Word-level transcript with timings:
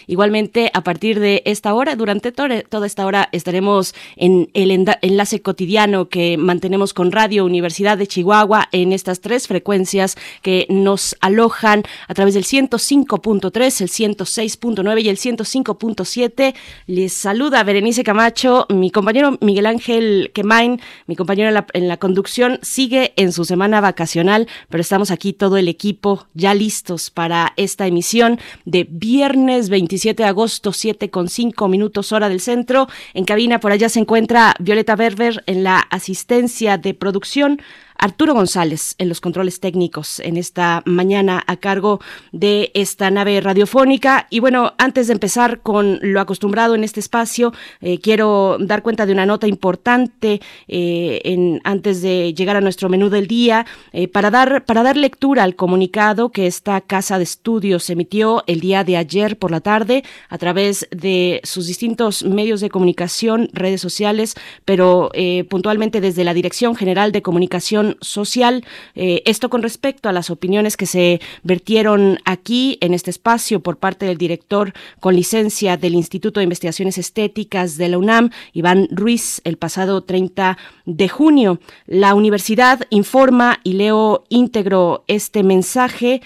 Igualmente, 0.08 0.72
a 0.74 0.84
partir 0.84 1.20
de 1.20 1.42
esta 1.46 1.74
hora, 1.74 1.96
durante 1.96 2.32
toda 2.32 2.86
esta 2.86 3.06
hora, 3.06 3.30
estaremos 3.32 3.96
en 4.16 4.50
el 4.54 4.72
enlace 5.02 5.42
cotidiano 5.42 6.10
que 6.10 6.38
mantenemos 6.38 6.94
con 6.94 7.12
Radio 7.12 7.46
Universidad 7.46 7.98
de 7.98 8.08
Chihuahua 8.08 8.70
en 8.72 8.94
estas 8.94 9.22
tres 9.22 9.48
frecuencias 9.48 10.16
que 10.42 10.68
nos 10.70 11.16
alojan 11.22 11.84
a 12.08 12.14
través 12.14 12.34
del 12.34 12.44
105.3, 12.44 13.82
el 13.82 13.90
106.9 13.90 15.02
y 15.02 15.10
el 15.10 15.18
105.7. 15.18 16.54
Les 16.88 17.14
saluda 17.14 17.64
Berenice 17.64 18.04
Camacho, 18.04 18.68
mi 18.70 18.92
compañero 18.92 19.38
Miguel 19.42 19.66
Ángel 19.66 20.32
Quemain, 20.34 20.80
mi 21.08 21.16
compañero 21.16 21.48
en 21.50 21.56
la, 21.56 21.66
en 21.74 21.88
la 21.88 21.98
conducción, 21.98 22.60
sigue 22.62 23.14
en 23.16 23.32
su 23.32 23.46
semana 23.46 23.82
vacacional, 23.82 24.48
pero 24.70 24.82
estamos 24.82 25.12
aquí 25.12 25.34
todo 25.34 25.58
el 25.58 25.68
equipo 25.68 26.28
ya 26.34 26.54
listos 26.54 27.10
para 27.10 27.54
esta 27.58 27.88
emisión 27.88 28.40
de 28.66 28.86
viernes 29.24 29.70
27 29.70 30.22
de 30.22 30.28
agosto, 30.28 30.74
7 30.74 31.10
con 31.10 31.30
5 31.30 31.70
minutos 31.70 32.12
hora 32.12 32.28
del 32.28 32.42
centro. 32.42 32.90
En 33.14 33.24
cabina 33.24 33.62
por 33.62 33.72
allá 33.72 33.88
se 33.88 34.02
encuentra 34.02 34.54
Violeta 34.60 34.98
Berber 34.98 35.46
en 35.46 35.64
la 35.64 35.80
asistencia 35.80 36.78
de 36.78 36.94
producción. 36.94 37.62
Arturo 38.04 38.34
González 38.34 38.96
en 38.98 39.08
los 39.08 39.22
controles 39.22 39.62
técnicos 39.62 40.20
en 40.20 40.36
esta 40.36 40.84
mañana 40.86 41.42
a 41.48 41.56
cargo 41.56 42.02
de 42.34 42.70
esta 42.74 43.10
nave 43.10 43.40
radiofónica. 43.40 44.28
Y 44.30 44.42
bueno, 44.42 44.74
antes 44.78 45.08
de 45.08 45.14
empezar 45.14 45.62
con 45.62 46.00
lo 46.02 46.20
acostumbrado 46.20 46.76
en 46.76 46.84
este 46.84 47.00
espacio, 47.00 47.54
eh, 47.80 48.00
quiero 48.00 48.58
dar 48.60 48.84
cuenta 48.84 49.06
de 49.06 49.14
una 49.14 49.26
nota 49.26 49.48
importante 49.48 50.42
eh, 50.68 51.60
antes 51.64 52.02
de 52.02 52.34
llegar 52.34 52.58
a 52.58 52.62
nuestro 52.62 52.90
menú 52.90 53.10
del 53.10 53.26
día 53.26 53.66
eh, 53.94 54.10
para, 54.10 54.30
dar, 54.30 54.66
para 54.66 54.84
dar 54.84 54.98
lectura 54.98 55.46
al 55.46 55.56
comunicado 55.56 56.30
que 56.30 56.46
esta 56.46 56.82
casa 56.82 57.18
de 57.18 57.24
estudios 57.24 57.90
emitió 57.90 58.44
el 58.48 58.60
día 58.60 58.84
de 58.84 58.98
ayer 58.98 59.38
por 59.38 59.50
la 59.50 59.62
tarde 59.62 60.04
a 60.28 60.38
través 60.38 60.90
de 60.92 61.40
sus 61.46 61.68
distintos 61.68 62.24
medios 62.24 62.60
de 62.60 62.70
comunicación, 62.70 63.48
redes 63.54 63.80
sociales, 63.80 64.36
pero 64.66 65.10
puntualmente 65.50 66.02
desde 66.02 66.26
la 66.26 66.34
Dirección 66.34 66.76
General 66.76 67.14
de 67.14 67.22
Comunicación 67.22 67.93
social. 68.02 68.66
Eh, 68.96 69.22
esto 69.26 69.50
con 69.50 69.62
respecto 69.62 70.10
a 70.10 70.12
las 70.12 70.30
opiniones 70.30 70.78
que 70.78 70.86
se 70.86 71.22
vertieron 71.44 72.20
aquí 72.26 72.78
en 72.82 72.94
este 72.94 73.10
espacio 73.10 73.62
por 73.62 73.78
parte 73.78 74.06
del 74.06 74.18
director 74.18 74.74
con 75.00 75.16
licencia 75.16 75.78
del 75.78 75.96
Instituto 75.96 76.40
de 76.40 76.46
Investigaciones 76.46 76.98
Estéticas 76.98 77.78
de 77.78 77.90
la 77.90 77.98
UNAM, 77.98 78.30
Iván 78.54 78.88
Ruiz, 78.92 79.42
el 79.44 79.58
pasado 79.58 80.04
30 80.04 80.58
de 80.86 81.10
junio. 81.10 81.60
La 81.86 82.14
universidad 82.14 82.82
informa 82.90 83.60
y 83.64 83.74
leo 83.74 84.24
íntegro 84.30 85.04
este 85.08 85.44
mensaje. 85.44 86.22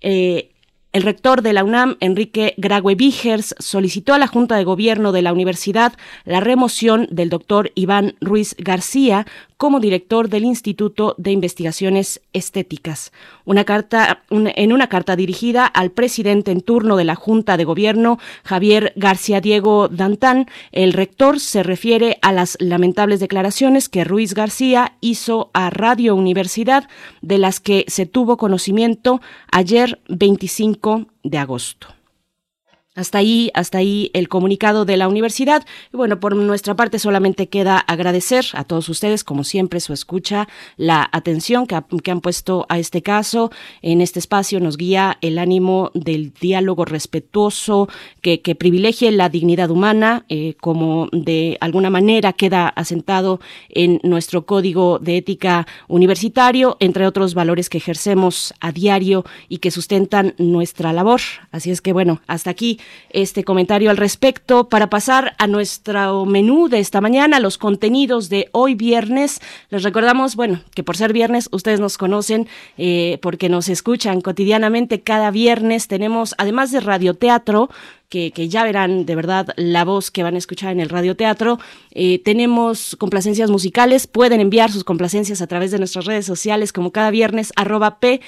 Eh, 0.00 0.50
el 0.92 1.02
rector 1.04 1.42
de 1.42 1.52
la 1.52 1.62
UNAM, 1.62 1.96
Enrique 2.00 2.54
Graue 2.56 2.96
Vigers, 2.96 3.54
solicitó 3.60 4.12
a 4.12 4.18
la 4.18 4.26
Junta 4.26 4.56
de 4.56 4.64
Gobierno 4.64 5.12
de 5.12 5.22
la 5.22 5.32
universidad 5.32 5.92
la 6.24 6.40
remoción 6.40 7.06
del 7.12 7.30
doctor 7.30 7.70
Iván 7.76 8.16
Ruiz 8.20 8.56
García 8.58 9.24
como 9.60 9.78
director 9.78 10.30
del 10.30 10.46
Instituto 10.46 11.14
de 11.18 11.32
Investigaciones 11.32 12.22
Estéticas. 12.32 13.12
Una 13.44 13.66
carta, 13.66 14.22
en 14.30 14.72
una 14.72 14.86
carta 14.86 15.16
dirigida 15.16 15.66
al 15.66 15.90
presidente 15.90 16.50
en 16.50 16.62
turno 16.62 16.96
de 16.96 17.04
la 17.04 17.14
Junta 17.14 17.58
de 17.58 17.64
Gobierno, 17.64 18.18
Javier 18.42 18.94
García 18.96 19.42
Diego 19.42 19.88
Dantán, 19.88 20.46
el 20.72 20.94
rector 20.94 21.40
se 21.40 21.62
refiere 21.62 22.16
a 22.22 22.32
las 22.32 22.56
lamentables 22.58 23.20
declaraciones 23.20 23.90
que 23.90 24.02
Ruiz 24.02 24.32
García 24.32 24.94
hizo 25.02 25.50
a 25.52 25.68
Radio 25.68 26.14
Universidad, 26.16 26.88
de 27.20 27.36
las 27.36 27.60
que 27.60 27.84
se 27.86 28.06
tuvo 28.06 28.38
conocimiento 28.38 29.20
ayer 29.52 30.00
25 30.08 31.06
de 31.22 31.36
agosto. 31.36 31.99
Hasta 32.96 33.18
ahí, 33.18 33.52
hasta 33.54 33.78
ahí 33.78 34.10
el 34.14 34.28
comunicado 34.28 34.84
de 34.84 34.96
la 34.96 35.06
universidad. 35.06 35.64
Y 35.92 35.96
bueno, 35.96 36.18
por 36.18 36.34
nuestra 36.34 36.74
parte 36.74 36.98
solamente 36.98 37.48
queda 37.48 37.78
agradecer 37.78 38.46
a 38.52 38.64
todos 38.64 38.88
ustedes, 38.88 39.22
como 39.22 39.44
siempre, 39.44 39.78
su 39.78 39.92
escucha, 39.92 40.48
la 40.76 41.08
atención 41.12 41.68
que, 41.68 41.76
han 41.76 42.20
puesto 42.20 42.66
a 42.68 42.80
este 42.80 43.00
caso. 43.00 43.52
En 43.80 44.00
este 44.00 44.18
espacio 44.18 44.58
nos 44.58 44.76
guía 44.76 45.18
el 45.20 45.38
ánimo 45.38 45.92
del 45.94 46.32
diálogo 46.32 46.84
respetuoso 46.84 47.88
que, 48.22 48.40
privilegie 48.58 49.12
la 49.12 49.28
dignidad 49.28 49.70
humana, 49.70 50.24
eh, 50.28 50.56
como 50.60 51.08
de 51.12 51.58
alguna 51.60 51.90
manera 51.90 52.32
queda 52.32 52.66
asentado 52.70 53.38
en 53.68 54.00
nuestro 54.02 54.46
código 54.46 54.98
de 54.98 55.18
ética 55.18 55.68
universitario, 55.86 56.76
entre 56.80 57.06
otros 57.06 57.34
valores 57.34 57.68
que 57.68 57.78
ejercemos 57.78 58.52
a 58.58 58.72
diario 58.72 59.24
y 59.48 59.58
que 59.58 59.70
sustentan 59.70 60.34
nuestra 60.38 60.92
labor. 60.92 61.20
Así 61.52 61.70
es 61.70 61.80
que 61.80 61.92
bueno, 61.92 62.20
hasta 62.26 62.50
aquí 62.50 62.79
este 63.10 63.44
comentario 63.44 63.90
al 63.90 63.96
respecto 63.96 64.68
para 64.68 64.88
pasar 64.88 65.34
a 65.38 65.46
nuestro 65.46 66.24
menú 66.26 66.68
de 66.68 66.78
esta 66.78 67.00
mañana, 67.00 67.40
los 67.40 67.58
contenidos 67.58 68.28
de 68.28 68.48
hoy 68.52 68.74
viernes. 68.74 69.40
Les 69.68 69.82
recordamos, 69.82 70.36
bueno, 70.36 70.60
que 70.74 70.82
por 70.82 70.96
ser 70.96 71.12
viernes 71.12 71.48
ustedes 71.52 71.80
nos 71.80 71.98
conocen 71.98 72.48
eh, 72.78 73.18
porque 73.22 73.48
nos 73.48 73.68
escuchan 73.68 74.20
cotidianamente 74.20 75.00
cada 75.00 75.30
viernes. 75.30 75.88
Tenemos, 75.88 76.34
además 76.38 76.70
de 76.70 76.80
radioteatro, 76.80 77.70
que, 78.10 78.48
ya 78.48 78.64
verán 78.64 79.06
de 79.06 79.14
verdad 79.14 79.48
la 79.56 79.84
voz 79.84 80.10
que 80.10 80.24
van 80.24 80.34
a 80.34 80.38
escuchar 80.38 80.72
en 80.72 80.80
el 80.80 80.88
radioteatro. 80.88 81.58
Eh, 81.92 82.18
tenemos 82.18 82.96
complacencias 82.96 83.50
musicales, 83.50 84.08
pueden 84.08 84.40
enviar 84.40 84.72
sus 84.72 84.84
complacencias 84.84 85.40
a 85.40 85.46
través 85.46 85.70
de 85.70 85.78
nuestras 85.78 86.04
redes 86.04 86.26
sociales 86.26 86.72
como 86.72 86.90
cada 86.90 87.10
viernes, 87.10 87.52
arroba 87.56 88.00
P 88.00 88.20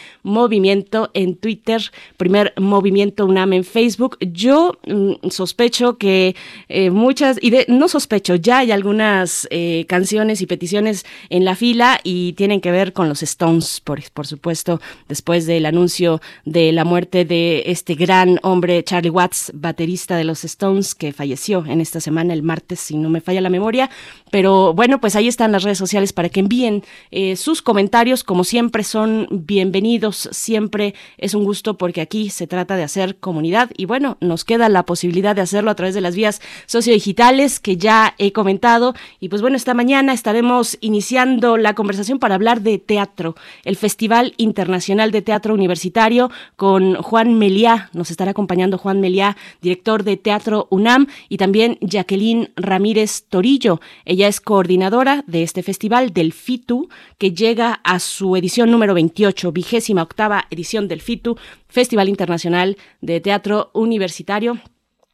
en 1.15 1.37
Twitter, 1.37 1.83
primer 2.17 2.55
Movimiento 2.59 3.27
UNAM 3.27 3.53
en 3.55 3.65
Facebook. 3.65 4.19
Yo 4.21 4.79
mm, 4.87 5.29
sospecho 5.31 5.99
que 5.99 6.37
eh, 6.69 6.91
muchas, 6.91 7.39
y 7.43 7.51
de, 7.51 7.67
no 7.69 7.89
sospecho, 7.89 8.37
ya 8.37 8.59
hay 8.59 8.71
algunas 8.71 9.49
eh, 9.51 9.85
canciones 9.89 10.41
y 10.43 10.47
peticiones 10.47 11.05
en 11.29 11.45
la 11.45 11.57
fila 11.57 11.99
y 12.05 12.35
tienen 12.35 12.61
que 12.61 12.71
ver 12.71 12.93
con 12.93 13.09
los 13.09 13.23
Stones, 13.23 13.81
por, 13.81 14.01
por 14.13 14.29
supuesto, 14.29 14.81
después 15.09 15.47
del 15.47 15.67
anuncio 15.67 16.21
de 16.45 16.71
la 16.71 16.85
muerte 16.85 17.25
de 17.25 17.65
este 17.67 17.97
gran 17.97 18.39
hombre 18.43 18.85
Charlie 18.85 19.11
Watts, 19.11 19.51
baterista 19.73 20.19
de 20.19 20.25
los 20.25 20.45
Stones, 20.45 20.95
que 20.95 21.15
falleció 21.15 21.65
en 21.67 21.81
esta 21.81 21.99
semana, 21.99 22.35
el 22.35 22.43
martes, 22.43 22.79
si 22.79 22.99
no 22.99 23.09
me 23.09 23.23
falla 23.23 23.41
la 23.41 23.49
memoria. 23.49 23.89
Pero 24.31 24.75
bueno, 24.75 25.01
pues 25.01 25.17
ahí 25.17 25.29
están 25.29 25.51
las 25.51 25.63
redes 25.63 25.79
sociales 25.79 26.13
para 26.13 26.29
que 26.29 26.41
envíen 26.41 26.85
eh, 27.11 27.37
sus 27.37 27.63
comentarios. 27.63 28.23
Como 28.23 28.45
siempre, 28.45 28.85
son 28.85 29.27
bienvenidos. 29.31 30.29
Siempre 30.31 30.95
es 31.17 31.33
un 31.35 31.45
gusto 31.45 31.79
porque 31.79 32.03
aquí 32.03 32.29
se 32.29 32.47
trata 32.47 32.77
de 32.77 32.83
hacer 32.83 33.17
comunidad. 33.17 33.71
Y 33.77 33.87
bueno, 33.87 34.19
nos 34.21 34.45
queda 34.45 34.69
la 34.69 34.85
posibilidad 34.85 35.35
de 35.35 35.41
hacerlo 35.41 35.71
a 35.71 35.75
través 35.75 35.95
de 35.95 36.03
las 36.03 36.15
vías 36.15 36.43
sociodigitales 36.67 37.59
que 37.59 37.79
ya 37.79 38.15
he 38.19 38.33
comentado. 38.33 38.95
Y 39.21 39.31
pues 39.31 39.41
bueno, 39.41 39.57
esta 39.57 39.73
mañana 39.73 40.13
estaremos 40.13 40.77
iniciando 40.83 41.57
la 41.57 41.75
conversación 41.75 42.19
para 42.19 42.35
hablar 42.35 42.61
de 42.61 42.77
teatro, 42.79 43.37
el 43.65 43.77
Festival 43.77 44.35
Internacional 44.37 45.13
de 45.13 45.23
Teatro 45.23 45.55
Universitario 45.55 46.31
con 46.57 46.97
Juan 46.97 47.39
Meliá. 47.39 47.89
Nos 47.95 48.11
estará 48.11 48.33
acompañando 48.33 48.77
Juan 48.77 49.01
Meliá 49.01 49.37
director 49.63 50.05
de 50.05 50.17
Teatro 50.17 50.67
UNAM, 50.71 51.07
y 51.29 51.39
también 51.39 51.79
Jacqueline 51.81 52.51
Ramírez 52.57 53.25
Torillo. 53.29 53.81
Ella 54.05 54.29
es 54.29 54.41
coordinadora 54.41 55.25
de 55.27 55.43
este 55.43 55.63
festival 55.63 56.13
del 56.13 56.33
FITU, 56.33 56.89
que 57.19 57.33
llega 57.33 57.81
a 57.85 57.99
su 58.01 58.37
edición 58.37 58.71
número 58.71 58.93
28, 58.95 59.53
vigésima 59.53 60.03
octava 60.03 60.47
edición 60.51 60.89
del 60.89 61.01
FITU, 61.01 61.37
Festival 61.69 62.09
Internacional 62.09 62.77
de 63.01 63.21
Teatro 63.21 63.71
Universitario 63.73 64.61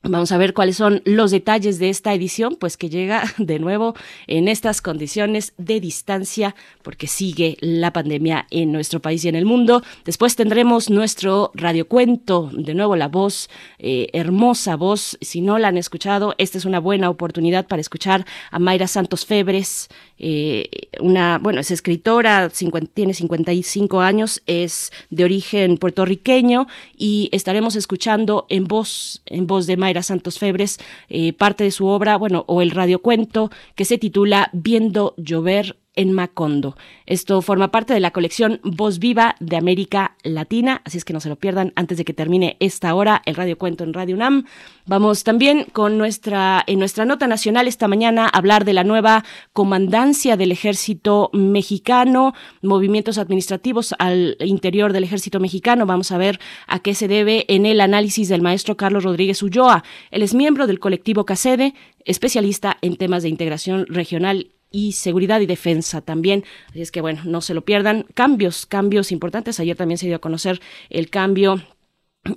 Vamos 0.05 0.31
a 0.31 0.39
ver 0.39 0.55
cuáles 0.55 0.77
son 0.77 1.03
los 1.05 1.33
detalles 1.33 1.81
de 1.81 1.89
esta 1.89 2.15
edición, 2.15 2.55
pues 2.55 2.77
que 2.77 2.89
llega 2.89 3.25
de 3.39 3.59
nuevo 3.59 3.97
en 4.29 4.47
estas 4.47 4.81
condiciones 4.81 5.55
de 5.59 5.81
distancia, 5.81 6.55
porque 6.83 7.09
sigue 7.09 7.57
la 7.61 7.93
pandemia 7.93 8.47
en 8.53 8.71
nuestro 8.71 9.01
país 9.01 9.25
y 9.25 9.29
en 9.29 9.35
el 9.35 9.45
mundo. 9.45 9.83
Después 10.05 10.37
tendremos 10.37 10.89
nuestro 10.89 11.51
radiocuento, 11.53 12.49
de 12.53 12.75
nuevo 12.75 12.95
la 12.95 13.09
voz, 13.09 13.51
eh, 13.81 14.07
hermosa 14.13 14.77
voz. 14.77 15.19
Si 15.21 15.41
no 15.41 15.59
la 15.59 15.69
han 15.69 15.77
escuchado, 15.77 16.37
esta 16.39 16.59
es 16.59 16.65
una 16.65 16.79
buena 16.79 17.11
oportunidad 17.11 17.67
para 17.67 17.81
escuchar 17.81 18.25
a 18.53 18.61
Mayra 18.61 18.87
Santos 18.87 19.27
Febres, 19.27 19.89
eh, 20.17 20.69
una, 21.01 21.39
bueno, 21.39 21.61
es 21.61 21.73
escritora, 21.73 22.51
tiene 22.95 23.15
55 23.15 24.01
años, 24.01 24.43
es 24.47 24.93
de 25.11 25.25
origen 25.25 25.77
puertorriqueño 25.77 26.69
y 26.97 27.29
estaremos 27.33 27.75
escuchando 27.75 28.47
en 28.49 28.65
voz, 28.65 29.23
en 29.27 29.49
voz 29.49 29.67
de 29.67 29.77
Mayra 29.77 29.88
Santos 30.03 30.39
Febres, 30.39 30.79
eh, 31.09 31.33
parte 31.33 31.65
de 31.65 31.71
su 31.71 31.87
obra, 31.87 32.17
bueno, 32.17 32.45
o 32.47 32.63
el 32.63 32.71
radiocuento 32.71 33.51
que 33.75 33.85
se 33.85 33.99
titula 33.99 34.51
Viendo 34.53 35.15
llover 35.17 35.77
en 35.99 36.13
Macondo. 36.13 36.77
Esto 37.07 37.43
forma 37.43 37.71
parte 37.71 37.93
de 37.93 38.01
la 38.01 38.13
colección 38.13 38.61
Voz 38.63 39.01
Viva 39.01 39.35
de 39.41 39.57
América 39.57 40.17
Latina, 40.23 40.81
así 40.85 40.97
es 40.97 41.05
que 41.05 41.13
no 41.13 41.21
se 41.21 41.29
lo 41.29 41.37
pierdan 41.37 41.73
antes 41.75 41.99
de 41.99 42.05
que 42.05 42.15
termine 42.15 42.57
esta 42.61 42.95
hora 42.95 43.21
el 43.27 43.35
Radio 43.35 43.59
Cuento 43.59 43.83
en 43.83 43.93
Radio 43.93 44.15
UNAM. 44.15 44.45
Vamos 44.87 45.25
también 45.25 45.67
con 45.73 45.99
nuestra 45.99 46.63
en 46.67 46.79
nuestra 46.79 47.05
nota 47.05 47.27
nacional 47.27 47.67
esta 47.67 47.89
mañana 47.89 48.27
a 48.27 48.39
hablar 48.39 48.65
de 48.65 48.75
la 48.75 48.85
nueva 48.85 49.25
comandancia 49.53 50.37
del 50.37 50.53
Ejército 50.53 51.31
Mexicano, 51.33 52.33
movimientos 52.63 53.19
administrativos 53.19 53.93
al 53.99 54.37
interior 54.41 54.93
del 54.93 55.05
Ejército 55.05 55.41
Mexicano. 55.41 55.85
Vamos 55.85 56.13
a 56.13 56.19
ver 56.19 56.39
a 56.69 56.79
qué 56.79 56.95
se 56.95 57.09
debe 57.09 57.45
en 57.49 57.67
el 57.67 57.81
análisis 57.81 58.29
del 58.29 58.41
maestro 58.41 58.77
Carlos 58.77 59.03
Rodríguez 59.03 59.43
Ulloa. 59.43 59.83
Él 60.13 60.23
es 60.23 60.33
miembro 60.33 60.69
del 60.69 60.79
colectivo 60.79 61.25
CACEDE, 61.25 61.75
especialista 62.05 62.79
en 62.83 62.97
temas 62.97 63.25
de 63.25 63.31
integración 63.31 63.85
regional 63.89 64.53
y 64.71 64.93
seguridad 64.93 65.41
y 65.41 65.47
defensa 65.47 66.01
también. 66.01 66.45
Así 66.71 66.83
es 66.83 66.91
que 66.91 67.01
bueno, 67.01 67.23
no 67.25 67.41
se 67.41 67.55
lo 67.55 67.65
pierdan. 67.65 68.07
Cambios, 68.15 68.67
cambios 68.67 69.13
importantes. 69.13 69.61
Ayer 69.61 69.77
también 69.77 69.99
se 69.99 70.07
dio 70.07 70.17
a 70.17 70.21
conocer 70.21 70.61
el 70.91 71.11
cambio 71.11 71.63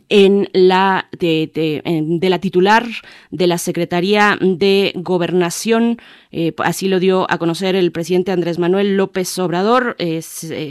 en 0.10 0.50
la 0.54 1.10
de, 1.18 1.82
de, 1.84 2.30
la 2.30 2.40
titular 2.40 2.86
de 3.30 3.48
la 3.48 3.58
Secretaría 3.58 4.38
de 4.40 4.94
Gobernación 4.96 5.98
eh, 6.32 6.54
así 6.60 6.88
lo 6.88 7.00
dio 7.00 7.30
a 7.30 7.38
conocer 7.38 7.76
el 7.76 7.92
presidente 7.92 8.32
Andrés 8.32 8.58
Manuel 8.58 8.96
López 8.96 9.38
Obrador. 9.38 9.96
Eh, 10.00 10.22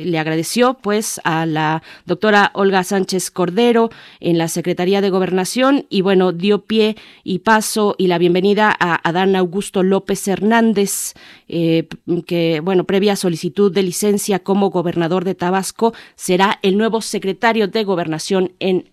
le 0.06 0.18
agradeció 0.18 0.74
pues 0.74 1.20
a 1.24 1.44
la 1.44 1.82
doctora 2.06 2.50
Olga 2.54 2.82
Sánchez 2.82 3.30
Cordero 3.30 3.90
en 4.20 4.38
la 4.38 4.48
Secretaría 4.48 5.00
de 5.00 5.10
Gobernación 5.10 5.86
y 5.90 6.00
bueno, 6.00 6.32
dio 6.32 6.64
pie 6.64 6.96
y 7.24 7.40
paso 7.40 7.94
y 7.98 8.06
la 8.06 8.18
bienvenida 8.18 8.74
a 8.78 9.06
Adán 9.06 9.36
Augusto 9.36 9.82
López 9.82 10.26
Hernández, 10.28 11.12
eh, 11.48 11.88
que 12.26 12.60
bueno, 12.60 12.84
previa 12.84 13.16
solicitud 13.16 13.72
de 13.72 13.82
licencia 13.82 14.38
como 14.38 14.70
gobernador 14.70 15.24
de 15.24 15.34
Tabasco, 15.34 15.92
será 16.14 16.58
el 16.62 16.78
nuevo 16.78 17.02
secretario 17.02 17.68
de 17.68 17.84
Gobernación 17.84 18.52
en. 18.60 18.88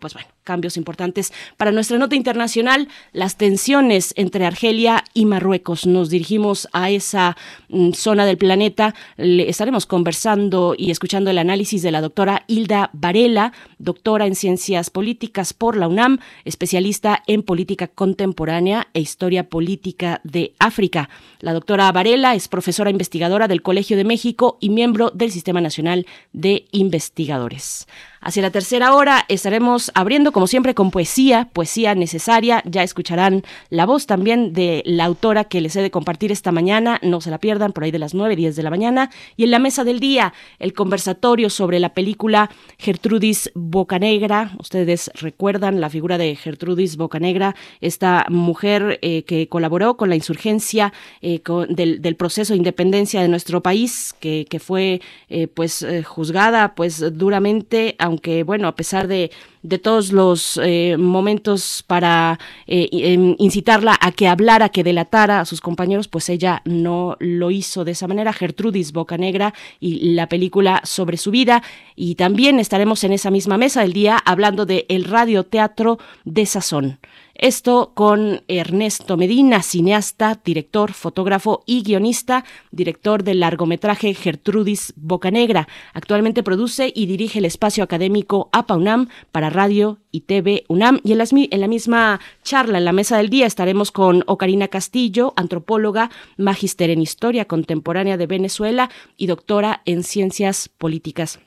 Pues 0.00 0.14
bueno, 0.14 0.28
cambios 0.42 0.76
importantes 0.76 1.32
para 1.56 1.72
nuestra 1.72 1.98
nota 1.98 2.16
internacional, 2.16 2.88
las 3.12 3.36
tensiones 3.36 4.12
entre 4.16 4.44
Argelia 4.44 5.04
y 5.14 5.24
Marruecos. 5.26 5.86
Nos 5.86 6.10
dirigimos 6.10 6.68
a 6.72 6.90
esa 6.90 7.36
mm, 7.68 7.92
zona 7.92 8.26
del 8.26 8.38
planeta. 8.38 8.94
Estaremos 9.16 9.86
conversando 9.86 10.74
y 10.76 10.90
escuchando 10.90 11.30
el 11.30 11.38
análisis 11.38 11.82
de 11.82 11.92
la 11.92 12.00
doctora 12.00 12.44
Hilda 12.46 12.90
Varela, 12.92 13.52
doctora 13.78 14.26
en 14.26 14.34
ciencias 14.34 14.90
políticas 14.90 15.52
por 15.52 15.76
la 15.76 15.88
UNAM, 15.88 16.18
especialista 16.44 17.22
en 17.26 17.42
política 17.42 17.86
contemporánea 17.88 18.88
e 18.94 19.00
historia 19.00 19.48
política 19.48 20.20
de 20.24 20.54
África. 20.58 21.08
La 21.40 21.52
doctora 21.52 21.90
Varela 21.92 22.34
es 22.34 22.48
profesora 22.48 22.90
investigadora 22.90 23.46
del 23.48 23.62
Colegio 23.62 23.96
de 23.96 24.04
México 24.04 24.58
y 24.60 24.70
miembro 24.70 25.10
del 25.10 25.30
Sistema 25.30 25.60
Nacional 25.60 26.06
de 26.32 26.66
Investigadores. 26.72 27.86
Hacia 28.26 28.42
la 28.42 28.50
tercera 28.50 28.92
hora 28.92 29.24
estaremos 29.28 29.92
abriendo, 29.94 30.32
como 30.32 30.48
siempre, 30.48 30.74
con 30.74 30.90
poesía, 30.90 31.48
poesía 31.52 31.94
necesaria. 31.94 32.60
Ya 32.64 32.82
escucharán 32.82 33.44
la 33.70 33.86
voz 33.86 34.06
también 34.06 34.52
de 34.52 34.82
la 34.84 35.04
autora 35.04 35.44
que 35.44 35.60
les 35.60 35.76
he 35.76 35.80
de 35.80 35.92
compartir 35.92 36.32
esta 36.32 36.50
mañana. 36.50 36.98
No 37.04 37.20
se 37.20 37.30
la 37.30 37.38
pierdan, 37.38 37.70
por 37.70 37.84
ahí 37.84 37.92
de 37.92 38.00
las 38.00 38.14
9, 38.14 38.34
10 38.34 38.56
de 38.56 38.62
la 38.64 38.70
mañana. 38.70 39.10
Y 39.36 39.44
en 39.44 39.52
la 39.52 39.60
mesa 39.60 39.84
del 39.84 40.00
día, 40.00 40.34
el 40.58 40.72
conversatorio 40.72 41.50
sobre 41.50 41.78
la 41.78 41.94
película 41.94 42.50
Gertrudis 42.78 43.52
Bocanegra. 43.54 44.56
Ustedes 44.58 45.08
recuerdan 45.14 45.80
la 45.80 45.88
figura 45.88 46.18
de 46.18 46.34
Gertrudis 46.34 46.96
Bocanegra, 46.96 47.54
esta 47.80 48.26
mujer 48.28 48.98
eh, 49.02 49.22
que 49.22 49.48
colaboró 49.48 49.96
con 49.96 50.08
la 50.08 50.16
insurgencia 50.16 50.92
eh, 51.22 51.42
del, 51.68 52.16
proceso 52.16 52.54
de 52.54 52.58
independencia 52.58 53.22
de 53.22 53.28
nuestro 53.28 53.62
país, 53.62 54.16
que, 54.18 54.46
fue 54.58 55.00
eh, 55.28 55.46
pues 55.46 55.86
juzgada 56.04 56.74
pues 56.74 57.16
duramente, 57.16 57.94
aunque 58.00 58.15
bueno, 58.44 58.68
a 58.68 58.74
pesar 58.74 59.08
de, 59.08 59.30
de 59.62 59.78
todos 59.78 60.12
los 60.12 60.60
eh, 60.62 60.96
momentos 60.96 61.84
para 61.86 62.38
eh, 62.66 62.88
em, 62.92 63.34
incitarla 63.38 63.98
a 64.00 64.12
que 64.12 64.28
hablara, 64.28 64.68
que 64.68 64.84
delatara 64.84 65.40
a 65.40 65.44
sus 65.44 65.60
compañeros, 65.60 66.08
pues 66.08 66.28
ella 66.28 66.62
no 66.64 67.16
lo 67.18 67.50
hizo 67.50 67.84
de 67.84 67.92
esa 67.92 68.06
manera. 68.06 68.32
Gertrudis 68.32 68.92
Bocanegra 68.92 69.54
y 69.80 70.12
la 70.14 70.28
película 70.28 70.80
sobre 70.84 71.16
su 71.16 71.30
vida. 71.30 71.62
Y 71.96 72.14
también 72.14 72.60
estaremos 72.60 73.02
en 73.04 73.12
esa 73.12 73.30
misma 73.30 73.58
mesa 73.58 73.82
del 73.82 73.92
día 73.92 74.18
hablando 74.24 74.66
de 74.66 74.86
el 74.88 75.04
radioteatro 75.04 75.98
de 76.24 76.46
Sazón. 76.46 76.98
Esto 77.38 77.92
con 77.94 78.42
Ernesto 78.48 79.18
Medina, 79.18 79.62
cineasta, 79.62 80.40
director, 80.42 80.94
fotógrafo 80.94 81.62
y 81.66 81.82
guionista, 81.82 82.46
director 82.70 83.24
del 83.24 83.40
largometraje 83.40 84.14
Gertrudis 84.14 84.94
Bocanegra. 84.96 85.68
Actualmente 85.92 86.42
produce 86.42 86.90
y 86.94 87.04
dirige 87.04 87.40
el 87.40 87.44
espacio 87.44 87.84
académico 87.84 88.48
APA 88.52 88.76
UNAM 88.76 89.08
para 89.32 89.50
radio 89.50 89.98
y 90.10 90.20
TV 90.20 90.64
UNAM. 90.68 91.00
Y 91.04 91.12
en, 91.12 91.20
en 91.20 91.60
la 91.60 91.68
misma 91.68 92.20
charla, 92.42 92.78
en 92.78 92.86
la 92.86 92.92
mesa 92.92 93.18
del 93.18 93.28
día, 93.28 93.46
estaremos 93.46 93.92
con 93.92 94.24
Ocarina 94.26 94.68
Castillo, 94.68 95.34
antropóloga, 95.36 96.10
magíster 96.38 96.88
en 96.88 97.02
historia 97.02 97.44
contemporánea 97.44 98.16
de 98.16 98.26
Venezuela 98.26 98.88
y 99.18 99.26
doctora 99.26 99.82
en 99.84 100.04
ciencias 100.04 100.70
políticas. 100.70 101.38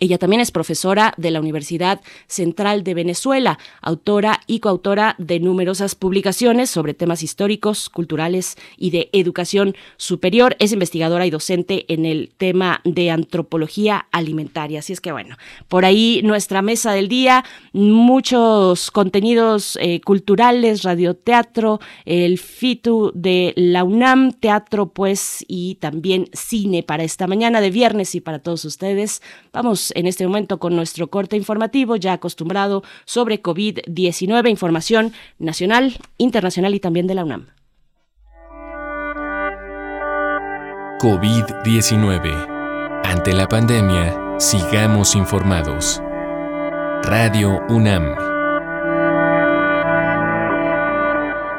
Ella 0.00 0.16
también 0.16 0.40
es 0.40 0.50
profesora 0.50 1.12
de 1.18 1.30
la 1.30 1.40
Universidad 1.40 2.00
Central 2.26 2.84
de 2.84 2.94
Venezuela, 2.94 3.58
autora 3.82 4.40
y 4.46 4.60
coautora 4.60 5.14
de 5.18 5.40
numerosas 5.40 5.94
publicaciones 5.94 6.70
sobre 6.70 6.94
temas 6.94 7.22
históricos, 7.22 7.90
culturales 7.90 8.56
y 8.78 8.90
de 8.90 9.10
educación 9.12 9.76
superior. 9.98 10.56
Es 10.58 10.72
investigadora 10.72 11.26
y 11.26 11.30
docente 11.30 11.84
en 11.92 12.06
el 12.06 12.32
tema 12.34 12.80
de 12.84 13.10
antropología 13.10 14.06
alimentaria. 14.10 14.78
Así 14.78 14.94
es 14.94 15.02
que 15.02 15.12
bueno, 15.12 15.36
por 15.68 15.84
ahí 15.84 16.22
nuestra 16.24 16.62
mesa 16.62 16.92
del 16.92 17.08
día, 17.08 17.44
muchos 17.74 18.90
contenidos 18.90 19.76
eh, 19.82 20.00
culturales, 20.00 20.82
radioteatro, 20.82 21.80
el 22.06 22.38
FITU 22.38 23.12
de 23.14 23.52
la 23.54 23.84
UNAM, 23.84 24.32
teatro 24.32 24.86
pues 24.86 25.44
y 25.46 25.74
también 25.74 26.30
cine 26.32 26.82
para 26.82 27.04
esta 27.04 27.26
mañana 27.26 27.60
de 27.60 27.70
viernes 27.70 28.14
y 28.14 28.22
para 28.22 28.38
todos 28.38 28.64
ustedes. 28.64 29.20
Vamos 29.52 29.73
en 29.94 30.06
este 30.06 30.26
momento 30.26 30.58
con 30.58 30.76
nuestro 30.76 31.08
corte 31.08 31.36
informativo 31.36 31.96
ya 31.96 32.14
acostumbrado 32.14 32.82
sobre 33.04 33.42
COVID-19, 33.42 34.50
información 34.50 35.12
nacional, 35.38 35.96
internacional 36.18 36.74
y 36.74 36.80
también 36.80 37.06
de 37.06 37.14
la 37.14 37.24
UNAM. 37.24 37.48
COVID-19. 41.00 43.02
Ante 43.04 43.34
la 43.34 43.46
pandemia, 43.46 44.38
sigamos 44.38 45.14
informados. 45.14 46.00
Radio 47.02 47.60
UNAM. 47.68 48.33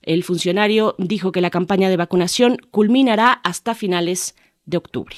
El 0.00 0.24
funcionario 0.24 0.94
dijo 0.96 1.30
que 1.30 1.42
la 1.42 1.50
campaña 1.50 1.90
de 1.90 1.98
vacunación 1.98 2.56
culminará 2.70 3.32
hasta 3.32 3.74
finales 3.74 4.34
de 4.64 4.78
octubre. 4.78 5.16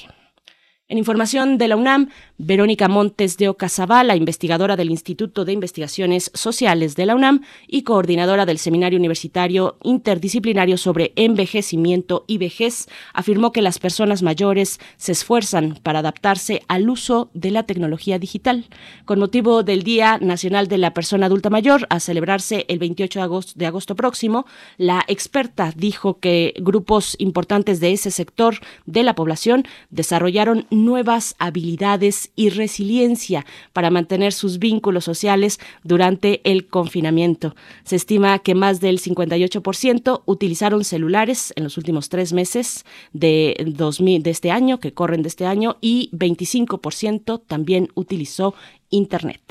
En 0.89 0.97
información 0.97 1.57
de 1.57 1.67
la 1.69 1.77
UNAM, 1.77 2.09
Verónica 2.41 2.87
Montes 2.87 3.35
de 3.35 3.49
Ocazabala, 3.49 4.15
investigadora 4.15 4.77
del 4.77 4.91
Instituto 4.91 5.43
de 5.43 5.51
Investigaciones 5.51 6.31
Sociales 6.33 6.95
de 6.95 7.05
la 7.05 7.13
UNAM 7.13 7.41
y 7.67 7.81
coordinadora 7.81 8.45
del 8.45 8.59
Seminario 8.59 8.97
Universitario 8.97 9.77
Interdisciplinario 9.83 10.77
sobre 10.77 11.11
Envejecimiento 11.17 12.23
y 12.27 12.37
Vejez, 12.37 12.87
afirmó 13.13 13.51
que 13.51 13.61
las 13.61 13.77
personas 13.77 14.23
mayores 14.23 14.79
se 14.95 15.11
esfuerzan 15.11 15.77
para 15.83 15.99
adaptarse 15.99 16.61
al 16.69 16.89
uso 16.89 17.29
de 17.33 17.51
la 17.51 17.63
tecnología 17.63 18.19
digital. 18.19 18.67
Con 19.03 19.19
motivo 19.19 19.63
del 19.63 19.83
Día 19.83 20.17
Nacional 20.17 20.69
de 20.69 20.77
la 20.77 20.93
Persona 20.93 21.25
Adulta 21.25 21.49
Mayor, 21.49 21.87
a 21.89 21.99
celebrarse 21.99 22.65
el 22.69 22.79
28 22.79 23.19
de 23.19 23.23
agosto, 23.23 23.53
de 23.57 23.65
agosto 23.65 23.97
próximo, 23.97 24.45
la 24.77 25.03
experta 25.09 25.73
dijo 25.75 26.21
que 26.21 26.53
grupos 26.61 27.17
importantes 27.19 27.81
de 27.81 27.91
ese 27.91 28.11
sector 28.11 28.55
de 28.85 29.03
la 29.03 29.13
población 29.13 29.65
desarrollaron 29.89 30.67
nuevas 30.69 31.35
habilidades 31.37 32.28
y 32.35 32.49
resiliencia 32.49 33.45
para 33.73 33.89
mantener 33.89 34.33
sus 34.33 34.59
vínculos 34.59 35.05
sociales 35.05 35.59
durante 35.83 36.41
el 36.49 36.67
confinamiento. 36.67 37.55
Se 37.83 37.95
estima 37.95 38.39
que 38.39 38.55
más 38.55 38.79
del 38.79 38.99
58% 38.99 40.23
utilizaron 40.25 40.83
celulares 40.83 41.53
en 41.55 41.63
los 41.63 41.77
últimos 41.77 42.09
tres 42.09 42.33
meses 42.33 42.85
de, 43.13 43.55
2000, 43.65 44.23
de 44.23 44.29
este 44.29 44.51
año, 44.51 44.79
que 44.79 44.93
corren 44.93 45.21
de 45.21 45.29
este 45.29 45.45
año, 45.45 45.77
y 45.81 46.09
25% 46.13 47.41
también 47.45 47.89
utilizó 47.95 48.53
Internet. 48.89 49.41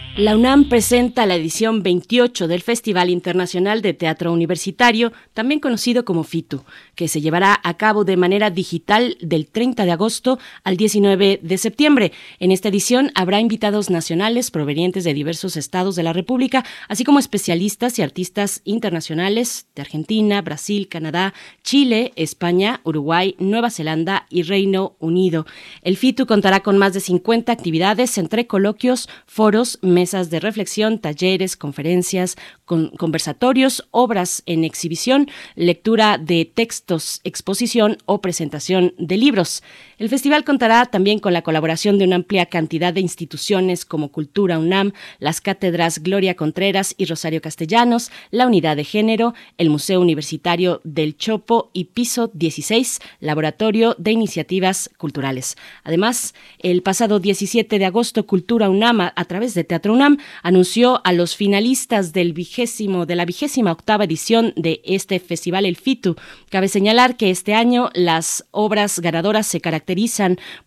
La 0.17 0.35
UNAM 0.35 0.67
presenta 0.67 1.25
la 1.25 1.35
edición 1.35 1.83
28 1.83 2.49
del 2.49 2.61
Festival 2.61 3.09
Internacional 3.09 3.81
de 3.81 3.93
Teatro 3.93 4.33
Universitario, 4.33 5.13
también 5.33 5.61
conocido 5.61 6.03
como 6.03 6.25
FITU, 6.25 6.65
que 6.95 7.07
se 7.07 7.21
llevará 7.21 7.57
a 7.63 7.77
cabo 7.77 8.03
de 8.03 8.17
manera 8.17 8.49
digital 8.49 9.17
del 9.21 9.47
30 9.47 9.85
de 9.85 9.91
agosto 9.91 10.37
al 10.65 10.75
19 10.75 11.39
de 11.41 11.57
septiembre. 11.57 12.11
En 12.39 12.51
esta 12.51 12.67
edición 12.67 13.11
habrá 13.15 13.39
invitados 13.39 13.89
nacionales 13.89 14.51
provenientes 14.51 15.05
de 15.05 15.13
diversos 15.13 15.55
estados 15.55 15.95
de 15.95 16.03
la 16.03 16.11
República, 16.11 16.65
así 16.89 17.05
como 17.05 17.19
especialistas 17.19 17.97
y 17.97 18.01
artistas 18.01 18.61
internacionales 18.65 19.67
de 19.75 19.81
Argentina, 19.81 20.41
Brasil, 20.41 20.89
Canadá, 20.89 21.33
Chile, 21.63 22.11
España, 22.17 22.81
Uruguay, 22.83 23.37
Nueva 23.39 23.69
Zelanda 23.69 24.27
y 24.29 24.43
Reino 24.43 24.97
Unido. 24.99 25.45
El 25.83 25.95
FITU 25.95 26.25
contará 26.25 26.59
con 26.59 26.77
más 26.77 26.93
de 26.93 26.99
50 26.99 27.49
actividades 27.49 28.17
entre 28.17 28.45
coloquios, 28.45 29.07
foros, 29.25 29.79
mesas 30.01 30.31
de 30.31 30.39
reflexión, 30.39 30.97
talleres, 30.97 31.55
conferencias, 31.55 32.35
conversatorios, 32.65 33.87
obras 33.91 34.41
en 34.47 34.63
exhibición, 34.63 35.29
lectura 35.55 36.17
de 36.17 36.39
textos, 36.45 37.21
exposición 37.23 37.97
o 38.07 38.19
presentación 38.19 38.93
de 38.97 39.17
libros. 39.17 39.61
El 40.01 40.09
festival 40.09 40.43
contará 40.43 40.87
también 40.87 41.19
con 41.19 41.31
la 41.31 41.43
colaboración 41.43 41.99
de 41.99 42.05
una 42.05 42.15
amplia 42.15 42.47
cantidad 42.47 42.91
de 42.91 43.01
instituciones 43.01 43.85
como 43.85 44.11
Cultura 44.11 44.57
UNAM, 44.57 44.93
las 45.19 45.41
cátedras 45.41 45.99
Gloria 45.99 46.35
Contreras 46.35 46.95
y 46.97 47.05
Rosario 47.05 47.39
Castellanos, 47.39 48.09
la 48.31 48.47
Unidad 48.47 48.75
de 48.75 48.83
Género, 48.83 49.35
el 49.59 49.69
Museo 49.69 50.01
Universitario 50.01 50.81
del 50.83 51.17
Chopo 51.17 51.69
y 51.71 51.83
Piso 51.83 52.31
16, 52.33 52.99
Laboratorio 53.19 53.95
de 53.99 54.09
Iniciativas 54.09 54.89
Culturales. 54.97 55.55
Además, 55.83 56.33
el 56.57 56.81
pasado 56.81 57.19
17 57.19 57.77
de 57.77 57.85
agosto, 57.85 58.25
Cultura 58.25 58.71
UNAM, 58.71 59.01
a 59.01 59.25
través 59.25 59.53
de 59.53 59.65
Teatro 59.65 59.93
UNAM 59.93 60.17
anunció 60.41 61.01
a 61.03 61.13
los 61.13 61.35
finalistas 61.35 62.11
de 62.11 62.25
la 62.25 63.25
vigésima 63.25 63.71
octava 63.71 64.05
edición 64.05 64.53
de 64.55 64.81
este 64.83 65.19
festival, 65.19 65.67
el 65.67 65.75
FITU. 65.75 66.15
Cabe 66.49 66.69
señalar 66.69 67.17
que 67.17 67.29
este 67.29 67.53
año 67.53 67.91
las 67.93 68.47
obras 68.49 68.97
ganadoras 68.97 69.45
se 69.45 69.61
caracterizan 69.61 69.90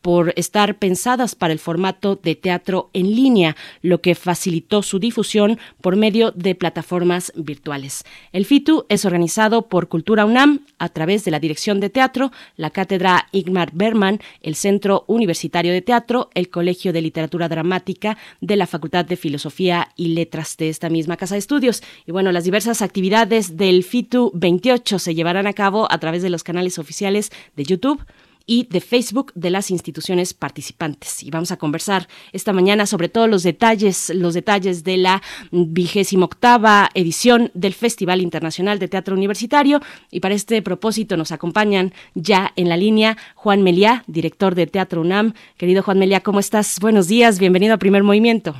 por 0.02 0.32
estar 0.36 0.78
pensadas 0.78 1.34
para 1.34 1.52
el 1.52 1.58
formato 1.58 2.16
de 2.22 2.34
teatro 2.34 2.90
en 2.92 3.14
línea, 3.14 3.56
lo 3.82 4.00
que 4.00 4.14
facilitó 4.14 4.82
su 4.82 4.98
difusión 4.98 5.58
por 5.80 5.96
medio 5.96 6.30
de 6.32 6.54
plataformas 6.54 7.32
virtuales. 7.34 8.04
El 8.32 8.44
FITU 8.44 8.86
es 8.88 9.04
organizado 9.04 9.68
por 9.68 9.88
Cultura 9.88 10.24
UNAM 10.24 10.60
a 10.78 10.88
través 10.88 11.24
de 11.24 11.30
la 11.30 11.40
Dirección 11.40 11.80
de 11.80 11.90
Teatro, 11.90 12.32
la 12.56 12.70
Cátedra 12.70 13.28
Igmar 13.32 13.70
Berman, 13.72 14.20
el 14.42 14.54
Centro 14.54 15.04
Universitario 15.06 15.72
de 15.72 15.82
Teatro, 15.82 16.30
el 16.34 16.50
Colegio 16.50 16.92
de 16.92 17.02
Literatura 17.02 17.48
Dramática 17.48 18.16
de 18.40 18.56
la 18.56 18.66
Facultad 18.66 19.04
de 19.04 19.16
Filosofía 19.16 19.88
y 19.96 20.08
Letras 20.08 20.56
de 20.56 20.68
esta 20.68 20.88
misma 20.88 21.16
casa 21.16 21.34
de 21.34 21.40
estudios. 21.40 21.82
Y 22.06 22.12
bueno, 22.12 22.32
las 22.32 22.44
diversas 22.44 22.82
actividades 22.82 23.56
del 23.56 23.84
FITU 23.84 24.30
28 24.34 24.98
se 24.98 25.14
llevarán 25.14 25.46
a 25.46 25.52
cabo 25.52 25.90
a 25.90 25.98
través 25.98 26.22
de 26.22 26.30
los 26.30 26.44
canales 26.44 26.78
oficiales 26.78 27.30
de 27.56 27.64
YouTube, 27.64 28.04
y 28.46 28.68
de 28.70 28.80
Facebook 28.80 29.32
de 29.34 29.50
las 29.50 29.70
instituciones 29.70 30.34
participantes. 30.34 31.22
Y 31.22 31.30
vamos 31.30 31.52
a 31.52 31.56
conversar 31.56 32.06
esta 32.32 32.52
mañana 32.52 32.86
sobre 32.86 33.08
todos 33.08 33.28
los 33.28 33.42
detalles, 33.42 34.12
los 34.14 34.34
detalles 34.34 34.84
de 34.84 34.96
la 34.96 35.22
vigésima 35.50 36.24
octava 36.24 36.88
edición 36.94 37.50
del 37.54 37.72
Festival 37.72 38.20
Internacional 38.20 38.78
de 38.78 38.88
Teatro 38.88 39.14
Universitario. 39.14 39.80
Y 40.10 40.20
para 40.20 40.34
este 40.34 40.62
propósito 40.62 41.16
nos 41.16 41.32
acompañan 41.32 41.92
ya 42.14 42.52
en 42.56 42.68
la 42.68 42.76
línea 42.76 43.16
Juan 43.34 43.62
Meliá, 43.62 44.04
director 44.06 44.54
de 44.54 44.66
Teatro 44.66 45.00
UNAM. 45.00 45.32
Querido 45.56 45.82
Juan 45.82 45.98
Meliá, 45.98 46.20
¿cómo 46.20 46.40
estás? 46.40 46.78
Buenos 46.80 47.08
días, 47.08 47.38
bienvenido 47.38 47.74
a 47.74 47.78
Primer 47.78 48.02
Movimiento. 48.02 48.54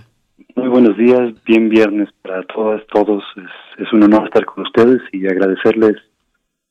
Muy 0.56 0.68
buenos 0.68 0.96
días, 0.96 1.34
bien 1.44 1.68
viernes 1.68 2.08
para 2.22 2.42
todas, 2.44 2.86
todos. 2.86 3.22
Es, 3.78 3.92
un 3.92 4.04
honor 4.04 4.24
estar 4.24 4.44
con 4.44 4.64
ustedes 4.64 5.00
y 5.12 5.26
agradecerles 5.26 5.96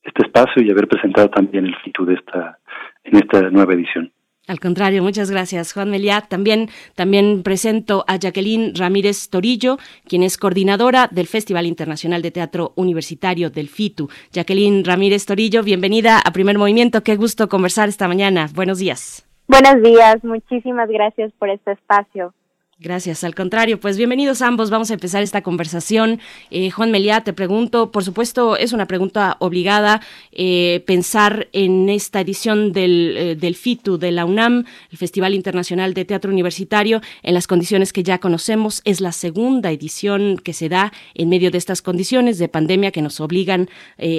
este 0.03 0.25
espacio 0.25 0.61
y 0.61 0.71
haber 0.71 0.87
presentado 0.87 1.29
también 1.29 1.65
el 1.65 1.75
FITU 1.83 2.05
de 2.05 2.15
esta, 2.15 2.59
en 3.03 3.17
esta 3.17 3.49
nueva 3.49 3.73
edición. 3.73 4.11
Al 4.45 4.59
contrario, 4.59 5.01
muchas 5.01 5.31
gracias, 5.31 5.71
Juan 5.71 5.89
Meliá. 5.89 6.19
También, 6.21 6.67
también 6.95 7.43
presento 7.43 8.03
a 8.07 8.17
Jacqueline 8.17 8.73
Ramírez 8.75 9.29
Torillo, 9.29 9.77
quien 10.05 10.21
es 10.21 10.37
coordinadora 10.37 11.07
del 11.09 11.27
Festival 11.27 11.65
Internacional 11.65 12.21
de 12.21 12.31
Teatro 12.31 12.73
Universitario 12.75 13.49
del 13.49 13.69
FITU. 13.69 14.09
Jacqueline 14.33 14.83
Ramírez 14.83 15.25
Torillo, 15.25 15.63
bienvenida 15.63 16.19
a 16.19 16.31
Primer 16.33 16.57
Movimiento. 16.57 17.03
Qué 17.03 17.15
gusto 17.15 17.47
conversar 17.47 17.87
esta 17.87 18.09
mañana. 18.09 18.47
Buenos 18.53 18.79
días. 18.79 19.25
Buenos 19.47 19.81
días, 19.81 20.21
muchísimas 20.23 20.89
gracias 20.89 21.31
por 21.39 21.49
este 21.49 21.71
espacio. 21.71 22.33
Gracias, 22.79 23.23
al 23.23 23.35
contrario, 23.35 23.79
pues 23.79 23.97
bienvenidos 23.97 24.41
ambos. 24.41 24.71
Vamos 24.71 24.89
a 24.89 24.95
empezar 24.95 25.21
esta 25.21 25.43
conversación. 25.43 26.19
Eh, 26.49 26.71
Juan 26.71 26.89
Meliá, 26.89 27.21
te 27.21 27.31
pregunto, 27.31 27.91
por 27.91 28.03
supuesto, 28.03 28.57
es 28.57 28.73
una 28.73 28.87
pregunta 28.87 29.37
obligada 29.39 30.01
eh, 30.31 30.83
pensar 30.87 31.49
en 31.53 31.87
esta 31.87 32.19
edición 32.19 32.73
del, 32.73 33.15
eh, 33.15 33.35
del, 33.35 33.53
FITU 33.53 33.99
de 33.99 34.11
la 34.11 34.25
UNAM, 34.25 34.65
el 34.89 34.97
Festival 34.97 35.35
Internacional 35.35 35.93
de 35.93 36.03
Teatro 36.03 36.31
Universitario, 36.31 36.99
en 37.21 37.35
las 37.35 37.45
condiciones 37.45 37.93
que 37.93 38.01
ya 38.01 38.17
conocemos. 38.17 38.81
Es 38.85 39.01
la 39.01 39.11
segunda 39.11 39.69
edición 39.69 40.37
que 40.43 40.53
se 40.53 40.67
da 40.67 40.91
en 41.13 41.29
medio 41.29 41.51
de 41.51 41.59
estas 41.59 41.83
condiciones 41.83 42.39
de 42.39 42.47
pandemia 42.49 42.91
que 42.91 43.03
nos 43.03 43.19
obligan 43.19 43.69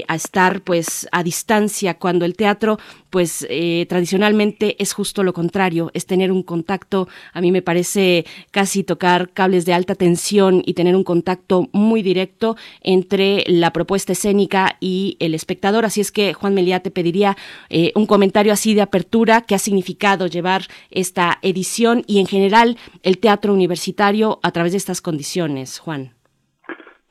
a 0.09 0.15
estar 0.15 0.63
pues 0.63 1.09
a 1.11 1.25
distancia 1.25 1.95
cuando 1.95 2.25
el 2.25 2.37
teatro 2.37 2.79
pues 3.11 3.47
tradicionalmente 3.89 4.77
es 4.83 4.93
justo 4.93 5.23
lo 5.23 5.33
contrario, 5.33 5.91
es 5.95 6.07
tener 6.07 6.33
un 6.33 6.43
contacto, 6.43 7.09
a 7.33 7.41
mí 7.41 7.53
me 7.53 7.63
parece 7.63 8.25
casi 8.55 8.85
tocar 8.85 9.31
cables 9.31 9.67
de 9.67 9.75
alta 9.75 9.97
tensión 9.97 10.63
y 10.65 10.75
tener 10.75 10.95
un 10.95 11.03
contacto 11.03 11.69
muy 11.73 12.03
directo 12.03 12.57
entre 12.83 13.43
la 13.49 13.73
propuesta 13.73 14.13
escénica 14.13 14.77
y 14.79 15.17
el 15.19 15.35
espectador. 15.35 15.85
Así 15.85 16.01
es 16.01 16.13
que, 16.13 16.35
Juan 16.35 16.55
Meliá, 16.55 16.79
te 16.79 16.93
pediría 16.93 17.37
eh, 17.69 17.91
un 17.97 18.07
comentario 18.07 18.53
así 18.53 18.73
de 18.73 18.83
apertura, 18.83 19.41
qué 19.41 19.57
ha 19.57 19.59
significado 19.59 20.29
llevar 20.29 20.63
esta 20.93 21.39
edición 21.43 22.05
y 22.07 22.21
en 22.21 22.27
general 22.27 22.77
el 23.03 23.19
teatro 23.19 23.53
universitario 23.53 24.39
a 24.45 24.53
través 24.53 24.71
de 24.71 24.79
estas 24.79 25.01
condiciones, 25.01 25.81
Juan. 25.81 26.13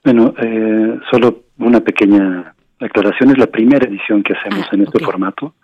Bueno, 0.05 0.33
eh, 0.41 0.97
solo 1.11 1.43
una 1.57 1.81
pequeña 1.81 2.55
aclaración. 2.79 3.31
Es 3.31 3.37
la 3.37 3.47
primera 3.47 3.85
edición 3.85 4.23
que 4.23 4.31
hacemos 4.31 4.65
ah, 4.65 4.75
en 4.75 4.83
este 4.83 5.03
formato. 5.03 5.55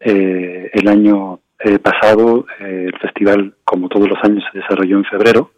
Eh, 0.00 0.70
el 0.74 0.86
año 0.86 1.40
eh, 1.60 1.80
pasado 1.80 2.46
eh, 2.60 2.84
el 2.86 2.98
festival, 3.00 3.54
como 3.64 3.88
todos 3.88 4.08
los 4.08 4.18
años, 4.22 4.44
se 4.52 4.60
desarrolló 4.60 4.98
en 4.98 5.04
febrero 5.04 5.50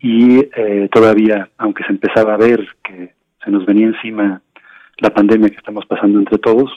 y 0.00 0.38
eh, 0.38 0.88
todavía, 0.92 1.48
aunque 1.58 1.82
se 1.84 1.92
empezaba 1.92 2.34
a 2.34 2.36
ver 2.36 2.68
que 2.84 3.14
se 3.44 3.50
nos 3.50 3.66
venía 3.66 3.86
encima 3.86 4.40
la 4.98 5.10
pandemia 5.10 5.50
que 5.50 5.56
estamos 5.56 5.84
pasando 5.86 6.18
entre 6.20 6.38
todos, 6.38 6.70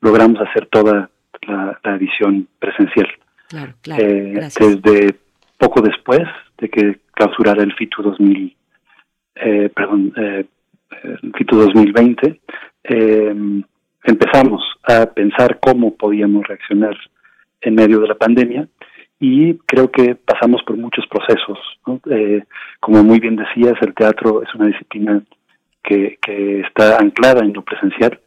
logramos 0.00 0.40
hacer 0.40 0.66
toda 0.66 1.08
la, 1.46 1.78
edición 1.96 2.48
presencial. 2.58 3.08
Claro, 3.48 3.74
claro. 3.82 4.02
desde 4.04 5.14
poco 5.58 5.82
después 5.82 6.22
de 6.58 6.68
que 6.68 6.98
clausurara 7.12 7.62
el 7.62 7.74
FITU 7.74 8.02
2000, 8.02 8.56
perdón, 9.74 10.12
el 10.16 11.32
FITU 11.36 11.56
2020, 11.56 12.40
empezamos 14.04 14.62
a 14.82 15.06
pensar 15.06 15.58
cómo 15.60 15.96
podíamos 15.96 16.46
reaccionar 16.46 16.96
en 17.62 17.74
medio 17.74 18.00
de 18.00 18.08
la 18.08 18.14
pandemia 18.14 18.68
y 19.18 19.54
creo 19.66 19.90
que 19.90 20.16
pasamos 20.16 20.62
por 20.64 20.76
muchos 20.76 21.06
procesos. 21.06 21.58
Eh, 22.10 22.42
como 22.80 23.04
muy 23.04 23.20
bien 23.20 23.36
decías, 23.36 23.74
el 23.80 23.94
teatro 23.94 24.42
es 24.42 24.54
una 24.54 24.66
disciplina 24.66 25.22
que, 25.82 26.18
que 26.20 26.60
está 26.60 26.98
anclada 26.98 27.40
en 27.40 27.52
lo 27.52 27.62
presencial 27.62 28.18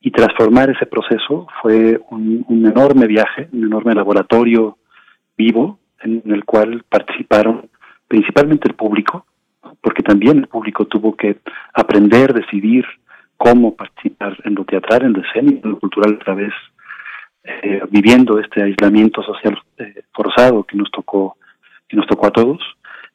y 0.00 0.10
transformar 0.10 0.70
ese 0.70 0.86
proceso 0.86 1.46
fue 1.60 2.00
un, 2.10 2.44
enorme 2.48 3.06
viaje, 3.06 3.48
un 3.52 3.64
enorme 3.64 3.94
laboratorio 3.94 4.78
vivo 5.36 5.78
en, 6.00 6.22
el 6.24 6.44
cual 6.44 6.82
participaron 6.88 7.68
principalmente 8.08 8.68
el 8.68 8.74
público, 8.74 9.26
porque 9.82 10.02
también 10.02 10.38
el 10.38 10.48
público 10.48 10.86
tuvo 10.86 11.14
que 11.14 11.36
aprender, 11.74 12.32
decidir 12.32 12.86
cómo 13.36 13.76
participar 13.76 14.36
en 14.44 14.54
lo 14.54 14.64
teatral, 14.64 15.02
en 15.02 15.12
lo 15.12 15.22
escénico, 15.22 15.60
en 15.64 15.72
lo 15.72 15.78
cultural 15.78 16.14
a 16.14 16.24
través 16.24 16.52
eh, 17.62 17.82
viviendo 17.90 18.38
este 18.38 18.62
aislamiento 18.62 19.22
social 19.22 19.58
eh, 19.78 20.02
forzado 20.12 20.64
que 20.64 20.76
nos 20.76 20.90
tocó 20.90 21.36
que 21.88 21.96
nos 21.96 22.06
tocó 22.06 22.28
a 22.28 22.30
todos. 22.30 22.60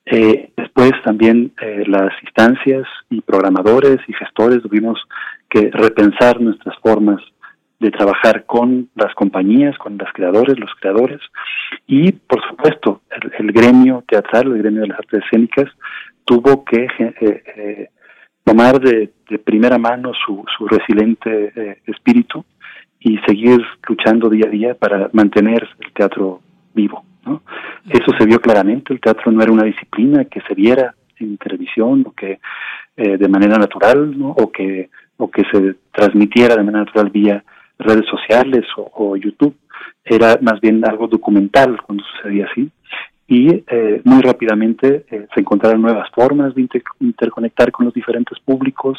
Eh, 0.06 0.52
después 0.56 0.91
también 1.04 1.54
eh, 1.62 1.84
las 1.88 2.12
instancias 2.21 2.86
y 3.10 3.21
programadores 3.21 3.98
y 4.08 4.13
gestores 4.13 4.62
tuvimos 4.62 5.00
que 5.50 5.71
repensar 5.71 6.41
nuestras 6.41 6.78
formas 6.80 7.21
de 7.80 7.89
trabajar 7.91 8.45
con 8.45 8.89
las 8.95 9.13
compañías, 9.15 9.78
con 9.78 9.98
los 9.98 10.10
creadores, 10.13 10.60
los 10.60 10.71
creadores. 10.80 11.21
Y 11.88 12.12
por 12.12 12.45
supuesto 12.48 13.02
el, 13.39 13.52
gremio 13.52 14.04
teatral, 14.08 14.48
el 14.48 14.60
gremio 14.60 14.82
de 14.82 14.88
las 14.89 15.00
artes 15.00 15.24
escénicas 15.24 15.71
tuvo 16.26 16.65
que 16.65 16.88
tomar 18.43 18.80
de, 18.80 19.12
primera 19.43 19.78
mano 19.78 20.12
su, 20.26 20.43
su 20.58 20.67
resiliente 20.67 21.82
espíritu 21.86 22.45
y 23.06 23.20
seguir 23.20 23.63
luchando 23.88 24.30
día 24.30 24.48
a 24.48 24.50
día 24.50 24.74
para 24.74 25.10
mantener 25.13 25.70
el 25.80 25.94
teatro 25.94 26.41
vivo. 26.74 27.06
Eso 27.88 28.12
se 28.18 28.26
vio 28.26 28.41
claramente, 28.41 28.94
el 28.94 29.00
teatro 29.00 29.32
no 29.32 29.44
era 29.44 29.52
una 29.52 29.63
disciplina 29.63 30.26
que 30.26 30.41
se 30.41 30.56
viera 30.56 30.96
en 31.20 31.38
televisión 31.38 32.04
o 32.08 32.13
que 32.13 32.39
eh, 32.98 33.18
de 33.18 33.28
manera 33.28 33.58
natural 33.58 34.15
o 34.20 34.52
que 34.52 34.89
o 35.18 35.30
que 35.30 35.44
se 35.52 35.76
transmitiera 35.91 36.56
de 36.56 36.63
manera 36.63 36.86
natural 36.86 37.12
vía 37.12 37.44
redes 37.78 38.06
sociales 38.08 38.65
o, 38.76 39.15
YouTube. 39.15 39.56
Era 40.04 40.39
más 40.41 40.60
bien 40.60 40.84
algo 40.84 41.08
documental 41.08 41.80
cuando 41.84 42.04
sucedía 42.04 42.48
así. 42.52 42.70
Y 43.28 43.63
eh, 43.68 44.02
muy 44.04 44.22
rápidamente 44.22 45.06
eh, 45.10 45.28
se 45.34 45.41
encontraron 45.41 45.82
nuevas 45.82 46.10
formas 46.12 46.56
de 46.56 46.68
interconectar 47.00 47.72
con 47.72 47.86
los 47.86 47.94
diferentes 47.94 48.39
públicos 48.39 48.98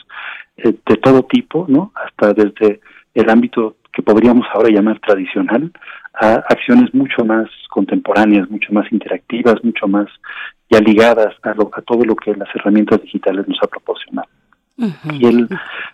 de 0.57 0.97
todo 0.97 1.23
tipo 1.25 1.67
no 1.69 1.93
hasta 1.95 2.33
desde 2.33 2.81
el 3.17 3.31
ámbito 3.31 3.77
que 3.93 4.03
podríamos 4.03 4.47
ahora 4.53 4.69
llamar 4.69 5.01
tradicional 5.01 5.73
a 6.15 6.35
acciones 6.49 6.93
mucho 6.95 7.25
más 7.25 7.49
contemporáneas, 7.71 8.49
mucho 8.51 8.73
más 8.73 8.91
interactivas, 8.93 9.63
mucho 9.65 9.89
más 9.89 10.07
ya 10.71 10.81
ligadas 10.81 11.35
a, 11.43 11.51
a 11.51 11.83
todo 11.83 12.05
lo 12.05 12.15
que 12.15 12.35
las 12.35 12.49
herramientas 12.55 13.01
digitales 13.03 13.49
nos 13.49 13.59
ha 13.63 13.67
proporcionado. 13.67 14.29
Y 14.79 15.27
el 15.27 15.49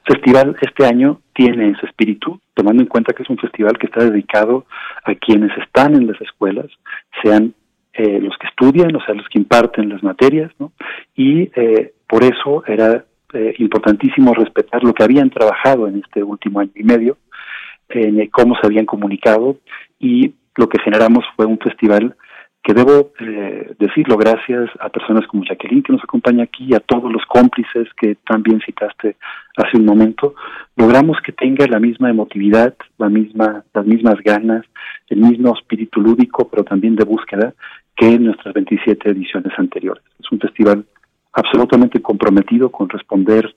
festival 0.04 0.56
este 0.60 0.84
año 0.84 1.20
tiene 1.34 1.70
ese 1.70 1.86
espíritu, 1.86 2.40
tomando 2.54 2.82
en 2.82 2.88
cuenta 2.88 3.12
que 3.12 3.22
es 3.22 3.30
un 3.30 3.38
festival 3.38 3.78
que 3.78 3.86
está 3.86 4.04
dedicado 4.04 4.66
a 5.04 5.14
quienes 5.14 5.56
están 5.58 5.94
en 5.94 6.08
las 6.08 6.20
escuelas, 6.20 6.66
sean 7.22 7.54
eh, 7.92 8.20
los 8.20 8.36
que 8.38 8.48
estudian, 8.48 8.94
o 8.96 9.04
sea, 9.04 9.14
los 9.14 9.28
que 9.28 9.38
imparten 9.38 9.90
las 9.90 10.02
materias, 10.02 10.50
¿no? 10.58 10.72
Y 11.14 11.42
eh, 11.54 11.92
por 12.08 12.24
eso 12.24 12.64
era 12.66 13.04
eh, 13.32 13.54
importantísimo 13.58 14.34
respetar 14.34 14.82
lo 14.84 14.94
que 14.94 15.04
habían 15.04 15.30
trabajado 15.30 15.88
en 15.88 15.98
este 15.98 16.22
último 16.22 16.60
año 16.60 16.72
y 16.74 16.84
medio, 16.84 17.18
en 17.88 18.26
cómo 18.28 18.56
se 18.56 18.66
habían 18.66 18.86
comunicado 18.86 19.58
y 19.98 20.34
lo 20.56 20.68
que 20.68 20.80
generamos 20.80 21.24
fue 21.36 21.46
un 21.46 21.58
festival 21.58 22.16
que 22.62 22.74
debo 22.74 23.12
eh, 23.18 23.74
decirlo 23.78 24.16
gracias 24.16 24.70
a 24.78 24.88
personas 24.88 25.26
como 25.26 25.44
Jacqueline 25.44 25.82
que 25.82 25.92
nos 25.92 26.04
acompaña 26.04 26.44
aquí 26.44 26.72
a 26.74 26.80
todos 26.80 27.12
los 27.12 27.24
cómplices 27.26 27.88
que 28.00 28.14
también 28.24 28.60
citaste 28.64 29.16
hace 29.56 29.76
un 29.76 29.84
momento, 29.84 30.34
logramos 30.76 31.18
que 31.24 31.32
tenga 31.32 31.66
la 31.66 31.80
misma 31.80 32.10
emotividad, 32.10 32.74
la 32.98 33.08
misma, 33.08 33.64
las 33.74 33.84
mismas 33.84 34.16
ganas, 34.22 34.64
el 35.08 35.18
mismo 35.18 35.54
espíritu 35.54 36.00
lúdico, 36.00 36.48
pero 36.48 36.62
también 36.62 36.94
de 36.94 37.04
búsqueda 37.04 37.52
que 37.96 38.06
en 38.06 38.24
nuestras 38.24 38.54
27 38.54 39.10
ediciones 39.10 39.52
anteriores. 39.58 40.04
Es 40.20 40.30
un 40.30 40.38
festival 40.38 40.84
absolutamente 41.32 42.00
comprometido 42.00 42.70
con 42.70 42.88
responder 42.88 43.54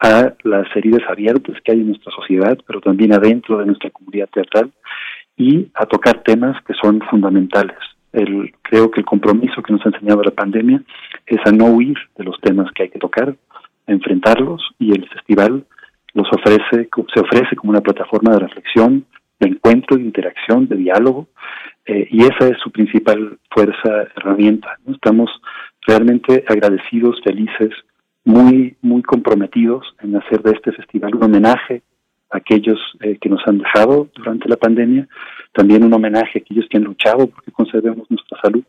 a 0.00 0.34
las 0.42 0.66
heridas 0.76 1.02
abiertas 1.08 1.56
que 1.62 1.72
hay 1.72 1.80
en 1.80 1.88
nuestra 1.88 2.12
sociedad, 2.12 2.58
pero 2.66 2.80
también 2.80 3.12
adentro 3.12 3.58
de 3.58 3.66
nuestra 3.66 3.90
comunidad 3.90 4.28
teatral 4.28 4.70
y 5.36 5.68
a 5.74 5.86
tocar 5.86 6.22
temas 6.22 6.62
que 6.64 6.74
son 6.74 7.00
fundamentales. 7.10 7.78
El, 8.12 8.52
creo 8.62 8.90
que 8.90 9.00
el 9.00 9.06
compromiso 9.06 9.62
que 9.62 9.72
nos 9.72 9.84
ha 9.84 9.88
enseñado 9.88 10.22
la 10.22 10.30
pandemia 10.30 10.82
es 11.26 11.40
a 11.44 11.52
no 11.52 11.66
huir 11.66 11.96
de 12.16 12.24
los 12.24 12.38
temas 12.40 12.70
que 12.72 12.84
hay 12.84 12.88
que 12.90 12.98
tocar, 12.98 13.34
a 13.86 13.92
enfrentarlos 13.92 14.62
y 14.78 14.92
el 14.92 15.08
festival 15.08 15.64
los 16.12 16.28
ofrece, 16.32 16.88
se 17.12 17.20
ofrece 17.20 17.56
como 17.56 17.70
una 17.70 17.80
plataforma 17.80 18.32
de 18.32 18.38
reflexión, 18.40 19.04
de 19.40 19.48
encuentro, 19.48 19.96
de 19.96 20.04
interacción, 20.04 20.68
de 20.68 20.76
diálogo, 20.76 21.26
eh, 21.86 22.06
y 22.10 22.22
esa 22.22 22.48
es 22.48 22.58
su 22.62 22.70
principal 22.70 23.38
fuerza, 23.50 24.04
herramienta. 24.16 24.78
Estamos 24.86 25.30
realmente 25.86 26.44
agradecidos, 26.48 27.20
felices, 27.22 27.70
muy, 28.24 28.76
muy 28.80 29.02
comprometidos 29.02 29.94
en 30.00 30.16
hacer 30.16 30.42
de 30.42 30.52
este 30.52 30.72
festival 30.72 31.14
un 31.14 31.24
homenaje 31.24 31.82
a 32.30 32.38
aquellos 32.38 32.78
eh, 33.00 33.18
que 33.20 33.28
nos 33.28 33.46
han 33.46 33.58
dejado 33.58 34.08
durante 34.14 34.48
la 34.48 34.56
pandemia, 34.56 35.06
también 35.52 35.84
un 35.84 35.92
homenaje 35.92 36.38
a 36.38 36.42
aquellos 36.42 36.66
que 36.68 36.78
han 36.78 36.84
luchado 36.84 37.26
porque 37.26 37.52
conservemos 37.52 38.10
nuestra 38.10 38.40
salud, 38.40 38.64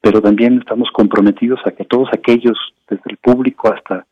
pero 0.00 0.20
también 0.20 0.58
estamos 0.58 0.90
comprometidos 0.92 1.60
a 1.64 1.70
que 1.70 1.84
todos 1.84 2.08
aquellos, 2.12 2.58
desde 2.88 3.10
el 3.10 3.16
público 3.18 3.72
hasta 3.72 4.06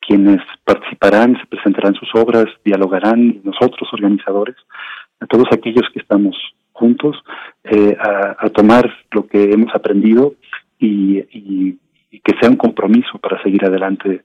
quienes 0.00 0.40
participarán, 0.64 1.38
se 1.38 1.46
presentarán 1.46 1.94
sus 1.94 2.10
obras, 2.14 2.46
dialogarán, 2.64 3.40
nosotros 3.44 3.88
organizadores, 3.92 4.56
a 5.20 5.26
todos 5.26 5.46
aquellos 5.52 5.88
que 5.92 6.00
estamos 6.00 6.36
juntos, 6.72 7.16
eh, 7.64 7.96
a, 7.98 8.48
tomar 8.50 8.92
lo 9.12 9.26
que 9.26 9.52
hemos 9.52 9.72
aprendido 9.74 10.34
y 10.86 11.78
y 12.12 12.20
que 12.20 12.36
sea 12.38 12.50
un 12.50 12.56
compromiso 12.56 13.18
para 13.18 13.42
seguir 13.42 13.64
adelante 13.64 14.22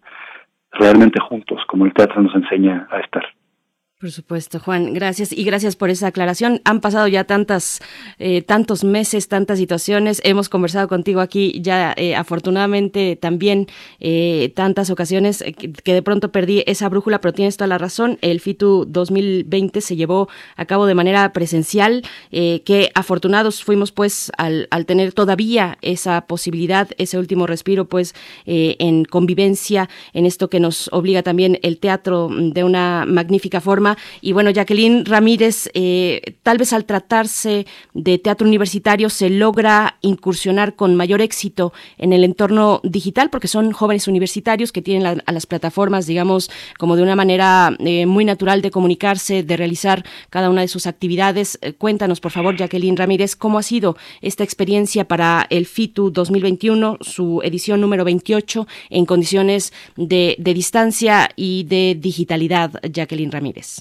realmente 0.71 1.19
juntos, 1.21 1.63
como 1.67 1.85
el 1.85 1.93
teatro 1.93 2.21
nos 2.21 2.35
enseña 2.35 2.87
a 2.91 2.99
estar. 2.99 3.23
Por 3.99 4.11
supuesto, 4.11 4.59
Juan, 4.59 4.93
gracias 4.93 5.31
y 5.31 5.43
gracias 5.43 5.75
por 5.75 5.89
esa 5.89 6.05
aclaración. 6.05 6.61
Han 6.65 6.81
pasado 6.81 7.07
ya 7.07 7.23
tantas, 7.23 7.79
eh, 8.19 8.43
tantos 8.43 8.83
meses, 8.83 9.27
tantas 9.27 9.57
situaciones. 9.57 10.21
Hemos 10.23 10.49
conversado 10.49 10.87
contigo 10.87 11.19
aquí 11.19 11.59
ya, 11.63 11.95
eh, 11.97 12.15
afortunadamente 12.15 13.15
también 13.15 13.65
eh, 13.99 14.53
tantas 14.55 14.91
ocasiones 14.91 15.43
que, 15.83 15.93
de 15.93 16.01
pronto 16.03 16.31
perdí 16.31 16.63
esa 16.67 16.89
brújula, 16.89 17.21
pero 17.21 17.33
tienes 17.33 17.57
toda 17.57 17.69
la 17.69 17.79
razón. 17.79 18.19
El 18.21 18.39
FITU 18.39 18.85
2020 18.87 19.81
se 19.81 19.95
llevó 19.95 20.29
a 20.57 20.65
cabo 20.65 20.85
de 20.85 20.93
manera 20.93 21.33
presencial. 21.33 22.03
que 22.29 22.91
afortunados 22.93 23.63
fuimos, 23.63 23.91
pues, 23.91 24.31
al, 24.37 24.67
al, 24.69 24.85
tener 24.85 25.11
todavía 25.13 25.79
esa 25.81 26.27
posibilidad, 26.27 26.87
ese 26.99 27.17
último 27.17 27.47
respiro, 27.47 27.85
pues, 27.85 28.13
en 28.45 29.05
convivencia, 29.05 29.89
en 30.13 30.27
esto 30.27 30.51
que 30.51 30.59
nos 30.59 30.87
obliga 30.93 31.23
también 31.23 31.57
el 31.63 31.79
teatro 31.79 32.29
de 32.31 32.63
una 32.63 33.05
magnífica 33.07 33.59
forma 33.59 33.86
y 34.21 34.31
bueno, 34.33 34.49
Jacqueline 34.49 35.05
Ramírez, 35.05 35.69
eh, 35.73 36.35
tal 36.43 36.57
vez 36.57 36.73
al 36.73 36.85
tratarse 36.85 37.65
de 37.93 38.17
teatro 38.17 38.47
universitario 38.47 39.09
se 39.09 39.29
logra 39.29 39.97
incursionar 40.01 40.75
con 40.75 40.95
mayor 40.95 41.21
éxito 41.21 41.71
en 41.97 42.13
el 42.13 42.23
entorno 42.23 42.81
digital, 42.83 43.29
porque 43.29 43.47
son 43.47 43.71
jóvenes 43.71 44.07
universitarios 44.07 44.71
que 44.71 44.81
tienen 44.81 45.21
a 45.25 45.31
las 45.31 45.45
plataformas, 45.45 46.07
digamos, 46.07 46.49
como 46.77 46.95
de 46.95 47.03
una 47.03 47.15
manera 47.15 47.75
eh, 47.79 48.05
muy 48.05 48.25
natural 48.25 48.61
de 48.61 48.71
comunicarse, 48.71 49.43
de 49.43 49.57
realizar 49.57 50.03
cada 50.29 50.49
una 50.49 50.61
de 50.61 50.67
sus 50.67 50.87
actividades. 50.87 51.59
Eh, 51.61 51.73
cuéntanos, 51.73 52.19
por 52.19 52.31
favor, 52.31 52.55
Jacqueline 52.57 52.97
Ramírez, 52.97 53.35
cómo 53.35 53.59
ha 53.59 53.63
sido 53.63 53.97
esta 54.21 54.43
experiencia 54.43 55.05
para 55.05 55.45
el 55.49 55.65
FITU 55.65 56.11
2021, 56.11 56.97
su 57.01 57.41
edición 57.43 57.81
número 57.81 58.03
28, 58.03 58.67
en 58.89 59.05
condiciones 59.05 59.73
de 59.95 60.35
distancia 60.39 61.29
y 61.35 61.63
de 61.65 61.95
digitalidad, 61.99 62.79
Jacqueline 62.91 63.31
Ramírez. 63.31 63.76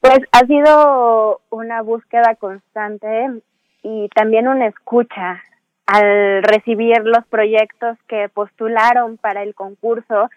Pues 0.00 0.20
ha 0.32 0.46
sido 0.46 1.40
una 1.50 1.82
búsqueda 1.82 2.36
constante 2.36 3.42
y 3.82 4.08
también 4.14 4.46
una 4.48 4.66
escucha 4.66 5.42
al 5.86 6.42
recibir 6.42 7.00
los 7.04 7.26
proyectos 7.26 7.98
que 8.06 8.28
postularon 8.28 9.16
para 9.16 9.42
el 9.42 9.54
concurso. 9.54 10.30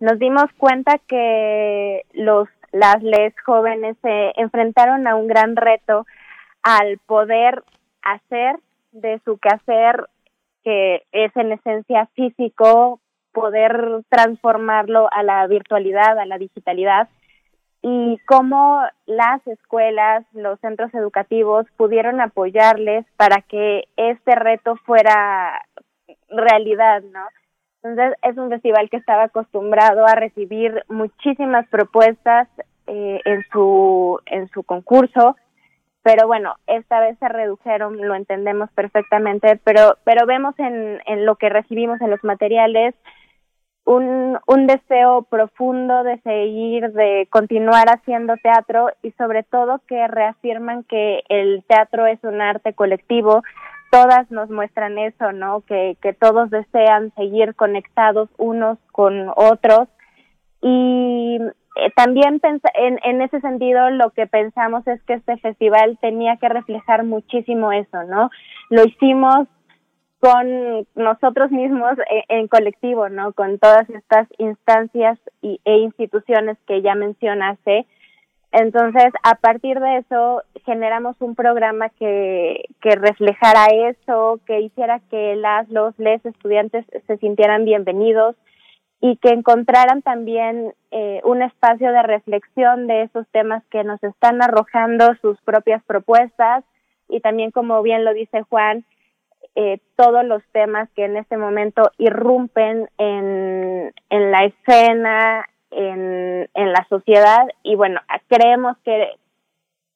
Nos 0.00 0.18
dimos 0.18 0.46
cuenta 0.58 0.98
que 1.06 2.02
los 2.12 2.48
las 2.72 3.02
les 3.02 3.32
jóvenes 3.40 3.96
se 4.02 4.32
enfrentaron 4.36 5.06
a 5.06 5.14
un 5.16 5.28
gran 5.28 5.56
reto 5.56 6.04
al 6.62 6.98
poder 7.06 7.62
hacer 8.02 8.56
de 8.92 9.20
su 9.24 9.38
quehacer 9.38 10.08
que 10.64 11.04
es 11.12 11.34
en 11.36 11.52
esencia 11.52 12.06
físico, 12.14 13.00
poder 13.32 14.02
transformarlo 14.08 15.08
a 15.12 15.22
la 15.22 15.46
virtualidad, 15.46 16.18
a 16.18 16.26
la 16.26 16.38
digitalidad 16.38 17.08
y 17.88 18.18
cómo 18.26 18.82
las 19.06 19.46
escuelas, 19.46 20.24
los 20.32 20.58
centros 20.58 20.92
educativos 20.92 21.66
pudieron 21.76 22.20
apoyarles 22.20 23.06
para 23.16 23.42
que 23.42 23.84
este 23.96 24.34
reto 24.34 24.74
fuera 24.74 25.62
realidad, 26.28 27.04
¿no? 27.04 27.20
Entonces 27.84 28.18
es 28.22 28.36
un 28.36 28.48
festival 28.48 28.90
que 28.90 28.96
estaba 28.96 29.24
acostumbrado 29.24 30.04
a 30.04 30.16
recibir 30.16 30.82
muchísimas 30.88 31.68
propuestas 31.68 32.48
eh, 32.88 33.20
en 33.24 33.44
su 33.52 34.18
en 34.26 34.48
su 34.48 34.64
concurso, 34.64 35.36
pero 36.02 36.26
bueno, 36.26 36.56
esta 36.66 36.98
vez 36.98 37.16
se 37.20 37.28
redujeron, 37.28 38.04
lo 38.04 38.16
entendemos 38.16 38.68
perfectamente, 38.72 39.60
pero 39.62 39.96
pero 40.02 40.26
vemos 40.26 40.58
en, 40.58 41.00
en 41.06 41.24
lo 41.24 41.36
que 41.36 41.50
recibimos 41.50 42.00
en 42.00 42.10
los 42.10 42.24
materiales 42.24 42.96
un, 43.86 44.36
un 44.48 44.66
deseo 44.66 45.22
profundo 45.22 46.02
de 46.02 46.18
seguir, 46.22 46.90
de 46.92 47.28
continuar 47.30 47.86
haciendo 47.88 48.36
teatro 48.36 48.88
y 49.02 49.12
sobre 49.12 49.44
todo 49.44 49.80
que 49.86 50.06
reafirman 50.08 50.82
que 50.82 51.22
el 51.28 51.64
teatro 51.68 52.04
es 52.06 52.18
un 52.24 52.42
arte 52.42 52.74
colectivo, 52.74 53.42
todas 53.92 54.28
nos 54.32 54.50
muestran 54.50 54.98
eso, 54.98 55.30
¿no? 55.30 55.60
Que, 55.60 55.96
que 56.02 56.12
todos 56.12 56.50
desean 56.50 57.12
seguir 57.14 57.54
conectados 57.54 58.28
unos 58.38 58.76
con 58.90 59.30
otros 59.36 59.88
y 60.60 61.38
eh, 61.76 61.92
también 61.94 62.40
en, 62.42 62.98
en 63.04 63.22
ese 63.22 63.40
sentido 63.40 63.90
lo 63.90 64.10
que 64.10 64.26
pensamos 64.26 64.84
es 64.88 65.00
que 65.04 65.14
este 65.14 65.36
festival 65.36 65.96
tenía 66.00 66.38
que 66.38 66.48
reflejar 66.48 67.04
muchísimo 67.04 67.70
eso, 67.70 68.02
¿no? 68.02 68.30
Lo 68.68 68.84
hicimos 68.84 69.46
con 70.20 70.86
nosotros 70.94 71.50
mismos 71.50 71.92
en, 72.10 72.40
en 72.40 72.48
colectivo, 72.48 73.08
¿no? 73.08 73.32
Con 73.32 73.58
todas 73.58 73.88
estas 73.90 74.28
instancias 74.38 75.18
y, 75.42 75.60
e 75.64 75.78
instituciones 75.78 76.56
que 76.66 76.82
ya 76.82 76.94
mencionaste. 76.94 77.86
Entonces, 78.52 79.12
a 79.22 79.34
partir 79.34 79.78
de 79.80 79.98
eso, 79.98 80.42
generamos 80.64 81.16
un 81.20 81.34
programa 81.34 81.90
que, 81.90 82.64
que 82.80 82.90
reflejara 82.96 83.66
eso, 83.90 84.40
que 84.46 84.60
hiciera 84.60 85.00
que 85.10 85.36
las, 85.36 85.68
los, 85.68 85.98
les 85.98 86.24
estudiantes 86.24 86.86
se 87.06 87.16
sintieran 87.18 87.64
bienvenidos, 87.64 88.36
y 89.00 89.16
que 89.16 89.28
encontraran 89.28 90.02
también 90.02 90.72
eh, 90.90 91.20
un 91.24 91.42
espacio 91.42 91.92
de 91.92 92.02
reflexión 92.02 92.86
de 92.86 93.02
esos 93.02 93.26
temas 93.28 93.62
que 93.70 93.84
nos 93.84 94.02
están 94.02 94.42
arrojando 94.42 95.14
sus 95.20 95.40
propias 95.42 95.82
propuestas 95.84 96.64
y 97.08 97.20
también, 97.20 97.50
como 97.50 97.82
bien 97.82 98.04
lo 98.04 98.14
dice 98.14 98.42
Juan, 98.48 98.84
eh, 99.56 99.80
todos 99.96 100.24
los 100.24 100.42
temas 100.52 100.88
que 100.94 101.06
en 101.06 101.16
este 101.16 101.36
momento 101.36 101.90
irrumpen 101.98 102.88
en, 102.98 103.92
en 104.10 104.30
la 104.30 104.44
escena, 104.44 105.46
en, 105.70 106.48
en 106.54 106.72
la 106.72 106.86
sociedad. 106.88 107.48
Y 107.62 107.74
bueno, 107.74 108.00
creemos 108.28 108.76
que 108.84 109.10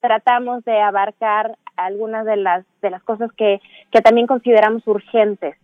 tratamos 0.01 0.65
de 0.65 0.81
abarcar 0.81 1.57
algunas 1.77 2.25
de 2.25 2.37
las 2.37 2.65
de 2.81 2.89
las 2.89 3.03
cosas 3.03 3.31
que, 3.33 3.61
que 3.91 4.01
también 4.01 4.27
consideramos 4.27 4.85
urgentes 4.87 5.55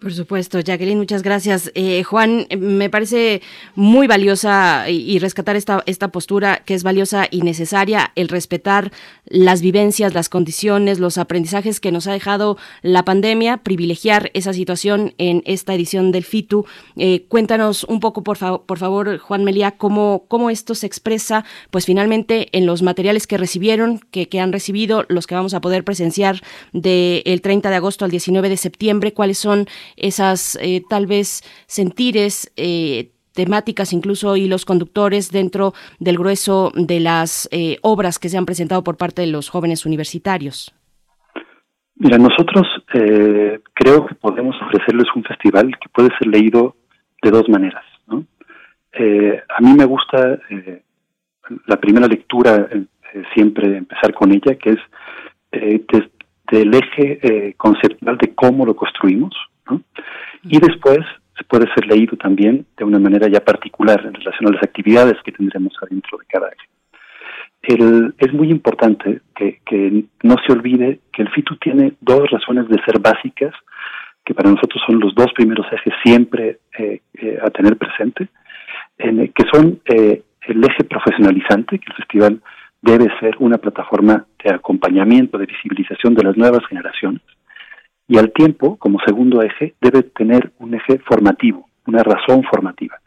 por 0.00 0.12
supuesto, 0.12 0.60
Jacqueline, 0.60 0.96
muchas 0.96 1.22
gracias. 1.22 1.72
Eh, 1.74 2.04
Juan, 2.04 2.46
me 2.56 2.88
parece 2.88 3.42
muy 3.74 4.06
valiosa 4.06 4.88
y, 4.88 5.18
rescatar 5.18 5.56
esta, 5.56 5.82
esta 5.86 6.08
postura 6.08 6.62
que 6.64 6.74
es 6.74 6.84
valiosa 6.84 7.26
y 7.28 7.42
necesaria, 7.42 8.12
el 8.14 8.28
respetar 8.28 8.92
las 9.24 9.60
vivencias, 9.60 10.14
las 10.14 10.28
condiciones, 10.28 11.00
los 11.00 11.18
aprendizajes 11.18 11.80
que 11.80 11.90
nos 11.90 12.06
ha 12.06 12.12
dejado 12.12 12.58
la 12.82 13.04
pandemia, 13.04 13.56
privilegiar 13.56 14.30
esa 14.34 14.52
situación 14.52 15.14
en 15.18 15.42
esta 15.46 15.74
edición 15.74 16.12
del 16.12 16.22
FITU. 16.22 16.64
Eh, 16.96 17.26
cuéntanos 17.26 17.82
un 17.82 17.98
poco, 17.98 18.22
por, 18.22 18.38
por 18.38 18.78
favor, 18.78 19.18
Juan 19.18 19.42
Melía, 19.42 19.72
cómo, 19.72 20.26
cómo 20.28 20.48
esto 20.48 20.76
se 20.76 20.86
expresa, 20.86 21.44
pues 21.72 21.86
finalmente 21.86 22.56
en 22.56 22.66
los 22.66 22.82
materiales 22.82 23.26
que 23.26 23.36
recibieron, 23.36 23.98
que, 24.12 24.28
que 24.28 24.38
han 24.38 24.52
recibido, 24.52 25.06
los 25.08 25.26
que 25.26 25.34
vamos 25.34 25.54
a 25.54 25.60
poder 25.60 25.82
presenciar 25.82 26.40
del 26.72 27.40
30 27.42 27.68
de 27.68 27.76
agosto 27.76 28.04
al 28.04 28.12
19 28.12 28.48
de 28.48 28.56
septiembre, 28.56 29.12
cuáles 29.12 29.38
son 29.38 29.66
esas 29.96 30.58
eh, 30.60 30.82
tal 30.88 31.06
vez 31.06 31.42
sentires, 31.66 32.52
eh, 32.56 33.10
temáticas, 33.34 33.92
incluso 33.92 34.36
y 34.36 34.48
los 34.48 34.64
conductores 34.64 35.30
dentro 35.30 35.72
del 36.00 36.18
grueso 36.18 36.72
de 36.74 37.00
las 37.00 37.48
eh, 37.52 37.78
obras 37.82 38.18
que 38.18 38.28
se 38.28 38.36
han 38.36 38.46
presentado 38.46 38.82
por 38.82 38.96
parte 38.96 39.22
de 39.22 39.28
los 39.28 39.48
jóvenes 39.48 39.86
universitarios? 39.86 40.74
Mira, 41.96 42.18
nosotros 42.18 42.66
creo 42.86 44.06
que 44.06 44.14
podemos 44.14 44.54
ofrecerles 44.62 45.06
un 45.16 45.24
festival 45.24 45.76
que 45.80 45.88
puede 45.88 46.10
ser 46.16 46.28
leído 46.28 46.76
de 47.22 47.30
dos 47.30 47.48
maneras. 47.48 47.84
a 48.92 49.60
mí 49.60 49.74
me 49.76 49.84
gusta 49.84 50.38
la 51.66 51.76
primera 51.76 52.06
lectura, 52.06 52.68
siempre 53.34 53.78
empezar 53.78 54.14
con 54.14 54.30
ella, 54.30 54.54
que 54.54 54.70
es 54.70 54.78
el 56.50 56.74
eje 56.74 57.54
conceptual 57.56 58.18
de 58.18 58.34
cómo 58.34 58.64
lo 58.64 58.74
construimos, 58.74 59.34
y 60.44 60.58
después 60.58 61.00
puede 61.46 61.72
ser 61.74 61.86
leído 61.86 62.16
también 62.16 62.66
de 62.76 62.84
una 62.84 62.98
manera 62.98 63.28
ya 63.28 63.40
particular 63.40 64.00
en 64.04 64.14
relación 64.14 64.48
a 64.48 64.54
las 64.54 64.62
actividades 64.62 65.16
que 65.22 65.32
tendremos 65.32 65.74
adentro 65.80 66.18
de 66.18 66.24
cada 66.26 66.48
eje. 66.48 68.14
es 68.18 68.32
muy 68.32 68.50
importante 68.50 69.20
que, 69.34 70.04
no 70.22 70.36
se 70.46 70.52
olvide 70.52 71.00
que 71.12 71.22
el 71.22 71.30
FITU 71.30 71.56
tiene 71.56 71.92
dos 72.00 72.30
razones 72.30 72.68
de 72.68 72.82
ser 72.84 72.98
básicas, 72.98 73.54
que 74.24 74.34
para 74.34 74.50
nosotros 74.50 74.82
son 74.86 75.00
los 75.00 75.14
dos 75.14 75.32
primeros 75.34 75.66
ejes 75.72 75.94
siempre 76.04 76.58
eh, 76.78 77.00
eh, 77.14 77.38
a 77.42 77.50
tener 77.50 77.76
presente, 77.76 78.28
en, 78.98 79.32
que 79.32 79.44
son 79.52 79.80
eh, 79.86 80.22
el 80.42 80.64
eje 80.64 80.84
profesionalizante, 80.84 81.78
que 81.78 81.86
el 81.90 81.96
festival 81.96 82.40
debe 82.80 83.06
ser 83.20 83.36
una 83.38 83.58
plataforma 83.58 84.26
de 84.42 84.54
acompañamiento, 84.54 85.38
de 85.38 85.46
visibilización 85.46 86.14
de 86.14 86.24
las 86.24 86.36
nuevas 86.36 86.64
generaciones, 86.68 87.22
y 88.06 88.16
al 88.16 88.32
tiempo, 88.32 88.76
como 88.78 88.98
segundo 89.04 89.42
eje, 89.42 89.74
debe 89.80 90.02
tener 90.02 90.52
un 90.58 90.74
eje 90.74 90.98
formativo, 91.00 91.68
una 91.86 92.02
razón 92.02 92.42
formativa. 92.44 92.98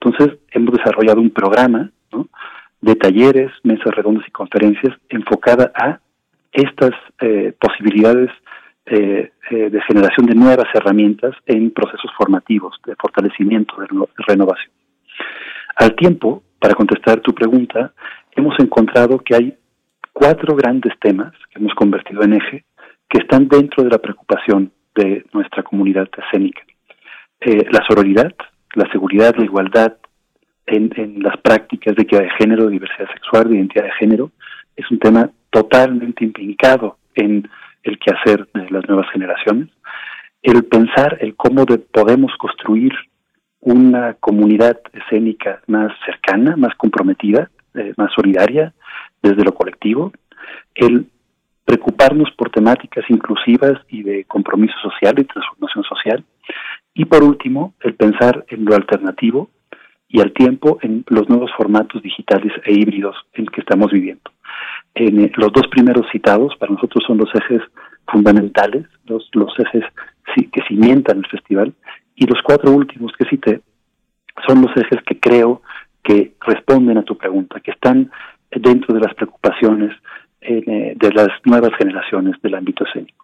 Entonces, 0.00 0.38
hemos 0.52 0.74
desarrollado 0.76 1.20
un 1.20 1.30
programa 1.30 1.90
de 2.80 2.94
talleres, 2.96 3.50
mesas 3.64 3.94
redondas 3.94 4.28
y 4.28 4.30
conferencias 4.30 4.94
enfocada 5.08 5.72
a 5.74 5.98
estas 6.52 6.92
eh, 7.20 7.52
posibilidades 7.58 8.30
eh, 8.86 9.32
eh, 9.50 9.70
de 9.70 9.80
generación 9.82 10.26
de 10.26 10.34
nuevas 10.34 10.66
herramientas 10.74 11.34
en 11.46 11.70
procesos 11.70 12.10
formativos, 12.16 12.76
de 12.86 12.94
fortalecimiento, 12.96 13.74
de 13.80 13.88
renovación. 14.28 14.70
Al 15.76 15.94
tiempo, 15.96 16.42
para 16.60 16.74
contestar 16.74 17.20
tu 17.20 17.34
pregunta, 17.34 17.92
hemos 18.36 18.58
encontrado 18.58 19.18
que 19.18 19.34
hay 19.34 19.54
cuatro 20.12 20.54
grandes 20.54 20.92
temas 21.00 21.32
que 21.50 21.58
hemos 21.58 21.74
convertido 21.74 22.22
en 22.22 22.34
eje 22.34 22.64
que 23.08 23.18
están 23.18 23.48
dentro 23.48 23.84
de 23.84 23.90
la 23.90 23.98
preocupación 23.98 24.72
de 24.94 25.24
nuestra 25.32 25.62
comunidad 25.62 26.08
escénica. 26.16 26.62
Eh, 27.40 27.66
la 27.70 27.84
sororidad, 27.86 28.32
la 28.74 28.90
seguridad, 28.90 29.34
la 29.36 29.44
igualdad 29.44 29.96
en, 30.66 31.22
las 31.22 31.36
prácticas 31.38 31.94
de 31.94 32.02
equidad 32.02 32.22
de 32.22 32.30
género, 32.38 32.68
diversidad 32.68 33.08
sexual, 33.12 33.48
de 33.48 33.56
identidad 33.56 33.84
de 33.84 33.92
género, 33.92 34.30
es 34.76 34.90
un 34.90 34.98
tema 34.98 35.30
totalmente 35.50 36.24
implicado 36.24 36.96
en 37.14 37.48
el 37.82 37.98
quehacer 37.98 38.48
de 38.54 38.70
las 38.70 38.88
nuevas 38.88 39.10
generaciones. 39.12 39.68
El 40.42 40.64
pensar 40.64 41.18
el 41.20 41.36
cómo 41.36 41.64
podemos 41.66 42.32
construir 42.38 42.92
una 43.60 44.14
comunidad 44.14 44.80
escénica 44.92 45.60
más 45.66 45.92
cercana, 46.04 46.56
más 46.56 46.74
comprometida, 46.76 47.50
eh, 47.74 47.92
más 47.96 48.12
solidaria 48.14 48.72
desde 49.22 49.44
lo 49.44 49.54
colectivo, 49.54 50.12
el 50.74 51.06
preocuparnos 51.64 52.30
por 52.36 52.50
temáticas 52.50 53.04
inclusivas 53.08 53.80
y 53.88 54.02
de 54.02 54.24
compromiso 54.24 54.74
social 54.82 55.18
y 55.18 55.24
transformación 55.24 55.84
social. 55.84 56.24
Y 56.92 57.06
por 57.06 57.24
último, 57.24 57.74
el 57.80 57.94
pensar 57.94 58.44
en 58.48 58.64
lo 58.64 58.74
alternativo 58.74 59.50
y 60.08 60.20
al 60.20 60.32
tiempo 60.32 60.78
en 60.82 61.04
los 61.08 61.28
nuevos 61.28 61.50
formatos 61.56 62.02
digitales 62.02 62.52
e 62.64 62.72
híbridos 62.72 63.16
en 63.32 63.46
que 63.46 63.60
estamos 63.60 63.90
viviendo. 63.90 64.30
En, 64.94 65.24
eh, 65.24 65.32
los 65.36 65.52
dos 65.52 65.66
primeros 65.68 66.06
citados 66.12 66.54
para 66.56 66.72
nosotros 66.72 67.02
son 67.06 67.18
los 67.18 67.34
ejes 67.34 67.62
fundamentales, 68.06 68.86
los, 69.06 69.28
los 69.32 69.52
ejes 69.58 69.84
que 70.34 70.62
cimientan 70.68 71.18
el 71.18 71.26
festival, 71.26 71.72
y 72.14 72.26
los 72.26 72.40
cuatro 72.42 72.70
últimos 72.70 73.12
que 73.18 73.28
cité 73.28 73.60
son 74.46 74.62
los 74.62 74.76
ejes 74.76 75.02
que 75.06 75.18
creo 75.18 75.62
que 76.04 76.34
responden 76.40 76.98
a 76.98 77.02
tu 77.02 77.16
pregunta, 77.16 77.60
que 77.60 77.72
están 77.72 78.10
dentro 78.50 78.94
de 78.94 79.00
las 79.00 79.14
preocupaciones 79.14 79.96
eh, 80.40 80.92
de 80.94 81.12
las 81.12 81.28
nuevas 81.44 81.70
generaciones 81.76 82.40
del 82.42 82.54
ámbito 82.54 82.84
escénico. 82.84 83.23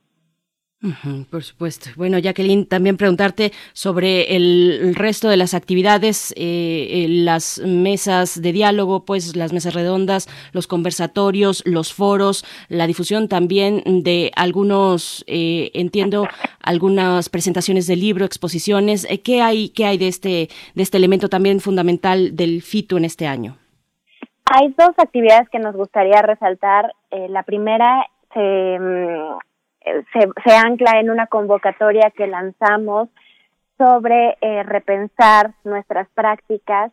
Por 1.30 1.42
supuesto. 1.42 1.90
Bueno, 1.96 2.18
Jacqueline, 2.18 2.64
también 2.64 2.96
preguntarte 2.96 3.52
sobre 3.74 4.34
el 4.34 4.94
resto 4.94 5.28
de 5.28 5.36
las 5.36 5.52
actividades, 5.52 6.32
eh, 6.38 7.06
las 7.08 7.58
mesas 7.58 8.40
de 8.40 8.52
diálogo, 8.52 9.04
pues 9.04 9.36
las 9.36 9.52
mesas 9.52 9.74
redondas, 9.74 10.28
los 10.52 10.66
conversatorios, 10.66 11.62
los 11.66 11.92
foros, 11.92 12.46
la 12.68 12.86
difusión 12.86 13.28
también 13.28 13.82
de 14.02 14.32
algunos, 14.36 15.22
eh, 15.26 15.70
entiendo, 15.74 16.26
algunas 16.62 17.28
presentaciones 17.28 17.86
de 17.86 17.96
libro, 17.96 18.24
exposiciones. 18.24 19.06
¿Qué 19.22 19.42
hay, 19.42 19.68
qué 19.70 19.84
hay 19.84 19.98
de 19.98 20.08
este, 20.08 20.48
de 20.74 20.82
este 20.82 20.96
elemento 20.96 21.28
también 21.28 21.60
fundamental 21.60 22.36
del 22.36 22.62
FITU 22.62 22.96
en 22.96 23.04
este 23.04 23.26
año? 23.26 23.58
Hay 24.46 24.74
dos 24.78 24.90
actividades 24.96 25.48
que 25.50 25.58
nos 25.58 25.76
gustaría 25.76 26.22
resaltar. 26.22 26.92
Eh, 27.10 27.28
la 27.28 27.42
primera 27.42 28.06
mm, 28.34 29.38
se, 29.84 30.28
se, 30.44 30.56
ancla 30.56 31.00
en 31.00 31.10
una 31.10 31.26
convocatoria 31.26 32.10
que 32.10 32.26
lanzamos 32.26 33.08
sobre 33.78 34.36
eh, 34.40 34.62
repensar 34.62 35.54
nuestras 35.64 36.08
prácticas 36.10 36.92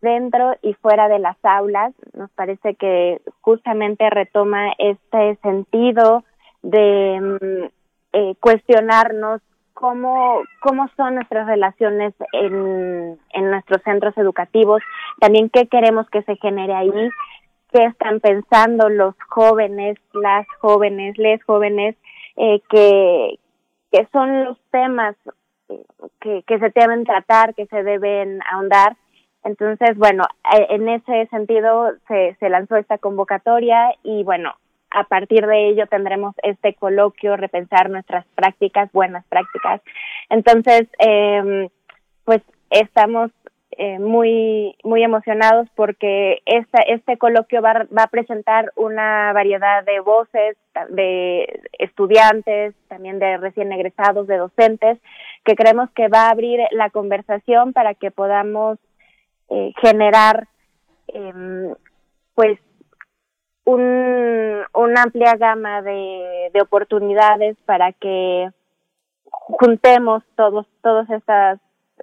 dentro 0.00 0.54
y 0.62 0.74
fuera 0.74 1.08
de 1.08 1.18
las 1.18 1.36
aulas. 1.42 1.92
Nos 2.14 2.30
parece 2.30 2.74
que 2.76 3.20
justamente 3.40 4.08
retoma 4.10 4.72
este 4.78 5.36
sentido 5.42 6.24
de 6.62 7.20
mm, 7.20 7.64
eh, 8.12 8.34
cuestionarnos 8.40 9.40
cómo, 9.74 10.42
cómo 10.60 10.88
son 10.96 11.16
nuestras 11.16 11.46
relaciones 11.46 12.14
en, 12.32 13.18
en 13.30 13.50
nuestros 13.50 13.82
centros 13.82 14.16
educativos, 14.16 14.82
también 15.20 15.50
qué 15.50 15.66
queremos 15.66 16.08
que 16.10 16.22
se 16.22 16.36
genere 16.36 16.74
ahí, 16.74 17.10
qué 17.72 17.84
están 17.84 18.20
pensando 18.20 18.88
los 18.88 19.14
jóvenes, 19.28 19.96
las 20.12 20.46
jóvenes, 20.60 21.16
les 21.18 21.42
jóvenes 21.44 21.96
eh, 22.38 22.60
que, 22.70 23.38
que 23.90 24.08
son 24.12 24.44
los 24.44 24.58
temas 24.70 25.16
que, 26.20 26.42
que 26.44 26.58
se 26.58 26.70
deben 26.70 27.04
tratar, 27.04 27.54
que 27.54 27.66
se 27.66 27.82
deben 27.82 28.40
ahondar. 28.50 28.96
Entonces, 29.44 29.96
bueno, 29.96 30.24
eh, 30.56 30.66
en 30.70 30.88
ese 30.88 31.26
sentido 31.26 31.92
se, 32.06 32.36
se 32.38 32.48
lanzó 32.48 32.76
esta 32.76 32.98
convocatoria 32.98 33.92
y 34.02 34.22
bueno, 34.24 34.54
a 34.90 35.04
partir 35.04 35.46
de 35.46 35.68
ello 35.68 35.86
tendremos 35.86 36.34
este 36.42 36.74
coloquio, 36.74 37.36
repensar 37.36 37.90
nuestras 37.90 38.24
prácticas, 38.34 38.90
buenas 38.92 39.24
prácticas. 39.26 39.82
Entonces, 40.30 40.88
eh, 40.98 41.68
pues 42.24 42.42
estamos 42.70 43.30
eh, 43.80 44.00
muy 44.00 44.76
muy 44.82 45.04
emocionados 45.04 45.68
porque 45.76 46.42
esta, 46.46 46.82
este 46.82 47.16
coloquio 47.16 47.62
va, 47.62 47.86
va, 47.96 48.02
a 48.02 48.08
presentar 48.08 48.72
una 48.74 49.32
variedad 49.32 49.84
de 49.84 50.00
voces 50.00 50.56
de 50.90 51.60
estudiantes, 51.78 52.74
también 52.88 53.20
de 53.20 53.36
recién 53.36 53.70
egresados, 53.70 54.26
de 54.26 54.36
docentes, 54.36 54.98
que 55.44 55.54
creemos 55.54 55.88
que 55.92 56.08
va 56.08 56.26
a 56.26 56.30
abrir 56.30 56.58
la 56.72 56.90
conversación 56.90 57.72
para 57.72 57.94
que 57.94 58.10
podamos 58.10 58.80
eh, 59.48 59.72
generar 59.80 60.48
eh, 61.06 61.72
pues 62.34 62.58
un, 63.64 64.60
una 64.74 65.02
amplia 65.04 65.36
gama 65.36 65.82
de, 65.82 66.50
de 66.52 66.60
oportunidades 66.62 67.56
para 67.64 67.92
que 67.92 68.50
juntemos 69.30 70.24
todos 70.34 70.66
todas 70.82 71.08
estas 71.10 71.60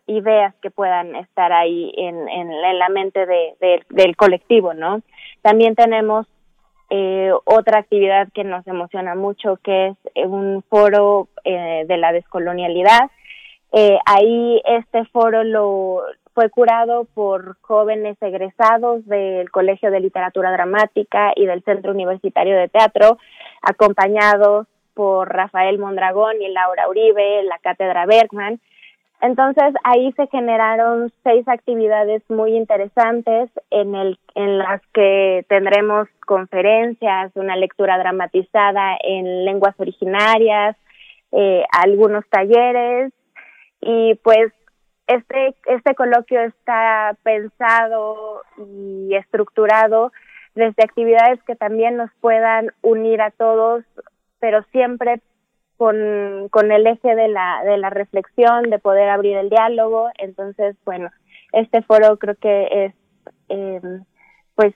ideas 0.08 0.54
que 0.62 0.72
puedan 0.72 1.16
estar 1.16 1.52
ahí 1.54 1.94
en, 1.98 2.28
en, 2.30 2.80
la 2.80 2.90
mente 2.90 3.26
de, 3.26 3.84
del 3.90 4.16
colectivo, 4.16 4.74
¿no? 4.74 5.02
También 5.42 5.76
tenemos 5.76 6.28
eh, 6.90 7.32
otra 7.46 7.80
actividad 7.80 8.28
que 8.34 8.44
nos 8.44 8.66
emociona 8.68 9.16
mucho, 9.16 9.58
que 9.64 9.88
es 9.88 9.98
eh, 10.14 10.28
un 10.28 10.64
foro 10.70 11.28
eh, 11.44 11.86
de 11.88 11.98
la 11.98 12.12
descolonialidad. 12.12 13.10
Ahí 14.06 14.62
este 14.66 15.04
foro 15.06 15.44
lo 15.44 16.02
fue 16.34 16.50
curado 16.50 17.06
por 17.14 17.58
jóvenes 17.60 18.16
egresados 18.22 19.06
del 19.06 19.52
Colegio 19.52 19.92
de 19.92 20.00
Literatura 20.00 20.52
Dramática 20.54 21.34
y 21.36 21.46
del 21.46 21.62
Centro 21.64 21.92
Universitario 21.92 22.56
de 22.58 22.70
Teatro, 22.70 23.18
acompañados 23.62 24.68
por 24.94 25.28
Rafael 25.28 25.78
Mondragón 25.78 26.42
y 26.42 26.48
Laura 26.50 26.88
Uribe, 26.88 27.44
la 27.44 27.58
Cátedra 27.60 28.06
Bergman, 28.06 28.62
entonces 29.22 29.74
ahí 29.84 30.12
se 30.14 30.28
generaron 30.28 31.12
seis 31.24 31.48
actividades 31.48 32.22
muy 32.30 32.56
interesantes 32.56 33.50
en, 33.72 33.96
el, 33.96 34.20
en 34.36 34.58
las 34.58 34.82
que 34.94 35.46
tendremos 35.50 36.08
conferencias, 36.26 37.32
una 37.36 37.56
lectura 37.56 37.98
dramatizada 37.98 38.98
en 39.04 39.46
lenguas 39.46 39.76
originarias, 39.80 40.76
eh, 41.32 41.64
algunos 41.72 42.28
talleres. 42.30 43.14
Y 43.82 44.16
pues 44.24 44.52
este, 45.08 45.56
este 45.68 45.96
coloquio 45.96 46.42
está 46.42 47.16
pensado 47.24 48.42
y 48.58 49.16
estructurado 49.16 50.12
desde 50.56 50.84
actividades 50.84 51.42
que 51.44 51.56
también 51.56 51.98
nos 51.98 52.10
puedan 52.22 52.72
unir 52.82 53.22
a 53.22 53.32
todos, 53.32 53.84
pero 54.40 54.64
siempre 54.72 55.22
con, 55.78 56.50
con 56.50 56.72
el 56.72 56.88
eje 56.88 57.16
de 57.16 57.28
la, 57.28 57.62
de 57.64 57.78
la 57.78 57.90
reflexión, 57.90 58.70
de 58.70 58.80
poder 58.80 59.10
abrir 59.10 59.38
el 59.38 59.50
diálogo. 59.50 60.10
Entonces, 60.18 60.76
bueno, 60.86 61.10
este 61.54 61.82
foro 61.82 62.18
creo 62.18 62.36
que 62.36 62.86
es 62.86 62.94
eh, 63.50 63.82
pues 64.56 64.74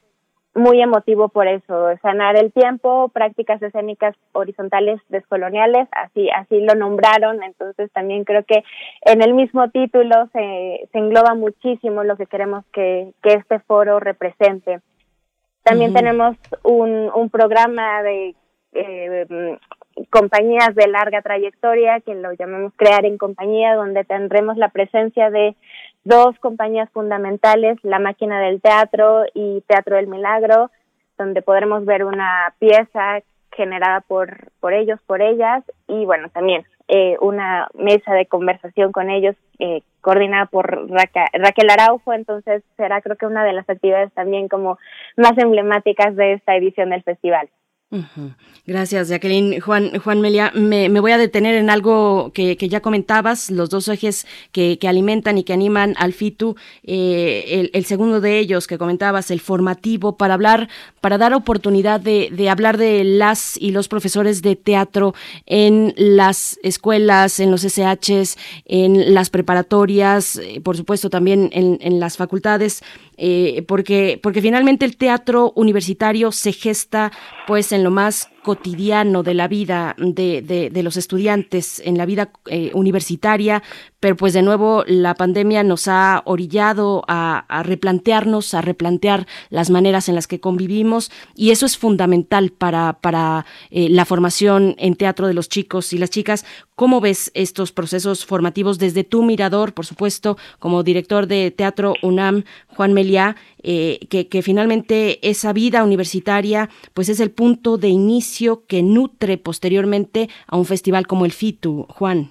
muy 0.56 0.82
emotivo 0.82 1.30
por 1.30 1.48
eso, 1.48 1.96
sanar 2.02 2.36
el 2.36 2.52
tiempo, 2.52 3.10
prácticas 3.10 3.62
escénicas 3.62 4.16
horizontales 4.34 5.00
descoloniales, 5.08 5.88
así, 5.92 6.30
así 6.36 6.60
lo 6.62 6.76
nombraron, 6.76 7.44
entonces 7.44 7.92
también 7.92 8.26
creo 8.26 8.44
que 8.44 8.64
en 9.04 9.22
el 9.22 9.34
mismo 9.34 9.70
título 9.70 10.28
se, 10.34 10.90
se 10.92 10.98
engloba 10.98 11.36
muchísimo 11.36 12.04
lo 12.04 12.18
que 12.18 12.26
queremos 12.26 12.66
que, 12.74 13.14
que 13.22 13.34
este 13.34 13.60
foro 13.60 14.00
represente. 14.00 14.80
También 15.64 15.94
tenemos 15.94 16.36
un, 16.64 17.12
un 17.14 17.30
programa 17.30 18.02
de 18.02 18.36
eh, 18.74 19.58
compañías 20.10 20.74
de 20.76 20.88
larga 20.88 21.22
trayectoria, 21.22 22.00
que 22.02 22.16
lo 22.16 22.34
llamamos 22.34 22.74
crear 22.76 23.06
en 23.06 23.18
compañía, 23.18 23.76
donde 23.76 24.04
tendremos 24.04 24.58
la 24.58 24.70
presencia 24.70 25.30
de 25.30 25.56
dos 26.04 26.38
compañías 26.40 26.90
fundamentales, 26.92 27.78
La 27.84 28.00
Máquina 28.00 28.40
del 28.40 28.62
Teatro 28.62 29.26
y 29.34 29.62
Teatro 29.68 29.96
del 29.98 30.08
Milagro, 30.08 30.72
donde 31.18 31.42
podremos 31.42 31.86
ver 31.86 32.06
una 32.06 32.54
pieza 32.60 33.22
generada 33.52 34.02
por, 34.02 34.52
por 34.60 34.74
ellos, 34.74 35.00
por 35.06 35.22
ellas, 35.22 35.64
y 35.88 36.06
bueno, 36.06 36.30
también 36.30 36.66
eh, 36.88 37.18
una 37.22 37.68
mesa 37.74 38.14
de 38.14 38.26
conversación 38.26 38.92
con 38.92 39.10
ellos 39.10 39.36
eh, 39.60 39.82
coordinada 40.02 40.46
por 40.46 40.90
Raquel 40.90 41.70
Araujo, 41.70 42.14
entonces 42.14 42.64
será 42.78 43.02
creo 43.02 43.16
que 43.16 43.28
una 43.28 43.44
de 43.44 43.54
las 43.54 43.70
actividades 43.70 44.12
también 44.14 44.48
como 44.48 44.80
más 45.18 45.38
emblemáticas 45.38 46.16
de 46.16 46.34
esta 46.34 46.56
edición 46.56 46.90
del 46.90 47.04
festival. 47.04 47.50
Gracias, 48.68 49.10
Jacqueline. 49.10 49.60
Juan, 49.62 49.98
Juan 49.98 50.22
Melia, 50.22 50.52
me, 50.54 50.88
voy 51.00 51.12
a 51.12 51.18
detener 51.18 51.56
en 51.56 51.72
algo 51.72 52.32
que, 52.36 52.56
ya 52.56 52.82
comentabas, 52.82 53.50
los 53.50 53.72
dos 53.72 53.88
ejes 53.88 54.28
que, 54.52 54.78
alimentan 54.88 55.40
y 55.40 55.44
que 55.44 55.54
animan 55.54 55.96
al 55.98 56.14
FITU. 56.14 56.56
Eh, 56.84 57.72
el, 57.74 57.86
segundo 57.86 58.22
de 58.22 58.38
ellos 58.38 58.68
que 58.68 58.78
comentabas, 58.78 59.32
el 59.32 59.40
formativo, 59.40 60.18
para 60.18 60.36
hablar, 60.36 60.70
para 61.02 61.18
dar 61.18 61.34
oportunidad 61.34 62.00
de, 62.00 62.48
hablar 62.48 62.78
de 62.78 63.04
las 63.04 63.58
y 63.58 63.72
los 63.72 63.88
profesores 63.88 64.44
de 64.44 64.56
teatro 64.56 65.16
en 65.48 65.96
las 65.98 66.60
escuelas, 66.62 67.40
en 67.40 67.50
los 67.50 67.64
SHs, 67.64 68.38
en 68.66 69.16
las 69.16 69.32
preparatorias, 69.32 70.36
eh, 70.36 70.62
por 70.62 70.78
supuesto 70.78 71.10
también 71.10 71.50
en, 71.54 72.00
las 72.00 72.18
facultades. 72.18 72.84
Eh, 73.18 73.66
porque, 73.68 74.20
porque 74.22 74.42
finalmente 74.42 74.86
el 74.86 74.96
teatro 74.96 75.52
universitario 75.56 76.32
se 76.32 76.54
gesta 76.54 77.12
pues 77.48 77.74
en 77.74 77.79
lo 77.84 77.92
más 77.92 78.30
cotidiano 78.50 79.22
de 79.22 79.36
la 79.36 79.48
vida 79.48 79.96
de, 80.00 80.42
de, 80.42 80.82
los 80.84 80.98
estudiantes, 80.98 81.80
en 81.86 82.00
la 82.00 82.08
vida 82.08 82.32
eh, 82.48 82.72
universitaria, 82.74 83.62
pero 84.00 84.16
pues 84.16 84.34
de 84.34 84.42
nuevo 84.42 84.84
la 84.88 85.14
pandemia 85.14 85.62
nos 85.62 85.88
ha 85.88 86.24
orillado 86.26 87.04
a, 87.08 87.62
replantearnos, 87.64 88.56
a 88.56 88.62
replantear 88.62 89.28
las 89.52 89.70
maneras 89.70 90.10
en 90.10 90.16
las 90.16 90.26
que 90.26 90.40
convivimos 90.40 91.12
y 91.36 91.52
eso 91.52 91.68
es 91.68 91.78
fundamental 91.78 92.50
para, 92.50 92.94
para 92.94 93.46
eh, 93.70 93.88
la 93.90 94.06
formación 94.06 94.74
en 94.80 94.96
teatro 94.96 95.28
de 95.28 95.36
los 95.36 95.48
chicos 95.48 95.94
y 95.94 96.00
las 96.00 96.10
chicas. 96.10 96.44
¿Cómo 96.76 97.02
ves 97.02 97.30
estos 97.36 97.72
procesos 97.72 98.26
formativos 98.26 98.80
desde 98.80 99.04
tu 99.04 99.22
mirador, 99.22 99.74
por 99.74 99.86
supuesto, 99.86 100.38
como 100.58 100.82
director 100.82 101.28
de 101.28 101.52
Teatro 101.52 101.94
UNAM, 102.02 102.46
Juan 102.68 102.94
Meliá, 102.94 103.36
eh, 103.62 104.00
que, 104.10 104.30
que 104.30 104.42
finalmente 104.42 105.20
esa 105.30 105.52
vida 105.52 105.84
universitaria 105.84 106.70
pues 106.94 107.10
es 107.10 107.20
el 107.20 107.32
punto 107.32 107.78
de 107.78 107.90
inicio 107.90 108.39
que 108.68 108.84
nutre 108.84 109.38
posteriormente 109.38 110.30
a 110.48 110.58
un 110.58 110.66
festival 110.66 111.08
como 111.08 111.26
el 111.26 111.32
FITU, 111.32 111.86
Juan? 111.90 112.30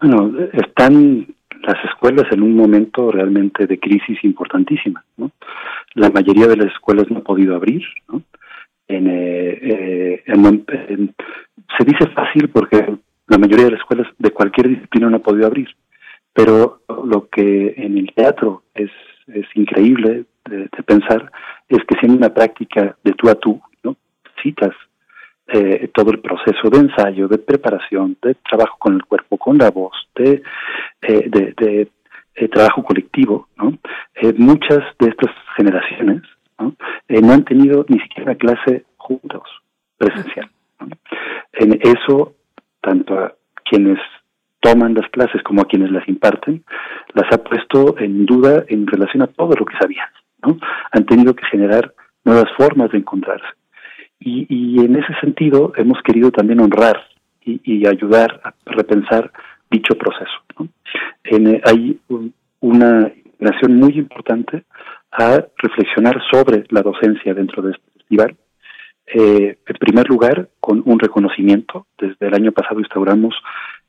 Bueno, 0.00 0.32
están 0.52 1.26
las 1.62 1.84
escuelas 1.84 2.26
en 2.30 2.42
un 2.42 2.54
momento 2.54 3.10
realmente 3.10 3.66
de 3.66 3.78
crisis 3.78 4.22
importantísima. 4.22 5.04
¿no? 5.16 5.30
La 5.94 6.10
mayoría 6.10 6.46
de 6.46 6.56
las 6.56 6.72
escuelas 6.72 7.10
no 7.10 7.18
ha 7.18 7.22
podido 7.22 7.54
abrir. 7.54 7.82
¿no? 8.08 8.22
Eh, 8.88 10.22
eh, 10.26 11.08
se 11.78 11.84
dice 11.84 12.06
fácil 12.14 12.48
porque 12.50 12.96
la 13.28 13.38
mayoría 13.38 13.66
de 13.66 13.70
las 13.72 13.80
escuelas 13.80 14.06
de 14.18 14.30
cualquier 14.30 14.68
disciplina 14.68 15.08
no 15.08 15.16
ha 15.16 15.22
podido 15.22 15.46
abrir, 15.46 15.68
pero 16.32 16.82
lo 17.04 17.28
que 17.28 17.74
en 17.76 17.96
el 17.96 18.12
teatro 18.14 18.64
es, 18.74 18.90
increíble 19.54 20.26
de, 20.44 20.68
pensar 20.84 21.32
es 21.68 21.78
que 21.88 21.98
siendo 21.98 22.18
una 22.18 22.34
práctica 22.34 22.94
de 23.02 23.12
tú 23.12 23.30
a 23.30 23.34
tú, 23.36 23.58
¿no? 24.44 24.50
citas 24.50 24.74
eh, 25.46 25.90
todo 25.92 26.10
el 26.10 26.20
proceso 26.20 26.70
de 26.70 26.78
ensayo, 26.78 27.28
de 27.28 27.36
preparación, 27.36 28.16
de 28.22 28.34
trabajo 28.34 28.76
con 28.78 28.94
el 28.94 29.04
cuerpo, 29.04 29.36
con 29.36 29.58
la 29.58 29.70
voz, 29.70 29.92
de, 30.14 30.42
eh, 31.02 31.28
de, 31.28 31.88
eh, 32.34 32.48
trabajo 32.48 32.82
colectivo, 32.82 33.48
¿no? 33.58 33.78
muchas 34.38 34.80
de 34.98 35.10
estas 35.10 35.30
generaciones 35.56 36.22
¿no? 36.58 36.74
no 37.08 37.32
han 37.32 37.44
tenido 37.44 37.84
ni 37.88 38.00
siquiera 38.00 38.30
una 38.30 38.38
clase 38.38 38.84
juntos, 38.96 39.42
presencial. 39.98 40.50
En 41.52 41.78
eso, 41.82 42.34
tanto 42.80 43.18
a 43.18 43.34
quienes 43.68 43.98
toman 44.60 44.94
las 44.94 45.08
clases 45.10 45.42
como 45.42 45.60
a 45.60 45.66
quienes 45.66 45.90
las 45.90 46.08
imparten, 46.08 46.64
las 47.12 47.30
ha 47.32 47.38
puesto 47.38 47.98
en 47.98 48.24
duda 48.24 48.64
en 48.68 48.86
relación 48.86 49.22
a 49.22 49.26
todo 49.26 49.54
lo 49.58 49.66
que 49.66 49.76
sabían. 49.78 50.08
¿no? 50.42 50.56
Han 50.90 51.04
tenido 51.04 51.34
que 51.34 51.44
generar 51.46 51.92
nuevas 52.24 52.50
formas 52.56 52.90
de 52.90 52.98
encontrarse. 52.98 53.46
Y, 54.20 54.46
y 54.48 54.84
en 54.84 54.96
ese 54.96 55.14
sentido 55.20 55.72
hemos 55.76 56.00
querido 56.02 56.30
también 56.30 56.60
honrar 56.60 56.98
y, 57.44 57.86
ayudar 57.86 58.40
a 58.42 58.54
repensar 58.64 59.30
dicho 59.70 59.94
proceso. 59.96 60.38
¿no? 60.58 60.68
En, 61.24 61.60
hay 61.64 62.00
una 62.60 63.12
nación 63.38 63.76
muy 63.76 63.98
importante 63.98 64.64
a 65.12 65.44
reflexionar 65.58 66.20
sobre 66.32 66.64
la 66.70 66.80
docencia 66.80 67.34
dentro 67.34 67.62
de 67.62 67.72
este 67.72 67.90
festival 67.98 68.36
Eh, 69.06 69.58
en 69.66 69.76
primer 69.76 70.08
lugar, 70.08 70.48
con 70.60 70.82
un 70.86 70.98
reconocimiento. 70.98 71.86
Desde 71.98 72.26
el 72.26 72.34
año 72.34 72.52
pasado 72.52 72.80
instauramos 72.80 73.34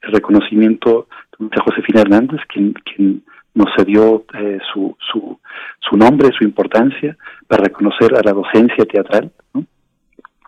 el 0.02 0.12
reconocimiento 0.12 1.08
de 1.40 1.62
Josefina 1.62 2.02
Hernández, 2.02 2.42
quien, 2.52 2.74
quien 2.74 3.24
nos 3.54 3.70
cedió 3.78 4.26
eh, 4.34 4.60
su, 4.74 4.96
su, 5.00 5.40
su 5.80 5.96
nombre, 5.96 6.36
su 6.38 6.44
importancia, 6.44 7.16
para 7.48 7.64
reconocer 7.64 8.14
a 8.14 8.22
la 8.24 8.34
docencia 8.34 8.84
teatral. 8.86 9.32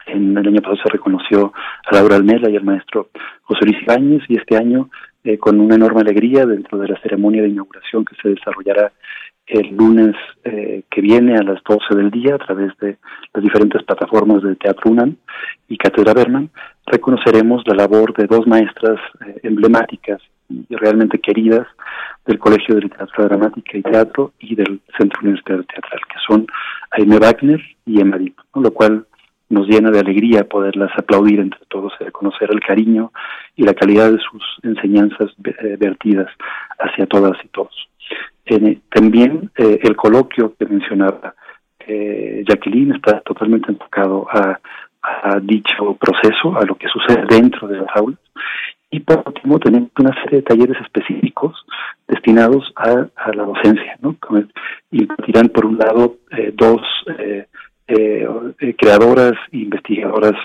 En 0.07 0.37
el 0.37 0.47
año 0.47 0.61
pasado 0.61 0.77
se 0.83 0.89
reconoció 0.89 1.53
a 1.85 1.95
Laura 1.95 2.15
Almela 2.15 2.49
y 2.49 2.55
al 2.55 2.63
maestro 2.63 3.09
José 3.43 3.65
Luis 3.65 3.81
Ibáñez, 3.83 4.23
y 4.29 4.37
este 4.37 4.57
año, 4.57 4.89
eh, 5.23 5.37
con 5.37 5.59
una 5.59 5.75
enorme 5.75 6.01
alegría, 6.01 6.45
dentro 6.45 6.77
de 6.77 6.87
la 6.87 6.99
ceremonia 7.01 7.41
de 7.41 7.49
inauguración 7.49 8.05
que 8.05 8.15
se 8.21 8.29
desarrollará 8.29 8.91
el 9.47 9.75
lunes 9.75 10.15
eh, 10.43 10.83
que 10.89 11.01
viene 11.01 11.35
a 11.35 11.43
las 11.43 11.63
12 11.63 11.95
del 11.95 12.11
día 12.11 12.35
a 12.35 12.37
través 12.37 12.77
de 12.79 12.97
las 13.33 13.43
diferentes 13.43 13.81
plataformas 13.83 14.43
de 14.43 14.55
Teatro 14.55 14.91
UNAM 14.91 15.15
y 15.69 15.77
Cátedra 15.77 16.13
Berman, 16.13 16.49
reconoceremos 16.85 17.63
la 17.65 17.75
labor 17.75 18.13
de 18.13 18.27
dos 18.27 18.45
maestras 18.45 18.99
eh, 19.25 19.39
emblemáticas 19.43 20.21
y 20.49 20.75
realmente 20.75 21.19
queridas 21.19 21.65
del 22.25 22.39
Colegio 22.39 22.75
de 22.75 22.81
Literatura 22.81 23.27
Dramática 23.29 23.77
y 23.77 23.81
Teatro 23.83 24.33
y 24.39 24.55
del 24.55 24.81
Centro 24.97 25.19
Universitario 25.21 25.63
Teatral, 25.63 26.01
que 26.07 26.19
son 26.25 26.47
Aime 26.91 27.17
Wagner 27.17 27.61
y 27.85 28.01
Emma 28.01 28.17
Dip, 28.17 28.37
lo 28.53 28.71
cual 28.71 29.05
nos 29.49 29.67
llena 29.67 29.91
de 29.91 29.99
alegría 29.99 30.47
poderlas 30.47 30.91
aplaudir 30.97 31.39
entre 31.39 31.61
todos 31.69 31.93
y 31.99 32.03
reconocer 32.03 32.49
el 32.51 32.59
cariño 32.59 33.11
y 33.55 33.63
la 33.63 33.73
calidad 33.73 34.11
de 34.11 34.19
sus 34.19 34.43
enseñanzas 34.63 35.31
eh, 35.43 35.77
vertidas 35.79 36.27
hacia 36.79 37.05
todas 37.05 37.37
y 37.43 37.47
todos 37.49 37.87
también 38.89 39.51
eh, 39.57 39.79
el 39.83 39.95
coloquio 39.95 40.53
que 40.57 40.65
mencionaba 40.65 41.35
eh, 41.79 42.43
Jacqueline 42.47 42.95
está 42.95 43.19
totalmente 43.21 43.71
enfocado 43.71 44.27
a, 44.29 44.59
dicho 45.41 45.95
proceso, 45.95 46.57
a 46.57 46.65
lo 46.65 46.75
que 46.75 46.87
sucede 46.89 47.25
dentro 47.29 47.67
de 47.67 47.77
las 47.77 47.87
aulas. 47.95 48.19
Y 48.91 48.99
por 48.99 49.23
último, 49.25 49.57
tenemos 49.57 49.89
una 49.97 50.13
serie 50.21 50.39
de 50.39 50.41
talleres 50.41 50.77
específicos 50.81 51.65
destinados 52.07 52.73
a, 52.75 53.07
la 53.33 53.43
docencia, 53.43 53.97
¿no? 54.01 54.17
Dirán, 54.91 55.47
por 55.49 55.65
un 55.65 55.77
lado, 55.77 56.17
eh, 56.31 56.51
dos 56.53 56.81
creadoras 57.87 59.33
e 59.51 59.57
investigadoras, 59.57 60.35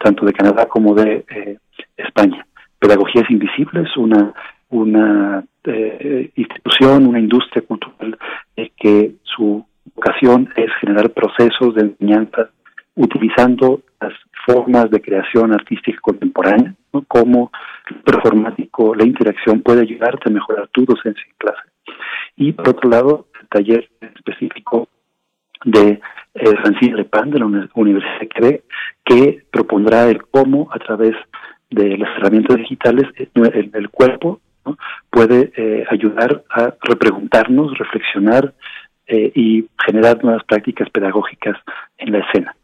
tanto 0.00 0.24
de 0.24 0.32
Canadá 0.32 0.66
como 0.66 0.94
de 0.94 1.24
España. 1.96 2.46
Pedagogías 2.78 3.30
Invisibles, 3.30 3.96
una 3.96 4.34
una 4.74 5.44
eh, 5.64 6.30
institución, 6.34 7.06
una 7.06 7.20
industria 7.20 7.62
cultural 7.62 8.18
eh, 8.56 8.70
que 8.76 9.14
su 9.22 9.64
vocación 9.94 10.48
es 10.56 10.70
generar 10.80 11.10
procesos 11.10 11.74
de 11.74 11.82
enseñanza 11.82 12.50
utilizando 12.96 13.82
las 14.00 14.12
formas 14.46 14.90
de 14.90 15.00
creación 15.00 15.52
artística 15.52 15.98
contemporánea, 16.00 16.74
como 17.08 17.50
el 17.90 17.96
performático, 18.02 18.94
la 18.94 19.04
interacción 19.04 19.62
puede 19.62 19.82
ayudarte 19.82 20.28
a 20.28 20.32
mejorar 20.32 20.68
tu 20.68 20.84
docencia 20.84 21.24
en 21.24 21.34
clase. 21.38 21.62
Y 22.36 22.52
por 22.52 22.68
otro 22.70 22.90
lado, 22.90 23.26
el 23.40 23.48
taller 23.48 23.88
específico 24.00 24.88
de 25.64 26.00
eh, 26.34 26.56
Francis 26.62 26.92
Lepan 26.92 27.30
de 27.30 27.38
la 27.38 27.46
Universidad 27.74 28.20
de 28.20 28.28
Quebec, 28.28 28.64
que 29.04 29.44
propondrá 29.50 30.08
el 30.08 30.22
cómo 30.26 30.68
a 30.72 30.78
través 30.78 31.14
de 31.70 31.98
las 31.98 32.16
herramientas 32.16 32.56
digitales 32.56 33.04
eh, 33.16 33.28
el, 33.34 33.70
el 33.74 33.90
cuerpo 33.90 34.40
puede 35.10 35.52
eh, 35.56 35.84
ayudar 35.90 36.42
a 36.50 36.74
repreguntarnos, 36.82 37.76
reflexionar 37.76 38.54
eh, 39.06 39.30
y 39.34 39.66
generar 39.84 40.24
nuevas 40.24 40.42
prácticas 40.44 40.88
pedagógicas 40.90 41.58
en 41.98 42.12
la 42.12 42.18
escena. 42.20 42.56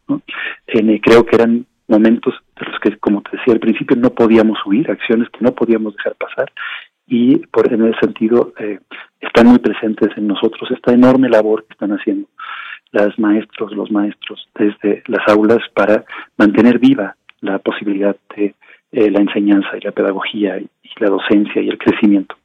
Creo 1.03 1.25
que 1.25 1.35
eran 1.35 1.65
momentos 1.87 2.33
de 2.59 2.65
los 2.65 2.79
que, 2.79 2.97
como 2.97 3.21
te 3.21 3.37
decía 3.37 3.53
al 3.53 3.59
principio, 3.59 3.95
no 3.97 4.09
podíamos 4.09 4.57
huir, 4.65 4.89
acciones 4.89 5.29
que 5.29 5.43
no 5.43 5.53
podíamos 5.53 5.95
dejar 5.95 6.15
pasar 6.15 6.51
y 7.05 7.37
por 7.37 7.71
en 7.71 7.85
ese 7.87 7.99
sentido 7.99 8.53
están 9.19 9.47
muy 9.47 9.59
presentes 9.59 10.09
en 10.15 10.27
nosotros 10.27 10.71
esta 10.71 10.93
enorme 10.93 11.29
labor 11.29 11.65
que 11.65 11.73
están 11.73 11.91
haciendo 11.91 12.27
las 12.91 13.17
maestros, 13.17 13.71
los 13.73 13.91
maestros 13.91 14.47
desde 14.55 15.03
las 15.07 15.27
aulas 15.27 15.59
para 15.73 16.03
mantener 16.37 16.79
viva 16.79 17.15
la 17.41 17.59
posibilidad 17.59 18.15
de 18.35 18.53
la 18.91 19.19
enseñanza 19.19 19.77
y 19.77 19.81
la 19.81 19.91
pedagogía 19.91 20.59
y 20.59 20.69
la 20.99 21.09
docencia 21.09 21.61
y 21.61 21.69
el 21.69 21.77
crecimiento. 21.77 22.35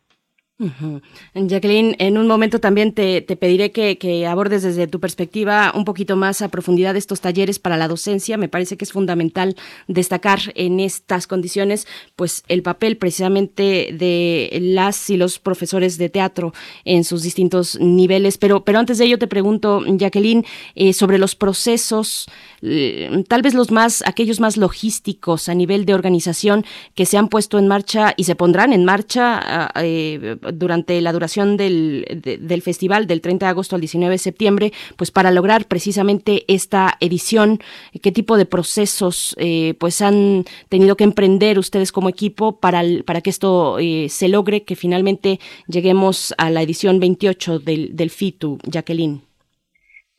Jacqueline, 1.35 1.97
en 1.99 2.17
un 2.17 2.27
momento 2.27 2.61
también 2.61 2.93
te, 2.93 3.21
pediré 3.23 3.73
que, 3.73 4.27
abordes 4.27 4.63
desde 4.63 4.87
tu 4.87 5.01
perspectiva 5.01 5.71
un 5.75 5.85
poquito 5.85 6.17
más 6.17 6.41
a 6.41 6.49
profundidad 6.49 6.97
estos 6.97 7.21
talleres 7.21 7.59
para 7.59 7.77
la 7.77 7.89
docencia. 7.89 8.39
Me 8.39 8.49
parece 8.49 8.79
que 8.79 8.85
es 8.85 8.93
fundamental 8.93 9.55
destacar 9.87 10.41
en 10.55 10.81
estas 10.81 11.27
condiciones, 11.27 11.87
pues, 12.17 12.43
el 12.49 12.63
papel 12.63 12.97
precisamente 12.97 13.91
de 13.93 14.59
las 14.63 15.11
y 15.11 15.19
los 15.19 15.39
profesores 15.39 15.99
de 15.99 16.09
teatro 16.09 16.55
en 16.87 17.05
sus 17.05 17.23
distintos 17.23 17.79
niveles. 17.79 18.39
Pero, 18.39 18.65
pero 18.65 18.79
antes 18.79 18.97
de 18.97 19.05
ello 19.05 19.19
te 19.19 19.27
pregunto, 19.27 19.83
Jacqueline, 19.87 20.47
eh, 20.75 20.95
sobre 20.95 21.19
los 21.19 21.35
procesos, 21.35 22.27
eh, 22.63 23.25
tal 23.29 23.43
vez 23.43 23.53
los 23.53 23.71
más, 23.71 24.03
aquellos 24.07 24.41
más 24.41 24.57
logísticos 24.57 25.51
a 25.51 25.55
nivel 25.55 25.85
de 25.85 25.93
organización 25.93 26.65
que 26.95 27.05
se 27.05 27.19
han 27.19 27.29
puesto 27.29 27.59
en 27.59 27.69
marcha 27.69 28.15
y 28.17 28.25
se 28.25 28.37
pondrán 28.37 28.73
en 28.73 28.87
marcha. 28.87 29.39
Ah, 29.43 29.73
eh, 29.83 30.37
durante 30.53 31.01
la 31.01 31.13
duración 31.13 31.57
del, 31.57 32.23
del 32.23 32.63
festival 32.63 33.07
del 33.07 33.21
30 33.21 33.47
de 33.47 33.51
agosto 33.51 33.75
al 33.75 33.81
19 33.81 34.13
de 34.13 34.19
septiembre, 34.19 34.73
pues 34.97 35.11
para 35.11 35.31
lograr 35.31 35.67
precisamente 35.67 36.45
esta 36.49 36.95
edición, 37.01 37.59
qué 38.03 38.13
tipo 38.13 38.37
de 38.37 38.47
procesos 38.47 39.35
eh, 39.39 39.75
pues 39.79 40.03
han 40.03 40.45
tenido 40.69 40.97
que 40.97 41.05
emprender 41.05 41.59
ustedes 41.59 41.93
como 41.93 42.09
equipo 42.09 42.61
para, 42.61 42.83
para 43.05 43.21
que 43.21 43.31
esto 43.31 43.79
eh, 43.79 44.09
se 44.09 44.29
logre, 44.29 44.65
que 44.65 44.77
finalmente 44.77 45.39
lleguemos 45.67 46.35
a 46.39 46.51
la 46.51 46.63
edición 46.63 47.01
28 47.01 47.59
del, 47.59 47.97
del 47.97 48.11
FITU, 48.11 48.59
Jacqueline. 48.65 49.23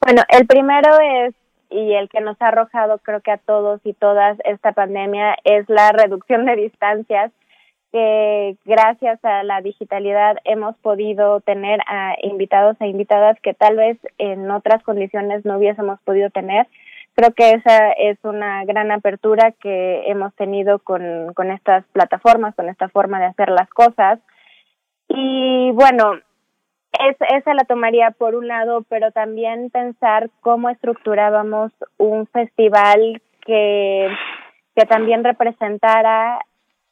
Bueno, 0.01 0.23
el 0.29 0.45
primero 0.45 0.89
es 0.99 1.33
y 1.69 1.93
el 1.93 2.07
que 2.09 2.21
nos 2.21 2.41
ha 2.41 2.47
arrojado 2.47 2.97
creo 2.99 3.21
que 3.21 3.31
a 3.31 3.37
todos 3.37 3.81
y 3.83 3.93
todas 3.93 4.37
esta 4.45 4.71
pandemia 4.71 5.35
es 5.43 5.67
la 5.67 5.91
reducción 5.91 6.45
de 6.45 6.55
distancias 6.55 7.31
que 7.91 8.57
gracias 8.65 9.23
a 9.23 9.43
la 9.43 9.61
digitalidad 9.61 10.37
hemos 10.43 10.75
podido 10.77 11.39
tener 11.41 11.79
a 11.87 12.15
invitados 12.21 12.75
e 12.79 12.87
invitadas 12.87 13.39
que 13.41 13.53
tal 13.53 13.77
vez 13.77 13.97
en 14.17 14.49
otras 14.51 14.83
condiciones 14.83 15.45
no 15.45 15.57
hubiésemos 15.57 15.99
podido 16.01 16.29
tener. 16.29 16.67
Creo 17.15 17.33
que 17.33 17.51
esa 17.51 17.91
es 17.91 18.17
una 18.23 18.63
gran 18.65 18.91
apertura 18.91 19.51
que 19.51 20.03
hemos 20.07 20.35
tenido 20.35 20.79
con, 20.79 21.33
con 21.33 21.49
estas 21.49 21.83
plataformas, 21.85 22.55
con 22.55 22.69
esta 22.69 22.89
forma 22.89 23.19
de 23.19 23.25
hacer 23.25 23.49
las 23.49 23.69
cosas. 23.69 24.19
Y 25.07 25.71
bueno, 25.71 26.13
es, 26.99 27.17
esa 27.35 27.53
la 27.53 27.63
tomaría 27.63 28.11
por 28.11 28.35
un 28.35 28.47
lado, 28.47 28.83
pero 28.89 29.11
también 29.11 29.69
pensar 29.69 30.29
cómo 30.41 30.69
estructurábamos 30.69 31.71
un 31.97 32.27
festival 32.27 33.21
que, 33.45 34.09
que 34.75 34.85
también 34.85 35.23
representara 35.23 36.39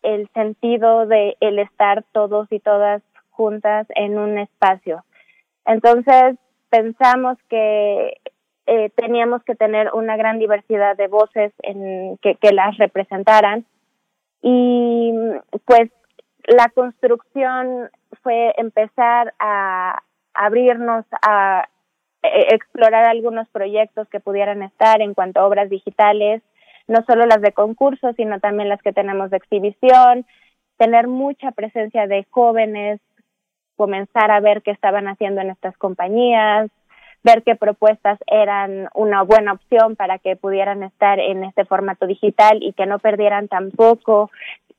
el 0.05 0.29
sentido 0.33 1.05
de 1.07 1.35
el 1.39 1.59
estar 1.59 2.03
todos 2.11 2.51
y 2.51 2.59
todas 2.59 3.01
juntas 3.31 3.87
en 3.95 4.17
un 4.17 4.37
espacio. 4.37 5.03
Entonces 5.65 6.37
pensamos 6.69 7.37
que 7.49 8.17
eh, 8.67 8.89
teníamos 8.95 9.43
que 9.43 9.55
tener 9.55 9.91
una 9.93 10.15
gran 10.15 10.39
diversidad 10.39 10.95
de 10.95 11.07
voces 11.07 11.51
en, 11.61 12.17
que, 12.17 12.35
que 12.35 12.51
las 12.51 12.77
representaran 12.77 13.65
y 14.41 15.13
pues 15.65 15.91
la 16.47 16.69
construcción 16.69 17.89
fue 18.21 18.53
empezar 18.57 19.33
a 19.39 20.01
abrirnos 20.33 21.05
a 21.21 21.67
e, 22.21 22.55
explorar 22.55 23.05
algunos 23.05 23.47
proyectos 23.49 24.07
que 24.09 24.19
pudieran 24.19 24.61
estar 24.63 25.01
en 25.01 25.13
cuanto 25.13 25.39
a 25.39 25.47
obras 25.47 25.69
digitales, 25.69 26.41
no 26.87 27.03
solo 27.05 27.25
las 27.25 27.41
de 27.41 27.51
concurso, 27.51 28.13
sino 28.13 28.39
también 28.39 28.69
las 28.69 28.81
que 28.81 28.93
tenemos 28.93 29.31
de 29.31 29.37
exhibición, 29.37 30.25
tener 30.77 31.07
mucha 31.07 31.51
presencia 31.51 32.07
de 32.07 32.25
jóvenes, 32.29 32.99
comenzar 33.75 34.31
a 34.31 34.39
ver 34.39 34.61
qué 34.61 34.71
estaban 34.71 35.07
haciendo 35.07 35.41
en 35.41 35.49
estas 35.49 35.77
compañías, 35.77 36.69
ver 37.23 37.43
qué 37.43 37.55
propuestas 37.55 38.19
eran 38.27 38.87
una 38.93 39.23
buena 39.23 39.53
opción 39.53 39.95
para 39.95 40.19
que 40.19 40.35
pudieran 40.35 40.83
estar 40.83 41.19
en 41.19 41.43
este 41.43 41.65
formato 41.65 42.05
digital 42.05 42.59
y 42.61 42.73
que 42.73 42.85
no 42.85 42.99
perdieran 42.99 43.47
tampoco 43.47 44.29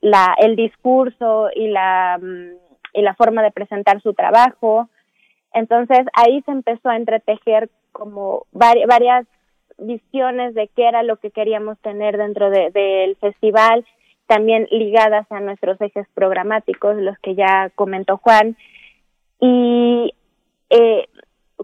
la, 0.01 0.35
el 0.39 0.55
discurso 0.55 1.49
y 1.55 1.69
la, 1.69 2.19
mm, 2.23 2.57
y 2.95 3.03
la 3.03 3.15
forma 3.15 3.43
de 3.43 3.51
presentar 3.51 4.01
su 4.01 4.15
trabajo. 4.15 4.89
Entonces 5.53 6.07
ahí 6.15 6.41
se 6.43 6.53
empezó 6.53 6.89
a 6.89 6.97
entretejer 6.97 7.69
como 7.93 8.47
varias 8.53 9.27
visiones 9.79 10.55
de 10.55 10.69
qué 10.69 10.89
era 10.89 11.03
lo 11.03 11.17
que 11.17 11.31
queríamos 11.31 11.79
tener 11.81 12.17
dentro 12.17 12.51
del 12.51 13.17
festival, 13.17 13.85
también 14.27 14.67
ligadas 14.71 15.31
a 15.31 15.41
nuestros 15.41 15.81
ejes 15.81 16.07
programáticos, 16.15 16.97
los 16.97 17.19
que 17.19 17.35
ya 17.35 17.71
comentó 17.75 18.17
Juan. 18.19 18.57
Y 19.41 20.13
eh, 20.71 21.07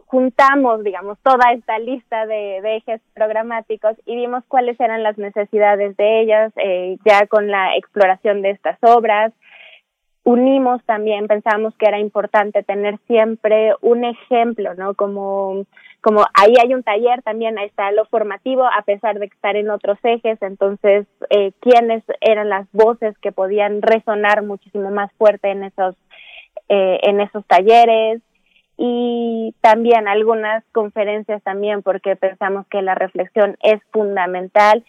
juntamos, 0.06 0.84
digamos, 0.84 1.18
toda 1.22 1.52
esta 1.52 1.78
lista 1.78 2.26
de, 2.26 2.76
ejes 2.76 3.00
programáticos 3.14 3.96
y 4.06 4.16
vimos 4.16 4.44
cuáles 4.48 4.78
eran 4.80 5.02
las 5.02 5.18
necesidades 5.18 5.96
de 5.96 6.20
ellas, 6.20 6.52
eh, 6.56 6.98
ya 7.04 7.26
con 7.26 7.50
la 7.50 7.76
exploración 7.76 8.42
de 8.42 8.50
estas 8.50 8.78
obras. 8.82 9.32
Unimos 10.24 10.82
también, 10.84 11.26
pensamos 11.26 11.74
que 11.76 11.86
era 11.86 11.98
importante 11.98 12.62
tener 12.62 12.98
siempre 13.08 13.74
un 13.80 14.04
ejemplo, 14.04 14.74
¿no? 14.74 14.94
Como, 14.94 15.66
como 16.02 16.24
ahí 16.34 16.54
hay 16.60 16.74
un 16.74 16.82
taller, 16.82 17.22
también 17.22 17.58
ahí 17.58 17.66
está 17.66 17.90
lo 17.92 18.04
formativo, 18.06 18.64
a 18.64 18.82
pesar 18.82 19.18
de 19.18 19.26
estar 19.26 19.56
en 19.56 19.70
otros 19.70 19.98
ejes, 20.02 20.40
entonces, 20.42 21.06
eh, 21.30 21.52
quiénes 21.60 22.02
eran 22.20 22.48
las 22.48 22.66
voces 22.72 23.16
que 23.18 23.32
podían 23.32 23.80
resonar 23.82 24.42
muchísimo 24.42 24.90
más 24.90 25.12
fuerte 25.12 25.50
en 25.50 25.64
esos, 25.64 25.94
eh, 26.68 26.98
en 27.02 27.20
esos 27.20 27.46
talleres, 27.46 28.20
y 28.76 29.54
también 29.60 30.08
algunas 30.08 30.64
conferencias 30.72 31.40
también 31.44 31.82
porque 31.82 32.16
pensamos 32.16 32.66
que 32.66 32.82
la 32.82 32.96
reflexión 32.96 33.56
es 33.62 33.80
fundamental. 33.92 34.84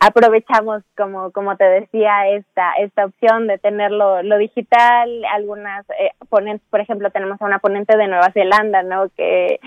Aprovechamos, 0.00 0.82
como, 0.96 1.32
como 1.32 1.56
te 1.56 1.64
decía, 1.64 2.28
esta, 2.28 2.72
esta 2.78 3.04
opción 3.04 3.46
de 3.46 3.58
tenerlo 3.58 4.22
lo 4.22 4.38
digital. 4.38 5.24
Algunas 5.26 5.84
eh, 5.90 6.12
ponentes, 6.28 6.66
por 6.70 6.80
ejemplo, 6.80 7.10
tenemos 7.10 7.40
a 7.42 7.44
una 7.44 7.58
ponente 7.58 7.96
de 7.96 8.08
Nueva 8.08 8.32
Zelanda, 8.32 8.82
¿no? 8.82 9.10
Que 9.16 9.60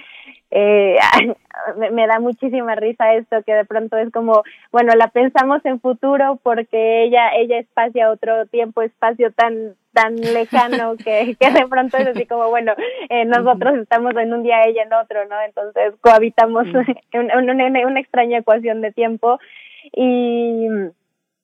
eh, 0.51 0.97
me, 1.91 2.07
da 2.07 2.19
muchísima 2.19 2.75
risa 2.75 3.13
esto 3.15 3.43
que 3.43 3.53
de 3.53 3.65
pronto 3.65 3.97
es 3.97 4.11
como 4.11 4.43
bueno 4.71 4.93
la 4.95 5.07
pensamos 5.07 5.63
en 5.65 5.79
futuro 5.79 6.39
porque 6.43 7.03
ella 7.03 7.35
ella 7.35 7.59
espacia 7.59 8.11
otro 8.11 8.45
tiempo 8.45 8.81
espacio 8.81 9.31
tan 9.31 9.75
tan 9.93 10.15
lejano 10.15 10.95
que, 11.03 11.35
que 11.39 11.51
de 11.51 11.67
pronto 11.67 11.97
es 11.97 12.07
así 12.07 12.25
como 12.25 12.49
bueno 12.49 12.73
eh, 13.09 13.25
nosotros 13.25 13.77
estamos 13.77 14.15
en 14.15 14.33
un 14.33 14.43
día 14.43 14.63
ella 14.65 14.83
en 14.83 14.93
otro 14.93 15.25
no 15.25 15.41
entonces 15.41 15.93
cohabitamos 16.01 16.67
en 17.11 17.31
una, 17.49 17.87
una 17.87 17.99
extraña 17.99 18.39
ecuación 18.39 18.81
de 18.81 18.91
tiempo 18.91 19.39
y 19.91 20.67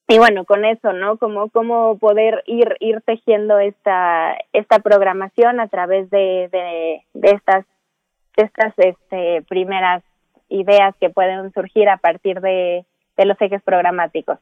y 0.07 0.17
bueno 0.17 0.45
con 0.45 0.65
eso 0.65 0.93
no 0.93 1.17
como 1.17 1.49
cómo 1.49 1.97
poder 1.97 2.43
ir 2.45 2.75
ir 2.79 3.01
tejiendo 3.01 3.59
esta 3.59 4.37
esta 4.51 4.79
programación 4.79 5.59
a 5.59 5.67
través 5.67 6.09
de, 6.09 6.49
de, 6.51 7.03
de 7.13 7.29
estas 7.31 7.65
estas 8.37 8.73
este, 8.77 9.43
primeras 9.43 10.03
ideas 10.49 10.95
que 10.99 11.09
pueden 11.09 11.51
surgir 11.53 11.89
a 11.89 11.97
partir 11.97 12.41
de, 12.41 12.85
de 13.17 13.25
los 13.25 13.39
ejes 13.41 13.61
programáticos. 13.63 14.39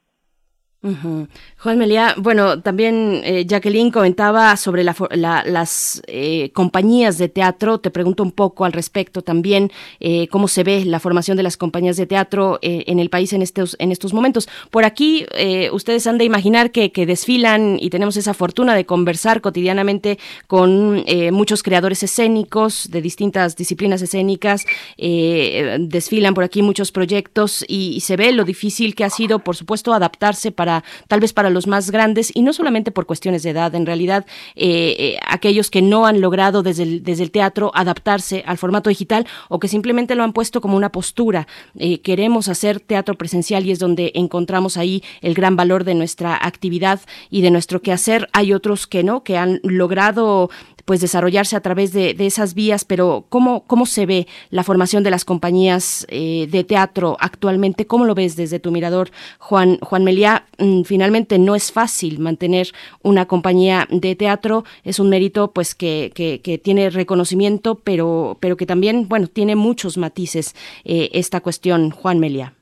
Juan 0.82 1.77
Melia, 1.77 2.15
bueno, 2.17 2.61
también 2.61 3.19
eh, 3.25 3.45
Jacqueline 3.45 3.91
comentaba 3.91 4.55
sobre 4.55 4.86
las 4.86 6.01
eh, 6.07 6.51
compañías 6.53 7.17
de 7.17 7.27
teatro. 7.27 7.80
Te 7.80 7.91
pregunto 7.91 8.23
un 8.23 8.32
poco 8.32 8.63
al 8.63 8.71
respecto 8.71 9.21
también 9.21 9.73
eh, 9.99 10.30
cómo 10.30 10.47
se 10.47 10.63
ve 10.63 10.86
la 10.86 11.01
formación 11.01 11.36
de 11.36 11.43
las 11.43 11.57
compañías 11.57 11.97
de 11.97 12.05
teatro 12.05 12.59
en 12.61 12.99
el 12.99 13.09
país 13.09 13.34
en 13.34 13.41
estos 13.41 13.75
en 13.80 13.91
estos 13.91 14.13
momentos. 14.13 14.47
Por 14.71 14.86
aquí 14.86 15.25
ustedes 15.73 16.07
han 16.07 16.17
de 16.17 16.23
imaginar 16.23 16.71
que, 16.71 16.89
desfilan 17.05 17.77
y 17.80 17.89
tenemos 17.89 18.15
esa 18.15 18.34
fortuna 18.34 18.73
de 18.75 18.86
conversar 18.86 19.41
cotidianamente 19.41 20.17
con 20.47 21.03
muchos 21.32 21.63
creadores 21.63 22.03
escénicos 22.03 22.89
de 22.89 23.01
distintas 23.01 23.55
disciplinas 23.55 24.01
escénicas. 24.01 24.65
desfilan 24.97 26.34
por 26.34 26.43
aquí 26.43 26.61
muchos 26.61 26.91
proyectos 26.91 27.65
y 27.67 27.99
se 28.01 28.15
ve 28.15 28.32
lo 28.32 28.45
difícil 28.45 28.95
que 28.95 29.03
ha 29.03 29.09
sido, 29.09 29.39
por 29.39 29.55
supuesto, 29.55 29.93
adaptarse 29.93 30.51
para 30.51 30.68
tal 31.07 31.20
vez 31.20 31.34
para 31.34 31.49
los 31.49 31.67
más 31.67 31.91
grandes 31.91 32.32
y 32.34 32.41
no 32.41 32.53
solamente 32.53 32.91
por 32.91 33.05
cuestiones 33.05 33.43
de 33.43 33.51
edad, 33.51 33.74
en 33.76 33.86
realidad 33.86 34.26
eh, 34.55 34.95
eh, 34.97 35.20
aquellos 35.28 35.70
que 35.70 35.82
no 35.82 36.05
han 36.05 36.22
logrado 36.22 36.63
desde 36.63 36.84
el, 36.84 37.03
desde 37.03 37.24
el 37.24 37.32
teatro 37.32 37.72
adaptarse 37.74 38.43
al 38.45 38.57
formato 38.57 38.89
digital 38.89 39.26
o 39.47 39.59
que 39.59 39.67
simplemente 39.67 40.15
lo 40.15 40.24
han 40.24 40.34
puesto 40.34 40.61
como 40.61 40.78
una 40.78 40.91
postura. 40.91 41.47
Eh, 41.78 42.01
queremos 42.01 42.47
hacer 42.47 42.80
teatro 42.80 43.15
presencial 43.15 43.65
y 43.65 43.72
es 43.72 43.80
donde 43.80 44.11
encontramos 44.15 44.78
ahí 44.78 45.03
el 45.22 45.34
gran 45.34 45.55
valor 45.55 45.84
de 45.84 45.95
nuestra 45.95 46.36
actividad 46.36 46.99
y 47.30 47.41
de 47.41 47.51
nuestro 47.51 47.82
quehacer. 47.82 48.30
Hay 48.34 48.53
otros 48.53 48.88
que 48.88 49.03
no, 49.03 49.24
que 49.24 49.38
han 49.38 49.59
logrado 49.63 50.49
pues 50.89 51.01
desarrollarse 51.01 51.55
a 51.55 51.61
través 51.61 51.93
de, 51.93 52.15
esas 52.17 52.55
vías, 52.55 52.83
pero 52.83 53.23
¿cómo, 53.29 53.63
¿cómo 53.67 53.85
se 53.85 54.07
ve 54.07 54.25
la 54.49 54.63
formación 54.63 55.03
de 55.03 55.11
las 55.11 55.23
compañías 55.23 56.07
eh, 56.09 56.47
de 56.49 56.63
teatro 56.63 57.15
actualmente? 57.19 57.85
¿Cómo 57.85 58.05
lo 58.05 58.15
ves 58.15 58.35
desde 58.35 58.59
tu 58.59 58.71
mirador, 58.71 59.09
Juan, 59.37 59.77
Juan 59.81 60.03
Meliá? 60.03 60.45
Mm, 60.57 60.81
finalmente 60.85 61.37
no 61.37 61.53
es 61.53 61.71
fácil 61.71 62.17
mantener 62.17 62.69
una 63.03 63.27
compañía 63.27 63.85
de 63.91 64.15
teatro, 64.15 64.63
es 64.83 64.99
un 64.99 65.11
mérito 65.11 65.51
pues 65.51 65.75
que, 65.75 66.11
que, 66.15 66.57
tiene 66.57 66.89
reconocimiento, 66.89 67.75
pero, 67.75 68.39
pero 68.39 68.57
que 68.57 68.65
también, 68.65 69.07
bueno, 69.07 69.27
tiene 69.27 69.55
muchos 69.55 69.95
matices 69.95 70.55
eh, 70.85 71.11
esta 71.13 71.41
cuestión, 71.41 71.91
Juan 71.91 72.19
Meliá. 72.19 72.53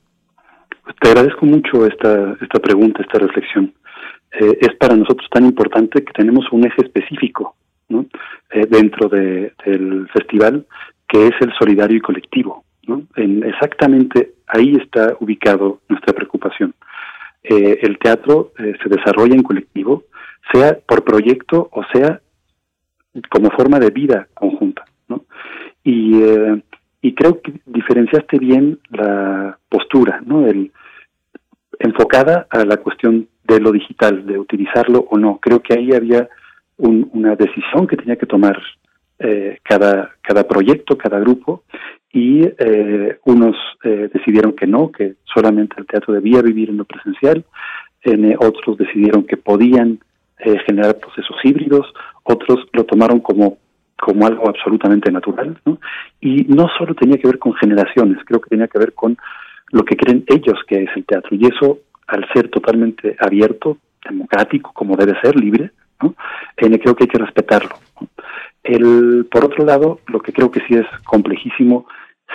Te 1.00 1.08
agradezco 1.08 1.46
mucho 1.46 1.86
esta, 1.86 2.36
esta 2.42 2.58
pregunta, 2.58 3.00
esta 3.00 3.20
reflexión. 3.20 3.72
Eh, 4.38 4.58
es 4.60 4.76
para 4.78 4.96
nosotros 4.96 5.26
tan 5.30 5.46
importante 5.46 6.04
que 6.04 6.12
tenemos 6.12 6.44
un 6.52 6.66
eje 6.66 6.82
específico 6.82 7.54
Eh, 7.90 8.66
dentro 8.68 9.08
de, 9.08 9.52
del 9.64 10.08
festival, 10.08 10.66
que 11.08 11.28
es 11.28 11.32
el 11.40 11.52
solidario 11.58 11.96
y 11.96 12.00
colectivo. 12.00 12.64
En, 13.16 13.42
exactamente 13.44 14.34
ahí 14.46 14.74
está 14.74 15.16
ubicado 15.20 15.80
nuestra 15.88 16.12
preocupación. 16.12 16.74
Eh, 17.42 17.78
el 17.82 17.98
teatro 17.98 18.52
eh, 18.58 18.74
se 18.82 18.88
desarrolla 18.90 19.34
en 19.34 19.42
colectivo, 19.42 20.04
sea 20.52 20.78
por 20.86 21.02
proyecto 21.02 21.70
o 21.72 21.82
sea 21.92 22.20
como 23.30 23.50
forma 23.50 23.78
de 23.78 23.90
vida 23.90 24.28
conjunta. 24.34 24.84
Y, 25.82 26.20
y 27.00 27.14
creo 27.14 27.40
que 27.40 27.54
diferenciaste 27.64 28.38
bien 28.38 28.78
la 28.90 29.58
postura, 29.70 30.20
¿no? 30.26 30.46
El, 30.46 30.72
enfocada 31.78 32.46
a 32.50 32.64
la 32.66 32.76
cuestión 32.76 33.28
de 33.44 33.60
lo 33.60 33.72
digital, 33.72 34.26
de 34.26 34.38
utilizarlo 34.38 35.06
o 35.10 35.16
no. 35.16 35.38
Creo 35.40 35.62
que 35.62 35.72
ahí 35.72 35.92
había 35.92 36.28
una 36.78 37.34
decisión 37.34 37.86
que 37.86 37.96
tenía 37.96 38.16
que 38.16 38.26
tomar 38.26 38.58
eh, 39.18 39.58
cada, 39.64 40.12
cada 40.22 40.46
proyecto, 40.46 40.96
cada 40.96 41.18
grupo, 41.18 41.64
y 42.12 42.42
eh, 42.44 43.18
unos 43.24 43.56
eh, 43.82 44.08
decidieron 44.12 44.52
que 44.52 44.66
no, 44.66 44.92
que 44.92 45.16
solamente 45.24 45.74
el 45.78 45.86
teatro 45.86 46.14
debía 46.14 46.40
vivir 46.40 46.70
en 46.70 46.76
lo 46.76 46.84
presencial, 46.84 47.44
en, 48.02 48.36
otros 48.38 48.78
decidieron 48.78 49.24
que 49.24 49.36
podían 49.36 49.98
generar 50.66 50.98
procesos 50.98 51.36
híbridos, 51.42 51.92
otros 52.22 52.68
lo 52.72 52.84
tomaron 52.84 53.18
como 53.18 53.58
como 54.00 54.26
algo 54.26 54.48
absolutamente 54.48 55.10
natural. 55.10 55.58
Y 56.20 56.44
no 56.44 56.68
solo 56.78 56.94
tenía 56.94 57.18
que 57.18 57.26
ver 57.26 57.38
con 57.38 57.54
generaciones, 57.54 58.18
creo 58.24 58.40
que 58.40 58.50
tenía 58.50 58.68
que 58.68 58.78
ver 58.78 58.92
con 58.92 59.18
lo 59.72 59.84
que 59.84 59.96
creen 59.96 60.24
ellos 60.28 60.58
que 60.68 60.84
es 60.84 60.90
el 60.94 61.04
teatro. 61.04 61.36
Y 61.36 61.46
eso, 61.46 61.80
al 62.06 62.24
ser 62.32 62.48
totalmente 62.48 63.16
abierto, 63.18 63.78
democrático, 64.08 64.72
como 64.72 64.96
debe 64.96 65.18
ser, 65.20 65.34
libre, 65.34 65.72
¿no? 66.02 66.14
creo 66.56 66.94
que 66.94 67.04
hay 67.04 67.08
que 67.08 67.18
respetarlo. 67.18 67.76
El, 68.62 69.26
por 69.30 69.44
otro 69.44 69.64
lado, 69.64 70.00
lo 70.08 70.20
que 70.20 70.32
creo 70.32 70.50
que 70.50 70.60
sí 70.66 70.74
es 70.74 70.86
complejísimo, 71.04 71.86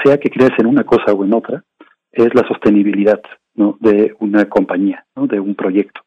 sea 0.04 0.20
que 0.20 0.30
creas 0.30 0.58
en 0.58 0.66
una 0.66 0.84
cosa 0.84 1.14
o 1.14 1.24
en 1.24 1.34
otra, 1.34 1.64
es 2.12 2.34
la 2.34 2.48
sostenibilidad 2.48 3.22
de 3.56 4.16
una 4.20 4.46
compañía, 4.46 5.06
de 5.16 5.40
un 5.40 5.56
proyecto. 5.56 6.02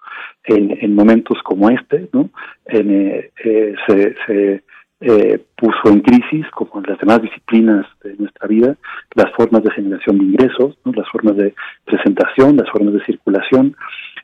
En, 0.45 0.77
en 0.81 0.95
momentos 0.95 1.39
como 1.43 1.71
este, 1.71 2.09
¿no? 2.13 2.31
Eh, 2.67 3.31
eh, 3.45 3.75
se, 3.87 4.15
se 4.27 4.63
eh, 5.01 5.45
puso 5.57 5.89
en 5.91 6.01
crisis, 6.01 6.47
como 6.53 6.81
en 6.83 6.91
las 6.91 6.99
demás 6.99 7.21
disciplinas 7.21 7.87
de 8.03 8.17
nuestra 8.17 8.49
vida, 8.49 8.77
las 9.15 9.31
formas 9.35 9.63
de 9.63 9.71
generación 9.73 10.19
de 10.19 10.25
ingresos, 10.25 10.79
¿no? 10.85 10.93
las 10.93 11.09
formas 11.11 11.37
de 11.37 11.55
presentación, 11.85 12.57
las 12.57 12.71
formas 12.71 12.95
de 12.95 13.05
circulación, 13.05 13.77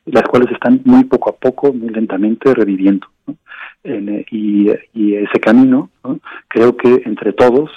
las 0.06 0.22
cuales 0.24 0.50
están 0.50 0.80
muy 0.84 1.04
poco 1.04 1.30
a 1.30 1.36
poco, 1.36 1.72
muy 1.72 1.90
lentamente 1.90 2.54
reviviendo. 2.54 3.06
Eh, 3.84 4.24
y, 4.30 4.70
ese 5.14 5.40
camino, 5.40 5.90
creo 6.48 6.76
que 6.76 7.02
entre 7.04 7.32
todos, 7.32 7.70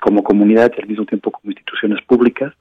como 0.00 0.22
comunidad 0.22 0.72
y 0.76 0.82
al 0.82 0.88
mismo 0.88 1.04
tiempo 1.04 1.30
como 1.30 1.50
instituciones 1.50 2.02
públicas, 2.04 2.52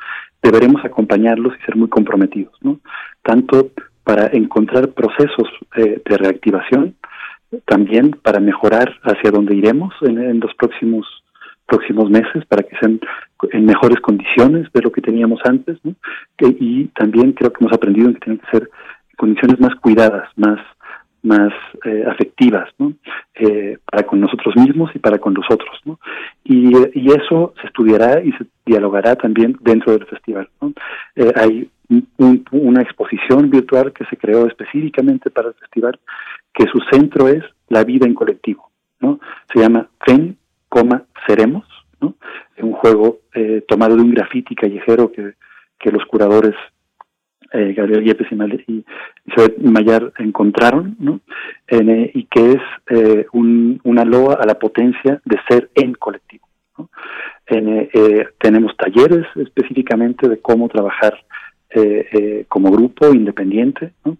deberemos 0.41 0.83
acompañarlos 0.83 1.53
y 1.55 1.65
ser 1.65 1.75
muy 1.75 1.89
comprometidos, 1.89 2.53
¿no? 2.61 2.79
tanto 3.21 3.71
para 4.03 4.27
encontrar 4.27 4.89
procesos 4.89 5.49
eh, 5.75 6.01
de 6.05 6.17
reactivación, 6.17 6.95
también 7.65 8.11
para 8.11 8.39
mejorar 8.39 8.93
hacia 9.03 9.31
dónde 9.31 9.55
iremos 9.55 9.93
en, 10.01 10.39
los 10.39 10.53
próximos 10.55 11.05
próximos 11.67 12.11
meses 12.11 12.45
para 12.45 12.61
que 12.61 12.77
sean 12.77 12.99
en 13.51 13.65
mejores 13.65 13.99
condiciones 13.99 14.71
de 14.71 14.81
lo 14.81 14.91
que 14.91 15.01
teníamos 15.01 15.39
antes 15.45 15.79
¿no? 15.83 15.95
y 16.39 16.85
también 16.89 17.31
creo 17.31 17.51
que 17.51 17.63
hemos 17.63 17.73
aprendido 17.73 18.13
que 18.13 18.19
tienen 18.19 18.39
que 18.39 18.51
ser 18.51 18.69
condiciones 19.17 19.59
más 19.59 19.73
cuidadas, 19.75 20.29
más 20.35 20.59
más 21.25 21.51
eh, 21.83 22.03
afectivas. 22.07 22.69
Eh, 23.33 23.77
para 23.91 24.03
con 24.03 24.21
nosotros 24.21 24.55
mismos 24.55 24.91
y 24.93 24.99
para 24.99 25.17
con 25.17 25.33
los 25.33 25.45
otros, 25.49 25.77
¿no? 25.83 25.99
Y, 26.43 26.71
eso 27.11 27.53
se 27.59 27.67
estudiará 27.67 28.21
y 28.21 28.31
se 28.33 28.45
dialogará 28.65 29.15
también 29.15 29.57
dentro 29.61 29.93
del 29.93 30.05
festival. 30.05 30.47
Eh, 31.15 31.31
hay 31.35 31.69
una 32.51 32.81
exposición 32.81 33.49
virtual 33.49 33.91
que 33.93 34.05
se 34.05 34.17
creó 34.17 34.47
específicamente 34.47 35.29
para 35.29 35.49
el 35.49 35.53
festival, 35.55 35.99
que 36.55 36.65
su 36.67 36.79
centro 36.91 37.27
es 37.27 37.43
la 37.67 37.83
vida 37.83 38.07
en 38.07 38.13
colectivo, 38.13 38.71
¿no? 38.99 39.19
Se 39.53 39.59
llama 39.59 39.87
Fen, 40.05 40.37
seremos, 41.27 41.65
¿no? 42.01 42.15
un 42.57 42.73
juego 42.73 43.19
eh, 43.33 43.63
tomado 43.67 43.95
de 43.95 44.01
un 44.01 44.11
grafiti 44.11 44.55
callejero 44.55 45.11
que, 45.11 45.33
que 45.79 45.91
los 45.91 46.05
curadores 46.05 46.55
eh, 47.51 47.73
Gabriel 47.73 48.03
Yepes 48.03 48.27
y, 48.67 48.83
Isabel 49.25 49.55
Mayar 49.61 50.11
encontraron, 50.17 50.95
¿no? 50.99 51.21
Eh, 51.67 52.11
y 52.13 52.23
que 52.25 52.53
es 52.53 53.27
un, 53.31 53.79
una 53.83 54.03
loa 54.03 54.35
a 54.35 54.45
la 54.45 54.59
potencia 54.59 55.21
de 55.23 55.37
ser 55.47 55.69
en 55.75 55.93
colectivo. 55.93 56.47
¿no? 56.77 56.89
tenemos 58.39 58.75
talleres 58.75 59.25
específicamente 59.35 60.27
de 60.27 60.39
cómo 60.39 60.67
trabajar 60.67 61.13
como 62.49 62.71
grupo 62.71 63.13
independiente, 63.13 63.93
¿no? 64.03 64.17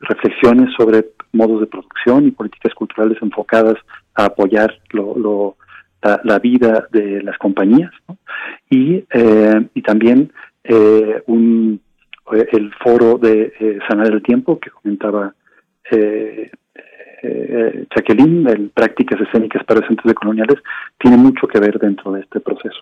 reflexiones 0.00 0.72
sobre 0.78 1.04
modos 1.32 1.60
de 1.60 1.66
producción 1.66 2.26
y 2.26 2.30
políticas 2.30 2.74
culturales 2.74 3.18
enfocadas 3.20 3.76
a 4.14 4.26
apoyar 4.26 4.74
lo, 4.90 5.16
lo 5.18 5.56
la, 6.24 6.38
vida 6.38 6.86
de 6.92 7.22
las 7.22 7.36
compañías 7.38 7.90
y, 8.70 9.04
y 9.74 9.82
también 9.82 10.32
un 11.26 11.80
el 12.52 12.72
foro 12.74 13.18
de 13.18 13.52
eh, 13.58 13.78
Sanar 13.88 14.12
el 14.12 14.22
Tiempo 14.22 14.58
que 14.58 14.70
comentaba 14.70 15.34
eh, 15.90 16.50
eh, 17.22 17.86
el 17.90 18.70
Prácticas 18.70 19.20
Escénicas 19.20 19.64
para 19.64 19.86
Centros 19.86 20.14
Coloniales, 20.14 20.56
tiene 20.98 21.16
mucho 21.16 21.46
que 21.46 21.58
ver 21.58 21.78
dentro 21.78 22.12
de 22.12 22.20
este 22.20 22.40
proceso. 22.40 22.80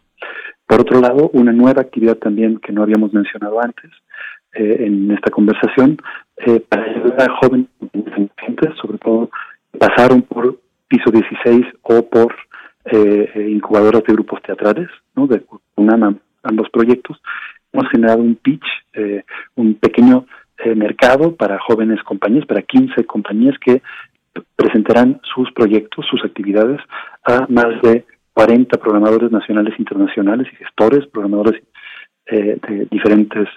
Por 0.66 0.80
otro 0.80 1.00
lado, 1.00 1.30
una 1.32 1.52
nueva 1.52 1.82
actividad 1.82 2.16
también 2.16 2.58
que 2.58 2.72
no 2.72 2.82
habíamos 2.82 3.12
mencionado 3.12 3.60
antes 3.60 3.90
eh, 4.58 4.86
en 4.86 5.10
esta 5.10 5.30
conversación, 5.30 5.98
para 6.68 6.82
ayudar 6.84 7.30
a 7.30 7.36
jóvenes, 7.36 7.68
sobre 8.80 8.98
todo, 8.98 9.30
pasaron 9.78 10.22
por 10.22 10.58
piso 10.88 11.10
16 11.10 11.64
o 11.82 12.08
por 12.08 12.34
incubadoras 13.34 14.04
de 14.04 14.12
grupos 14.12 14.40
teatrales, 14.42 14.88
¿no? 15.16 15.26
de 15.26 15.42
UNAM, 15.76 16.18
ambos 16.44 16.70
proyectos, 16.70 17.20
hemos 17.76 17.90
generado 17.90 18.22
un 18.22 18.36
pitch, 18.36 18.64
eh, 18.94 19.22
un 19.56 19.74
pequeño 19.74 20.26
eh, 20.58 20.74
mercado 20.74 21.36
para 21.36 21.58
jóvenes 21.58 22.02
compañías, 22.02 22.46
para 22.46 22.62
15 22.62 23.04
compañías 23.04 23.58
que 23.58 23.82
presentarán 24.54 25.20
sus 25.34 25.50
proyectos, 25.52 26.06
sus 26.10 26.24
actividades 26.24 26.80
a 27.24 27.46
más 27.48 27.80
de 27.82 28.04
40 28.34 28.78
programadores 28.78 29.30
nacionales 29.30 29.74
e 29.78 29.82
internacionales 29.82 30.46
y 30.52 30.56
gestores, 30.56 31.06
programadores 31.06 31.62
eh, 32.26 32.58
de 32.68 32.86
diferentes 32.90 33.48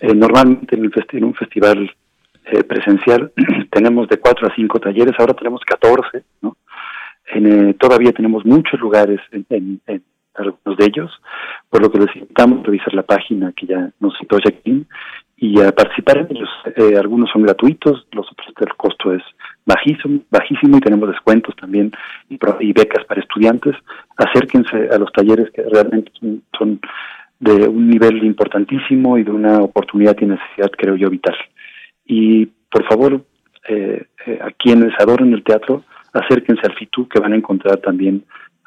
Eh, 0.00 0.14
normalmente 0.14 0.76
en, 0.76 0.84
el 0.84 1.24
un 1.24 1.34
festival 1.34 1.90
eh, 2.44 2.62
presencial 2.64 3.32
tenemos 3.70 4.08
de 4.08 4.18
cuatro 4.18 4.46
a 4.46 4.54
cinco 4.54 4.78
talleres, 4.78 5.14
ahora 5.18 5.34
tenemos 5.34 5.62
14. 5.64 6.22
¿no? 6.42 6.56
todavía 7.78 8.12
tenemos 8.12 8.44
muchos 8.44 8.80
lugares 8.80 9.20
en, 9.30 9.80
en 9.86 10.02
algunos 10.38 10.78
de 10.78 10.86
ellos, 10.86 11.10
por 11.68 11.82
lo 11.82 11.90
que 11.90 11.98
les 11.98 12.16
invitamos 12.16 12.60
a 12.60 12.62
revisar 12.64 12.94
la 12.94 13.02
página 13.02 13.52
que 13.52 13.66
ya 13.66 13.90
nos 14.00 14.16
citó 14.18 14.38
Jacqueline 14.38 14.86
y 15.40 15.60
a 15.60 15.70
participar 15.72 16.18
en 16.18 16.36
ellos. 16.36 16.48
Eh, 16.76 16.96
algunos 16.96 17.30
son 17.30 17.42
gratuitos, 17.42 18.06
los 18.12 18.30
otros 18.30 18.48
el 18.60 18.74
costo 18.76 19.14
es 19.14 19.22
bajísimo, 19.64 20.20
bajísimo 20.30 20.78
y 20.78 20.80
tenemos 20.80 21.08
descuentos 21.08 21.54
también 21.56 21.92
y, 22.28 22.38
becas 22.72 23.04
para 23.04 23.20
estudiantes. 23.20 23.76
Acérquense 24.16 24.88
a 24.90 24.98
los 24.98 25.12
talleres 25.12 25.50
que 25.52 25.62
realmente 25.62 26.10
son, 26.58 26.80
de 27.38 27.68
un 27.68 27.88
nivel 27.88 28.24
importantísimo 28.24 29.16
y 29.16 29.22
de 29.22 29.30
una 29.30 29.58
oportunidad 29.62 30.16
y 30.20 30.26
necesidad, 30.26 30.70
creo 30.76 30.96
yo, 30.96 31.08
vital. 31.08 31.36
Y 32.04 32.46
por 32.68 32.84
favor, 32.88 33.22
eh, 33.68 34.06
eh, 34.26 34.38
a 34.42 34.50
quienes 34.50 34.92
adoran 34.98 35.32
el 35.32 35.44
teatro, 35.44 35.84
acérquense 36.12 36.62
al 36.66 36.74
FITU 36.74 37.06
que 37.08 37.20
van 37.20 37.32
a 37.32 37.36
encontrar 37.36 37.76
también 37.78 38.24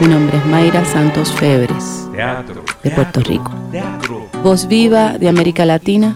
Mi 0.00 0.06
nombre 0.06 0.36
es 0.36 0.46
Mayra 0.46 0.84
Santos 0.84 1.32
Febres, 1.32 2.08
de 2.82 2.90
Puerto 2.90 3.20
Rico. 3.20 3.50
Voz 4.44 4.68
viva 4.68 5.18
de 5.18 5.28
América 5.28 5.64
Latina, 5.64 6.14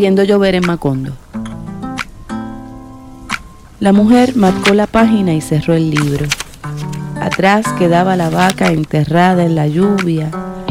viendo 0.00 0.24
llover 0.24 0.54
en 0.54 0.66
Macondo. 0.66 1.12
La 3.80 3.92
mujer 3.92 4.34
marcó 4.34 4.72
la 4.72 4.86
página 4.86 5.34
y 5.34 5.42
cerró 5.42 5.74
el 5.74 5.90
libro. 5.90 6.24
Atrás 7.20 7.66
quedaba 7.78 8.16
la 8.16 8.30
vaca 8.30 8.68
enterrada 8.68 9.44
en 9.44 9.54
la 9.54 9.66
lluvia, 9.66 10.30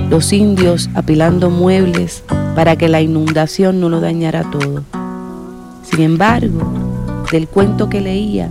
los 0.09 0.33
indios 0.33 0.89
apilando 0.95 1.51
muebles 1.51 2.23
para 2.55 2.75
que 2.75 2.89
la 2.89 3.01
inundación 3.01 3.79
no 3.79 3.89
lo 3.89 4.01
dañara 4.01 4.49
todo. 4.49 4.83
Sin 5.83 6.01
embargo, 6.01 6.73
del 7.31 7.47
cuento 7.47 7.87
que 7.87 8.01
leía, 8.01 8.49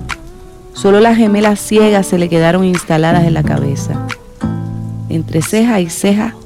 Solo 0.75 1.01
las 1.01 1.17
gemelas 1.17 1.59
ciegas 1.59 2.07
se 2.07 2.19
le 2.19 2.29
quedaron 2.29 2.65
instaladas 2.65 3.25
en 3.25 3.35
la 3.35 3.43
cabeza. 3.43 4.07
Entre 5.09 5.43
ceja 5.43 5.81
y 5.81 5.91
ceja, 5.91 6.37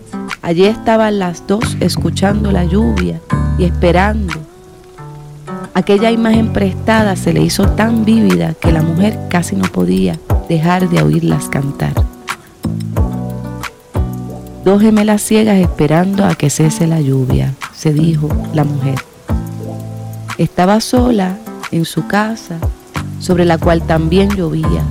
allí 0.40 0.64
estaban 0.64 1.18
las 1.18 1.46
dos 1.46 1.76
escuchando 1.80 2.50
la 2.50 2.64
lluvia 2.64 3.20
y 3.58 3.64
esperando. 3.64 4.34
Aquella 5.74 6.10
imagen 6.10 6.52
prestada 6.52 7.16
se 7.16 7.32
le 7.32 7.42
hizo 7.42 7.68
tan 7.70 8.04
vívida 8.04 8.54
que 8.54 8.72
la 8.72 8.82
mujer 8.82 9.18
casi 9.30 9.56
no 9.56 9.64
podía 9.64 10.18
dejar 10.48 10.88
de 10.88 11.02
oírlas 11.02 11.48
cantar. 11.48 11.94
Dos 14.64 14.80
gemelas 14.80 15.22
ciegas 15.22 15.56
esperando 15.56 16.24
a 16.24 16.34
que 16.34 16.50
cese 16.50 16.86
la 16.86 17.00
lluvia, 17.00 17.54
se 17.74 17.92
dijo 17.92 18.28
la 18.54 18.64
mujer. 18.64 18.94
Estaba 20.38 20.80
sola 20.80 21.36
en 21.72 21.84
su 21.84 22.06
casa 22.06 22.58
sobre 23.18 23.44
la 23.44 23.58
cual 23.58 23.82
también 23.82 24.30
llovía, 24.30 24.82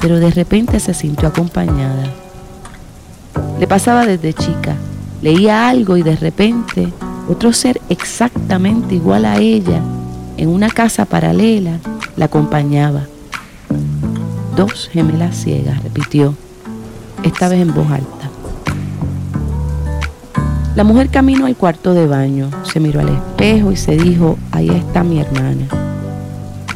pero 0.00 0.18
de 0.18 0.30
repente 0.30 0.80
se 0.80 0.92
sintió 0.92 1.28
acompañada. 1.28 2.04
Le 3.58 3.66
pasaba 3.66 4.06
desde 4.06 4.34
chica, 4.34 4.74
leía 5.22 5.68
algo 5.68 5.96
y 5.96 6.02
de 6.02 6.16
repente 6.16 6.92
otro 7.30 7.52
ser 7.52 7.80
exactamente 7.88 8.94
igual 8.94 9.24
a 9.24 9.38
ella, 9.38 9.80
en 10.36 10.48
una 10.48 10.68
casa 10.70 11.04
paralela, 11.04 11.78
la 12.16 12.26
acompañaba. 12.26 13.02
Dos 14.56 14.88
gemelas 14.92 15.36
ciegas, 15.36 15.82
repitió, 15.82 16.34
esta 17.22 17.48
vez 17.48 17.60
en 17.60 17.74
voz 17.74 17.90
alta. 17.90 18.30
La 20.74 20.84
mujer 20.84 21.08
caminó 21.08 21.46
al 21.46 21.56
cuarto 21.56 21.94
de 21.94 22.06
baño, 22.06 22.50
se 22.64 22.80
miró 22.80 23.00
al 23.00 23.08
espejo 23.08 23.72
y 23.72 23.76
se 23.76 23.96
dijo, 23.96 24.38
ahí 24.52 24.70
está 24.70 25.02
mi 25.02 25.20
hermana 25.20 25.66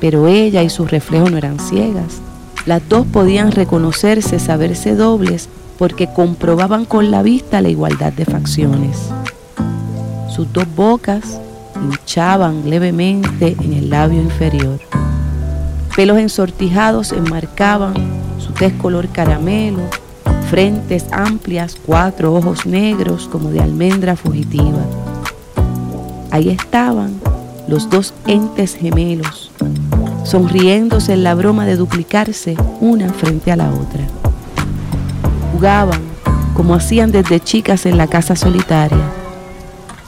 pero 0.05 0.27
ella 0.29 0.63
y 0.63 0.69
su 0.69 0.85
reflejo 0.85 1.31
no 1.31 1.39
eran 1.39 1.59
ciegas. 1.59 2.21
Las 2.67 2.87
dos 2.91 3.07
podían 3.07 3.53
reconocerse, 3.53 4.39
saberse 4.39 4.95
dobles, 4.95 5.49
porque 5.79 6.09
comprobaban 6.09 6.85
con 6.85 7.11
la 7.11 7.23
vista 7.23 7.63
la 7.63 7.71
igualdad 7.71 8.13
de 8.13 8.27
facciones. 8.27 8.99
Sus 10.35 10.53
dos 10.53 10.67
bocas 10.75 11.39
hinchaban 11.77 12.69
levemente 12.69 13.55
en 13.61 13.73
el 13.73 13.89
labio 13.89 14.21
inferior. 14.21 14.81
Pelos 15.95 16.19
ensortijados 16.19 17.13
enmarcaban 17.13 17.95
su 18.41 18.53
tez 18.53 18.73
color 18.73 19.09
caramelo, 19.11 19.83
frentes 20.51 21.07
amplias, 21.13 21.77
cuatro 21.87 22.35
ojos 22.35 22.67
negros 22.67 23.29
como 23.31 23.51
de 23.51 23.61
almendra 23.61 24.17
fugitiva. 24.17 24.83
Ahí 26.33 26.49
estaban 26.49 27.21
los 27.69 27.89
dos 27.89 28.13
entes 28.27 28.75
gemelos, 28.75 29.53
sonriéndose 30.25 31.13
en 31.13 31.23
la 31.23 31.37
broma 31.37 31.65
de 31.65 31.77
duplicarse 31.77 32.57
una 32.81 33.09
frente 33.13 33.53
a 33.53 33.57
la 33.57 33.71
otra. 33.71 34.05
Jugaban 35.53 36.01
como 36.55 36.75
hacían 36.75 37.13
desde 37.13 37.39
chicas 37.39 37.87
en 37.87 37.97
la 37.97 38.09
casa 38.09 38.35
solitaria. 38.35 39.24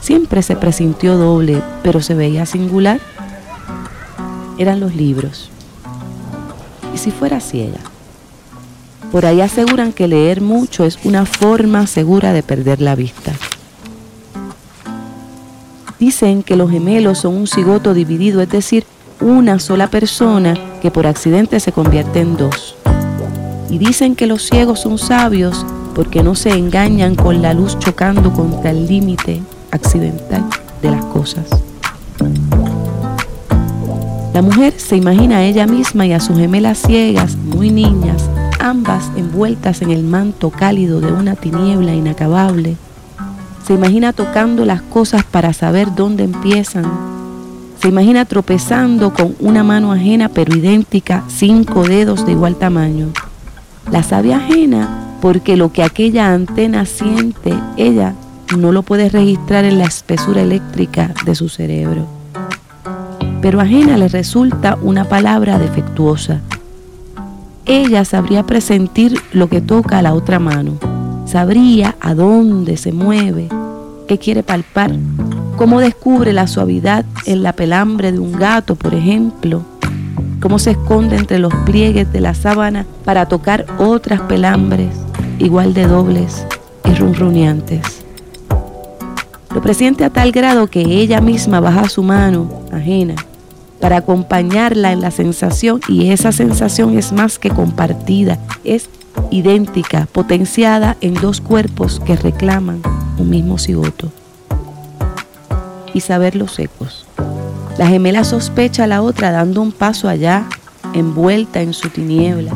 Siempre 0.01 0.41
se 0.41 0.55
presintió 0.55 1.17
doble, 1.17 1.61
pero 1.83 2.01
se 2.01 2.15
veía 2.15 2.45
singular. 2.45 2.99
Eran 4.57 4.79
los 4.79 4.95
libros. 4.95 5.49
¿Y 6.93 6.97
si 6.97 7.11
fuera 7.11 7.39
ciega? 7.39 7.79
Por 9.11 9.25
ahí 9.25 9.41
aseguran 9.41 9.93
que 9.93 10.07
leer 10.07 10.41
mucho 10.41 10.83
es 10.83 10.99
una 11.03 11.25
forma 11.25 11.87
segura 11.87 12.33
de 12.33 12.43
perder 12.43 12.81
la 12.81 12.95
vista. 12.95 13.33
Dicen 15.99 16.43
que 16.43 16.55
los 16.55 16.69
gemelos 16.69 17.19
son 17.19 17.35
un 17.35 17.47
cigoto 17.47 17.93
dividido, 17.93 18.41
es 18.41 18.49
decir, 18.49 18.85
una 19.19 19.59
sola 19.59 19.89
persona 19.89 20.55
que 20.81 20.91
por 20.91 21.07
accidente 21.07 21.59
se 21.59 21.71
convierte 21.71 22.19
en 22.19 22.37
dos. 22.37 22.75
Y 23.69 23.77
dicen 23.77 24.15
que 24.15 24.27
los 24.27 24.43
ciegos 24.43 24.81
son 24.81 24.97
sabios 24.97 25.65
porque 25.95 26.21
no 26.21 26.35
se 26.35 26.51
engañan 26.51 27.15
con 27.15 27.41
la 27.41 27.53
luz 27.53 27.79
chocando 27.79 28.31
contra 28.31 28.71
el 28.71 28.87
límite 28.87 29.41
accidental 29.71 30.45
de 30.81 30.91
las 30.91 31.03
cosas. 31.05 31.45
La 34.33 34.41
mujer 34.41 34.73
se 34.77 34.95
imagina 34.95 35.37
a 35.37 35.43
ella 35.43 35.65
misma 35.65 36.05
y 36.05 36.13
a 36.13 36.19
sus 36.19 36.37
gemelas 36.37 36.77
ciegas, 36.79 37.35
muy 37.35 37.71
niñas, 37.71 38.29
ambas 38.59 39.11
envueltas 39.15 39.81
en 39.81 39.91
el 39.91 40.03
manto 40.03 40.51
cálido 40.51 41.01
de 41.01 41.11
una 41.11 41.35
tiniebla 41.35 41.93
inacabable. 41.93 42.77
Se 43.65 43.73
imagina 43.73 44.13
tocando 44.13 44.65
las 44.65 44.81
cosas 44.81 45.23
para 45.23 45.53
saber 45.53 45.93
dónde 45.95 46.23
empiezan 46.23 47.17
se 47.81 47.89
imagina 47.89 48.25
tropezando 48.25 49.13
con 49.13 49.35
una 49.39 49.63
mano 49.63 49.91
ajena 49.91 50.29
pero 50.29 50.55
idéntica, 50.55 51.23
cinco 51.27 51.83
dedos 51.83 52.25
de 52.25 52.31
igual 52.31 52.55
tamaño. 52.55 53.09
La 53.91 54.01
sabe 54.01 54.33
ajena 54.33 55.15
porque 55.21 55.55
lo 55.55 55.71
que 55.71 55.83
aquella 55.83 56.33
antena 56.33 56.85
siente, 56.85 57.53
ella 57.77 58.15
no 58.55 58.71
lo 58.71 58.83
puede 58.83 59.09
registrar 59.09 59.65
en 59.65 59.79
la 59.79 59.85
espesura 59.85 60.41
eléctrica 60.41 61.13
de 61.25 61.35
su 61.35 61.49
cerebro. 61.49 62.05
Pero 63.41 63.59
ajena 63.59 63.97
le 63.97 64.07
resulta 64.07 64.77
una 64.81 65.03
palabra 65.03 65.59
defectuosa. 65.59 66.41
Ella 67.65 68.05
sabría 68.05 68.43
presentir 68.43 69.19
lo 69.33 69.49
que 69.49 69.61
toca 69.61 69.99
a 69.99 70.01
la 70.01 70.13
otra 70.13 70.39
mano, 70.39 70.79
sabría 71.25 71.95
a 71.99 72.13
dónde 72.13 72.77
se 72.77 72.93
mueve, 72.93 73.49
qué 74.07 74.17
quiere 74.17 74.41
palpar, 74.41 74.91
cómo 75.57 75.81
descubre 75.81 76.31
la 76.31 76.47
suavidad 76.47 77.03
en 77.25 77.43
la 77.43 77.53
pelambre 77.53 78.11
de 78.11 78.19
un 78.19 78.31
gato, 78.31 78.75
por 78.75 78.93
ejemplo, 78.93 79.63
cómo 80.39 80.59
se 80.59 80.71
esconde 80.71 81.17
entre 81.17 81.39
los 81.39 81.53
pliegues 81.65 82.11
de 82.13 82.21
la 82.21 82.33
sábana 82.33 82.85
para 83.03 83.25
tocar 83.25 83.65
otras 83.77 84.21
pelambres 84.21 84.89
igual 85.39 85.73
de 85.73 85.87
dobles 85.87 86.45
y 86.85 86.93
runruneantes. 86.95 87.96
Lo 89.57 89.63
presiente 89.63 90.05
a 90.05 90.11
tal 90.11 90.31
grado 90.31 90.67
que 90.67 90.81
ella 90.81 91.19
misma 91.19 91.59
baja 91.59 91.89
su 91.89 92.03
mano 92.03 92.47
ajena 92.71 93.15
para 93.81 93.97
acompañarla 93.97 94.91
en 94.91 95.01
la 95.01 95.09
sensación 95.09 95.81
y 95.87 96.11
esa 96.11 96.31
sensación 96.31 96.95
es 96.95 97.11
más 97.11 97.39
que 97.39 97.49
compartida, 97.49 98.37
es 98.63 98.87
idéntica, 99.31 100.07
potenciada 100.11 100.95
en 101.01 101.15
dos 101.15 101.41
cuerpos 101.41 101.99
que 102.05 102.15
reclaman 102.15 102.83
un 103.17 103.31
mismo 103.31 103.57
cigoto 103.57 104.11
y 105.91 106.01
saber 106.01 106.35
los 106.35 106.59
ecos. 106.59 107.07
La 107.79 107.87
gemela 107.87 108.25
sospecha 108.25 108.83
a 108.83 108.87
la 108.87 109.01
otra 109.01 109.31
dando 109.31 109.63
un 109.63 109.71
paso 109.71 110.07
allá, 110.07 110.45
envuelta 110.93 111.63
en 111.63 111.73
su 111.73 111.89
tiniebla. 111.89 112.53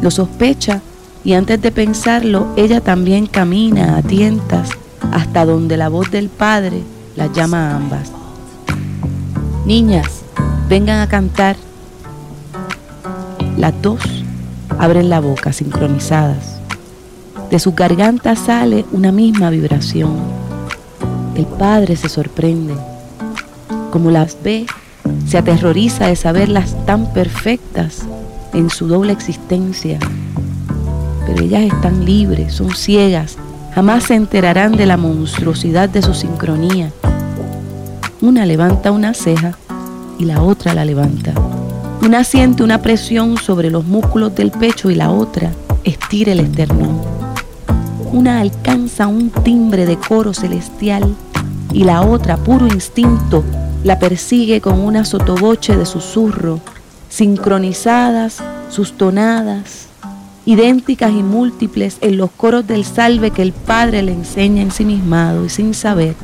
Lo 0.00 0.10
sospecha 0.10 0.80
y 1.22 1.34
antes 1.34 1.60
de 1.60 1.70
pensarlo, 1.70 2.46
ella 2.56 2.80
también 2.80 3.26
camina 3.26 3.98
a 3.98 4.02
tientas 4.02 4.70
hasta 5.12 5.44
donde 5.44 5.76
la 5.76 5.88
voz 5.88 6.10
del 6.10 6.28
padre 6.28 6.82
la 7.16 7.26
llama 7.32 7.70
a 7.70 7.76
ambas. 7.76 8.12
Niñas, 9.64 10.22
vengan 10.68 11.00
a 11.00 11.08
cantar. 11.08 11.56
Las 13.56 13.74
dos 13.82 14.00
abren 14.78 15.08
la 15.08 15.20
boca 15.20 15.52
sincronizadas. 15.52 16.60
De 17.50 17.58
sus 17.58 17.74
gargantas 17.74 18.38
sale 18.38 18.84
una 18.92 19.12
misma 19.12 19.50
vibración 19.50 20.46
el 21.36 21.44
padre 21.44 21.96
se 21.96 22.08
sorprende. 22.08 22.74
Como 23.90 24.10
las 24.10 24.38
ve, 24.42 24.64
se 25.28 25.36
aterroriza 25.36 26.06
de 26.06 26.16
saberlas 26.16 26.74
tan 26.86 27.12
perfectas 27.12 28.06
en 28.54 28.70
su 28.70 28.88
doble 28.88 29.12
existencia. 29.12 29.98
Pero 31.26 31.42
ellas 31.42 31.64
están 31.64 32.06
libres, 32.06 32.54
son 32.54 32.74
ciegas, 32.74 33.36
jamás 33.76 34.04
se 34.04 34.14
enterarán 34.14 34.72
de 34.72 34.86
la 34.86 34.96
monstruosidad 34.96 35.90
de 35.90 36.00
su 36.00 36.14
sincronía. 36.14 36.92
Una 38.22 38.46
levanta 38.46 38.90
una 38.90 39.12
ceja 39.12 39.58
y 40.18 40.24
la 40.24 40.40
otra 40.40 40.72
la 40.72 40.86
levanta. 40.86 41.34
Una 42.00 42.24
siente 42.24 42.62
una 42.62 42.80
presión 42.80 43.36
sobre 43.36 43.70
los 43.70 43.84
músculos 43.84 44.34
del 44.34 44.50
pecho 44.50 44.90
y 44.90 44.94
la 44.94 45.10
otra 45.10 45.52
estira 45.84 46.32
el 46.32 46.40
esternón. 46.40 47.02
Una 48.14 48.40
alcanza 48.40 49.08
un 49.08 49.28
timbre 49.28 49.84
de 49.84 49.98
coro 49.98 50.32
celestial 50.32 51.14
y 51.70 51.84
la 51.84 52.00
otra, 52.00 52.38
puro 52.38 52.66
instinto, 52.66 53.44
la 53.84 53.98
persigue 53.98 54.62
con 54.62 54.80
una 54.80 55.04
sotoboche 55.04 55.76
de 55.76 55.84
susurro, 55.84 56.60
sincronizadas 57.10 58.42
sus 58.70 58.94
tonadas 58.96 59.88
idénticas 60.46 61.10
y 61.10 61.22
múltiples 61.24 61.98
en 62.00 62.16
los 62.16 62.30
coros 62.30 62.66
del 62.66 62.84
salve 62.84 63.32
que 63.32 63.42
el 63.42 63.52
Padre 63.52 64.02
le 64.02 64.12
enseña 64.12 64.62
ensimismado 64.62 65.44
y 65.44 65.48
sin 65.48 65.74
saber 65.74 66.14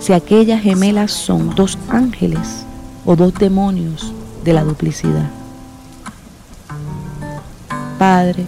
si 0.00 0.12
aquellas 0.12 0.62
gemelas 0.62 1.10
son 1.10 1.54
dos 1.54 1.78
ángeles 1.88 2.64
o 3.06 3.16
dos 3.16 3.34
demonios 3.34 4.12
de 4.44 4.52
la 4.52 4.64
duplicidad. 4.64 5.30
Padre, 7.98 8.44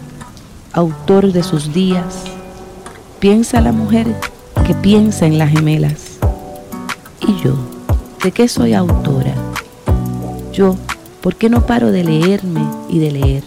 autor 0.72 1.32
de 1.32 1.42
sus 1.42 1.72
días, 1.72 2.24
piensa 3.18 3.60
la 3.60 3.72
mujer 3.72 4.14
que 4.66 4.74
piensa 4.74 5.26
en 5.26 5.38
las 5.38 5.50
gemelas. 5.50 6.18
Y 7.20 7.42
yo, 7.42 7.54
¿de 8.22 8.32
qué 8.32 8.48
soy 8.48 8.74
autora? 8.74 9.34
Yo, 10.52 10.76
¿por 11.22 11.36
qué 11.36 11.48
no 11.48 11.66
paro 11.66 11.90
de 11.90 12.04
leerme 12.04 12.66
y 12.88 12.98
de 12.98 13.10
leer? 13.10 13.44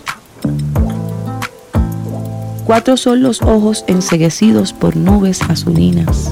Cuatro 2.65 2.97
son 2.97 3.21
los 3.21 3.43
ojos 3.43 3.85
enseguecidos 3.85 4.73
por 4.73 4.97
nubes 4.97 5.39
azulinas. 5.43 6.31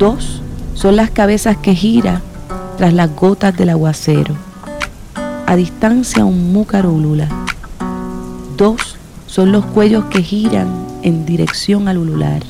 Dos 0.00 0.42
son 0.74 0.96
las 0.96 1.10
cabezas 1.10 1.56
que 1.56 1.76
giran 1.76 2.20
tras 2.76 2.92
las 2.92 3.14
gotas 3.14 3.56
del 3.56 3.68
aguacero. 3.68 4.34
A 5.46 5.54
distancia 5.54 6.24
un 6.24 6.52
múcaro 6.52 6.90
ulula. 6.90 7.28
Dos 8.56 8.96
son 9.28 9.52
los 9.52 9.64
cuellos 9.64 10.06
que 10.06 10.22
giran 10.22 10.66
en 11.02 11.24
dirección 11.24 11.86
al 11.86 11.98
ulular. 11.98 12.42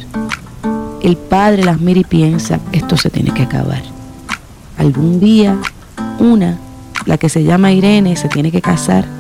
El 1.03 1.19
padre 1.19 1.65
las 1.65 1.81
mira 1.83 2.01
y 2.01 2.05
piensa, 2.05 2.59
esto 2.73 2.97
se 2.97 3.11
tiene 3.11 3.33
que 3.33 3.43
acabar. 3.43 3.83
Algún 4.79 5.21
día, 5.21 5.59
una, 6.21 6.57
la 7.05 7.19
que 7.19 7.29
se 7.29 7.45
llama 7.45 7.71
Irene, 7.71 8.17
se 8.17 8.29
tiene 8.29 8.51
que 8.51 8.63
casar. 8.63 9.18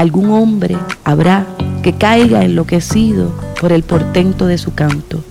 Algún 0.00 0.30
hombre 0.30 0.78
habrá 1.04 1.44
que 1.82 1.92
caiga 1.92 2.42
enloquecido 2.42 3.34
por 3.60 3.70
el 3.70 3.82
portento 3.82 4.46
de 4.46 4.56
su 4.56 4.72
canto. 4.72 5.22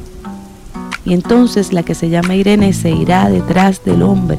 Y 1.03 1.15
entonces 1.15 1.73
la 1.73 1.81
que 1.81 1.95
se 1.95 2.11
llama 2.11 2.35
Irene 2.35 2.71
se 2.73 2.91
irá 2.91 3.27
detrás 3.31 3.83
del 3.83 4.03
hombre 4.03 4.37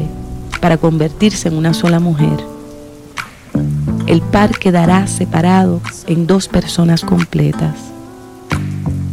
para 0.61 0.77
convertirse 0.77 1.49
en 1.49 1.57
una 1.57 1.75
sola 1.75 1.99
mujer. 1.99 2.39
El 4.07 4.23
par 4.23 4.57
quedará 4.57 5.09
separado 5.09 5.81
en 6.07 6.29
dos 6.29 6.47
personas 6.47 7.01
completas. 7.01 7.75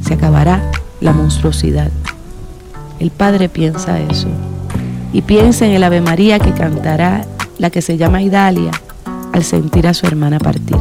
Se 0.06 0.14
acabará 0.14 0.72
la 1.02 1.14
monstruosidad. 1.14 1.90
El 3.00 3.10
padre 3.10 3.50
piensa 3.50 4.00
eso. 4.00 4.28
Y 5.14 5.24
piensa 5.24 5.66
en 5.66 5.72
el 5.72 5.84
Ave 5.84 6.00
María 6.00 6.38
que 6.38 6.54
cantará 6.54 7.26
la 7.58 7.72
que 7.72 7.82
se 7.82 7.98
llama 7.98 8.22
Idalia 8.22 8.70
al 9.34 9.44
sentir 9.44 9.88
a 9.88 9.96
su 9.96 10.06
hermana 10.06 10.38
partir. 10.38 10.78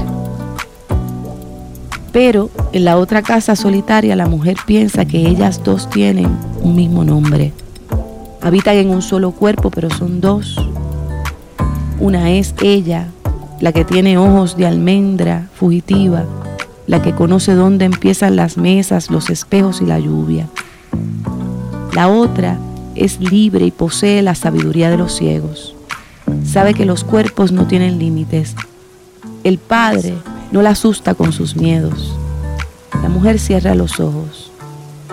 Pero 2.16 2.48
en 2.72 2.86
la 2.86 2.96
otra 2.96 3.20
casa 3.20 3.56
solitaria 3.56 4.16
la 4.16 4.24
mujer 4.24 4.56
piensa 4.64 5.04
que 5.04 5.28
ellas 5.28 5.62
dos 5.62 5.90
tienen 5.90 6.34
un 6.62 6.74
mismo 6.74 7.04
nombre. 7.04 7.52
Habitan 8.40 8.76
en 8.76 8.88
un 8.88 9.02
solo 9.02 9.32
cuerpo, 9.32 9.70
pero 9.70 9.90
son 9.90 10.22
dos. 10.22 10.56
Una 12.00 12.30
es 12.30 12.54
ella, 12.62 13.08
la 13.60 13.72
que 13.72 13.84
tiene 13.84 14.16
ojos 14.16 14.56
de 14.56 14.66
almendra 14.66 15.50
fugitiva, 15.56 16.24
la 16.86 17.02
que 17.02 17.14
conoce 17.14 17.52
dónde 17.52 17.84
empiezan 17.84 18.34
las 18.34 18.56
mesas, 18.56 19.10
los 19.10 19.28
espejos 19.28 19.82
y 19.82 19.84
la 19.84 19.98
lluvia. 19.98 20.48
La 21.92 22.08
otra 22.08 22.56
es 22.94 23.20
libre 23.20 23.66
y 23.66 23.70
posee 23.70 24.22
la 24.22 24.34
sabiduría 24.34 24.88
de 24.88 24.96
los 24.96 25.14
ciegos. 25.14 25.76
Sabe 26.50 26.72
que 26.72 26.86
los 26.86 27.04
cuerpos 27.04 27.52
no 27.52 27.66
tienen 27.66 27.98
límites. 27.98 28.56
El 29.44 29.58
Padre 29.58 30.14
no 30.56 30.62
la 30.62 30.70
asusta 30.70 31.14
con 31.14 31.34
sus 31.34 31.54
miedos. 31.54 32.16
La 33.02 33.10
mujer 33.10 33.38
cierra 33.38 33.74
los 33.74 34.00
ojos. 34.00 34.50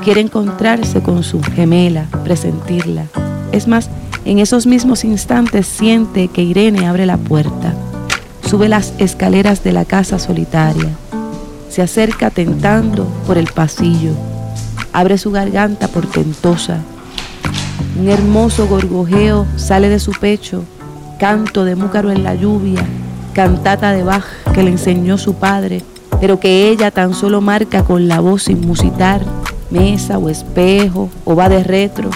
Quiere 0.01 0.21
encontrarse 0.21 1.01
con 1.01 1.21
su 1.21 1.41
gemela, 1.41 2.05
presentirla. 2.23 3.07
Es 3.51 3.67
más, 3.67 3.89
en 4.23 4.39
esos 4.39 4.65
mismos 4.65 5.03
instantes 5.03 5.67
siente 5.67 6.29
que 6.29 6.43
Irene 6.43 6.87
abre 6.87 7.05
la 7.05 7.17
puerta, 7.17 7.73
sube 8.49 8.69
las 8.69 8.93
escaleras 8.99 9.65
de 9.65 9.73
la 9.73 9.83
casa 9.83 10.17
solitaria, 10.17 10.91
se 11.67 11.81
acerca 11.81 12.29
tentando 12.29 13.05
por 13.27 13.37
el 13.37 13.47
pasillo, 13.47 14.13
abre 14.93 15.17
su 15.17 15.29
garganta 15.31 15.89
portentosa. 15.89 16.79
Un 17.99 18.07
hermoso 18.07 18.65
gorgojeo 18.67 19.45
sale 19.57 19.89
de 19.89 19.99
su 19.99 20.11
pecho, 20.13 20.63
canto 21.19 21.65
de 21.65 21.75
múcaro 21.75 22.11
en 22.11 22.23
la 22.23 22.33
lluvia, 22.33 22.85
cantata 23.33 23.91
de 23.91 24.03
Bach 24.03 24.23
que 24.53 24.63
le 24.63 24.69
enseñó 24.71 25.17
su 25.17 25.33
padre, 25.33 25.81
pero 26.21 26.39
que 26.39 26.69
ella 26.69 26.91
tan 26.91 27.13
solo 27.13 27.41
marca 27.41 27.83
con 27.83 28.07
la 28.07 28.19
voz 28.19 28.43
sin 28.43 28.61
musitar, 28.61 29.21
mesa 29.71 30.17
o 30.19 30.29
espejo 30.29 31.09
o 31.25 31.35
va 31.35 31.49
de 31.49 31.63
retro, 31.63 32.09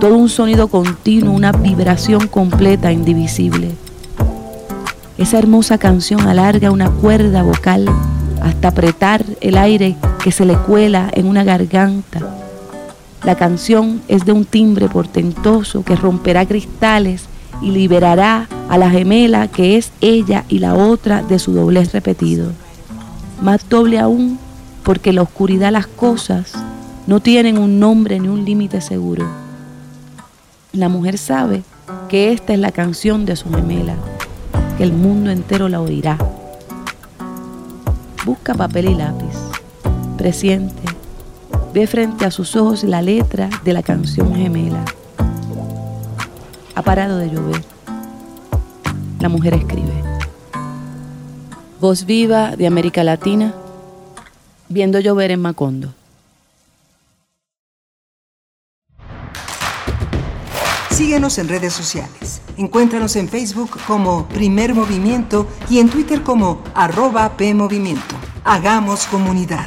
todo 0.00 0.16
un 0.16 0.28
sonido 0.28 0.68
continuo, 0.68 1.32
una 1.32 1.52
vibración 1.52 2.26
completa, 2.26 2.92
indivisible. 2.92 3.70
Esa 5.16 5.38
hermosa 5.38 5.78
canción 5.78 6.26
alarga 6.26 6.72
una 6.72 6.90
cuerda 6.90 7.42
vocal 7.42 7.88
hasta 8.42 8.68
apretar 8.68 9.24
el 9.40 9.56
aire 9.56 9.96
que 10.22 10.32
se 10.32 10.44
le 10.44 10.56
cuela 10.56 11.08
en 11.12 11.26
una 11.26 11.44
garganta. 11.44 12.20
La 13.22 13.36
canción 13.36 14.02
es 14.08 14.24
de 14.24 14.32
un 14.32 14.44
timbre 14.44 14.88
portentoso 14.88 15.84
que 15.84 15.96
romperá 15.96 16.44
cristales 16.44 17.28
y 17.62 17.70
liberará 17.70 18.48
a 18.68 18.78
la 18.78 18.90
gemela 18.90 19.48
que 19.48 19.76
es 19.76 19.92
ella 20.00 20.44
y 20.48 20.58
la 20.58 20.74
otra 20.74 21.22
de 21.22 21.38
su 21.38 21.52
doblez 21.52 21.92
repetido. 21.92 22.52
Más 23.42 23.68
doble 23.68 23.98
aún 23.98 24.38
porque 24.82 25.12
la 25.12 25.22
oscuridad 25.22 25.72
las 25.72 25.86
cosas 25.86 26.52
no 27.06 27.20
tienen 27.20 27.58
un 27.58 27.80
nombre 27.80 28.20
ni 28.20 28.28
un 28.28 28.44
límite 28.44 28.80
seguro. 28.80 29.26
La 30.72 30.88
mujer 30.88 31.18
sabe 31.18 31.62
que 32.08 32.32
esta 32.32 32.52
es 32.52 32.58
la 32.58 32.72
canción 32.72 33.24
de 33.26 33.36
su 33.36 33.50
gemela, 33.50 33.94
que 34.76 34.84
el 34.84 34.92
mundo 34.92 35.30
entero 35.30 35.68
la 35.68 35.80
oirá. 35.80 36.18
Busca 38.24 38.54
papel 38.54 38.88
y 38.88 38.94
lápiz, 38.94 39.36
presiente, 40.16 40.82
ve 41.72 41.86
frente 41.86 42.24
a 42.24 42.30
sus 42.30 42.56
ojos 42.56 42.84
la 42.84 43.02
letra 43.02 43.50
de 43.64 43.72
la 43.72 43.82
canción 43.82 44.34
gemela. 44.34 44.84
Ha 46.74 46.82
parado 46.82 47.18
de 47.18 47.30
llover. 47.30 47.64
La 49.20 49.28
mujer 49.28 49.54
escribe. 49.54 50.02
Voz 51.80 52.04
viva 52.04 52.56
de 52.56 52.66
América 52.66 53.04
Latina, 53.04 53.54
viendo 54.68 54.98
llover 55.00 55.30
en 55.30 55.40
Macondo. 55.40 55.94
Síguenos 60.90 61.38
en 61.38 61.48
redes 61.48 61.72
sociales. 61.72 62.40
Encuéntranos 62.56 63.16
en 63.16 63.28
Facebook 63.28 63.78
como 63.86 64.26
Primer 64.28 64.74
Movimiento 64.74 65.46
y 65.68 65.78
en 65.78 65.88
Twitter 65.90 66.22
como 66.22 66.62
arroba 66.74 67.36
PMovimiento. 67.36 68.14
Hagamos 68.44 69.06
comunidad. 69.06 69.66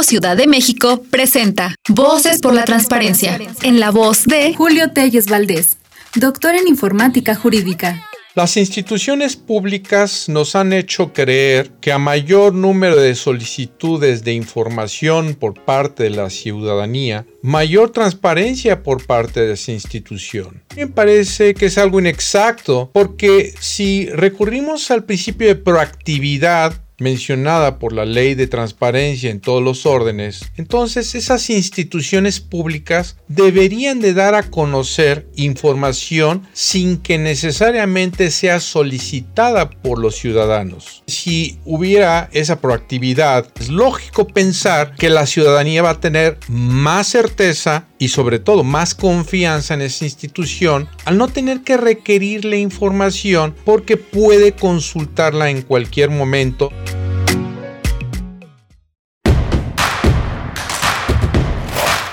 Ciudad 0.00 0.36
de 0.36 0.46
México 0.46 1.04
presenta 1.10 1.74
Voces 1.88 2.40
por 2.40 2.54
la 2.54 2.64
Transparencia, 2.64 3.38
en 3.62 3.78
la 3.78 3.90
voz 3.90 4.24
de 4.24 4.54
Julio 4.54 4.90
Telles 4.90 5.26
Valdés, 5.26 5.76
doctor 6.14 6.54
en 6.54 6.66
Informática 6.66 7.34
Jurídica. 7.34 8.08
Las 8.34 8.56
instituciones 8.56 9.36
públicas 9.36 10.28
nos 10.28 10.56
han 10.56 10.72
hecho 10.72 11.12
creer 11.12 11.70
que 11.80 11.92
a 11.92 11.98
mayor 11.98 12.54
número 12.54 12.96
de 12.96 13.14
solicitudes 13.14 14.24
de 14.24 14.32
información 14.32 15.34
por 15.34 15.62
parte 15.62 16.04
de 16.04 16.10
la 16.10 16.30
ciudadanía, 16.30 17.26
mayor 17.42 17.90
transparencia 17.90 18.82
por 18.82 19.06
parte 19.06 19.40
de 19.40 19.52
esa 19.52 19.72
institución. 19.72 20.64
Me 20.74 20.86
parece 20.86 21.52
que 21.52 21.66
es 21.66 21.76
algo 21.76 22.00
inexacto 22.00 22.90
porque 22.94 23.52
si 23.60 24.08
recurrimos 24.08 24.90
al 24.90 25.04
principio 25.04 25.48
de 25.48 25.56
proactividad, 25.56 26.72
mencionada 27.02 27.78
por 27.78 27.92
la 27.92 28.06
ley 28.06 28.34
de 28.34 28.46
transparencia 28.46 29.30
en 29.30 29.40
todos 29.40 29.62
los 29.62 29.84
órdenes, 29.84 30.50
entonces 30.56 31.14
esas 31.14 31.50
instituciones 31.50 32.40
públicas 32.40 33.16
deberían 33.28 34.00
de 34.00 34.14
dar 34.14 34.34
a 34.34 34.44
conocer 34.44 35.28
información 35.36 36.46
sin 36.52 36.98
que 36.98 37.18
necesariamente 37.18 38.30
sea 38.30 38.60
solicitada 38.60 39.68
por 39.70 39.98
los 39.98 40.16
ciudadanos. 40.16 41.02
Si 41.06 41.58
hubiera 41.64 42.28
esa 42.32 42.60
proactividad, 42.60 43.46
es 43.60 43.68
lógico 43.68 44.26
pensar 44.26 44.94
que 44.96 45.10
la 45.10 45.26
ciudadanía 45.26 45.82
va 45.82 45.90
a 45.90 46.00
tener 46.00 46.38
más 46.48 47.08
certeza 47.08 47.88
y 47.98 48.08
sobre 48.08 48.38
todo 48.38 48.64
más 48.64 48.94
confianza 48.94 49.74
en 49.74 49.82
esa 49.82 50.04
institución 50.04 50.88
al 51.04 51.18
no 51.18 51.28
tener 51.28 51.62
que 51.62 51.76
requerirle 51.76 52.58
información 52.58 53.54
porque 53.64 53.96
puede 53.96 54.52
consultarla 54.52 55.50
en 55.50 55.62
cualquier 55.62 56.10
momento. 56.10 56.70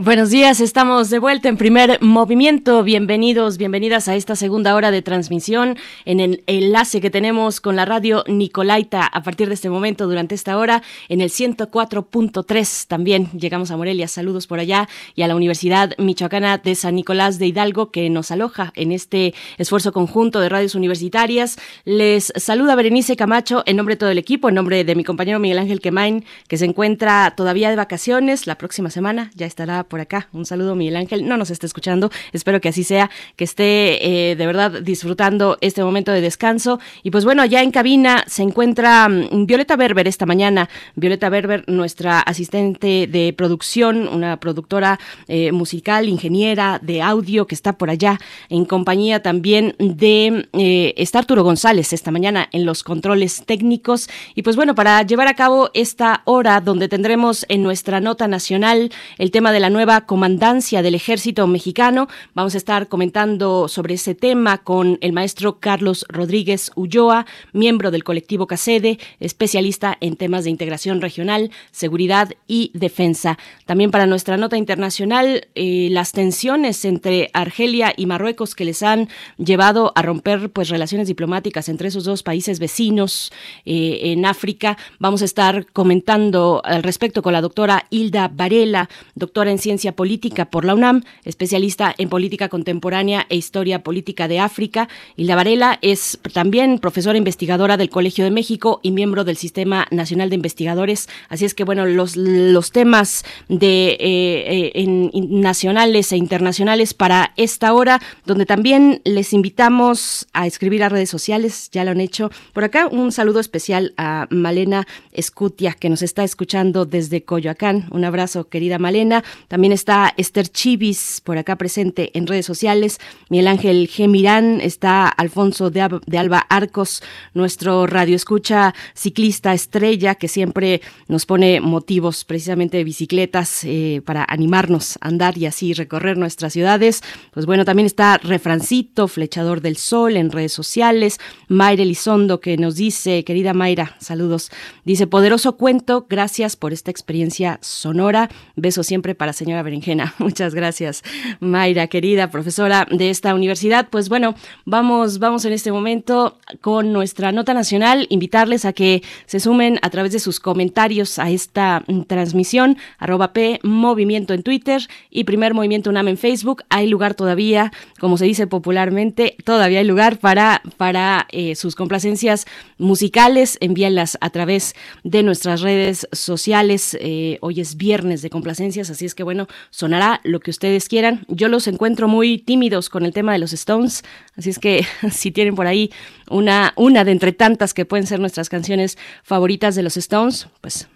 Buenos 0.00 0.30
días, 0.30 0.60
estamos 0.60 1.10
de 1.10 1.18
vuelta 1.18 1.48
en 1.48 1.56
primer 1.56 2.00
movimiento. 2.00 2.84
Bienvenidos, 2.84 3.58
bienvenidas 3.58 4.06
a 4.06 4.14
esta 4.14 4.36
segunda 4.36 4.76
hora 4.76 4.92
de 4.92 5.02
transmisión 5.02 5.76
en 6.04 6.20
el 6.20 6.44
enlace 6.46 7.00
que 7.00 7.10
tenemos 7.10 7.60
con 7.60 7.74
la 7.74 7.84
radio 7.84 8.22
Nicolaita 8.28 9.04
a 9.04 9.22
partir 9.24 9.48
de 9.48 9.54
este 9.54 9.68
momento 9.68 10.06
durante 10.06 10.36
esta 10.36 10.56
hora 10.56 10.84
en 11.08 11.20
el 11.20 11.30
104.3. 11.30 12.86
También 12.86 13.28
llegamos 13.32 13.72
a 13.72 13.76
Morelia, 13.76 14.06
saludos 14.06 14.46
por 14.46 14.60
allá 14.60 14.88
y 15.16 15.22
a 15.22 15.26
la 15.26 15.34
Universidad 15.34 15.90
Michoacana 15.98 16.58
de 16.58 16.76
San 16.76 16.94
Nicolás 16.94 17.40
de 17.40 17.48
Hidalgo 17.48 17.90
que 17.90 18.08
nos 18.08 18.30
aloja 18.30 18.72
en 18.76 18.92
este 18.92 19.34
esfuerzo 19.56 19.92
conjunto 19.92 20.38
de 20.38 20.48
radios 20.48 20.76
universitarias. 20.76 21.58
Les 21.84 22.32
saluda 22.36 22.76
Berenice 22.76 23.16
Camacho 23.16 23.64
en 23.66 23.74
nombre 23.74 23.96
de 23.96 23.98
todo 23.98 24.10
el 24.10 24.18
equipo, 24.18 24.48
en 24.48 24.54
nombre 24.54 24.84
de 24.84 24.94
mi 24.94 25.02
compañero 25.02 25.40
Miguel 25.40 25.58
Ángel 25.58 25.80
Quemain 25.80 26.24
que 26.46 26.56
se 26.56 26.66
encuentra 26.66 27.34
todavía 27.36 27.68
de 27.68 27.74
vacaciones. 27.74 28.46
La 28.46 28.58
próxima 28.58 28.90
semana 28.90 29.32
ya 29.34 29.46
estará 29.46 29.87
por 29.88 30.00
acá. 30.00 30.28
Un 30.32 30.44
saludo, 30.44 30.74
Miguel 30.74 30.96
Ángel. 30.96 31.26
No 31.26 31.36
nos 31.36 31.50
esté 31.50 31.66
escuchando. 31.66 32.10
Espero 32.32 32.60
que 32.60 32.68
así 32.68 32.84
sea, 32.84 33.10
que 33.36 33.44
esté 33.44 34.30
eh, 34.30 34.36
de 34.36 34.46
verdad 34.46 34.82
disfrutando 34.82 35.58
este 35.60 35.82
momento 35.82 36.12
de 36.12 36.20
descanso. 36.20 36.80
Y 37.02 37.10
pues 37.10 37.24
bueno, 37.24 37.44
ya 37.44 37.62
en 37.62 37.70
cabina 37.70 38.24
se 38.26 38.42
encuentra 38.42 39.08
mm, 39.08 39.46
Violeta 39.46 39.76
Berber 39.76 40.06
esta 40.06 40.26
mañana. 40.26 40.68
Violeta 40.94 41.28
Berber, 41.28 41.64
nuestra 41.66 42.20
asistente 42.20 43.06
de 43.06 43.32
producción, 43.32 44.08
una 44.08 44.38
productora 44.38 44.98
eh, 45.26 45.52
musical, 45.52 46.08
ingeniera 46.08 46.78
de 46.82 47.02
audio 47.02 47.46
que 47.46 47.54
está 47.54 47.78
por 47.78 47.90
allá 47.90 48.18
en 48.48 48.64
compañía 48.64 49.22
también 49.22 49.74
de 49.78 50.48
eh, 50.52 50.94
está 50.96 51.20
Arturo 51.20 51.42
González 51.42 51.92
esta 51.92 52.10
mañana 52.10 52.48
en 52.52 52.64
los 52.64 52.82
controles 52.82 53.44
técnicos. 53.46 54.08
Y 54.34 54.42
pues 54.42 54.56
bueno, 54.56 54.74
para 54.74 55.02
llevar 55.02 55.28
a 55.28 55.34
cabo 55.34 55.70
esta 55.74 56.22
hora 56.24 56.60
donde 56.60 56.88
tendremos 56.88 57.46
en 57.48 57.62
nuestra 57.62 58.00
nota 58.00 58.28
nacional 58.28 58.90
el 59.18 59.30
tema 59.30 59.52
de 59.52 59.60
la 59.60 59.70
nueva 59.70 59.77
comandancia 60.06 60.82
del 60.82 60.96
ejército 60.96 61.46
mexicano. 61.46 62.08
Vamos 62.34 62.54
a 62.54 62.58
estar 62.58 62.88
comentando 62.88 63.68
sobre 63.68 63.94
ese 63.94 64.16
tema 64.16 64.58
con 64.58 64.98
el 65.02 65.12
maestro 65.12 65.60
Carlos 65.60 66.04
Rodríguez 66.08 66.72
Ulloa, 66.74 67.26
miembro 67.52 67.92
del 67.92 68.02
colectivo 68.02 68.48
CACEDE, 68.48 68.98
especialista 69.20 69.96
en 70.00 70.16
temas 70.16 70.42
de 70.42 70.50
integración 70.50 71.00
regional, 71.00 71.52
seguridad 71.70 72.30
y 72.48 72.72
defensa. 72.74 73.38
También 73.66 73.92
para 73.92 74.06
nuestra 74.06 74.36
nota 74.36 74.56
internacional, 74.56 75.46
eh, 75.54 75.88
las 75.92 76.10
tensiones 76.10 76.84
entre 76.84 77.30
Argelia 77.32 77.94
y 77.96 78.06
Marruecos 78.06 78.56
que 78.56 78.64
les 78.64 78.82
han 78.82 79.08
llevado 79.36 79.92
a 79.94 80.02
romper 80.02 80.50
pues 80.50 80.70
relaciones 80.70 81.06
diplomáticas 81.06 81.68
entre 81.68 81.88
esos 81.88 82.02
dos 82.02 82.24
países 82.24 82.58
vecinos 82.58 83.32
eh, 83.64 84.00
en 84.12 84.26
África. 84.26 84.76
Vamos 84.98 85.22
a 85.22 85.24
estar 85.24 85.66
comentando 85.72 86.62
al 86.64 86.82
respecto 86.82 87.22
con 87.22 87.32
la 87.32 87.40
doctora 87.40 87.86
Hilda 87.90 88.28
Varela, 88.28 88.88
doctora 89.14 89.52
en 89.52 89.58
Ciencia 89.68 89.92
Política 89.92 90.46
por 90.46 90.64
la 90.64 90.74
UNAM, 90.74 91.02
especialista 91.26 91.94
en 91.98 92.08
política 92.08 92.48
contemporánea 92.48 93.26
e 93.28 93.36
historia 93.36 93.82
política 93.82 94.26
de 94.26 94.38
África. 94.38 94.88
La 95.18 95.36
Varela 95.36 95.78
es 95.82 96.18
también 96.32 96.78
profesora 96.78 97.18
investigadora 97.18 97.76
del 97.76 97.90
Colegio 97.90 98.24
de 98.24 98.30
México 98.30 98.80
y 98.82 98.92
miembro 98.92 99.24
del 99.24 99.36
Sistema 99.36 99.86
Nacional 99.90 100.30
de 100.30 100.36
Investigadores. 100.36 101.10
Así 101.28 101.44
es 101.44 101.52
que, 101.52 101.64
bueno, 101.64 101.84
los, 101.84 102.16
los 102.16 102.72
temas 102.72 103.26
de 103.50 103.98
eh, 104.00 104.72
eh, 104.74 104.86
nacionales 105.28 106.12
e 106.12 106.16
internacionales 106.16 106.94
para 106.94 107.34
esta 107.36 107.74
hora, 107.74 108.00
donde 108.24 108.46
también 108.46 109.02
les 109.04 109.34
invitamos 109.34 110.28
a 110.32 110.46
escribir 110.46 110.82
a 110.82 110.88
redes 110.88 111.10
sociales, 111.10 111.68
ya 111.72 111.84
lo 111.84 111.90
han 111.90 112.00
hecho. 112.00 112.30
Por 112.54 112.64
acá, 112.64 112.86
un 112.86 113.12
saludo 113.12 113.38
especial 113.38 113.92
a 113.98 114.28
Malena 114.30 114.86
Escutia, 115.12 115.74
que 115.74 115.90
nos 115.90 116.00
está 116.00 116.24
escuchando 116.24 116.86
desde 116.86 117.22
Coyoacán. 117.22 117.86
Un 117.90 118.06
abrazo, 118.06 118.48
querida 118.48 118.78
Malena. 118.78 119.24
También 119.48 119.57
está 119.64 120.14
Esther 120.16 120.48
Chivis 120.48 121.20
por 121.22 121.36
acá 121.36 121.56
presente 121.56 122.10
en 122.14 122.26
redes 122.26 122.46
sociales. 122.46 122.98
Miguel 123.28 123.48
Ángel 123.48 123.88
G. 123.88 124.08
Mirán, 124.08 124.60
está 124.60 125.08
Alfonso 125.08 125.70
de, 125.70 125.80
Alba 125.82 126.38
Arcos, 126.48 127.02
nuestro 127.34 127.86
radio 127.86 128.14
escucha 128.16 128.74
ciclista 128.94 129.52
estrella 129.52 130.14
que 130.14 130.28
siempre 130.28 130.80
nos 131.08 131.26
pone 131.26 131.60
motivos 131.60 132.24
precisamente 132.24 132.78
de 132.78 132.84
bicicletas 132.84 133.64
eh, 133.64 134.00
para 134.04 134.24
animarnos 134.28 134.96
a 135.00 135.08
andar 135.08 135.36
y 135.36 135.46
así 135.46 135.74
recorrer 135.74 136.16
nuestras 136.16 136.52
ciudades. 136.52 137.02
Pues 137.32 137.44
bueno, 137.44 137.64
también 137.64 137.86
está 137.86 138.18
Refrancito, 138.18 139.08
Flechador 139.08 139.60
del 139.60 139.76
Sol 139.76 140.16
en 140.16 140.30
redes 140.30 140.52
sociales. 140.52 141.18
Mayra 141.48 141.82
Elizondo 141.82 142.40
que 142.40 142.56
nos 142.56 142.76
dice, 142.76 143.24
querida 143.24 143.54
Mayra, 143.54 143.96
saludos. 143.98 144.50
Dice, 144.84 145.06
poderoso 145.06 145.56
cuento, 145.56 146.06
gracias 146.08 146.56
por 146.56 146.72
esta 146.72 146.90
experiencia 146.90 147.58
sonora. 147.60 148.30
Beso 148.56 148.82
siempre 148.82 149.14
para 149.14 149.32
señora 149.48 149.62
Berenjena. 149.62 150.14
Muchas 150.18 150.54
gracias, 150.54 151.02
Mayra, 151.40 151.86
querida 151.86 152.30
profesora 152.30 152.86
de 152.90 153.08
esta 153.08 153.34
universidad. 153.34 153.88
Pues 153.88 154.10
bueno, 154.10 154.34
vamos, 154.66 155.20
vamos 155.20 155.46
en 155.46 155.54
este 155.54 155.72
momento 155.72 156.36
con 156.60 156.92
nuestra 156.92 157.32
nota 157.32 157.54
nacional. 157.54 158.06
Invitarles 158.10 158.66
a 158.66 158.74
que 158.74 159.02
se 159.24 159.40
sumen 159.40 159.78
a 159.80 159.88
través 159.88 160.12
de 160.12 160.18
sus 160.18 160.38
comentarios 160.38 161.18
a 161.18 161.30
esta 161.30 161.82
mm, 161.86 162.02
transmisión, 162.02 162.76
arroba 162.98 163.32
P 163.32 163.58
en 163.62 164.42
Twitter 164.42 164.82
y 165.08 165.24
Primer 165.24 165.54
Movimiento 165.54 165.88
UNAM 165.88 166.08
en 166.08 166.18
Facebook. 166.18 166.62
Hay 166.68 166.86
lugar 166.86 167.14
todavía, 167.14 167.72
como 168.00 168.18
se 168.18 168.26
dice 168.26 168.46
popularmente, 168.46 169.34
todavía 169.44 169.78
hay 169.78 169.86
lugar 169.86 170.18
para, 170.18 170.60
para 170.76 171.26
eh, 171.30 171.54
sus 171.54 171.74
complacencias 171.74 172.44
musicales. 172.76 173.56
Envíenlas 173.62 174.18
a 174.20 174.28
través 174.28 174.74
de 175.04 175.22
nuestras 175.22 175.62
redes 175.62 176.06
sociales. 176.12 176.98
Eh, 177.00 177.38
hoy 177.40 177.62
es 177.62 177.78
viernes 177.78 178.20
de 178.20 178.28
complacencias, 178.28 178.90
así 178.90 179.06
es 179.06 179.14
que 179.14 179.22
bueno, 179.22 179.37
sonará 179.70 180.20
lo 180.24 180.40
que 180.40 180.50
ustedes 180.50 180.88
quieran. 180.88 181.24
Yo 181.28 181.48
los 181.48 181.68
encuentro 181.68 182.08
muy 182.08 182.38
tímidos 182.38 182.88
con 182.88 183.04
el 183.04 183.12
tema 183.12 183.32
de 183.32 183.38
los 183.38 183.52
Stones, 183.52 184.02
así 184.36 184.50
es 184.50 184.58
que 184.58 184.84
si 185.12 185.30
tienen 185.30 185.54
por 185.54 185.66
ahí 185.66 185.92
una, 186.28 186.72
una 186.76 187.04
de 187.04 187.12
entre 187.12 187.32
tantas 187.32 187.74
que 187.74 187.84
pueden 187.84 188.06
ser 188.06 188.18
nuestras 188.18 188.48
canciones 188.48 188.98
favoritas 189.22 189.74
de 189.74 189.82
los 189.82 189.96
Stones, 189.96 190.48
pues 190.60 190.88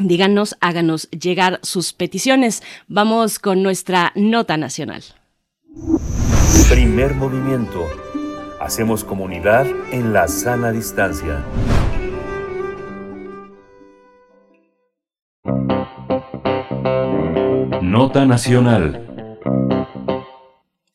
díganos, 0.00 0.56
háganos 0.60 1.10
llegar 1.10 1.60
sus 1.62 1.92
peticiones. 1.92 2.62
Vamos 2.88 3.38
con 3.38 3.62
nuestra 3.62 4.12
nota 4.14 4.56
nacional. 4.56 5.02
Primer 6.68 7.14
movimiento. 7.14 7.86
Hacemos 8.60 9.04
comunidad 9.04 9.66
en 9.90 10.12
la 10.12 10.28
sana 10.28 10.70
distancia. 10.70 11.44
Nota 17.92 18.24
Nacional. 18.24 19.11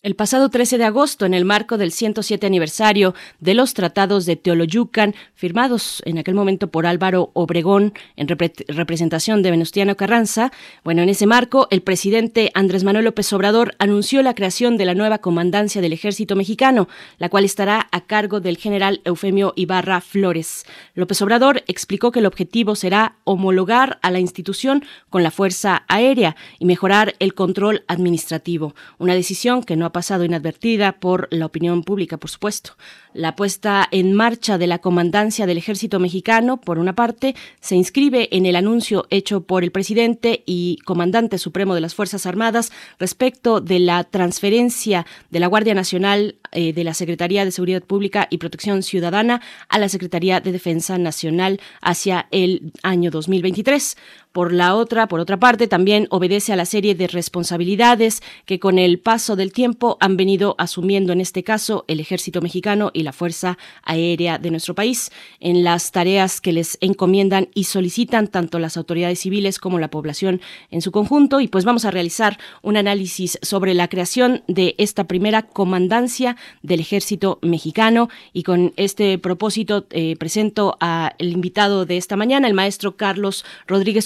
El 0.07 0.15
pasado 0.15 0.47
13 0.47 0.77
de 0.77 0.85
agosto, 0.85 1.25
en 1.25 1.33
el 1.33 1.43
marco 1.43 1.77
del 1.77 1.91
107 1.91 2.47
aniversario 2.47 3.13
de 3.41 3.53
los 3.53 3.73
tratados 3.73 4.25
de 4.25 4.37
Teoloyucan, 4.37 5.13
firmados 5.35 6.01
en 6.05 6.17
aquel 6.17 6.33
momento 6.33 6.69
por 6.69 6.85
Álvaro 6.85 7.31
Obregón 7.33 7.91
en 8.15 8.29
representación 8.29 9.43
de 9.43 9.51
Venustiano 9.51 9.97
Carranza, 9.97 10.53
bueno, 10.85 11.01
en 11.01 11.09
ese 11.09 11.27
marco, 11.27 11.67
el 11.71 11.81
presidente 11.81 12.51
Andrés 12.53 12.85
Manuel 12.85 13.03
López 13.03 13.33
Obrador 13.33 13.75
anunció 13.79 14.21
la 14.21 14.33
creación 14.33 14.77
de 14.77 14.85
la 14.85 14.95
nueva 14.95 15.17
comandancia 15.17 15.81
del 15.81 15.91
ejército 15.91 16.37
mexicano, 16.37 16.87
la 17.17 17.27
cual 17.27 17.43
estará 17.43 17.89
a 17.91 18.05
cargo 18.05 18.39
del 18.39 18.55
general 18.55 19.01
Eufemio 19.03 19.51
Ibarra 19.57 19.99
Flores. 19.99 20.63
López 20.95 21.21
Obrador 21.21 21.65
explicó 21.67 22.13
que 22.13 22.19
el 22.19 22.27
objetivo 22.27 22.75
será 22.75 23.17
homologar 23.25 23.99
a 24.01 24.11
la 24.11 24.21
institución 24.21 24.85
con 25.09 25.21
la 25.21 25.31
Fuerza 25.31 25.83
Aérea 25.89 26.37
y 26.59 26.65
mejorar 26.65 27.15
el 27.19 27.33
control 27.33 27.83
administrativo, 27.89 28.73
una 28.99 29.13
decisión 29.13 29.63
que 29.63 29.75
no 29.75 29.85
ha 29.85 29.96
pasado 29.97 30.23
inadvertida 30.23 30.99
por 30.99 31.27
la 31.31 31.47
opinión 31.47 31.81
pública, 31.81 32.17
por 32.17 32.29
supuesto. 32.29 32.77
La 33.15 33.35
puesta 33.35 33.87
en 33.89 34.13
marcha 34.13 34.59
de 34.59 34.67
la 34.67 34.77
comandancia 34.77 35.47
del 35.47 35.57
ejército 35.57 35.99
mexicano, 35.99 36.61
por 36.61 36.77
una 36.77 36.93
parte, 36.93 37.33
se 37.61 37.75
inscribe 37.75 38.29
en 38.31 38.45
el 38.45 38.55
anuncio 38.55 39.07
hecho 39.09 39.41
por 39.41 39.63
el 39.63 39.71
presidente 39.71 40.43
y 40.45 40.77
comandante 40.85 41.39
supremo 41.39 41.73
de 41.73 41.81
las 41.81 41.95
Fuerzas 41.95 42.27
Armadas 42.27 42.71
respecto 42.99 43.59
de 43.59 43.79
la 43.79 44.03
transferencia 44.03 45.07
de 45.31 45.39
la 45.39 45.47
Guardia 45.47 45.73
Nacional 45.73 46.35
eh, 46.51 46.73
de 46.73 46.83
la 46.83 46.93
Secretaría 46.93 47.43
de 47.43 47.49
Seguridad 47.49 47.81
Pública 47.81 48.27
y 48.29 48.37
Protección 48.37 48.83
Ciudadana 48.83 49.41
a 49.67 49.79
la 49.79 49.89
Secretaría 49.89 50.41
de 50.41 50.51
Defensa 50.51 50.99
Nacional 50.99 51.59
hacia 51.81 52.27
el 52.29 52.71
año 52.83 53.09
2023. 53.09 53.97
Por 54.37 54.53
la 54.53 54.75
otra, 54.75 55.07
por 55.07 55.19
otra 55.19 55.39
parte, 55.39 55.67
también 55.67 56.05
obedece 56.11 56.53
a 56.53 56.55
la 56.55 56.65
serie 56.65 56.93
de 56.93 57.07
responsabilidades 57.07 58.21
que 58.45 58.59
con 58.59 58.77
el 58.77 58.99
paso 58.99 59.35
del 59.35 59.51
tiempo 59.51 59.97
han 59.99 60.15
venido 60.15 60.53
asumiendo 60.59 61.11
en 61.11 61.21
este 61.21 61.43
caso 61.43 61.85
el 61.87 61.99
ejército 61.99 62.39
mexicano 62.39 62.91
y 62.93 63.01
la 63.01 63.13
Fuerza 63.13 63.57
Aérea 63.81 64.37
de 64.37 64.51
nuestro 64.51 64.75
país 64.75 65.11
en 65.39 65.63
las 65.63 65.91
tareas 65.91 66.39
que 66.39 66.53
les 66.53 66.77
encomiendan 66.81 67.49
y 67.55 67.63
solicitan 67.63 68.27
tanto 68.27 68.59
las 68.59 68.77
autoridades 68.77 69.21
civiles 69.21 69.57
como 69.57 69.79
la 69.79 69.87
población 69.87 70.39
en 70.69 70.83
su 70.83 70.91
conjunto. 70.91 71.41
Y 71.41 71.47
pues 71.47 71.65
vamos 71.65 71.85
a 71.85 71.89
realizar 71.89 72.37
un 72.61 72.77
análisis 72.77 73.39
sobre 73.41 73.73
la 73.73 73.87
creación 73.87 74.43
de 74.47 74.75
esta 74.77 75.05
primera 75.05 75.47
comandancia 75.47 76.37
del 76.61 76.79
ejército 76.79 77.39
mexicano 77.41 78.07
y 78.33 78.43
con 78.43 78.71
este 78.77 79.17
propósito 79.17 79.87
eh, 79.89 80.15
presento 80.15 80.77
al 80.79 81.15
invitado 81.17 81.87
de 81.87 81.97
esta 81.97 82.15
mañana, 82.15 82.47
el 82.47 82.53
maestro 82.53 82.97
Carlos 82.97 83.43
Rodríguez 83.65 84.05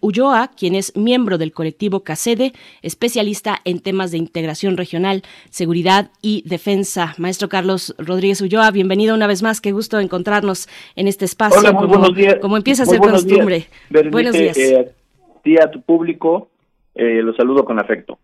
Ulloa, 0.00 0.50
quien 0.56 0.74
es 0.74 0.96
miembro 0.96 1.38
del 1.38 1.52
colectivo 1.52 2.00
CACEDE, 2.00 2.52
especialista 2.82 3.58
en 3.64 3.80
temas 3.80 4.10
de 4.10 4.18
integración 4.18 4.76
regional, 4.76 5.22
seguridad 5.50 6.10
y 6.22 6.42
defensa. 6.46 7.14
Maestro 7.18 7.48
Carlos 7.48 7.94
Rodríguez 7.98 8.40
Ulloa, 8.40 8.70
bienvenido 8.70 9.14
una 9.14 9.26
vez 9.26 9.42
más, 9.42 9.60
qué 9.60 9.72
gusto 9.72 9.98
encontrarnos 10.00 10.68
en 10.96 11.08
este 11.08 11.24
espacio. 11.24 11.60
Hola, 11.60 11.72
como, 11.72 11.88
buenos 11.88 12.14
días. 12.14 12.36
como 12.40 12.56
empieza 12.56 12.82
a 12.82 12.86
ser 12.86 13.00
costumbre. 13.00 13.66
buenos 14.10 14.32
días. 14.32 14.56
Eh, 14.56 14.94
a 15.62 15.70
tu 15.70 15.80
público, 15.80 16.50
eh, 16.94 17.22
los 17.22 17.36
saludo 17.36 17.64
con 17.64 17.78
afecto. 17.78 18.18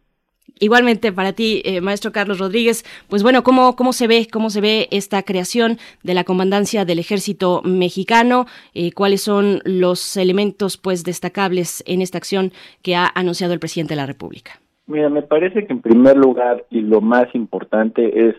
Igualmente 0.61 1.13
para 1.13 1.33
ti, 1.33 1.63
eh, 1.65 1.81
maestro 1.81 2.13
Carlos 2.13 2.39
Rodríguez, 2.39 2.85
pues 3.09 3.23
bueno, 3.25 3.43
¿cómo, 3.43 3.75
¿cómo 3.75 3.93
se 3.93 4.07
ve 4.07 4.29
cómo 4.33 4.51
se 4.51 4.61
ve 4.61 4.89
esta 4.93 5.23
creación 5.23 5.79
de 6.05 6.15
la 6.15 6.23
comandancia 6.23 6.85
del 6.85 7.01
Ejército 7.01 7.61
Mexicano? 7.65 8.47
Eh, 8.73 8.93
¿Cuáles 8.93 9.23
son 9.23 9.61
los 9.65 10.17
elementos 10.17 10.77
pues 10.77 11.03
destacables 11.03 11.83
en 11.87 12.03
esta 12.03 12.19
acción 12.19 12.53
que 12.83 12.95
ha 12.95 13.11
anunciado 13.15 13.53
el 13.53 13.59
presidente 13.59 13.95
de 13.95 14.01
la 14.01 14.07
República? 14.07 14.53
Mira, 14.87 15.09
me 15.09 15.23
parece 15.23 15.67
que 15.67 15.73
en 15.73 15.81
primer 15.81 16.17
lugar 16.17 16.65
y 16.71 16.83
lo 16.83 17.01
más 17.01 17.35
importante 17.35 18.29
es 18.29 18.37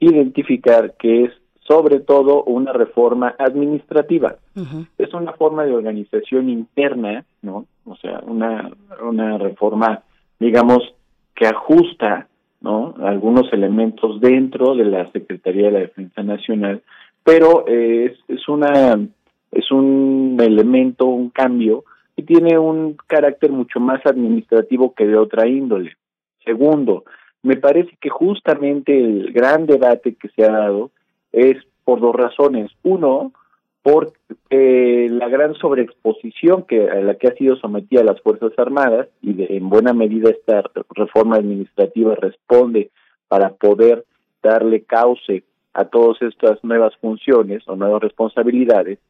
identificar 0.00 0.94
que 0.98 1.24
es 1.24 1.32
sobre 1.66 2.00
todo 2.00 2.44
una 2.44 2.72
reforma 2.72 3.34
administrativa. 3.38 4.36
Es 4.98 5.14
una 5.14 5.32
forma 5.32 5.64
de 5.64 5.72
organización 5.72 6.50
interna, 6.50 7.24
¿no? 7.42 7.66
O 7.86 7.96
sea, 7.96 8.20
una, 8.26 8.70
una 9.02 9.38
reforma, 9.38 10.02
digamos, 10.38 10.93
que 11.34 11.46
ajusta 11.46 12.28
¿no? 12.60 12.94
algunos 13.02 13.52
elementos 13.52 14.20
dentro 14.20 14.74
de 14.74 14.84
la 14.84 15.10
Secretaría 15.12 15.66
de 15.66 15.72
la 15.72 15.78
Defensa 15.80 16.22
Nacional, 16.22 16.82
pero 17.22 17.66
eh, 17.66 18.12
es, 18.12 18.36
es, 18.36 18.48
una, 18.48 18.98
es 19.52 19.70
un 19.70 20.36
elemento, 20.40 21.06
un 21.06 21.30
cambio 21.30 21.84
que 22.16 22.22
tiene 22.22 22.58
un 22.58 22.96
carácter 23.06 23.50
mucho 23.50 23.80
más 23.80 24.04
administrativo 24.06 24.94
que 24.94 25.06
de 25.06 25.16
otra 25.16 25.48
índole. 25.48 25.96
Segundo, 26.44 27.04
me 27.42 27.56
parece 27.56 27.96
que 28.00 28.08
justamente 28.08 28.98
el 28.98 29.32
gran 29.32 29.66
debate 29.66 30.14
que 30.14 30.28
se 30.28 30.44
ha 30.44 30.52
dado 30.52 30.90
es 31.32 31.56
por 31.84 32.00
dos 32.00 32.14
razones. 32.14 32.70
Uno, 32.82 33.32
por 33.84 34.14
eh, 34.48 35.08
la 35.10 35.28
gran 35.28 35.54
sobreexposición 35.56 36.62
que 36.62 36.88
a 36.88 36.94
la 37.02 37.16
que 37.16 37.28
ha 37.28 37.34
sido 37.34 37.54
sometida 37.56 38.02
las 38.02 38.18
Fuerzas 38.22 38.52
Armadas 38.56 39.08
y 39.20 39.34
de, 39.34 39.46
en 39.50 39.68
buena 39.68 39.92
medida 39.92 40.30
esta 40.30 40.64
reforma 40.94 41.36
administrativa 41.36 42.14
responde 42.14 42.90
para 43.28 43.50
poder 43.50 44.06
darle 44.42 44.84
cauce 44.84 45.44
a 45.74 45.84
todas 45.84 46.22
estas 46.22 46.64
nuevas 46.64 46.96
funciones 46.96 47.62
o 47.66 47.76
nuevas 47.76 48.02
responsabilidades. 48.02 49.00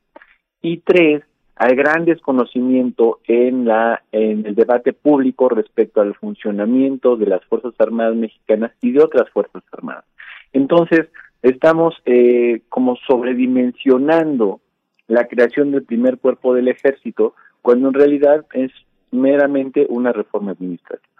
Y 0.60 0.78
tres 0.78 1.22
hay 1.54 1.76
gran 1.76 2.04
desconocimiento 2.04 3.20
en 3.28 3.66
la 3.66 4.02
en 4.10 4.44
el 4.44 4.56
debate 4.56 4.92
público 4.92 5.48
respecto 5.48 6.00
al 6.00 6.16
funcionamiento 6.16 7.14
de 7.16 7.26
las 7.26 7.44
fuerzas 7.44 7.74
armadas 7.78 8.16
mexicanas 8.16 8.72
y 8.82 8.90
de 8.90 9.04
otras 9.04 9.30
fuerzas 9.30 9.62
armadas. 9.70 10.04
Entonces 10.52 11.10
estamos 11.42 11.94
eh, 12.06 12.62
como 12.68 12.96
sobredimensionando 13.06 14.60
la 15.08 15.26
creación 15.26 15.70
del 15.70 15.84
primer 15.84 16.18
cuerpo 16.18 16.54
del 16.54 16.68
ejército, 16.68 17.34
cuando 17.62 17.88
en 17.88 17.94
realidad 17.94 18.46
es 18.52 18.70
meramente 19.10 19.86
una 19.88 20.12
reforma 20.12 20.52
administrativa. 20.52 21.14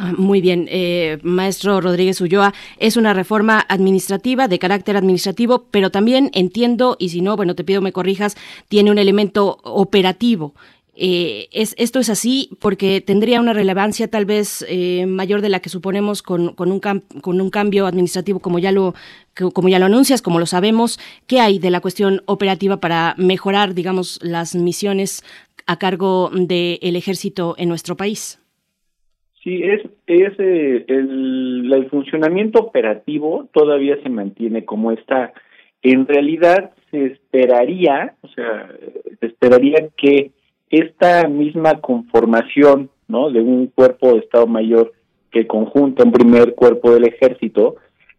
Ah, 0.00 0.12
muy 0.16 0.40
bien, 0.40 0.68
eh, 0.70 1.18
maestro 1.24 1.80
Rodríguez 1.80 2.20
Ulloa, 2.20 2.54
es 2.78 2.96
una 2.96 3.14
reforma 3.14 3.66
administrativa 3.68 4.46
de 4.46 4.60
carácter 4.60 4.96
administrativo, 4.96 5.66
pero 5.72 5.90
también 5.90 6.30
entiendo, 6.34 6.94
y 7.00 7.08
si 7.08 7.20
no, 7.20 7.34
bueno, 7.34 7.56
te 7.56 7.64
pido 7.64 7.82
me 7.82 7.90
corrijas, 7.90 8.36
tiene 8.68 8.92
un 8.92 8.98
elemento 8.98 9.58
operativo. 9.64 10.54
Eh, 11.00 11.46
es, 11.52 11.76
esto 11.78 12.00
es 12.00 12.10
así 12.10 12.50
porque 12.60 13.00
tendría 13.00 13.40
una 13.40 13.52
relevancia 13.52 14.08
tal 14.08 14.24
vez 14.24 14.66
eh, 14.68 15.06
mayor 15.06 15.42
de 15.42 15.48
la 15.48 15.60
que 15.60 15.68
suponemos 15.68 16.24
con, 16.24 16.54
con, 16.54 16.72
un 16.72 16.80
con 16.80 17.40
un 17.40 17.50
cambio 17.50 17.86
administrativo 17.86 18.40
como 18.40 18.58
ya 18.58 18.72
lo 18.72 18.94
como 19.54 19.68
ya 19.68 19.78
lo 19.78 19.86
anuncias, 19.86 20.22
como 20.22 20.40
lo 20.40 20.46
sabemos, 20.46 20.98
¿qué 21.28 21.38
hay 21.38 21.60
de 21.60 21.70
la 21.70 21.80
cuestión 21.80 22.22
operativa 22.26 22.80
para 22.80 23.14
mejorar, 23.16 23.74
digamos, 23.74 24.18
las 24.20 24.56
misiones 24.56 25.22
a 25.68 25.78
cargo 25.78 26.30
del 26.32 26.96
ejército 26.96 27.54
en 27.56 27.68
nuestro 27.68 27.96
país? 27.96 28.42
Sí, 29.44 29.62
es, 29.62 29.82
es 30.08 30.32
eh, 30.40 30.84
el, 30.88 31.72
el 31.72 31.88
funcionamiento 31.90 32.58
operativo 32.58 33.48
todavía 33.52 33.96
se 34.02 34.08
mantiene 34.08 34.64
como 34.64 34.90
está. 34.90 35.32
En 35.82 36.08
realidad 36.08 36.72
se 36.90 37.06
esperaría, 37.06 38.16
o 38.22 38.28
sea, 38.28 38.68
se 39.20 39.26
esperaría 39.26 39.88
que 39.96 40.32
esta 40.70 41.26
misma 41.28 41.80
conformación 41.80 42.90
¿no? 43.08 43.30
De 43.30 43.40
un 43.40 43.66
cuerpo 43.68 44.12
de 44.12 44.18
Estado 44.18 44.46
Mayor 44.46 44.92
que 45.30 45.46
conjunta 45.46 46.04
un 46.04 46.12
primer 46.12 46.54
cuerpo 46.54 46.92
del 46.92 47.06
ejército, 47.06 47.76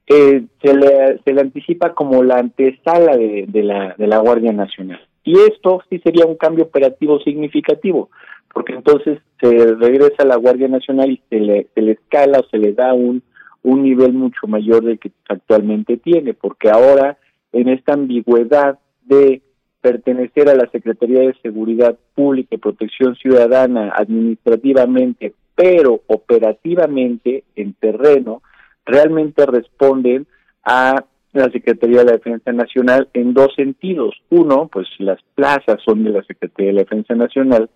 eh, 0.08 0.44
se, 0.62 0.76
le, 0.76 1.20
se 1.24 1.34
le 1.34 1.42
anticipa 1.42 1.94
como 1.94 2.24
la 2.24 2.38
antesala 2.38 3.16
de, 3.16 3.46
de, 3.48 3.64
la, 3.64 3.96
de 3.98 4.08
la 4.08 4.18
Guardia 4.18 4.52
Nacional. 4.52 5.00
Y 5.24 5.34
esto 5.40 5.82
sí 5.90 6.00
sería 6.00 6.26
un 6.26 6.36
cambio 6.36 6.66
operativo 6.66 7.20
significativo, 7.20 8.10
porque 8.52 8.74
entonces 8.74 9.20
se 9.40 9.50
regresa 9.76 10.24
a 10.24 10.26
la 10.26 10.36
Guardia 10.36 10.68
Nacional 10.68 11.12
y 11.12 11.22
se 11.30 11.40
le, 11.40 11.68
se 11.74 11.82
le 11.82 11.94
escala 11.94 12.40
o 12.40 12.50
se 12.50 12.58
le 12.58 12.74
da 12.74 12.94
un, 12.94 13.22
un 13.64 13.84
nivel 13.84 14.14
mucho 14.14 14.48
mayor 14.48 14.84
del 14.84 15.00
que 15.00 15.12
actualmente 15.28 15.98
tiene, 15.98 16.34
porque 16.34 16.70
ahora 16.70 17.18
en 17.52 17.70
esta 17.70 17.94
ambigüedad 17.94 18.80
de 19.06 19.42
pertenecer 19.82 20.50
a 20.50 20.56
la 20.56 20.70
Secretaría 20.70 21.22
de 21.22 21.36
Seguridad 21.42 21.98
Pública 22.16 22.56
y 22.56 22.60
Protección 22.60 23.16
Ciudadana 23.16 23.92
administrativamente, 23.96 25.34
pero 25.56 26.02
operativamente 26.08 27.44
en 27.56 27.74
terreno, 27.74 28.42
realmente 28.86 29.46
responden 29.46 30.28
a 30.64 31.04
la 31.34 31.50
Secretaría 31.52 32.00
de 32.00 32.06
la 32.06 32.12
Defensa 32.14 32.52
Nacional 32.52 33.08
en 33.14 33.34
dos 33.34 33.54
sentidos. 33.56 34.16
Uno, 34.30 34.70
pues 34.72 34.88
las 34.98 35.20
plazas 35.36 35.82
son 35.86 36.04
de 36.04 36.12
la 36.12 36.24
Secretaría 36.24 36.68
de 36.68 36.74
la 36.74 36.82
Defensa 36.82 37.16
Nacional 37.16 37.70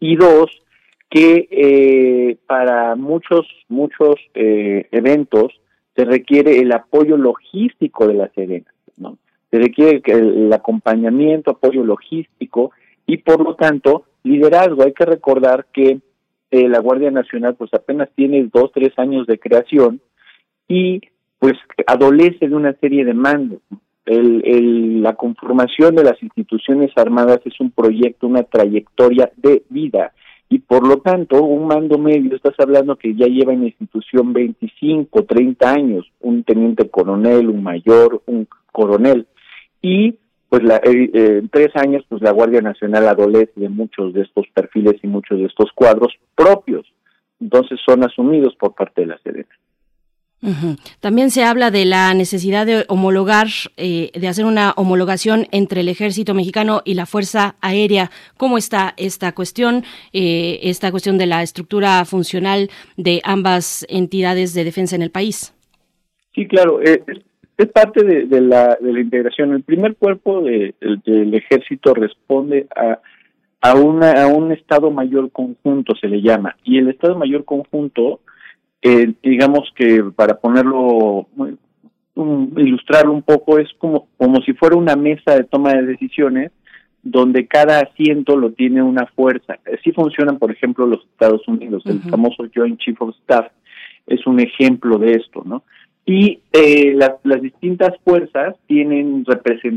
y 0.00 0.16
dos, 0.16 0.50
que 1.10 1.48
eh, 1.50 2.36
para 2.46 2.94
muchos, 2.94 3.46
muchos 3.68 4.16
eh, 4.34 4.86
eventos 4.92 5.52
se 5.96 6.04
requiere 6.04 6.58
el 6.58 6.70
apoyo 6.72 7.16
logístico 7.16 8.06
de 8.06 8.14
la 8.14 8.28
Serena, 8.28 8.72
¿no? 8.98 9.16
Se 9.50 9.58
requiere 9.58 10.02
el 10.06 10.52
acompañamiento, 10.52 11.50
apoyo 11.50 11.84
logístico 11.84 12.72
y 13.06 13.18
por 13.18 13.42
lo 13.42 13.54
tanto 13.54 14.04
liderazgo. 14.22 14.82
Hay 14.82 14.92
que 14.92 15.06
recordar 15.06 15.66
que 15.72 16.00
eh, 16.50 16.68
la 16.68 16.80
Guardia 16.80 17.10
Nacional 17.10 17.56
pues 17.56 17.72
apenas 17.74 18.08
tiene 18.14 18.48
dos, 18.52 18.70
tres 18.72 18.92
años 18.98 19.26
de 19.26 19.38
creación 19.38 20.00
y 20.66 21.00
pues 21.38 21.54
adolece 21.86 22.48
de 22.48 22.54
una 22.54 22.74
serie 22.74 23.04
de 23.04 23.14
mandos. 23.14 23.60
El, 24.04 25.02
la 25.02 25.14
conformación 25.14 25.94
de 25.94 26.04
las 26.04 26.22
instituciones 26.22 26.90
armadas 26.96 27.40
es 27.44 27.60
un 27.60 27.70
proyecto, 27.70 28.26
una 28.26 28.42
trayectoria 28.42 29.30
de 29.36 29.64
vida 29.68 30.12
y 30.48 30.60
por 30.60 30.86
lo 30.86 30.96
tanto 30.98 31.42
un 31.42 31.66
mando 31.66 31.98
medio, 31.98 32.34
estás 32.34 32.54
hablando 32.58 32.96
que 32.96 33.14
ya 33.14 33.26
lleva 33.26 33.52
en 33.52 33.64
institución 33.64 34.32
25, 34.32 35.24
30 35.24 35.70
años, 35.70 36.10
un 36.20 36.42
teniente 36.42 36.88
coronel, 36.88 37.50
un 37.50 37.62
mayor, 37.62 38.22
un 38.24 38.48
coronel 38.72 39.26
y 39.82 40.16
pues 40.48 40.62
la, 40.62 40.76
eh, 40.76 41.10
eh, 41.12 41.38
en 41.40 41.48
tres 41.48 41.68
años 41.74 42.04
pues 42.08 42.22
la 42.22 42.32
Guardia 42.32 42.62
Nacional 42.62 43.06
adolece 43.08 43.52
de 43.56 43.68
muchos 43.68 44.14
de 44.14 44.22
estos 44.22 44.46
perfiles 44.54 44.94
y 45.02 45.06
muchos 45.06 45.38
de 45.38 45.46
estos 45.46 45.70
cuadros 45.74 46.14
propios, 46.34 46.86
entonces 47.40 47.78
son 47.84 48.04
asumidos 48.04 48.54
por 48.56 48.74
parte 48.74 49.02
de 49.02 49.06
la 49.08 49.18
Sedena. 49.18 49.48
También 51.00 51.30
se 51.30 51.42
habla 51.42 51.70
de 51.70 51.84
la 51.84 52.14
necesidad 52.14 52.64
de 52.64 52.84
homologar, 52.88 53.48
eh, 53.76 54.10
de 54.14 54.28
hacer 54.28 54.44
una 54.44 54.72
homologación 54.76 55.46
entre 55.50 55.80
el 55.80 55.88
ejército 55.88 56.32
mexicano 56.32 56.80
y 56.84 56.94
la 56.94 57.06
Fuerza 57.06 57.56
Aérea. 57.60 58.10
¿Cómo 58.36 58.56
está 58.56 58.94
esta 58.96 59.32
cuestión, 59.32 59.84
eh, 60.12 60.60
esta 60.62 60.92
cuestión 60.92 61.18
de 61.18 61.26
la 61.26 61.42
estructura 61.42 62.04
funcional 62.04 62.70
de 62.96 63.20
ambas 63.24 63.84
entidades 63.88 64.54
de 64.54 64.62
defensa 64.62 64.94
en 64.94 65.02
el 65.02 65.10
país? 65.10 65.54
Sí, 66.34 66.46
claro, 66.46 66.80
eh, 66.82 67.02
es 67.58 67.66
parte 67.68 68.04
de, 68.04 68.40
la, 68.40 68.78
de 68.80 68.92
la 68.92 69.00
integración. 69.00 69.52
El 69.52 69.62
primer 69.62 69.96
cuerpo 69.96 70.40
del 70.42 71.34
ejército 71.34 71.92
responde 71.92 72.66
a, 72.74 73.00
a, 73.60 73.74
una, 73.74 74.22
a 74.22 74.26
un 74.28 74.52
Estado 74.52 74.90
Mayor 74.90 75.30
Conjunto, 75.32 75.94
se 76.00 76.08
le 76.08 76.22
llama, 76.22 76.56
y 76.64 76.78
el 76.78 76.88
Estado 76.88 77.18
Mayor 77.18 77.44
Conjunto 77.44 78.20
eh, 78.82 79.12
digamos 79.22 79.70
que 79.74 80.04
para 80.14 80.38
ponerlo, 80.38 81.26
ilustrarlo 82.56 83.12
un 83.12 83.22
poco, 83.22 83.58
es 83.58 83.68
como, 83.78 84.08
como 84.16 84.40
si 84.42 84.52
fuera 84.52 84.76
una 84.76 84.96
mesa 84.96 85.34
de 85.34 85.44
toma 85.44 85.72
de 85.72 85.82
decisiones 85.82 86.52
donde 87.02 87.46
cada 87.46 87.80
asiento 87.80 88.36
lo 88.36 88.52
tiene 88.52 88.82
una 88.82 89.06
fuerza. 89.06 89.58
Así 89.72 89.92
funcionan, 89.92 90.38
por 90.38 90.50
ejemplo, 90.50 90.86
los 90.86 91.04
Estados 91.04 91.46
Unidos. 91.48 91.84
El 91.86 92.00
famoso 92.02 92.44
Joint 92.54 92.78
Chief 92.78 93.00
of 93.00 93.16
Staff 93.20 93.46
es 94.06 94.26
un 94.26 94.40
ejemplo 94.40 94.98
de 94.98 95.12
esto, 95.12 95.42
¿no? 95.44 95.62
Y 96.08 96.40
eh, 96.54 96.94
las 96.94 97.42
distintas 97.42 97.92
fuerzas 98.02 98.56
tienen 98.66 99.26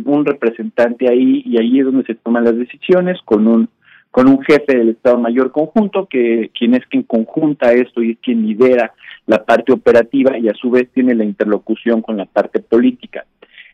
un 0.05 0.25
representante 0.25 1.09
ahí 1.09 1.43
y 1.45 1.57
ahí 1.59 1.79
es 1.79 1.85
donde 1.85 2.05
se 2.05 2.15
toman 2.15 2.45
las 2.45 2.57
decisiones 2.57 3.19
con 3.25 3.47
un 3.47 3.67
con 4.11 4.29
un 4.29 4.41
jefe 4.41 4.77
del 4.77 4.89
Estado 4.89 5.17
Mayor 5.17 5.51
Conjunto, 5.51 6.05
que 6.05 6.49
quien 6.57 6.73
es 6.73 6.85
quien 6.85 7.03
conjunta 7.03 7.73
esto 7.73 8.01
y 8.01 8.11
es 8.11 8.17
quien 8.19 8.47
lidera 8.47 8.93
la 9.25 9.43
parte 9.43 9.73
operativa 9.73 10.37
y 10.37 10.47
a 10.47 10.53
su 10.53 10.71
vez 10.71 10.89
tiene 10.93 11.15
la 11.15 11.25
interlocución 11.25 12.01
con 12.01 12.15
la 12.15 12.25
parte 12.25 12.59
política. 12.61 13.25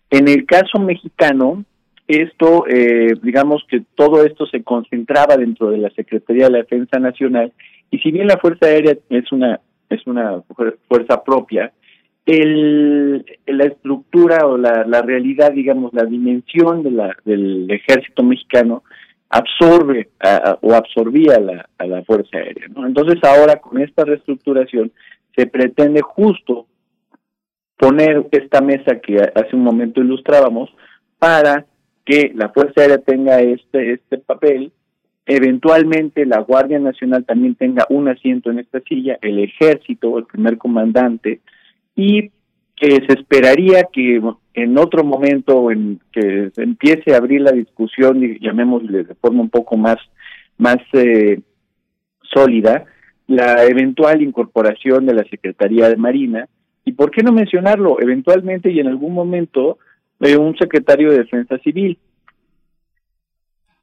En 0.09 0.27
el 0.27 0.47
caso 0.47 0.79
mexicano, 0.79 1.63
esto, 2.07 2.65
eh, 2.67 3.13
digamos 3.21 3.65
que 3.69 3.83
todo 3.93 4.23
esto 4.23 4.47
se 4.47 4.63
concentraba 4.63 5.37
dentro 5.37 5.69
de 5.69 5.77
la 5.77 5.91
Secretaría 5.91 6.45
de 6.45 6.51
la 6.53 6.57
Defensa 6.59 6.97
Nacional 6.97 7.53
y 7.91 7.99
si 7.99 8.09
bien 8.09 8.25
la 8.25 8.37
Fuerza 8.37 8.65
Aérea 8.65 8.97
es 9.11 9.31
una 9.31 9.59
es 9.89 10.05
una 10.05 10.41
fuerza 10.87 11.23
propia, 11.23 11.71
el, 12.27 13.25
la 13.47 13.63
estructura 13.63 14.45
o 14.45 14.57
la, 14.57 14.83
la 14.85 15.01
realidad, 15.01 15.53
digamos, 15.53 15.93
la 15.93 16.03
dimensión 16.03 16.83
de 16.83 16.91
la, 16.91 17.15
del 17.23 17.71
ejército 17.71 18.21
mexicano 18.21 18.83
absorbe 19.29 20.09
o 20.61 20.73
absorbía 20.73 21.35
a 21.77 21.85
la 21.85 22.03
Fuerza 22.03 22.37
Aérea. 22.37 22.67
¿no? 22.69 22.85
Entonces 22.85 23.21
ahora 23.23 23.57
con 23.57 23.81
esta 23.81 24.05
reestructuración 24.05 24.91
se 25.35 25.47
pretende 25.47 26.01
justo 26.01 26.67
poner 27.77 28.27
esta 28.31 28.61
mesa 28.61 28.99
que 28.99 29.17
hace 29.17 29.55
un 29.55 29.63
momento 29.63 30.01
ilustrábamos 30.01 30.69
para 31.19 31.65
que 32.05 32.31
la 32.35 32.49
Fuerza 32.49 32.81
Aérea 32.81 32.97
tenga 32.99 33.39
este, 33.39 33.93
este 33.93 34.17
papel, 34.17 34.71
eventualmente 35.25 36.25
la 36.25 36.39
Guardia 36.39 36.79
Nacional 36.79 37.25
también 37.25 37.55
tenga 37.55 37.85
un 37.89 38.07
asiento 38.07 38.49
en 38.49 38.59
esta 38.59 38.79
silla, 38.81 39.17
el 39.21 39.39
ejército, 39.39 40.17
el 40.17 40.25
primer 40.25 40.57
comandante, 40.57 41.41
y 41.97 42.29
que 42.75 42.91
se 43.07 43.13
esperaría 43.19 43.87
que 43.91 44.21
en 44.53 44.77
otro 44.77 45.03
momento 45.03 45.71
en 45.71 45.99
que 46.13 46.51
se 46.53 46.61
empiece 46.61 47.13
a 47.13 47.17
abrir 47.17 47.41
la 47.41 47.51
discusión 47.51 48.23
y 48.23 48.39
llamémosle 48.39 49.03
de 49.03 49.15
forma 49.15 49.41
un 49.41 49.49
poco 49.49 49.75
más 49.75 49.97
más 50.57 50.77
eh, 50.93 51.41
sólida 52.21 52.85
la 53.27 53.65
eventual 53.65 54.21
incorporación 54.21 55.05
de 55.05 55.15
la 55.15 55.23
Secretaría 55.25 55.89
de 55.89 55.97
Marina. 55.97 56.47
Y 56.85 56.93
por 56.93 57.11
qué 57.11 57.21
no 57.21 57.33
mencionarlo 57.33 57.99
eventualmente 57.99 58.71
y 58.71 58.79
en 58.79 58.87
algún 58.87 59.13
momento 59.13 59.79
de 60.19 60.37
un 60.37 60.55
secretario 60.57 61.11
de 61.11 61.17
Defensa 61.17 61.57
Civil 61.59 61.97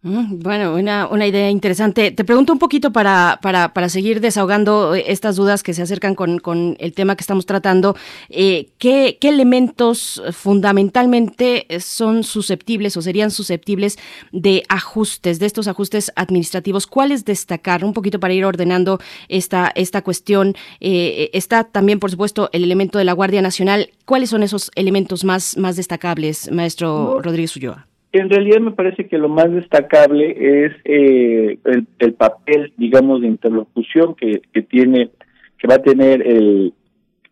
bueno, 0.05 0.75
una, 0.75 1.09
una 1.09 1.27
idea 1.27 1.49
interesante. 1.49 2.11
Te 2.11 2.25
pregunto 2.25 2.53
un 2.53 2.59
poquito 2.59 2.93
para, 2.93 3.39
para, 3.41 3.73
para 3.73 3.89
seguir 3.89 4.21
desahogando 4.21 4.95
eh, 4.95 5.05
estas 5.09 5.37
dudas 5.37 5.63
que 5.63 5.73
se 5.73 5.81
acercan 5.81 6.15
con, 6.15 6.41
con 6.41 6.77
el 6.79 6.93
tema 6.93 7.17
que 7.17 7.23
estamos 7.23 7.47
tratando. 7.47 7.97
Eh, 8.29 8.69
¿qué, 8.77 9.17
¿Qué 9.19 9.31
elementos 9.31 10.23
fundamentalmente 10.33 11.67
son 11.81 12.23
susceptibles 12.23 12.99
o 12.99 13.03
serían 13.03 13.31
susceptibles 13.31 13.99
de 14.31 14.63
ajustes, 14.69 15.39
de 15.39 15.47
estos 15.47 15.69
ajustes 15.69 16.13
administrativos? 16.17 16.87
¿Cuáles 16.87 17.25
destacar? 17.25 17.83
Un 17.83 17.95
poquito 17.95 18.21
para 18.21 18.35
ir 18.35 18.45
ordenando 18.45 19.01
esta, 19.29 19.73
esta 19.75 20.03
cuestión. 20.03 20.55
Eh, 20.81 21.31
está 21.33 21.65
también, 21.65 21.99
por 21.99 22.11
supuesto, 22.11 22.51
el 22.53 22.63
elemento 22.63 22.99
de 22.99 23.05
la 23.05 23.15
Guardia 23.15 23.41
Nacional. 23.41 23.89
¿Cuáles 24.05 24.29
son 24.29 24.43
esos 24.43 24.71
elementos 24.75 25.25
más, 25.25 25.57
más 25.57 25.77
destacables, 25.77 26.53
maestro 26.53 27.23
Rodríguez 27.23 27.57
Ulloa? 27.57 27.87
En 28.15 28.31
realidad 28.31 28.61
me 28.61 28.71
parece 28.71 29.09
que 29.09 29.19
lo 29.19 29.29
más 29.29 29.51
destacable 29.51 30.67
es 30.67 30.73
eh, 30.85 31.59
el, 31.99 32.15
papel, 32.15 32.73
digamos, 32.77 33.21
de 33.21 33.27
interlocución 33.27 34.15
que, 34.15 34.41
que 34.53 34.63
tiene, 34.63 35.11
que 35.59 35.67
va 35.67 35.75
a 35.75 35.83
tener 35.83 36.25
el, 36.25 36.73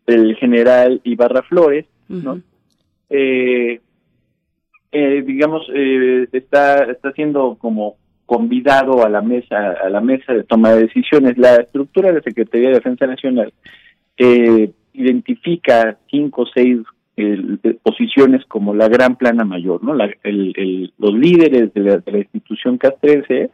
el 0.09 0.34
general 0.36 1.00
Ibarra 1.04 1.42
Flores, 1.42 1.86
¿no? 2.09 2.40
Eh, 3.10 3.80
eh, 4.90 5.22
digamos, 5.24 5.68
está 6.32 6.90
está 6.90 7.12
siendo 7.12 7.56
como 7.60 7.94
convidado 8.26 9.06
a 9.06 9.09
la 9.09 9.22
mesa 9.22 9.74
a 9.84 9.88
la 9.88 10.00
mesa 10.00 10.32
de 10.32 10.42
toma 10.42 10.72
de 10.72 10.82
decisiones. 10.82 11.38
La 11.38 11.54
estructura 11.56 12.09
de 12.09 12.16
la 12.16 12.22
Secretaría 12.22 12.70
de 12.70 12.74
Defensa 12.74 13.06
Nacional 13.06 13.52
identifica 14.94 15.96
cinco 16.10 16.42
o 16.42 16.46
seis 16.46 16.78
posiciones 17.82 18.44
como 18.47 18.74
la 18.74 18.89
gran 18.89 19.16
plana 19.16 19.44
mayor, 19.44 19.84
¿no? 19.84 19.94
los 19.94 21.14
líderes 21.14 21.72
de 21.74 21.80
la, 21.82 22.18
institución 22.18 22.78
castrense 22.78 23.51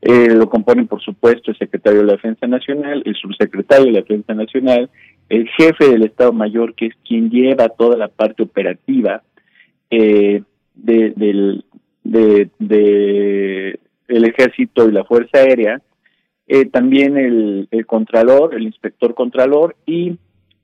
eh, 0.00 0.28
lo 0.34 0.48
componen, 0.48 0.88
por 0.88 1.00
supuesto, 1.00 1.50
el 1.50 1.58
secretario 1.58 2.00
de 2.00 2.06
la 2.06 2.12
Defensa 2.14 2.46
Nacional, 2.46 3.02
el 3.04 3.14
subsecretario 3.14 3.86
de 3.86 3.92
la 3.92 4.00
Defensa 4.00 4.34
Nacional, 4.34 4.90
el 5.28 5.48
jefe 5.48 5.88
del 5.88 6.02
Estado 6.02 6.32
Mayor, 6.32 6.74
que 6.74 6.86
es 6.86 6.94
quien 7.06 7.30
lleva 7.30 7.68
toda 7.68 7.96
la 7.96 8.08
parte 8.08 8.42
operativa 8.42 9.22
eh, 9.90 10.42
del 10.74 11.64
de, 12.04 13.78
el 14.08 14.24
ejército 14.24 14.88
y 14.88 14.92
la 14.92 15.04
Fuerza 15.04 15.38
Aérea, 15.38 15.80
eh, 16.48 16.66
también 16.66 17.16
el, 17.16 17.68
el, 17.70 17.86
contralor, 17.86 18.54
el 18.54 18.64
inspector 18.64 19.14
contralor 19.14 19.76
y 19.86 20.18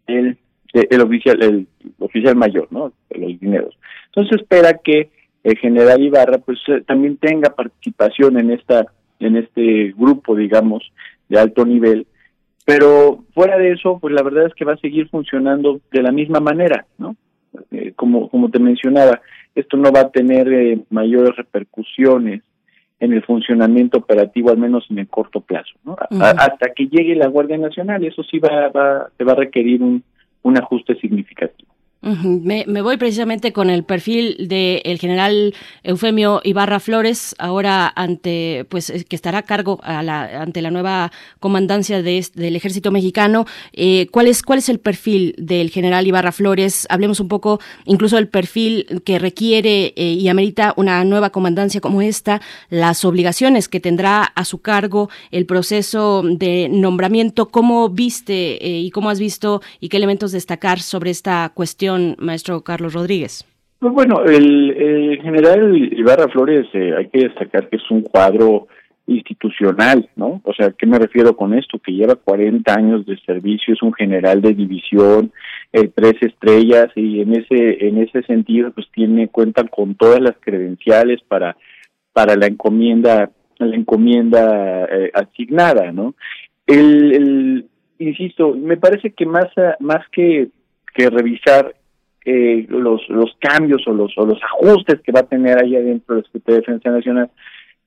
el, 0.09 0.37
el 0.73 1.01
oficial 1.01 1.43
el 1.43 1.67
oficial 1.99 2.37
mayor, 2.37 2.69
¿no? 2.71 2.93
De 3.11 3.19
los 3.19 3.41
dineros. 3.41 3.79
Entonces 4.07 4.41
espera 4.41 4.75
que 4.83 5.11
el 5.45 5.57
general 5.59 6.03
Ibarra 6.03 6.39
pues 6.39 6.59
eh, 6.69 6.83
también 6.87 7.17
tenga 7.17 7.55
participación 7.55 8.39
en 8.39 8.51
esta 8.51 8.87
en 9.21 9.37
este 9.37 9.93
grupo, 9.97 10.37
digamos, 10.37 10.93
de 11.29 11.39
alto 11.39 11.65
nivel, 11.65 12.07
pero 12.65 13.25
fuera 13.35 13.59
de 13.59 13.73
eso, 13.73 13.99
pues 13.99 14.15
la 14.15 14.23
verdad 14.23 14.47
es 14.47 14.55
que 14.55 14.65
va 14.65 14.75
a 14.75 14.79
seguir 14.79 15.09
funcionando 15.09 15.81
de 15.91 16.03
la 16.03 16.13
misma 16.13 16.41
manera, 16.41 16.87
¿no? 16.99 17.17
Eh, 17.71 17.93
como 17.97 18.29
como 18.29 18.51
te 18.51 18.59
mencionaba, 18.59 19.21
esto 19.55 19.77
no 19.77 19.91
va 19.91 20.01
a 20.01 20.11
tener 20.11 20.53
eh, 20.53 20.81
mayores 20.91 21.35
repercusiones 21.37 22.43
en 23.01 23.13
el 23.13 23.23
funcionamiento 23.25 23.99
operativo, 23.99 24.51
al 24.51 24.59
menos 24.59 24.87
en 24.91 24.99
el 24.99 25.09
corto 25.09 25.41
plazo, 25.41 25.73
¿no? 25.85 25.97
hasta 26.11 26.73
que 26.75 26.89
llegue 26.89 27.15
la 27.15 27.29
Guardia 27.29 27.57
Nacional, 27.57 28.05
eso 28.05 28.25
sí 28.25 28.41
va, 28.41 28.71
va, 28.71 29.09
se 29.17 29.23
va 29.23 29.33
a 29.33 29.37
requerir 29.37 29.85
un, 29.85 30.03
un 30.43 30.57
ajuste 30.57 30.95
significativo 31.01 31.78
me, 32.01 32.81
voy 32.83 32.97
precisamente 32.97 33.53
con 33.53 33.71
el 33.71 33.83
perfil 33.83 34.49
del 34.49 34.99
general 35.01 35.53
Eufemio 35.83 36.41
Ibarra 36.45 36.79
Flores, 36.79 37.35
ahora 37.39 37.93
ante, 37.95 38.67
pues, 38.69 38.93
que 39.09 39.17
estará 39.17 39.39
a 39.39 39.43
cargo 39.43 39.81
ante 39.83 40.63
la 40.63 40.71
nueva 40.71 41.11
comandancia 41.41 42.01
del 42.01 42.57
Ejército 42.57 42.93
Mexicano. 42.93 43.47
Eh, 43.73 44.07
¿cuál, 44.13 44.29
es, 44.29 44.45
¿Cuál 44.45 44.61
es 44.61 44.69
el 44.69 44.79
perfil 44.79 45.35
del 45.39 45.71
general 45.71 46.07
Ibarra 46.07 46.31
Flores? 46.31 46.87
Hablemos 46.89 47.19
un 47.19 47.27
poco 47.27 47.59
incluso 47.85 48.15
del 48.15 48.29
perfil 48.29 49.03
que 49.05 49.19
requiere 49.19 49.93
eh, 49.97 50.13
y 50.13 50.29
amerita 50.29 50.75
una 50.77 51.03
nueva 51.05 51.31
comandancia 51.31 51.81
como 51.81 52.01
esta, 52.01 52.41
las 52.71 53.05
obligaciones 53.05 53.69
que 53.69 53.81
tendrá 53.81 54.23
a 54.23 54.45
su 54.45 54.61
cargo, 54.61 55.11
el 55.33 55.47
proceso 55.47 56.23
de 56.25 56.69
nombramiento. 56.69 57.49
¿Cómo 57.49 57.89
viste 57.89 58.65
eh, 58.65 58.81
y 58.83 58.91
cómo 58.91 59.11
has 59.11 59.19
visto 59.19 59.63
y 59.81 59.89
qué 59.89 59.97
elementos 59.97 60.31
destacar 60.31 60.81
sobre 60.81 61.11
esta 61.11 61.51
cuestión? 61.55 61.88
Maestro 62.19 62.63
Carlos 62.63 62.95
Rodríguez? 62.95 63.45
Pues 63.79 63.93
bueno, 63.93 64.25
el, 64.25 65.21
general 65.23 65.75
Ibarra 65.77 66.29
Flores 66.29 66.67
eh, 66.73 66.95
hay 66.97 67.09
que 67.09 67.29
destacar 67.29 67.69
que 67.69 67.77
es 67.77 67.91
un 67.91 68.03
cuadro 68.03 68.67
institucional, 69.07 70.09
¿no? 70.17 70.41
O 70.45 70.53
sea, 70.53 70.73
¿qué 70.77 70.85
me 70.85 70.99
refiero 70.99 71.37
con 71.37 71.55
esto? 71.55 71.79
Que 71.79 71.93
lleva 71.93 72.17
40 72.17 72.75
años 72.75 73.07
de 73.07 73.17
servicio, 73.21 73.73
es 73.73 73.83
un 73.83 73.95
general 73.95 74.43
de 74.43 74.53
división, 74.53 75.33
eh, 75.73 75.89
tres 75.95 76.15
estrellas 76.21 76.89
y 76.97 77.21
en 77.21 77.35
ese 77.35 77.87
en 77.87 77.99
ese 77.99 78.23
sentido 78.25 78.71
pues 78.73 78.87
tiene 78.93 79.29
cuenta 79.29 79.65
con 79.65 79.95
todas 79.95 80.21
las 80.21 80.35
credenciales 80.41 81.21
para 81.27 81.57
para 82.13 82.37
la 82.37 82.47
encomienda 82.47 83.31
la 83.59 83.77
encomienda 83.77 84.87
eh, 84.91 85.11
asignada, 85.15 85.91
¿no? 85.93 86.15
El, 86.67 87.13
el, 87.13 87.67
insisto, 87.99 88.55
me 88.55 88.77
parece 88.77 89.13
que 89.13 89.25
más 89.25 89.49
más 89.81 90.07
que 90.11 90.49
que 90.95 91.09
revisar 91.09 91.75
eh, 92.31 92.67
los, 92.69 93.01
los 93.09 93.37
cambios 93.39 93.87
o 93.87 93.93
los, 93.93 94.13
o 94.19 94.27
los 94.27 94.39
ajustes 94.43 95.01
que 95.01 95.13
va 95.13 95.21
a 95.21 95.29
tener 95.29 95.63
ahí 95.63 95.77
adentro 95.77 96.17
del 96.17 96.25
Secretaría 96.25 96.57
de 96.57 96.61
Defensa 96.61 96.91
Nacional, 96.91 97.31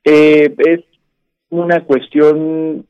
eh, 0.03 0.55
es 0.57 0.79
una 1.49 1.81
cuestión 1.81 2.85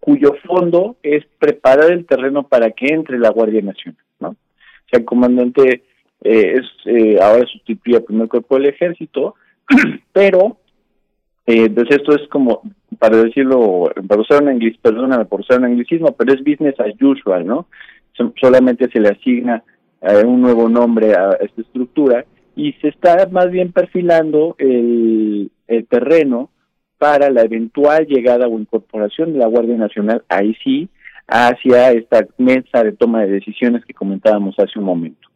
cuyo 0.00 0.34
fondo 0.46 0.96
es 1.02 1.24
preparar 1.38 1.92
el 1.92 2.06
terreno 2.06 2.44
para 2.44 2.70
que 2.70 2.86
entre 2.86 3.18
la 3.18 3.30
Guardia 3.30 3.60
Nacional, 3.60 4.02
¿no? 4.20 4.28
O 4.30 4.88
sea, 4.90 5.00
el 5.00 5.04
comandante 5.04 5.82
eh, 6.24 6.54
es 6.54 7.20
ahora 7.20 7.44
sustituye 7.46 7.96
al 7.96 8.04
primer 8.04 8.28
cuerpo 8.28 8.56
del 8.56 8.70
ejército, 8.70 9.34
pero 10.12 10.56
eh, 11.50 11.70
pues 11.70 11.86
esto 11.90 12.14
es 12.14 12.28
como, 12.28 12.60
para 12.98 13.22
decirlo, 13.22 13.90
para 14.06 14.20
usar 14.20 14.42
un 14.42 14.52
inglés, 14.52 14.76
perdóname 14.82 15.24
por 15.24 15.40
usar 15.40 15.58
un 15.58 15.64
anglicismo, 15.64 16.14
pero 16.14 16.34
es 16.34 16.40
business 16.40 16.78
as 16.78 16.94
usual, 17.00 17.46
¿no? 17.46 17.66
solamente 18.38 18.90
se 18.90 19.00
le 19.00 19.10
asigna 19.10 19.62
eh, 20.00 20.24
un 20.24 20.40
nuevo 20.40 20.68
nombre 20.68 21.14
a 21.14 21.36
esta 21.40 21.60
estructura 21.60 22.24
y 22.56 22.72
se 22.74 22.88
está 22.88 23.28
más 23.30 23.50
bien 23.50 23.72
perfilando 23.72 24.56
el, 24.58 25.50
el 25.66 25.86
terreno 25.86 26.50
para 26.98 27.30
la 27.30 27.42
eventual 27.42 28.06
llegada 28.06 28.48
o 28.48 28.58
incorporación 28.58 29.32
de 29.32 29.38
la 29.38 29.46
Guardia 29.46 29.76
Nacional, 29.76 30.24
ahí 30.28 30.56
sí, 30.64 30.88
hacia 31.28 31.92
esta 31.92 32.26
mesa 32.38 32.82
de 32.82 32.92
toma 32.92 33.20
de 33.20 33.32
decisiones 33.32 33.84
que 33.84 33.94
comentábamos 33.94 34.58
hace 34.58 34.78
un 34.78 34.84
momento. 34.84 35.27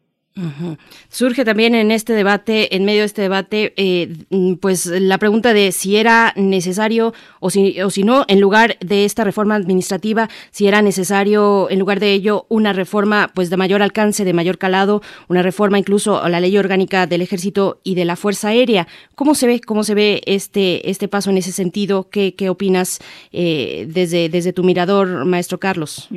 Surge 1.10 1.44
también 1.44 1.74
en 1.74 1.90
este 1.90 2.14
debate, 2.14 2.74
en 2.74 2.86
medio 2.86 3.00
de 3.00 3.06
este 3.06 3.22
debate, 3.22 3.74
eh, 3.76 4.16
mm, 4.30 4.54
pues 4.54 4.86
la 4.86 5.18
pregunta 5.18 5.52
de 5.52 5.72
si 5.72 5.96
era 5.96 6.32
necesario 6.36 7.12
o 7.40 7.50
si, 7.50 7.80
o 7.82 7.90
si 7.90 8.02
no, 8.02 8.24
en 8.28 8.40
lugar 8.40 8.78
de 8.80 9.04
esta 9.04 9.24
reforma 9.24 9.56
administrativa, 9.56 10.30
si 10.50 10.66
era 10.66 10.80
necesario, 10.80 11.68
en 11.70 11.78
lugar 11.78 12.00
de 12.00 12.12
ello, 12.12 12.46
una 12.48 12.72
reforma 12.72 13.30
pues 13.34 13.50
de 13.50 13.58
mayor 13.58 13.82
alcance, 13.82 14.24
de 14.24 14.32
mayor 14.32 14.56
calado, 14.56 15.02
una 15.28 15.42
reforma 15.42 15.78
incluso 15.78 16.22
a 16.22 16.28
la 16.30 16.40
ley 16.40 16.56
orgánica 16.56 17.06
del 17.06 17.20
Ejército 17.20 17.80
y 17.84 17.94
de 17.94 18.06
la 18.06 18.16
Fuerza 18.16 18.48
Aérea. 18.48 18.88
¿Cómo 19.14 19.34
se 19.34 19.46
ve, 19.46 19.60
cómo 19.60 19.84
se 19.84 19.94
ve 19.94 20.22
este, 20.24 20.88
este 20.90 21.08
paso 21.08 21.28
en 21.28 21.36
ese 21.36 21.52
sentido? 21.52 22.08
¿Qué, 22.08 22.34
qué 22.34 22.48
opinas 22.48 23.00
eh, 23.32 23.86
desde, 23.88 24.30
desde 24.30 24.54
tu 24.54 24.64
mirador, 24.64 25.26
maestro 25.26 25.60
Carlos? 25.60 26.08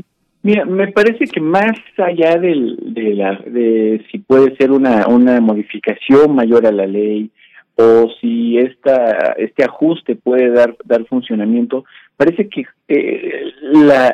Mira, 0.46 0.64
me 0.64 0.92
parece 0.92 1.26
que 1.26 1.42
más 1.42 1.76
allá 1.98 2.38
del, 2.38 2.78
de, 2.94 3.16
la, 3.16 3.32
de 3.48 4.06
si 4.12 4.20
puede 4.20 4.56
ser 4.58 4.70
una, 4.70 5.08
una 5.08 5.42
modificación 5.42 6.36
mayor 6.36 6.68
a 6.68 6.72
la 6.72 6.86
ley 6.86 7.32
o 7.74 8.12
si 8.22 8.60
esta, 8.60 9.34
este 9.40 9.64
ajuste 9.64 10.16
puede 10.16 10.52
dar, 10.52 10.78
dar 10.86 11.04
funcionamiento, 11.08 11.84
parece 12.16 12.48
que 12.48 12.64
eh, 12.90 13.54
la, 13.74 14.14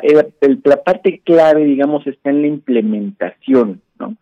la 0.64 0.76
parte 0.82 1.20
clave, 1.22 1.66
digamos, 1.66 2.06
está 2.06 2.30
en 2.30 2.40
la 2.40 2.48
implementación, 2.48 3.82
¿no? 3.98 4.16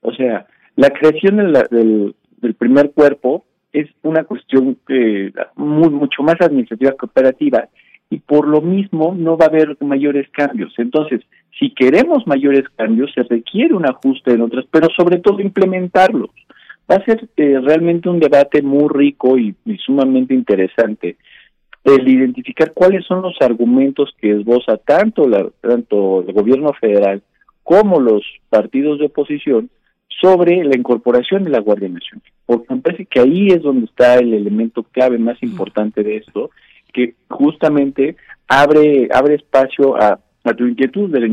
O 0.00 0.12
sea, 0.14 0.48
la 0.74 0.90
creación 0.90 1.36
del, 1.36 2.16
del 2.38 2.54
primer 2.54 2.90
cuerpo 2.90 3.44
es 3.72 3.88
una 4.02 4.24
cuestión 4.24 4.78
eh, 4.88 5.30
muy, 5.54 5.90
mucho 5.90 6.24
más 6.24 6.40
administrativa 6.40 6.96
que 6.98 7.06
operativa 7.06 7.68
y 8.12 8.18
por 8.18 8.46
lo 8.46 8.60
mismo 8.60 9.14
no 9.16 9.38
va 9.38 9.46
a 9.46 9.48
haber 9.48 9.74
mayores 9.80 10.28
cambios. 10.32 10.74
Entonces, 10.76 11.22
si 11.58 11.70
queremos 11.70 12.26
mayores 12.26 12.64
cambios, 12.76 13.10
se 13.14 13.22
requiere 13.22 13.72
un 13.72 13.86
ajuste 13.86 14.32
en 14.32 14.42
otras, 14.42 14.66
pero 14.70 14.88
sobre 14.94 15.18
todo 15.18 15.40
implementarlos. 15.40 16.28
Va 16.90 16.96
a 16.96 17.04
ser 17.06 17.26
eh, 17.38 17.58
realmente 17.62 18.10
un 18.10 18.20
debate 18.20 18.60
muy 18.60 18.86
rico 18.92 19.38
y, 19.38 19.56
sumamente 19.78 20.34
interesante 20.34 21.16
el 21.84 22.06
identificar 22.06 22.72
cuáles 22.72 23.04
son 23.06 23.22
los 23.22 23.34
argumentos 23.40 24.14
que 24.20 24.30
esboza 24.30 24.76
tanto, 24.76 25.26
la, 25.26 25.48
tanto 25.62 26.20
el 26.20 26.32
gobierno 26.32 26.72
federal 26.74 27.22
como 27.64 27.98
los 27.98 28.22
partidos 28.50 29.00
de 29.00 29.06
oposición 29.06 29.68
sobre 30.20 30.62
la 30.62 30.76
incorporación 30.76 31.42
de 31.42 31.50
la 31.50 31.58
Guardia 31.58 31.88
Nacional. 31.88 32.22
Porque 32.46 32.72
me 32.72 32.80
parece 32.80 33.06
que 33.06 33.18
ahí 33.18 33.48
es 33.48 33.62
donde 33.62 33.86
está 33.86 34.16
el 34.18 34.32
elemento 34.32 34.84
clave 34.84 35.18
más 35.18 35.42
importante 35.42 36.04
de 36.04 36.18
esto 36.18 36.50
que 36.92 37.14
justamente 37.28 38.16
abre, 38.48 39.08
abre 39.12 39.36
espacio 39.36 39.96
a, 39.96 40.20
a 40.44 40.54
tu 40.54 40.66
inquietud 40.66 41.10
de 41.10 41.20
la 41.20 41.26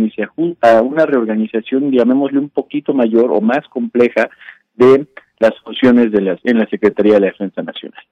a 0.61 0.81
una 0.81 1.05
reorganización, 1.05 1.91
llamémosle 1.91 2.39
un 2.39 2.49
poquito 2.49 2.93
mayor 2.93 3.31
o 3.31 3.41
más 3.41 3.67
compleja 3.69 4.29
de 4.75 5.07
las 5.39 5.53
funciones 5.63 6.11
de 6.11 6.21
las, 6.21 6.39
en 6.43 6.59
la 6.59 6.67
Secretaría 6.67 7.15
de 7.15 7.19
la 7.21 7.27
Defensa 7.27 7.61
Nacional. 7.61 8.03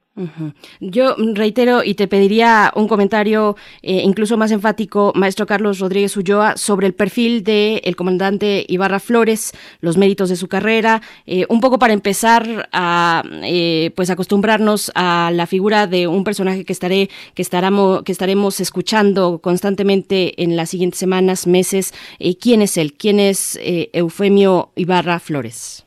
Yo 0.80 1.16
reitero 1.36 1.84
y 1.84 1.94
te 1.94 2.08
pediría 2.08 2.72
un 2.76 2.88
comentario 2.88 3.56
eh, 3.84 4.02
incluso 4.04 4.36
más 4.38 4.52
enfático, 4.52 5.14
maestro 5.16 5.46
Carlos 5.46 5.80
Rodríguez 5.80 6.18
Ulloa, 6.18 6.58
sobre 6.58 6.88
el 6.88 6.94
perfil 6.94 7.44
del 7.44 7.82
el 7.84 7.96
comandante 7.96 8.66
Ibarra 8.68 9.00
Flores, 9.00 9.54
los 9.80 9.98
méritos 9.98 10.30
de 10.30 10.36
su 10.36 10.48
carrera, 10.48 11.02
eh, 11.26 11.46
un 11.50 11.62
poco 11.62 11.78
para 11.78 11.94
empezar 11.94 12.68
a 12.72 13.24
eh, 13.44 13.92
pues 13.96 14.10
acostumbrarnos 14.10 14.92
a 14.96 15.32
la 15.34 15.46
figura 15.46 15.88
de 15.88 16.08
un 16.08 16.24
personaje 16.24 16.66
que 16.66 16.74
estaré 16.74 17.10
que 17.36 17.42
estaremos 17.42 18.04
que 18.04 18.12
estaremos 18.12 18.60
escuchando 18.60 19.40
constantemente 19.40 20.42
en 20.42 20.56
las 20.56 20.70
siguientes 20.70 21.00
semanas, 21.00 21.48
meses. 21.48 21.94
¿Quién 22.40 22.62
es 22.62 22.78
él? 22.78 22.94
¿Quién 22.94 23.20
es 23.20 23.60
Eufemio 23.62 24.72
Ibarra 24.76 25.20
Flores? 25.20 25.87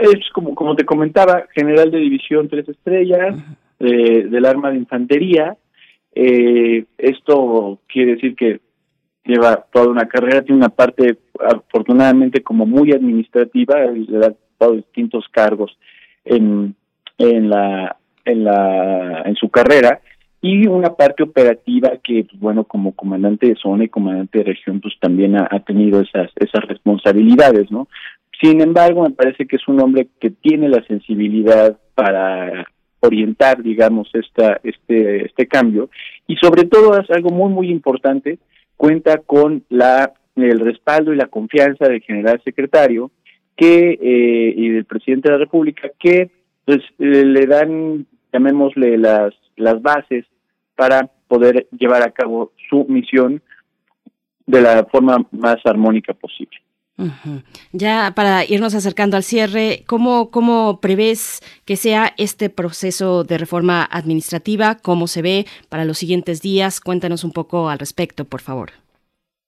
Es 0.00 0.28
como, 0.32 0.54
como 0.54 0.76
te 0.76 0.84
comentaba, 0.84 1.46
general 1.54 1.90
de 1.90 1.98
división 1.98 2.48
tres 2.48 2.68
estrellas, 2.68 3.36
eh, 3.80 4.26
del 4.28 4.44
arma 4.44 4.70
de 4.70 4.78
infantería. 4.78 5.56
Eh, 6.14 6.84
esto 6.98 7.80
quiere 7.86 8.14
decir 8.14 8.34
que 8.34 8.60
lleva 9.24 9.66
toda 9.72 9.88
una 9.88 10.08
carrera, 10.08 10.42
tiene 10.42 10.58
una 10.58 10.70
parte 10.70 11.18
afortunadamente 11.38 12.42
como 12.42 12.66
muy 12.66 12.92
administrativa, 12.92 13.76
le 13.86 14.26
ha 14.26 14.34
dado 14.58 14.74
distintos 14.74 15.26
cargos 15.30 15.78
en, 16.24 16.74
en 17.18 17.50
la 17.50 17.96
en 18.24 18.44
la 18.44 19.22
en 19.24 19.34
su 19.36 19.48
carrera. 19.48 20.00
Y 20.40 20.68
una 20.68 20.94
parte 20.94 21.24
operativa 21.24 21.90
que 22.02 22.24
pues, 22.24 22.40
bueno 22.40 22.64
como 22.64 22.92
comandante 22.92 23.48
de 23.48 23.56
zona 23.56 23.84
y 23.84 23.88
comandante 23.88 24.38
de 24.38 24.44
región 24.44 24.80
pues 24.80 24.94
también 25.00 25.36
ha, 25.36 25.48
ha 25.50 25.60
tenido 25.60 26.00
esas 26.00 26.30
esas 26.36 26.64
responsabilidades 26.66 27.70
no 27.72 27.88
sin 28.40 28.60
embargo, 28.60 29.02
me 29.02 29.10
parece 29.10 29.46
que 29.46 29.56
es 29.56 29.66
un 29.68 29.80
hombre 29.80 30.08
que 30.20 30.30
tiene 30.30 30.68
la 30.68 30.82
sensibilidad 30.84 31.78
para 31.94 32.66
orientar, 33.00 33.62
digamos, 33.62 34.08
esta, 34.14 34.60
este, 34.62 35.26
este 35.26 35.46
cambio. 35.46 35.90
Y 36.26 36.36
sobre 36.36 36.64
todo 36.64 36.98
es 36.98 37.10
algo 37.10 37.30
muy, 37.30 37.52
muy 37.52 37.70
importante, 37.70 38.38
cuenta 38.76 39.18
con 39.18 39.64
la, 39.68 40.12
el 40.36 40.60
respaldo 40.60 41.12
y 41.12 41.16
la 41.16 41.26
confianza 41.26 41.88
del 41.88 42.00
general 42.02 42.40
secretario 42.44 43.10
que, 43.56 43.98
eh, 44.00 44.54
y 44.56 44.68
del 44.68 44.84
presidente 44.84 45.28
de 45.28 45.34
la 45.34 45.44
República 45.44 45.90
que 45.98 46.30
pues 46.64 46.80
le 46.98 47.46
dan, 47.46 48.06
llamémosle, 48.32 48.98
las, 48.98 49.34
las 49.56 49.80
bases 49.80 50.26
para 50.76 51.10
poder 51.26 51.66
llevar 51.72 52.02
a 52.02 52.10
cabo 52.10 52.52
su 52.68 52.84
misión 52.88 53.42
de 54.46 54.60
la 54.60 54.84
forma 54.84 55.26
más 55.32 55.56
armónica 55.64 56.12
posible. 56.14 56.58
Ya 57.72 58.12
para 58.16 58.44
irnos 58.44 58.74
acercando 58.74 59.16
al 59.16 59.22
cierre, 59.22 59.84
¿cómo, 59.86 60.30
¿cómo 60.30 60.80
prevés 60.80 61.40
que 61.64 61.76
sea 61.76 62.12
este 62.16 62.50
proceso 62.50 63.22
de 63.22 63.38
reforma 63.38 63.84
administrativa? 63.84 64.76
¿Cómo 64.82 65.06
se 65.06 65.22
ve 65.22 65.46
para 65.68 65.84
los 65.84 65.98
siguientes 65.98 66.42
días? 66.42 66.80
Cuéntanos 66.80 67.22
un 67.22 67.32
poco 67.32 67.68
al 67.68 67.78
respecto, 67.78 68.24
por 68.24 68.40
favor. 68.40 68.70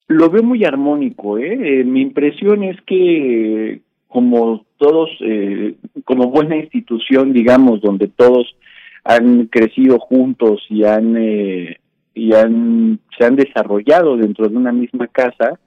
Lo 0.06 0.30
veo 0.30 0.42
muy 0.42 0.64
armónico. 0.64 1.38
¿eh? 1.38 1.80
eh 1.80 1.84
mi 1.84 2.02
impresión 2.02 2.62
es 2.62 2.80
que 2.82 3.80
como 4.06 4.64
todos, 4.76 5.08
eh, 5.20 5.74
como 6.04 6.30
buena 6.30 6.56
institución, 6.56 7.32
digamos, 7.32 7.80
donde 7.80 8.08
todos 8.08 8.56
han 9.04 9.46
crecido 9.46 9.98
juntos 9.98 10.64
y 10.68 10.84
han, 10.84 11.16
eh, 11.16 11.78
y 12.14 12.34
han 12.34 12.98
se 13.16 13.24
han 13.24 13.36
desarrollado 13.36 14.16
dentro 14.16 14.48
de 14.48 14.56
una 14.56 14.72
misma 14.72 15.06
casa, 15.06 15.58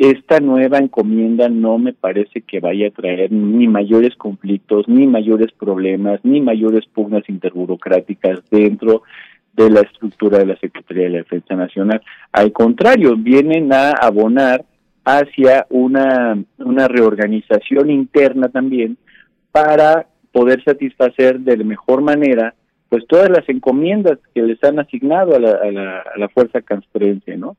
esta 0.00 0.40
nueva 0.40 0.78
encomienda 0.78 1.50
no 1.50 1.78
me 1.78 1.92
parece 1.92 2.40
que 2.40 2.58
vaya 2.58 2.88
a 2.88 2.90
traer 2.90 3.30
ni 3.30 3.68
mayores 3.68 4.16
conflictos, 4.16 4.88
ni 4.88 5.06
mayores 5.06 5.52
problemas, 5.52 6.20
ni 6.24 6.40
mayores 6.40 6.86
pugnas 6.86 7.28
interburocráticas 7.28 8.40
dentro 8.50 9.02
de 9.52 9.68
la 9.68 9.80
estructura 9.80 10.38
de 10.38 10.46
la 10.46 10.56
Secretaría 10.56 11.04
de 11.04 11.10
la 11.10 11.18
Defensa 11.18 11.54
Nacional. 11.54 12.00
Al 12.32 12.50
contrario, 12.50 13.14
vienen 13.14 13.74
a 13.74 13.90
abonar 13.90 14.64
hacia 15.04 15.66
una, 15.68 16.42
una 16.56 16.88
reorganización 16.88 17.90
interna 17.90 18.48
también 18.48 18.96
para 19.52 20.06
poder 20.32 20.64
satisfacer 20.64 21.40
de 21.40 21.58
la 21.58 21.64
mejor 21.64 22.00
manera 22.00 22.54
pues 22.88 23.06
todas 23.06 23.28
las 23.28 23.46
encomiendas 23.50 24.18
que 24.34 24.40
les 24.40 24.64
han 24.64 24.78
asignado 24.78 25.36
a 25.36 25.38
la, 25.38 25.50
a 25.50 26.18
la, 26.18 26.28
Fuerza 26.30 26.62
Castrense, 26.62 27.36
¿no? 27.36 27.56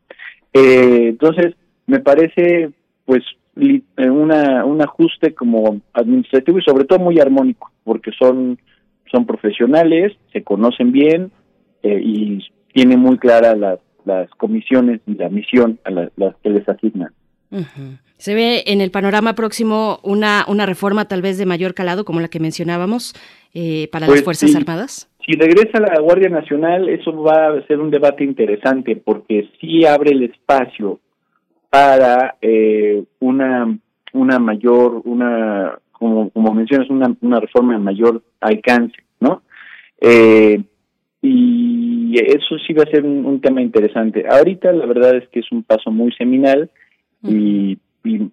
Eh, 0.53 1.09
entonces, 1.09 1.55
me 1.91 1.99
parece 1.99 2.71
pues 3.03 3.21
eh, 3.57 4.09
una, 4.09 4.63
un 4.63 4.81
ajuste 4.81 5.33
como 5.33 5.81
administrativo 5.91 6.57
y 6.57 6.63
sobre 6.63 6.85
todo 6.85 6.99
muy 6.99 7.19
armónico, 7.19 7.69
porque 7.83 8.11
son, 8.17 8.57
son 9.11 9.25
profesionales, 9.25 10.13
se 10.31 10.41
conocen 10.41 10.93
bien 10.93 11.31
eh, 11.83 12.01
y 12.01 12.39
tienen 12.73 12.99
muy 12.99 13.17
claras 13.17 13.57
las, 13.57 13.79
las 14.05 14.29
comisiones 14.31 15.01
y 15.05 15.15
la 15.15 15.27
misión 15.27 15.79
a 15.83 15.91
las 15.91 16.35
que 16.41 16.49
les 16.49 16.67
asignan. 16.69 17.11
¿Se 18.15 18.33
ve 18.33 18.63
en 18.67 18.79
el 18.79 18.91
panorama 18.91 19.35
próximo 19.35 19.99
una, 20.03 20.45
una 20.47 20.65
reforma 20.65 21.09
tal 21.09 21.21
vez 21.21 21.37
de 21.37 21.45
mayor 21.45 21.73
calado, 21.73 22.05
como 22.05 22.21
la 22.21 22.29
que 22.29 22.39
mencionábamos, 22.39 23.13
eh, 23.53 23.89
para 23.91 24.05
las 24.05 24.11
pues 24.11 24.23
Fuerzas 24.23 24.55
Armadas? 24.55 25.09
Si 25.25 25.33
regresa 25.33 25.81
la 25.81 25.99
Guardia 25.99 26.29
Nacional, 26.29 26.87
eso 26.87 27.11
va 27.21 27.49
a 27.49 27.67
ser 27.67 27.81
un 27.81 27.91
debate 27.91 28.23
interesante, 28.23 28.95
porque 28.95 29.49
sí 29.59 29.85
abre 29.85 30.11
el 30.11 30.23
espacio 30.23 31.01
para 31.71 32.35
eh, 32.41 33.03
una 33.21 33.79
una 34.13 34.39
mayor 34.39 35.01
una 35.05 35.79
como 35.93 36.29
como 36.29 36.53
mencionas 36.53 36.89
una 36.89 37.15
una 37.21 37.39
reforma 37.39 37.73
de 37.73 37.79
mayor 37.79 38.21
alcance 38.41 38.97
no 39.21 39.41
eh, 40.01 40.61
y 41.21 42.15
eso 42.19 42.57
sí 42.67 42.73
va 42.73 42.83
a 42.83 42.89
ser 42.89 43.05
un, 43.05 43.39
tema 43.41 43.61
interesante. 43.61 44.25
Ahorita 44.27 44.71
la 44.71 44.87
verdad 44.87 45.15
es 45.17 45.29
que 45.29 45.39
es 45.39 45.51
un 45.51 45.61
paso 45.61 45.91
muy 45.91 46.11
seminal 46.13 46.71
y, 47.23 47.77
y, 48.03 48.31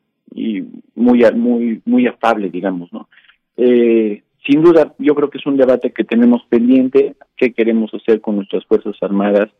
muy 0.94 1.22
muy 1.34 1.82
muy 1.84 2.06
afable 2.06 2.48
digamos 2.48 2.92
no 2.92 3.08
eh, 3.56 4.22
sin 4.46 4.62
duda 4.62 4.94
yo 4.98 5.14
creo 5.14 5.28
que 5.30 5.38
es 5.38 5.46
un 5.46 5.56
debate 5.58 5.92
que 5.92 6.04
tenemos 6.04 6.42
pendiente 6.48 7.14
qué 7.36 7.52
queremos 7.52 7.92
hacer 7.92 8.20
con 8.20 8.36
nuestras 8.36 8.64
fuerzas 8.64 8.96
armadas 9.02 9.50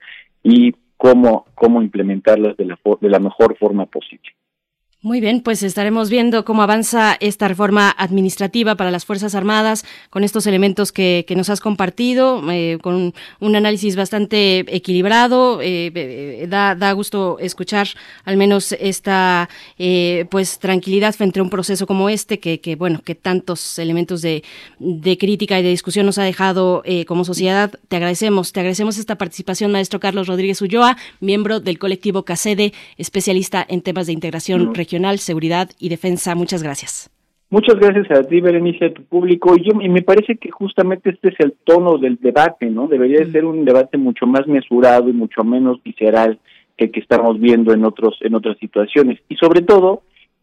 y 0.43 0.73
cómo, 0.99 1.47
cómo 1.55 1.81
implementarlas 1.81 2.57
de 2.59 2.67
la, 2.67 2.79
de 3.01 3.09
la 3.09 3.19
mejor 3.19 3.57
forma 3.57 3.87
posible. 3.87 4.31
Muy 5.09 5.21
bien, 5.21 5.41
pues 5.41 5.63
estaremos 5.63 6.11
viendo 6.11 6.45
cómo 6.45 6.63
avanza 6.63 7.17
esta 7.19 7.49
reforma 7.49 7.95
administrativa 7.97 8.75
para 8.75 8.91
las 8.91 9.07
Fuerzas 9.07 9.35
Armadas 9.35 9.87
con 10.11 10.23
estos 10.23 10.47
elementos 10.47 10.93
que, 10.93 11.25
nos 11.35 11.49
has 11.49 11.61
compartido, 11.61 12.43
eh, 12.53 12.77
con 12.83 13.15
un 13.41 13.57
análisis 13.57 13.97
bastante 13.97 14.67
equilibrado. 14.69 15.63
Eh, 15.63 15.91
eh, 15.95 16.47
da, 16.47 16.75
da, 16.75 16.93
gusto 16.93 17.39
escuchar 17.41 17.89
al 18.27 18.37
menos 18.37 18.73
esta 18.73 19.49
pues 20.29 20.59
tranquilidad 20.59 21.15
frente 21.15 21.41
a 21.41 21.43
un 21.43 21.49
proceso 21.49 21.87
como 21.87 22.11
este, 22.11 22.39
que, 22.39 22.61
que 22.61 22.77
bueno, 22.77 23.01
que 23.03 23.15
tantos 23.15 23.79
elementos 23.79 24.21
de, 24.21 24.45
de, 24.79 25.17
crítica 25.17 25.59
y 25.59 25.63
de 25.63 25.71
discusión 25.71 26.05
nos 26.05 26.19
ha 26.19 26.25
dejado 26.25 26.83
como 27.07 27.25
sociedad. 27.25 27.73
Te 27.89 27.97
agradecemos, 27.97 28.53
te 28.53 28.61
agradecemos 28.61 28.99
esta 28.99 29.17
participación, 29.17 29.73
maestro 29.73 30.01
Carlos 30.01 30.27
Rodríguez 30.27 30.61
Ulloa, 30.61 30.99
miembro 31.21 31.61
del 31.61 31.79
colectivo 31.79 32.27
CACEDE, 32.27 32.75
especialista 32.99 33.65
en 33.67 33.81
temas 33.81 34.07
de 34.07 34.13
integración 34.13 34.75
regional 34.75 34.98
seguridad 35.19 35.71
y 35.79 35.89
defensa. 35.89 36.35
Muchas 36.35 36.63
gracias. 36.63 37.11
Muchas 37.51 37.77
gracias 37.77 38.11
a 38.11 38.25
ti, 38.25 38.43
Berenice, 38.43 38.87
a 38.87 38.93
tu 38.93 39.03
público. 39.05 39.55
Y, 39.57 39.65
yo, 39.65 39.81
y 39.81 39.89
me 39.89 40.03
parece 40.03 40.37
que 40.37 40.51
justamente 40.51 41.11
este 41.11 41.29
es 41.29 41.41
el 41.41 41.55
tono 41.65 41.97
del 41.97 42.17
debate, 42.21 42.67
¿no? 42.67 42.89
Debería 42.89 43.21
de 43.21 43.33
ser 43.33 43.47
un 43.47 43.65
debate 43.65 43.97
mucho 43.97 44.27
más 44.27 44.47
mesurado 44.47 45.09
y 45.09 45.15
mucho 45.15 45.45
menos 45.45 45.83
visceral 45.83 46.39
que 46.77 46.87
el 46.87 46.91
que 46.91 47.01
estamos 47.01 47.41
viendo 47.41 47.73
en 47.73 47.85
otros 47.85 48.19
en 48.21 48.35
otras 48.35 48.59
situaciones 48.59 49.19
y 49.29 49.37
sobre 49.37 49.63
todo 49.63 50.03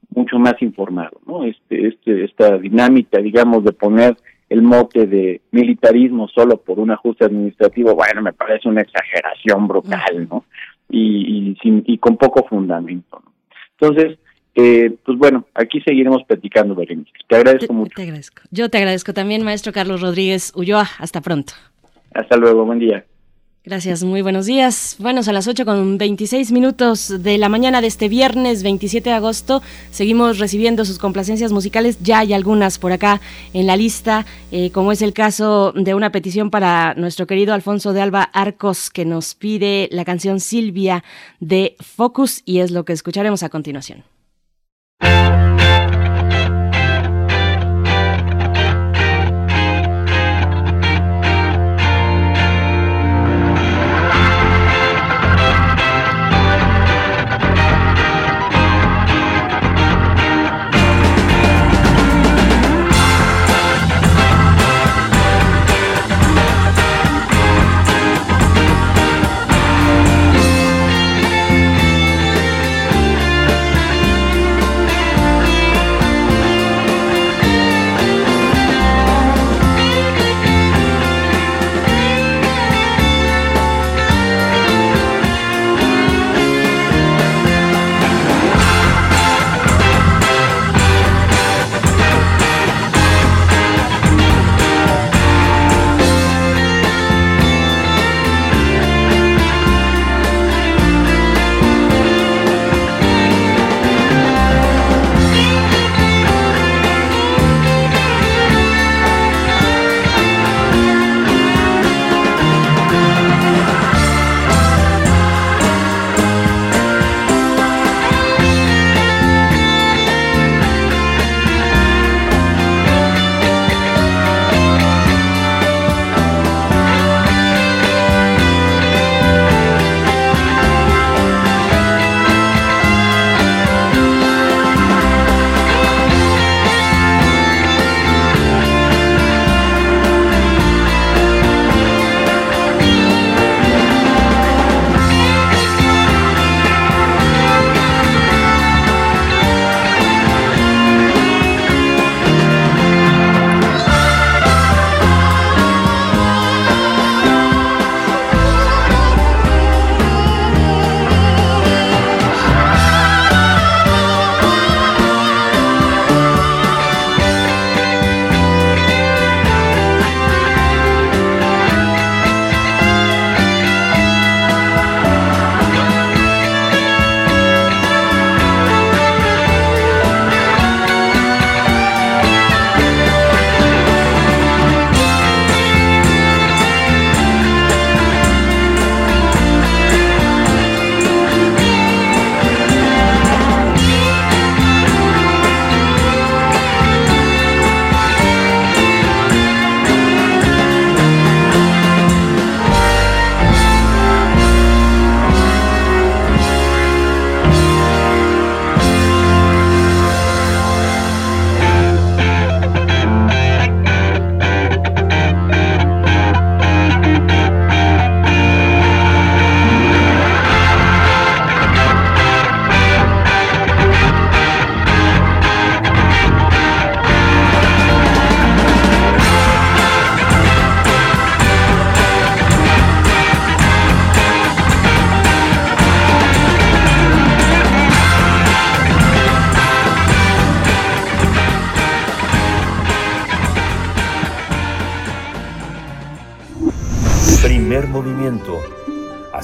mucho 0.10 0.40
más 0.40 0.56
informado, 0.62 1.20
¿no? 1.28 1.46
Este 1.46 1.88
este 1.88 2.26
esta 2.26 2.58
dinámica, 2.58 3.20
digamos, 3.20 3.64
de 3.64 3.72
poner 3.72 4.18
el 4.50 4.62
mote 4.62 5.06
de 5.06 5.42
militarismo 5.52 6.28
solo 6.28 6.58
por 6.58 6.80
un 6.80 6.92
ajuste 6.92 7.26
administrativo, 7.26 7.96
bueno, 7.96 8.22
me 8.22 8.34
parece 8.34 8.68
una 8.68 8.82
exageración 8.82 9.68
brutal, 9.68 10.28
¿no? 10.30 10.46
Y, 10.90 11.50
y, 11.52 11.56
sin, 11.62 11.84
y 11.86 11.98
con 11.98 12.18
poco 12.18 12.46
fundamento. 12.48 13.22
¿no? 13.24 13.32
Entonces, 13.80 14.20
eh, 14.56 14.96
pues 15.04 15.18
bueno, 15.18 15.46
aquí 15.54 15.82
seguiremos 15.82 16.24
platicando, 16.24 16.76
Berenice. 16.76 17.12
Te 17.28 17.36
agradezco 17.36 17.74
mucho. 17.74 17.94
Te 17.96 18.04
agradezco. 18.04 18.42
Yo 18.52 18.70
te 18.70 18.78
agradezco 18.78 19.14
también, 19.14 19.44
maestro 19.44 19.74
Carlos 19.74 20.02
Rodríguez 20.02 20.54
Ulloa. 20.56 20.88
Hasta 20.98 21.22
pronto. 21.22 21.54
Hasta 22.14 22.38
luego, 22.38 22.64
buen 22.64 22.80
día. 22.80 23.06
Gracias, 23.66 24.04
muy 24.04 24.22
buenos 24.22 24.46
días. 24.46 24.96
Bueno, 25.00 25.22
a 25.26 25.32
las 25.32 25.48
8 25.48 25.66
con 25.66 25.98
26 25.98 26.52
minutos 26.52 27.24
de 27.24 27.40
la 27.40 27.50
mañana 27.50 27.82
de 27.82 27.88
este 27.88 28.10
viernes 28.10 28.62
27 28.62 29.10
de 29.10 29.16
agosto. 29.16 29.64
Seguimos 29.90 30.38
recibiendo 30.38 30.86
sus 30.86 31.00
complacencias 31.00 31.52
musicales. 31.52 31.98
Ya 32.04 32.20
hay 32.20 32.34
algunas 32.34 32.78
por 32.78 32.92
acá 32.92 33.22
en 33.54 33.66
la 33.66 33.76
lista, 33.76 34.28
eh, 34.52 34.70
como 34.70 34.92
es 34.92 35.02
el 35.02 35.14
caso 35.14 35.72
de 35.72 35.96
una 35.96 36.12
petición 36.12 36.52
para 36.52 36.94
nuestro 36.94 37.26
querido 37.26 37.56
Alfonso 37.56 37.92
de 37.92 38.02
Alba 38.02 38.22
Arcos, 38.22 38.92
que 38.92 39.04
nos 39.04 39.34
pide 39.34 39.90
la 39.92 40.06
canción 40.06 40.40
Silvia 40.40 41.04
de 41.40 41.76
Focus, 41.80 42.44
y 42.46 42.60
es 42.60 42.70
lo 42.70 42.86
que 42.86 42.94
escucharemos 42.94 43.42
a 43.42 43.50
continuación. 43.50 44.15
Movimiento. 45.02 45.45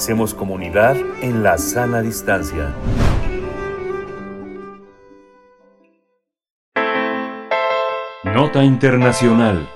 Hacemos 0.02 0.34
comunidad 0.34 0.96
en 1.20 1.44
la 1.44 1.56
sana 1.58 2.02
distancia. 2.02 2.74
Nota 8.24 8.64
Internacional. 8.64 9.68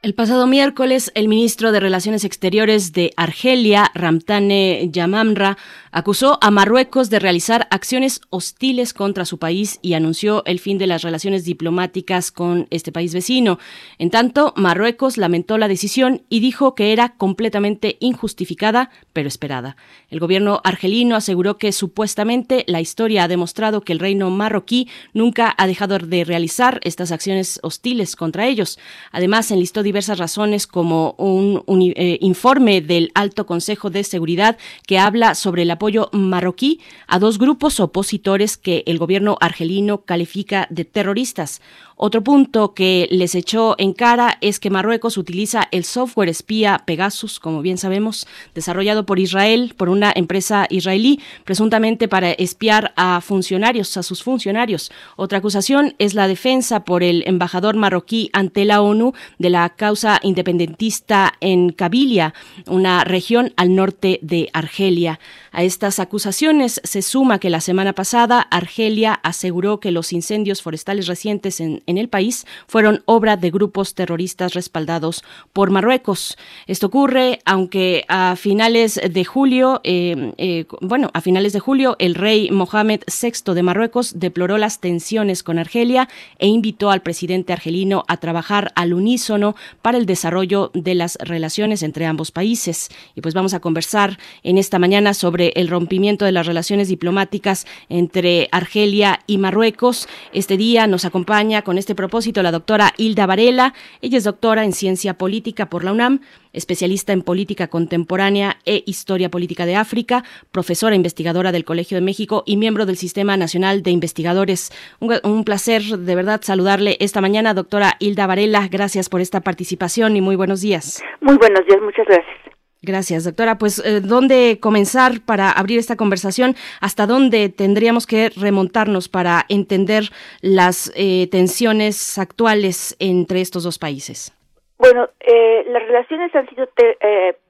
El 0.00 0.14
pasado 0.14 0.46
miércoles, 0.46 1.10
el 1.16 1.26
ministro 1.26 1.72
de 1.72 1.80
Relaciones 1.80 2.24
Exteriores 2.24 2.92
de 2.92 3.10
Argelia, 3.16 3.90
Ramtane 3.94 4.90
Yamamra, 4.92 5.58
acusó 5.98 6.38
a 6.40 6.52
Marruecos 6.52 7.10
de 7.10 7.18
realizar 7.18 7.66
acciones 7.72 8.20
hostiles 8.30 8.94
contra 8.94 9.24
su 9.24 9.38
país 9.38 9.80
y 9.82 9.94
anunció 9.94 10.44
el 10.46 10.60
fin 10.60 10.78
de 10.78 10.86
las 10.86 11.02
relaciones 11.02 11.44
diplomáticas 11.44 12.30
con 12.30 12.68
este 12.70 12.92
país 12.92 13.12
vecino. 13.12 13.58
En 13.98 14.10
tanto, 14.10 14.54
Marruecos 14.56 15.16
lamentó 15.16 15.58
la 15.58 15.66
decisión 15.66 16.22
y 16.28 16.38
dijo 16.38 16.76
que 16.76 16.92
era 16.92 17.16
completamente 17.16 17.96
injustificada, 17.98 18.90
pero 19.12 19.26
esperada. 19.26 19.76
El 20.08 20.20
gobierno 20.20 20.60
argelino 20.62 21.16
aseguró 21.16 21.58
que 21.58 21.72
supuestamente 21.72 22.64
la 22.68 22.80
historia 22.80 23.24
ha 23.24 23.28
demostrado 23.28 23.80
que 23.80 23.92
el 23.92 23.98
reino 23.98 24.30
marroquí 24.30 24.88
nunca 25.12 25.52
ha 25.58 25.66
dejado 25.66 25.98
de 25.98 26.22
realizar 26.22 26.78
estas 26.84 27.10
acciones 27.10 27.58
hostiles 27.64 28.14
contra 28.14 28.46
ellos. 28.46 28.78
Además, 29.10 29.50
enlistó 29.50 29.82
diversas 29.82 30.18
razones 30.18 30.68
como 30.68 31.16
un, 31.18 31.64
eh, 31.96 32.18
informe 32.20 32.82
del 32.82 33.10
Alto 33.14 33.46
Consejo 33.46 33.90
de 33.90 34.04
Seguridad 34.04 34.58
que 34.86 35.00
habla 35.00 35.34
sobre 35.34 35.62
el 35.62 35.70
apoyo 35.72 35.87
marroquí 36.12 36.80
a 37.06 37.18
dos 37.18 37.38
grupos 37.38 37.80
opositores 37.80 38.56
que 38.56 38.84
el 38.86 38.98
gobierno 38.98 39.36
argelino 39.40 40.04
califica 40.04 40.66
de 40.70 40.84
terroristas. 40.84 41.60
Otro 42.00 42.22
punto 42.22 42.74
que 42.74 43.08
les 43.10 43.34
echó 43.34 43.74
en 43.76 43.92
cara 43.92 44.38
es 44.40 44.60
que 44.60 44.70
Marruecos 44.70 45.18
utiliza 45.18 45.66
el 45.72 45.82
software 45.82 46.28
espía 46.28 46.84
Pegasus, 46.86 47.40
como 47.40 47.60
bien 47.60 47.76
sabemos, 47.76 48.28
desarrollado 48.54 49.04
por 49.04 49.18
Israel, 49.18 49.74
por 49.76 49.88
una 49.88 50.12
empresa 50.14 50.66
israelí, 50.70 51.20
presuntamente 51.44 52.06
para 52.06 52.30
espiar 52.30 52.92
a 52.94 53.20
funcionarios, 53.20 53.96
a 53.96 54.04
sus 54.04 54.22
funcionarios. 54.22 54.92
Otra 55.16 55.38
acusación 55.38 55.96
es 55.98 56.14
la 56.14 56.28
defensa 56.28 56.84
por 56.84 57.02
el 57.02 57.24
embajador 57.26 57.76
marroquí 57.76 58.30
ante 58.32 58.64
la 58.64 58.80
ONU 58.80 59.12
de 59.38 59.50
la 59.50 59.68
causa 59.70 60.20
independentista 60.22 61.34
en 61.40 61.70
Kabilia, 61.70 62.32
una 62.66 63.02
región 63.02 63.52
al 63.56 63.74
norte 63.74 64.20
de 64.22 64.50
Argelia. 64.52 65.18
A 65.50 65.64
estas 65.64 65.98
acusaciones 65.98 66.80
se 66.84 67.02
suma 67.02 67.38
que 67.40 67.50
la 67.50 67.60
semana 67.60 67.92
pasada 67.92 68.40
Argelia 68.40 69.14
aseguró 69.14 69.80
que 69.80 69.90
los 69.90 70.12
incendios 70.12 70.62
forestales 70.62 71.06
recientes 71.06 71.60
en, 71.60 71.82
en 71.88 71.98
el 71.98 72.08
país 72.08 72.46
fueron 72.68 73.02
obra 73.06 73.36
de 73.36 73.50
grupos 73.50 73.94
terroristas 73.94 74.54
respaldados 74.54 75.24
por 75.52 75.70
Marruecos. 75.70 76.38
Esto 76.68 76.86
ocurre 76.86 77.40
aunque 77.44 78.04
a 78.08 78.36
finales 78.36 79.00
de 79.02 79.24
julio, 79.24 79.80
eh, 79.82 80.32
eh, 80.38 80.66
bueno, 80.80 81.10
a 81.14 81.20
finales 81.20 81.52
de 81.52 81.60
julio 81.60 81.96
el 81.98 82.14
rey 82.14 82.50
Mohamed 82.50 83.00
VI 83.06 83.54
de 83.54 83.62
Marruecos 83.62 84.18
deploró 84.20 84.58
las 84.58 84.80
tensiones 84.80 85.42
con 85.42 85.58
Argelia 85.58 86.08
e 86.38 86.46
invitó 86.46 86.90
al 86.90 87.02
presidente 87.02 87.52
argelino 87.52 88.04
a 88.06 88.18
trabajar 88.18 88.72
al 88.76 88.92
unísono 88.92 89.56
para 89.82 89.98
el 89.98 90.06
desarrollo 90.06 90.70
de 90.74 90.94
las 90.94 91.16
relaciones 91.20 91.82
entre 91.82 92.06
ambos 92.06 92.30
países. 92.30 92.90
Y 93.14 93.22
pues 93.22 93.34
vamos 93.34 93.54
a 93.54 93.60
conversar 93.60 94.18
en 94.42 94.58
esta 94.58 94.78
mañana 94.78 95.14
sobre 95.14 95.52
el 95.56 95.68
rompimiento 95.68 96.24
de 96.24 96.32
las 96.32 96.46
relaciones 96.46 96.88
diplomáticas 96.88 97.66
entre 97.88 98.48
Argelia 98.52 99.20
y 99.26 99.38
Marruecos. 99.38 100.08
Este 100.32 100.56
día 100.56 100.86
nos 100.86 101.04
acompaña 101.04 101.62
con 101.62 101.77
este 101.78 101.94
propósito 101.94 102.42
la 102.42 102.50
doctora 102.50 102.92
Hilda 102.96 103.26
Varela. 103.26 103.74
Ella 104.02 104.18
es 104.18 104.24
doctora 104.24 104.64
en 104.64 104.72
ciencia 104.72 105.14
política 105.14 105.70
por 105.70 105.84
la 105.84 105.92
UNAM, 105.92 106.20
especialista 106.52 107.12
en 107.12 107.22
política 107.22 107.68
contemporánea 107.68 108.58
e 108.64 108.82
historia 108.86 109.30
política 109.30 109.66
de 109.66 109.76
África, 109.76 110.24
profesora 110.52 110.94
investigadora 110.94 111.52
del 111.52 111.64
Colegio 111.64 111.96
de 111.96 112.02
México 112.02 112.42
y 112.46 112.56
miembro 112.56 112.86
del 112.86 112.96
Sistema 112.96 113.36
Nacional 113.36 113.82
de 113.82 113.90
Investigadores. 113.90 114.70
Un, 115.00 115.44
placer 115.44 115.82
de 115.82 116.14
verdad 116.14 116.40
saludarle 116.42 116.96
esta 117.00 117.20
mañana, 117.20 117.54
doctora 117.54 117.94
Hilda 117.98 118.26
Varela. 118.26 118.68
Gracias 118.68 119.08
por 119.08 119.20
esta 119.20 119.40
participación 119.40 120.16
y 120.16 120.20
muy 120.20 120.36
buenos 120.36 120.60
días. 120.60 121.02
Muy 121.20 121.36
buenos 121.36 121.64
días, 121.66 121.80
muchas 121.80 122.06
gracias. 122.06 122.57
Gracias, 122.80 123.24
doctora. 123.24 123.58
Pues, 123.58 123.84
eh, 123.84 124.00
¿dónde 124.00 124.58
comenzar 124.60 125.20
para 125.26 125.50
abrir 125.50 125.80
esta 125.80 125.96
conversación? 125.96 126.54
¿Hasta 126.80 127.06
dónde 127.06 127.48
tendríamos 127.48 128.06
que 128.06 128.30
remontarnos 128.30 129.08
para 129.08 129.44
entender 129.48 130.04
las 130.42 130.92
eh, 130.96 131.26
tensiones 131.28 132.18
actuales 132.18 132.96
entre 133.00 133.40
estos 133.40 133.64
dos 133.64 133.78
países? 133.80 134.32
Bueno, 134.78 135.08
eh, 135.18 135.64
las 135.68 135.82
relaciones 135.82 136.32
han 136.36 136.48
sido 136.48 136.68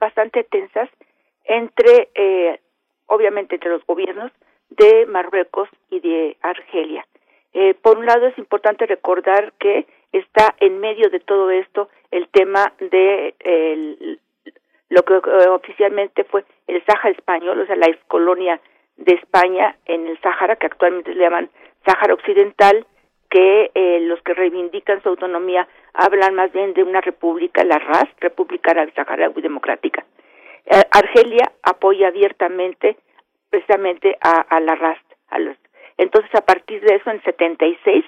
bastante 0.01 0.45
tensas 0.45 0.89
entre, 1.45 2.09
obviamente, 3.07 3.57
entre 3.57 3.71
los 3.71 3.85
gobiernos 3.85 4.33
de 4.71 5.05
Marruecos 5.07 5.69
y 5.91 6.01
de 6.01 6.37
Argelia. 6.41 7.07
por 7.83 7.99
un 7.99 8.07
lado, 8.07 8.29
es 8.29 8.39
importante 8.39 8.87
recordar 8.87 9.53
que 9.59 9.87
está 10.13 10.55
en 10.61 10.79
medio 10.81 11.11
de 11.11 11.21
todo 11.21 11.51
esto 11.51 11.91
el 12.11 12.29
tema 12.29 12.73
de 12.81 13.35
lo 14.91 15.03
que 15.03 15.15
eh, 15.15 15.49
oficialmente 15.49 16.25
fue 16.25 16.45
el 16.67 16.85
Sáhara 16.85 17.11
español, 17.11 17.61
o 17.61 17.67
sea, 17.67 17.77
la 17.77 17.87
ex 17.87 17.99
colonia 18.07 18.61
de 18.97 19.15
España 19.15 19.77
en 19.87 20.07
el 20.07 20.21
Sáhara, 20.21 20.57
que 20.57 20.67
actualmente 20.67 21.15
le 21.15 21.25
llaman 21.25 21.51
Sáhara 21.85 22.15
Occidental, 22.15 22.87
que 23.31 23.71
eh, 23.75 24.01
los 24.01 24.21
que 24.23 24.35
reivindican 24.35 25.03
su 25.03 25.11
autonomía 25.11 25.69
hablan 25.93 26.35
más 26.35 26.51
bien 26.53 26.73
de 26.73 26.83
una 26.83 27.01
república, 27.01 27.63
la 27.65 27.79
RAS, 27.79 28.09
República 28.21 28.71
Árabe 28.71 28.93
Saharaui 28.95 29.43
Democrática. 29.43 30.05
Eh, 30.65 30.83
Argelia 30.93 31.53
apoya 31.63 32.09
abiertamente 32.09 32.97
precisamente 33.51 34.17
a, 34.23 34.41
a 34.41 34.61
la 34.61 34.75
RAS. 34.75 34.99
A 35.29 35.39
los, 35.39 35.57
entonces, 35.99 36.35
a 36.35 36.41
partir 36.41 36.81
de 36.81 36.97
eso, 36.97 37.11
en 37.11 37.23
76, 37.23 38.05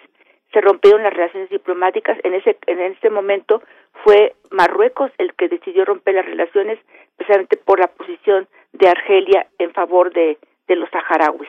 se 0.52 0.60
rompieron 0.60 1.02
las 1.02 1.12
relaciones 1.12 1.50
diplomáticas. 1.50 2.18
En 2.24 2.34
ese, 2.34 2.56
en 2.66 2.80
ese 2.80 3.10
momento 3.10 3.62
fue 4.04 4.34
Marruecos 4.50 5.10
el 5.18 5.34
que 5.34 5.48
decidió 5.48 5.84
romper 5.84 6.14
las 6.14 6.26
relaciones, 6.26 6.78
precisamente 7.16 7.56
por 7.56 7.78
la 7.80 7.88
posición 7.88 8.48
de 8.72 8.88
Argelia 8.88 9.46
en 9.58 9.72
favor 9.72 10.12
de, 10.12 10.38
de 10.68 10.76
los 10.76 10.88
saharauis. 10.90 11.48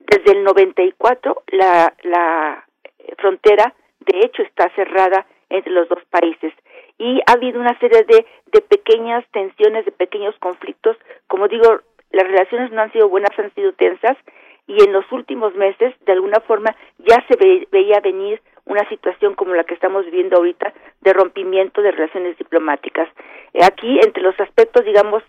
Desde 0.00 0.32
el 0.32 0.44
94, 0.44 1.42
la, 1.48 1.94
la 2.02 2.64
frontera, 3.18 3.74
de 4.00 4.20
hecho, 4.20 4.42
está 4.42 4.68
cerrada 4.74 5.26
entre 5.48 5.72
los 5.72 5.88
dos 5.88 6.02
países. 6.10 6.52
Y 6.98 7.20
ha 7.26 7.32
habido 7.32 7.60
una 7.60 7.78
serie 7.78 8.04
de, 8.04 8.26
de 8.46 8.60
pequeñas 8.60 9.24
tensiones, 9.32 9.84
de 9.84 9.92
pequeños 9.92 10.34
conflictos. 10.38 10.96
Como 11.26 11.46
digo, 11.48 11.80
las 12.10 12.26
relaciones 12.26 12.72
no 12.72 12.82
han 12.82 12.92
sido 12.92 13.08
buenas, 13.08 13.36
han 13.38 13.54
sido 13.54 13.72
tensas 13.72 14.16
y 14.66 14.82
en 14.82 14.92
los 14.92 15.10
últimos 15.12 15.54
meses, 15.54 15.94
de 16.06 16.12
alguna 16.12 16.40
forma, 16.40 16.74
ya 16.98 17.24
se 17.28 17.66
veía 17.70 18.00
venir 18.00 18.40
una 18.64 18.88
situación 18.88 19.34
como 19.34 19.54
la 19.54 19.64
que 19.64 19.74
estamos 19.74 20.04
viviendo 20.04 20.36
ahorita 20.36 20.72
de 21.00 21.12
rompimiento 21.12 21.82
de 21.82 21.90
relaciones 21.90 22.38
diplomáticas. 22.38 23.08
Eh, 23.54 23.64
aquí, 23.64 23.98
entre 24.02 24.22
los 24.22 24.38
aspectos, 24.38 24.84
digamos, 24.84 25.22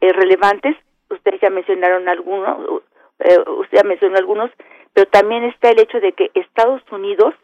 eh, 0.00 0.12
relevantes, 0.12 0.76
ustedes 1.08 1.40
ya 1.40 1.50
mencionaron 1.50 2.08
algunos, 2.08 2.82
eh, 3.20 3.38
usted 3.58 3.78
ya 3.78 3.84
mencionó 3.84 4.16
algunos, 4.16 4.50
pero 4.92 5.06
también 5.08 5.44
está 5.44 5.70
el 5.70 5.80
hecho 5.80 6.00
de 6.00 6.12
que 6.12 6.30
Estados 6.34 6.82
Unidos, 6.90 7.34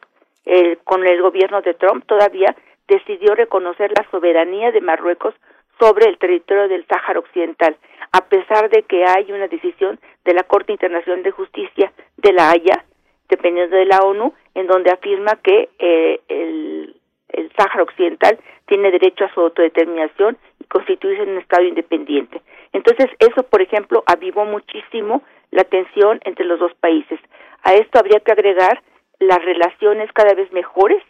con 0.85 1.05
el 1.05 1.21
gobierno 1.21 1.61
de 1.61 1.75
Trump, 1.75 2.05
todavía 2.07 2.55
decidió 2.87 3.35
reconocer 3.35 3.91
la 3.97 4.09
soberanía 4.13 4.71
de 4.71 4.81
Marruecos 4.81 5.35
sobre 5.81 6.09
el 6.09 6.19
territorio 6.19 6.69
del 6.69 6.87
Sáhara 6.87 7.19
Occidental, 7.19 7.77
a 8.17 8.25
pesar 8.31 8.71
de 8.71 8.83
que 8.85 9.05
hay 9.05 9.31
una 9.31 9.47
decisión 9.47 10.01
de 10.25 10.33
la 10.33 10.45
Corte 10.45 10.73
Internacional 10.73 11.23
de 11.23 11.33
Justicia 11.33 11.93
de 12.17 12.33
la 12.33 12.51
Haya, 12.51 12.87
dependiendo 13.29 13.77
de 13.77 13.85
la 13.85 13.99
ONU, 13.99 14.33
en 14.55 14.67
donde 14.67 14.91
afirma 14.91 15.37
que 15.43 15.69
eh, 15.79 16.21
el, 16.29 16.97
el 17.29 17.53
Sáhara 17.59 17.83
Occidental 17.83 18.39
tiene 18.65 18.91
derecho 18.91 19.27
a 19.27 19.35
su 19.35 19.41
autodeterminación 19.41 20.39
y 20.59 20.65
constituirse 20.65 21.25
en 21.25 21.31
un 21.33 21.39
Estado 21.39 21.65
independiente. 21.65 22.41
Entonces, 22.73 23.09
eso, 23.19 23.43
por 23.43 23.61
ejemplo, 23.61 24.03
avivó 24.07 24.47
muchísimo 24.47 25.23
la 25.51 25.65
tensión 25.65 26.19
entre 26.25 26.47
los 26.47 26.59
dos 26.59 26.73
países. 26.81 27.21
A 27.65 27.75
esto 27.75 27.99
habría 27.99 28.21
que 28.21 28.33
agregar 28.33 28.83
las 29.19 29.45
relaciones 29.45 30.11
cada 30.15 30.33
vez 30.33 30.51
mejores 30.53 31.03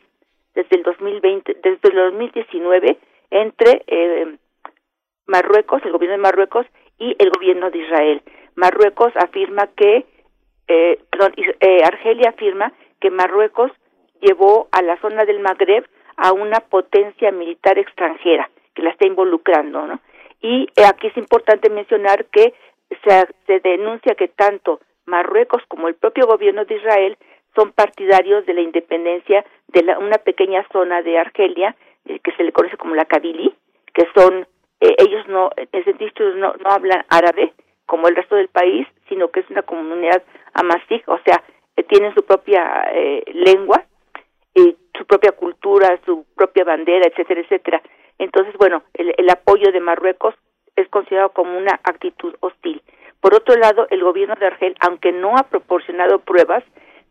desde 0.57 0.75
el 0.75 0.83
2020, 0.83 1.57
desde 1.63 1.89
el 1.89 1.95
2019 1.95 2.99
entre 3.31 3.85
eh, 3.87 4.37
Marruecos, 5.27 5.83
el 5.85 5.93
gobierno 5.93 6.17
de 6.17 6.23
Marruecos 6.23 6.67
y 6.99 7.15
el 7.19 7.31
gobierno 7.31 7.71
de 7.71 7.79
Israel. 7.79 8.23
Marruecos 8.55 9.13
afirma 9.17 9.69
que, 9.77 10.07
eh, 10.69 10.99
perdón, 11.11 11.35
eh, 11.37 11.83
Argelia 11.85 12.31
afirma 12.31 12.73
que 13.01 13.11
Marruecos 13.11 13.71
llevó 14.21 14.69
a 14.73 14.83
la 14.83 14.99
zona 15.01 15.25
del 15.25 15.41
Magreb 15.41 15.87
a 16.17 16.33
una 16.33 16.61
potencia 16.61 17.31
militar 17.31 17.79
extranjera 17.79 18.49
que 18.75 18.83
la 18.83 18.91
está 18.91 19.07
involucrando, 19.07 19.87
¿no? 19.87 20.01
Y 20.41 20.69
eh, 20.77 20.85
aquí 20.85 21.09
es 21.09 21.17
importante 21.17 21.71
mencionar 21.71 22.27
que 22.27 22.55
se, 23.05 23.27
se 23.47 23.61
denuncia 23.61 24.15
que 24.15 24.29
tanto 24.29 24.81
Marruecos 25.07 25.63
como 25.69 25.89
el 25.89 25.95
propio 25.95 26.27
gobierno 26.27 26.65
de 26.65 26.77
Israel 26.77 27.19
son 27.55 27.73
partidarios 27.73 28.45
de 28.47 28.55
la 28.55 28.61
independencia 28.61 29.45
de 29.69 29.83
la, 29.83 29.99
una 29.99 30.19
pequeña 30.19 30.67
zona 30.73 31.03
de 31.03 31.19
Argelia 31.19 31.75
que 32.07 32.33
se 32.37 32.45
le 32.45 32.53
conoce 32.53 32.77
como 32.77 32.95
la 32.95 33.05
Kabylie, 33.05 33.53
que 33.93 34.07
son, 34.15 34.47
eh, 34.81 34.95
ellos 34.99 35.27
no, 35.29 35.51
en 35.57 35.85
sentido 35.85 36.35
no, 36.35 36.55
no 36.55 36.71
hablan 36.71 37.05
árabe 37.09 37.53
como 37.87 38.09
el 38.09 38.17
resto 38.17 38.37
del 38.37 38.49
país, 38.49 38.87
sino 39.09 39.29
que 39.29 39.41
es 39.41 39.51
una 39.51 39.63
comunidad 39.63 40.23
amasí, 40.55 41.03
o 41.07 41.19
sea, 41.25 41.43
tienen 41.89 42.15
su 42.15 42.25
propia 42.25 42.91
lengua, 43.33 43.85
y 44.57 44.75
su 44.97 45.05
propia 45.05 45.33
cultura, 45.33 46.01
su 46.07 46.25
propia 46.35 46.65
bandera, 46.65 47.07
etcétera, 47.07 47.43
etcétera. 47.43 47.83
Entonces, 48.19 48.55
bueno, 48.59 48.83
el, 48.95 49.29
apoyo 49.29 49.71
de 49.71 49.81
Marruecos 49.81 50.35
es 50.75 50.89
considerado 50.89 51.29
como 51.31 51.59
una 51.59 51.79
actitud 51.85 52.35
hostil. 52.41 52.81
Por 53.21 53.35
otro 53.35 53.55
lado, 53.57 53.87
el 53.91 54.03
gobierno 54.03 54.35
de 54.35 54.47
Argel, 54.47 54.75
aunque 54.81 55.13
no 55.13 55.37
ha 55.37 55.43
proporcionado 55.43 56.21
pruebas, 56.21 56.65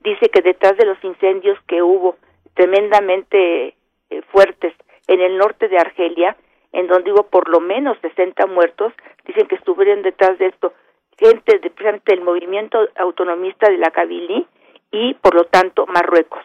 dice 0.04 0.30
que 0.30 0.42
detrás 0.42 0.76
de 0.78 0.86
los 0.86 0.98
incendios 1.04 1.60
que 1.68 1.84
hubo 1.84 2.16
tremendamente 2.56 3.76
eh, 4.10 4.22
fuertes 4.32 4.74
en 5.08 5.22
el 5.22 5.38
norte 5.38 5.68
de 5.68 5.78
Argelia, 5.78 6.36
en 6.76 6.88
donde 6.88 7.14
hubo 7.14 7.24
por 7.24 7.50
lo 7.50 7.62
menos 7.62 7.98
60 8.02 8.48
muertos, 8.48 8.92
dicen 9.26 9.48
que 9.48 9.56
estuvieron 9.56 10.02
detrás 10.02 10.38
de 10.38 10.48
esto 10.48 10.74
gente 11.18 11.60
de, 11.60 12.02
del 12.06 12.22
movimiento 12.22 12.78
autonomista 12.98 13.70
de 13.70 13.78
la 13.78 13.92
Kabylie 13.92 14.46
y, 14.92 15.14
por 15.16 15.36
lo 15.36 15.46
tanto, 15.46 15.86
Marruecos. 15.88 16.44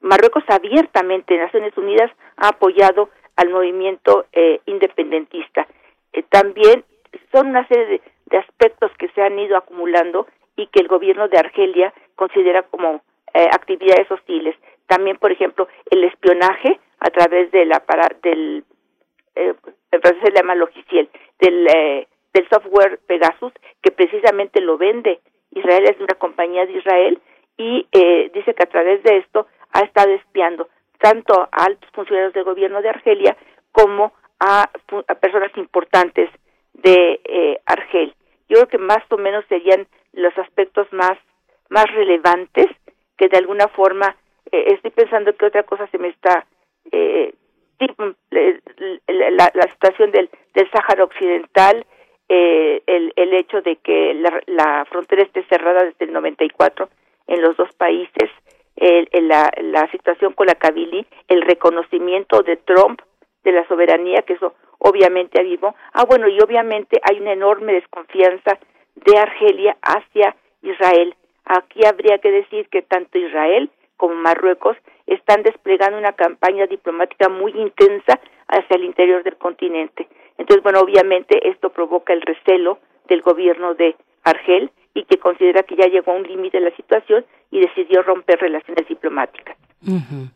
Marruecos 0.00 0.44
abiertamente, 0.46 1.36
Naciones 1.36 1.76
Unidas, 1.76 2.10
ha 2.36 2.50
apoyado 2.50 3.10
al 3.34 3.50
movimiento 3.50 4.26
eh, 4.32 4.60
independentista. 4.66 5.66
Eh, 6.12 6.22
también 6.28 6.84
son 7.32 7.48
una 7.48 7.66
serie 7.66 8.00
de, 8.26 8.38
aspectos 8.38 8.90
que 8.98 9.08
se 9.08 9.20
han 9.20 9.38
ido 9.38 9.56
acumulando 9.56 10.26
y 10.56 10.66
que 10.68 10.80
el 10.80 10.88
gobierno 10.88 11.28
de 11.28 11.38
Argelia 11.38 11.92
considera 12.14 12.62
como 12.62 13.02
eh, 13.34 13.48
actividades 13.52 14.10
hostiles. 14.10 14.56
También, 14.86 15.18
por 15.18 15.32
ejemplo, 15.32 15.68
el 15.90 16.04
espionaje 16.04 16.78
a 17.00 17.10
través 17.10 17.50
de 17.50 17.66
la 17.66 17.80
para, 17.80 18.08
del 18.22 18.64
eh, 19.34 19.54
se 19.90 20.32
llama 20.32 20.54
logiciel 20.54 21.08
del 21.38 21.66
del 22.34 22.48
software 22.48 22.98
Pegasus 23.06 23.52
que 23.82 23.90
precisamente 23.90 24.60
lo 24.60 24.78
vende 24.78 25.20
Israel 25.50 25.84
es 25.84 26.00
una 26.00 26.14
compañía 26.14 26.64
de 26.66 26.78
Israel 26.78 27.20
y 27.58 27.86
dice 28.32 28.54
que 28.54 28.62
a 28.62 28.70
través 28.70 29.02
de 29.02 29.18
esto 29.18 29.46
ha 29.72 29.80
estado 29.80 30.12
espiando 30.12 30.68
tanto 30.98 31.34
a 31.34 31.64
altos 31.64 31.90
funcionarios 31.92 32.32
del 32.32 32.44
gobierno 32.44 32.80
de 32.80 32.88
Argelia 32.88 33.36
como 33.72 34.12
a, 34.38 34.70
personas 35.20 35.50
importantes 35.56 36.30
de 36.74 37.20
eh, 37.24 37.60
Argel. 37.66 38.14
Yo 38.48 38.56
creo 38.56 38.68
que 38.68 38.78
más 38.78 39.02
o 39.10 39.16
menos 39.16 39.44
serían 39.48 39.86
los 40.12 40.36
aspectos 40.38 40.86
más 40.92 41.18
más 41.70 41.86
relevantes 41.94 42.66
que 43.16 43.28
de 43.28 43.38
alguna 43.38 43.68
forma 43.68 44.16
eh, 44.50 44.74
estoy 44.74 44.90
pensando 44.90 45.34
que 45.34 45.46
otra 45.46 45.62
cosa 45.62 45.86
se 45.88 45.98
me 45.98 46.08
está 46.08 46.46
eh, 46.90 47.34
la, 49.08 49.50
la, 49.54 49.62
situación 49.72 50.10
del, 50.10 50.30
del 50.54 50.70
Sáhara 50.70 51.04
Occidental, 51.04 51.86
eh, 52.28 52.82
el, 52.86 53.12
el 53.16 53.34
hecho 53.34 53.60
de 53.62 53.76
que 53.76 54.14
la, 54.14 54.40
la 54.46 54.84
frontera 54.86 55.22
esté 55.22 55.44
cerrada 55.44 55.84
desde 55.84 56.04
el 56.04 56.12
94 56.12 56.88
en 57.28 57.42
los 57.42 57.56
dos 57.56 57.72
países, 57.74 58.30
el, 58.76 59.08
la, 59.28 59.50
la 59.60 59.90
situación 59.90 60.32
con 60.32 60.46
la 60.46 60.54
Kabili, 60.54 61.06
el 61.28 61.42
reconocimiento 61.42 62.42
de 62.42 62.56
Trump 62.56 63.00
de 63.44 63.52
la 63.52 63.66
soberanía, 63.68 64.22
que 64.22 64.34
eso 64.34 64.54
obviamente 64.78 65.40
habido. 65.40 65.74
Ah, 65.92 66.04
bueno, 66.04 66.28
y 66.28 66.40
obviamente 66.40 67.00
hay 67.02 67.20
una 67.20 67.32
enorme 67.32 67.72
desconfianza 67.72 68.58
de 68.96 69.18
Argelia 69.18 69.76
hacia 69.82 70.34
Israel. 70.62 71.14
Aquí 71.44 71.84
habría 71.84 72.18
que 72.18 72.30
decir 72.30 72.68
que 72.68 72.82
tanto 72.82 73.18
Israel 73.18 73.70
como 73.96 74.14
Marruecos 74.14 74.76
están 75.14 75.42
desplegando 75.42 75.98
una 75.98 76.12
campaña 76.12 76.66
diplomática 76.66 77.28
muy 77.28 77.52
intensa 77.52 78.20
hacia 78.48 78.76
el 78.76 78.84
interior 78.84 79.22
del 79.22 79.36
continente. 79.36 80.08
Entonces, 80.38 80.62
bueno, 80.62 80.80
obviamente 80.80 81.48
esto 81.48 81.70
provoca 81.70 82.12
el 82.12 82.22
recelo 82.22 82.78
del 83.08 83.22
gobierno 83.22 83.74
de 83.74 83.94
Argel 84.24 84.70
y 84.94 85.04
que 85.04 85.18
considera 85.18 85.62
que 85.62 85.76
ya 85.76 85.86
llegó 85.86 86.12
a 86.12 86.16
un 86.16 86.24
límite 86.24 86.60
la 86.60 86.74
situación 86.76 87.24
y 87.50 87.60
decidió 87.60 88.02
romper 88.02 88.38
relaciones 88.40 88.86
diplomáticas. 88.88 89.56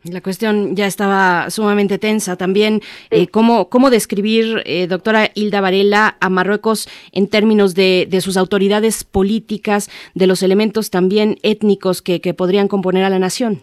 La 0.03 0.21
cuestión 0.21 0.75
ya 0.75 0.87
estaba 0.87 1.49
sumamente 1.49 1.97
tensa 1.97 2.35
también. 2.35 2.81
Eh, 3.11 3.27
¿cómo, 3.27 3.69
¿Cómo 3.69 3.89
describir, 3.89 4.61
eh, 4.65 4.87
doctora 4.87 5.29
Hilda 5.33 5.61
Varela, 5.61 6.17
a 6.19 6.29
Marruecos 6.29 6.89
en 7.13 7.29
términos 7.29 7.73
de, 7.73 8.07
de, 8.09 8.19
sus 8.19 8.35
autoridades 8.35 9.05
políticas, 9.05 9.89
de 10.15 10.27
los 10.27 10.43
elementos 10.43 10.89
también 10.89 11.37
étnicos 11.43 12.01
que, 12.01 12.19
que 12.19 12.33
podrían 12.33 12.67
componer 12.67 13.05
a 13.05 13.09
la 13.09 13.19
nación? 13.19 13.61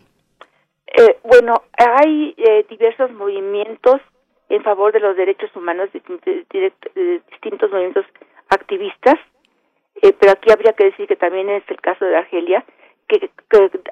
Eh, 0.97 1.19
bueno, 1.25 1.63
hay 1.77 2.35
diversos 2.69 3.11
movimientos 3.13 4.01
en 4.49 4.63
favor 4.63 4.93
de 4.93 5.01
los 5.01 5.17
derechos 5.17 5.55
humanos, 5.57 5.91
distintos 5.93 7.71
movimientos 7.71 8.07
activistas 8.49 9.19
eh, 10.03 10.13
pero 10.19 10.33
aquí 10.33 10.51
habría 10.53 10.73
que 10.73 10.85
decir 10.85 11.07
que 11.07 11.17
también 11.17 11.49
es 11.49 11.63
el 11.69 11.81
caso 11.81 12.05
de 12.05 12.17
Argelia, 12.17 12.65
que, 13.09 13.31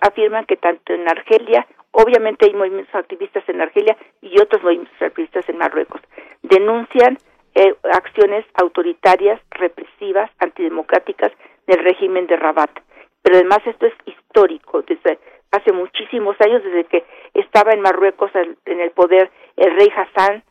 afirman 0.00 0.44
que 0.46 0.56
tanto 0.56 0.92
en 0.92 1.08
Argelia, 1.08 1.66
obviamente 1.92 2.46
hay 2.46 2.54
movimientos 2.54 2.94
activistas 2.94 3.42
en 3.48 3.60
Argelia 3.60 3.96
y 4.20 4.40
otros 4.40 4.62
movimientos 4.62 5.00
activistas 5.00 5.48
en 5.48 5.58
Marruecos, 5.58 6.00
denuncian 6.42 7.18
eh, 7.54 7.74
acciones 7.92 8.44
autoritarias, 8.54 9.40
represivas, 9.50 10.30
antidemocráticas 10.38 11.32
del 11.66 11.78
régimen 11.78 12.26
de 12.26 12.36
Rabat. 12.36 12.70
Pero 13.22 13.36
además 13.36 13.60
esto 13.64 13.86
es 13.86 13.94
histórico, 14.04 14.82
desde 14.82 15.18
hace 15.52 15.72
muchísimos 15.72 16.36
años, 16.40 16.62
desde 16.64 16.84
que 16.84 17.04
estaba 17.34 17.72
en 17.72 17.80
Marruecos 17.80 18.30
en 18.34 18.80
el 18.80 18.90
poder 18.90 19.30
el 19.56 19.76
rey 19.76 19.88
Hassan 19.94 20.42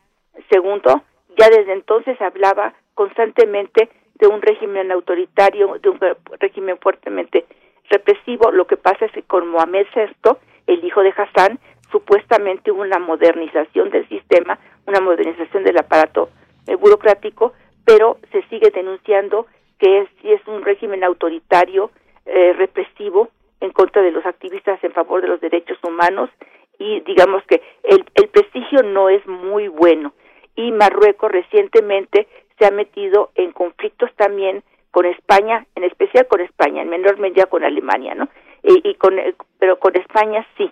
II, 0.50 1.02
ya 1.36 1.48
desde 1.48 1.72
entonces 1.72 2.20
hablaba 2.20 2.74
constantemente 2.94 3.88
de 4.14 4.26
un 4.28 4.40
régimen 4.40 4.92
autoritario, 4.92 5.78
de 5.78 5.88
un 5.88 5.98
régimen 6.38 6.78
fuertemente 6.78 7.44
represivo. 7.90 8.52
Lo 8.52 8.66
que 8.66 8.76
pasa 8.76 9.06
es 9.06 9.12
que 9.12 9.22
con 9.22 9.48
Mohamed 9.48 9.86
VI, 9.94 10.36
el 10.66 10.84
hijo 10.84 11.02
de 11.02 11.12
Hassan, 11.16 11.58
supuestamente 11.90 12.70
hubo 12.70 12.82
una 12.82 12.98
modernización 12.98 13.90
del 13.90 14.08
sistema, 14.08 14.58
una 14.86 15.00
modernización 15.00 15.64
del 15.64 15.78
aparato 15.78 16.30
eh, 16.66 16.76
burocrático, 16.76 17.52
pero 17.84 18.18
se 18.30 18.42
sigue 18.44 18.70
denunciando 18.70 19.46
que 19.78 20.06
si 20.20 20.32
es 20.32 20.46
un 20.46 20.62
régimen 20.62 21.02
autoritario, 21.02 21.90
eh, 22.24 22.52
represivo, 22.52 23.30
contra 23.72 24.02
de 24.02 24.12
los 24.12 24.24
activistas 24.26 24.82
en 24.82 24.92
favor 24.92 25.20
de 25.20 25.28
los 25.28 25.40
derechos 25.40 25.78
humanos 25.82 26.30
y 26.78 27.00
digamos 27.00 27.42
que 27.44 27.62
el, 27.84 28.04
el 28.14 28.28
prestigio 28.28 28.82
no 28.82 29.08
es 29.08 29.26
muy 29.26 29.68
bueno. 29.68 30.12
Y 30.56 30.72
Marruecos 30.72 31.30
recientemente 31.30 32.28
se 32.58 32.66
ha 32.66 32.70
metido 32.70 33.30
en 33.34 33.52
conflictos 33.52 34.10
también 34.16 34.62
con 34.90 35.06
España, 35.06 35.66
en 35.74 35.84
especial 35.84 36.26
con 36.26 36.40
España, 36.40 36.82
en 36.82 36.90
menor 36.90 37.18
medida 37.18 37.46
con 37.46 37.64
Alemania, 37.64 38.14
¿no? 38.14 38.28
Y, 38.62 38.94
con, 38.94 39.18
eh, 39.18 39.34
pero 39.58 39.78
con 39.80 39.96
España 39.96 40.46
sí, 40.56 40.70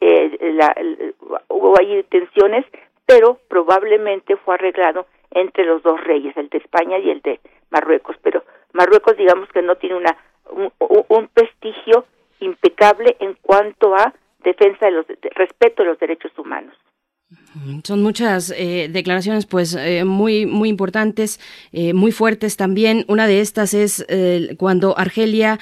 eh, 0.00 0.54
la, 0.54 0.74
hubo 1.48 1.78
ahí 1.78 2.02
tensiones, 2.04 2.64
pero 3.06 3.38
probablemente 3.48 4.36
fue 4.36 4.54
arreglado 4.54 5.06
entre 5.30 5.64
los 5.64 5.82
dos 5.82 6.02
reyes, 6.02 6.36
el 6.36 6.48
de 6.48 6.58
España 6.58 6.98
y 6.98 7.10
el 7.10 7.20
de 7.20 7.38
Marruecos. 7.70 8.16
Pero 8.22 8.42
Marruecos, 8.72 9.16
digamos 9.16 9.48
que 9.50 9.62
no 9.62 9.76
tiene 9.76 9.96
una 9.96 10.16
un, 10.50 11.28
prestigio 11.28 12.06
impecable 12.48 13.16
en 13.20 13.34
cuanto 13.42 13.94
a 13.94 14.12
defensa 14.42 14.86
de 14.86 14.92
los 14.92 15.06
respeto 15.34 15.82
de 15.82 15.90
los 15.90 15.98
derechos 15.98 16.32
humanos. 16.38 16.74
Son 17.84 18.02
muchas 18.02 18.54
eh, 18.56 18.88
declaraciones, 18.90 19.44
pues, 19.44 19.74
eh, 19.74 20.04
muy, 20.04 20.46
muy 20.46 20.70
importantes, 20.70 21.40
eh, 21.72 21.92
muy 21.92 22.10
fuertes 22.10 22.56
también. 22.56 23.04
Una 23.06 23.26
de 23.26 23.40
estas 23.40 23.74
es 23.74 24.06
cuando 24.56 24.96
Argelia 24.96 25.58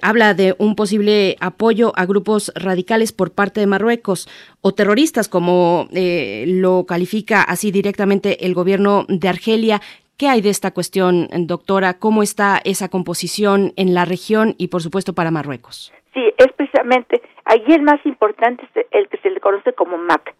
habla 0.00 0.32
de 0.34 0.54
un 0.58 0.74
posible 0.74 1.36
apoyo 1.40 1.92
a 1.96 2.06
grupos 2.06 2.52
radicales 2.54 3.12
por 3.12 3.32
parte 3.32 3.60
de 3.60 3.66
Marruecos 3.66 4.28
o 4.62 4.72
terroristas, 4.72 5.28
como 5.28 5.88
lo 5.92 6.86
califica 6.86 7.42
así 7.42 7.70
directamente 7.70 8.46
el 8.46 8.54
gobierno 8.54 9.04
de 9.08 9.28
Argelia. 9.28 9.82
¿Qué 10.16 10.28
hay 10.28 10.40
de 10.40 10.50
esta 10.50 10.70
cuestión, 10.70 11.28
doctora? 11.46 11.98
¿Cómo 11.98 12.22
está 12.22 12.60
esa 12.64 12.88
composición 12.88 13.74
en 13.76 13.92
la 13.92 14.06
región 14.06 14.54
y, 14.56 14.68
por 14.68 14.82
supuesto, 14.82 15.12
para 15.12 15.30
Marruecos? 15.30 15.92
Sí, 16.16 16.32
es 16.38 16.52
precisamente 16.52 17.20
allí 17.44 17.74
el 17.74 17.82
más 17.82 18.04
importante 18.06 18.66
es 18.74 18.86
el 18.90 19.08
que 19.08 19.18
se 19.18 19.28
le 19.28 19.38
conoce 19.38 19.74
como 19.74 19.98
MAC 19.98 20.34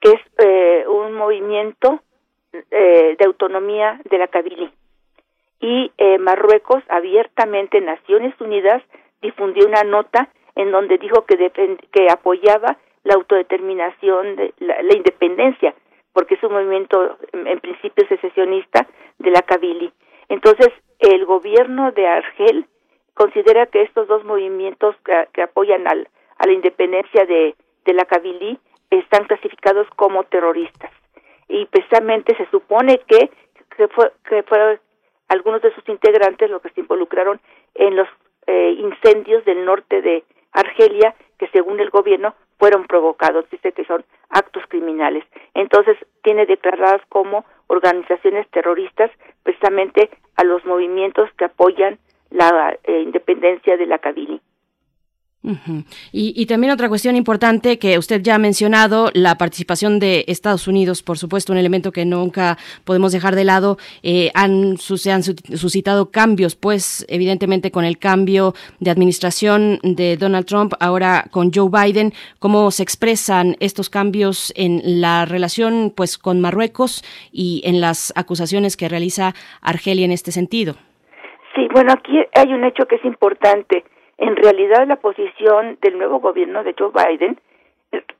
que 0.00 0.12
es 0.12 0.20
eh, 0.38 0.84
un 0.88 1.12
movimiento 1.12 2.00
eh, 2.52 3.16
de 3.18 3.24
autonomía 3.24 4.00
de 4.08 4.18
la 4.18 4.28
Kabylie. 4.28 4.70
Y 5.60 5.92
eh, 5.98 6.18
Marruecos 6.18 6.82
abiertamente, 6.88 7.80
Naciones 7.80 8.34
Unidas, 8.40 8.82
difundió 9.20 9.66
una 9.66 9.84
nota 9.84 10.30
en 10.56 10.72
donde 10.72 10.96
dijo 10.96 11.26
que, 11.26 11.36
que 11.92 12.06
apoyaba 12.10 12.78
la 13.04 13.14
autodeterminación, 13.14 14.36
de 14.36 14.54
la, 14.58 14.94
independencia, 14.94 15.74
porque 16.12 16.34
es 16.34 16.42
un 16.42 16.52
movimiento 16.52 17.18
en, 17.32 17.60
principio 17.60 18.06
secesionista 18.08 18.86
de 19.18 19.30
la 19.30 19.42
Kabylie. 19.42 19.92
Entonces, 20.28 20.68
el 20.98 21.26
gobierno 21.26 21.92
de 21.92 22.06
Argel 22.06 22.66
considera 23.20 23.66
que 23.66 23.82
estos 23.82 24.08
dos 24.08 24.24
movimientos 24.24 24.96
que, 25.04 25.42
apoyan 25.42 25.86
al, 25.86 26.08
a 26.38 26.46
la 26.46 26.54
independencia 26.54 27.26
de, 27.26 27.54
de 27.84 27.92
la 27.92 28.06
Kabylie 28.06 28.58
están 28.88 29.26
clasificados 29.26 29.86
como 29.94 30.24
terroristas. 30.24 30.90
y 31.46 31.66
precisamente 31.66 32.34
se 32.36 32.46
supone 32.46 32.98
que, 33.06 33.30
que, 33.76 33.88
que 34.24 34.42
fueron 34.44 34.80
algunos 35.28 35.60
de 35.60 35.74
sus 35.74 35.86
integrantes 35.86 36.48
los 36.48 36.62
que 36.62 36.70
se 36.70 36.80
involucraron 36.80 37.38
en 37.74 37.94
los 37.94 38.08
eh, 38.46 38.70
incendios 38.78 39.44
del 39.44 39.66
norte 39.66 40.00
de 40.00 40.24
Argelia 40.52 41.14
que 41.38 41.48
según 41.48 41.78
el 41.78 41.90
gobierno 41.90 42.34
fueron 42.58 42.86
provocados, 42.86 43.44
dice 43.50 43.72
que 43.72 43.84
son 43.84 44.02
actos 44.30 44.62
criminales. 44.68 45.24
Entonces 45.52 45.98
tiene 46.22 46.46
declaradas 46.46 47.02
como 47.10 47.44
organizaciones 47.66 48.48
terroristas 48.48 49.10
precisamente 49.42 50.08
a 50.36 50.44
los 50.44 50.64
movimientos 50.64 51.28
que 51.36 51.44
apoyan 51.44 51.98
la 52.30 52.76
eh, 52.84 53.02
independencia 53.02 53.76
de 53.76 53.86
la 53.86 53.98
Kabili 53.98 54.40
y, 56.12 56.44
también 56.46 56.70
otra 56.70 56.90
cuestión 56.90 57.16
importante 57.16 57.78
que 57.78 57.96
usted 57.96 58.20
ya 58.20 58.34
ha 58.34 58.38
mencionado, 58.38 59.10
la 59.14 59.38
participación 59.38 59.98
de 59.98 60.24
Estados 60.28 60.68
Unidos, 60.68 61.02
por 61.02 61.16
supuesto, 61.16 61.52
un 61.52 61.58
elemento 61.58 61.92
que 61.92 62.04
nunca 62.04 62.58
podemos 62.84 63.12
dejar 63.12 63.34
de 63.34 63.44
lado. 63.44 63.78
Eh, 64.02 64.30
han, 64.34 64.76
se 64.76 65.10
han 65.10 65.22
suscitado 65.22 66.10
cambios, 66.10 66.56
pues 66.56 67.06
evidentemente 67.08 67.70
con 67.70 67.86
el 67.86 67.98
cambio 67.98 68.54
de 68.80 68.90
administración 68.90 69.80
de 69.82 70.18
Donald 70.18 70.44
Trump, 70.44 70.74
ahora 70.78 71.26
con 71.30 71.50
Joe 71.52 71.70
Biden, 71.70 72.12
¿cómo 72.38 72.70
se 72.70 72.82
expresan 72.82 73.56
estos 73.60 73.88
cambios 73.88 74.52
en 74.56 75.00
la 75.00 75.24
relación 75.24 75.90
pues 75.96 76.18
con 76.18 76.40
Marruecos 76.40 77.02
y 77.32 77.62
en 77.64 77.80
las 77.80 78.12
acusaciones 78.14 78.76
que 78.76 78.90
realiza 78.90 79.34
Argelia 79.62 80.04
en 80.04 80.12
este 80.12 80.32
sentido? 80.32 80.76
Sí, 81.54 81.68
bueno, 81.72 81.92
aquí 81.92 82.24
hay 82.34 82.52
un 82.52 82.64
hecho 82.64 82.86
que 82.86 82.96
es 82.96 83.04
importante 83.04 83.84
en 84.18 84.36
realidad 84.36 84.86
la 84.86 84.96
posición 84.96 85.78
del 85.80 85.98
nuevo 85.98 86.20
gobierno 86.20 86.62
de 86.62 86.74
Joe 86.78 86.90
Biden 86.92 87.40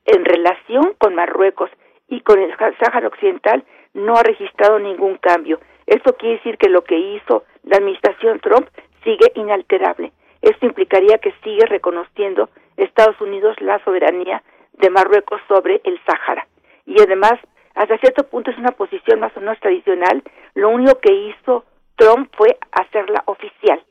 en 0.06 0.24
relación 0.24 0.94
con 0.98 1.14
Marruecos 1.14 1.70
y 2.08 2.22
con 2.22 2.40
el 2.40 2.52
Sáhara 2.56 3.06
Occidental 3.06 3.64
no 3.94 4.16
ha 4.16 4.22
registrado 4.22 4.78
ningún 4.78 5.16
cambio. 5.18 5.60
Esto 5.86 6.16
quiere 6.16 6.36
decir 6.36 6.58
que 6.58 6.68
lo 6.68 6.82
que 6.82 6.98
hizo 6.98 7.44
la 7.64 7.76
administración 7.76 8.40
Trump 8.40 8.66
sigue 9.04 9.30
inalterable. 9.34 10.12
Esto 10.42 10.66
implicaría 10.66 11.18
que 11.18 11.34
sigue 11.44 11.66
reconociendo 11.66 12.48
Estados 12.76 13.20
Unidos 13.20 13.56
la 13.60 13.82
soberanía 13.84 14.42
de 14.72 14.90
Marruecos 14.90 15.40
sobre 15.46 15.80
el 15.84 16.00
Sáhara. 16.06 16.46
Y 16.86 17.00
además, 17.00 17.34
hasta 17.74 17.98
cierto 17.98 18.24
punto 18.24 18.50
es 18.50 18.58
una 18.58 18.72
posición 18.72 19.20
más 19.20 19.36
o 19.36 19.40
menos 19.40 19.60
tradicional. 19.60 20.22
Lo 20.54 20.70
único 20.70 20.98
que 20.98 21.12
hizo 21.12 21.64
Trump 22.00 22.30
fue 22.34 22.56
hacerla 22.72 23.22
oficial 23.26 23.84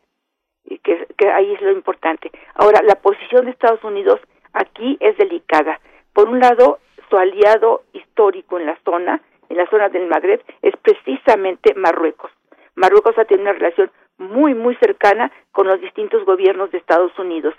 que, 0.83 1.07
que 1.15 1.29
ahí 1.29 1.53
es 1.53 1.61
lo 1.61 1.71
importante. 1.71 2.31
Ahora, 2.55 2.81
la 2.81 2.95
posición 2.95 3.45
de 3.45 3.51
Estados 3.51 3.83
Unidos 3.83 4.19
aquí 4.53 4.97
es 4.99 5.15
delicada. 5.17 5.79
Por 6.13 6.27
un 6.27 6.39
lado, 6.39 6.79
su 7.07 7.17
aliado 7.17 7.83
histórico 7.93 8.59
en 8.59 8.65
la 8.65 8.79
zona, 8.83 9.21
en 9.47 9.57
la 9.57 9.67
zona 9.69 9.89
del 9.89 10.07
Magreb, 10.07 10.41
es 10.63 10.75
precisamente 10.77 11.75
Marruecos. 11.75 12.31
Marruecos 12.75 13.15
ha 13.19 13.25
tenido 13.25 13.43
una 13.43 13.59
relación 13.59 13.91
muy, 14.17 14.55
muy 14.55 14.75
cercana 14.77 15.31
con 15.51 15.67
los 15.67 15.79
distintos 15.79 16.25
gobiernos 16.25 16.71
de 16.71 16.79
Estados 16.79 17.17
Unidos. 17.19 17.53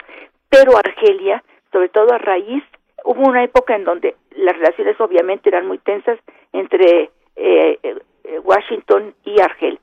Pero 0.49 0.77
Argelia, 0.77 1.45
sobre 1.71 1.91
todo 1.91 2.13
a 2.13 2.19
raíz, 2.19 2.65
hubo 3.05 3.23
una 3.23 3.45
época 3.45 3.77
en 3.77 3.85
donde 3.85 4.17
las 4.33 4.57
relaciones 4.57 5.01
obviamente 5.01 5.49
eran 5.49 5.69
muy 5.69 5.79
tensas 5.79 6.19
entre 6.53 7.11
eh, 7.37 7.79
eh 7.83 8.01
Washington 8.43 9.15
y 9.25 9.41
Argel, 9.41 9.81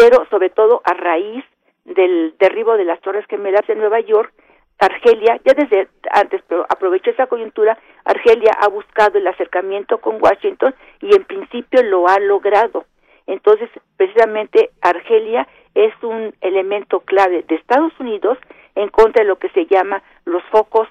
pero 0.00 0.26
sobre 0.30 0.48
todo 0.48 0.80
a 0.84 0.94
raíz 0.94 1.44
del 1.84 2.34
derribo 2.38 2.78
de 2.78 2.86
las 2.86 3.02
Torres 3.02 3.26
Gemelas 3.28 3.68
en 3.68 3.80
Nueva 3.80 4.00
York, 4.00 4.32
Argelia, 4.78 5.38
ya 5.44 5.52
desde 5.52 5.88
antes, 6.10 6.40
pero 6.48 6.64
aprovecho 6.70 7.10
esa 7.10 7.26
coyuntura, 7.26 7.76
Argelia 8.06 8.52
ha 8.62 8.68
buscado 8.68 9.18
el 9.18 9.26
acercamiento 9.26 9.98
con 9.98 10.16
Washington 10.22 10.74
y 11.02 11.14
en 11.14 11.24
principio 11.24 11.82
lo 11.82 12.08
ha 12.08 12.18
logrado. 12.18 12.86
Entonces, 13.26 13.68
precisamente 13.98 14.70
Argelia 14.80 15.46
es 15.74 15.92
un 16.02 16.34
elemento 16.40 17.00
clave 17.00 17.44
de 17.46 17.56
Estados 17.56 17.92
Unidos 18.00 18.38
en 18.76 18.88
contra 18.88 19.22
de 19.22 19.28
lo 19.28 19.38
que 19.38 19.50
se 19.50 19.66
llama 19.66 20.02
los 20.24 20.42
focos 20.44 20.88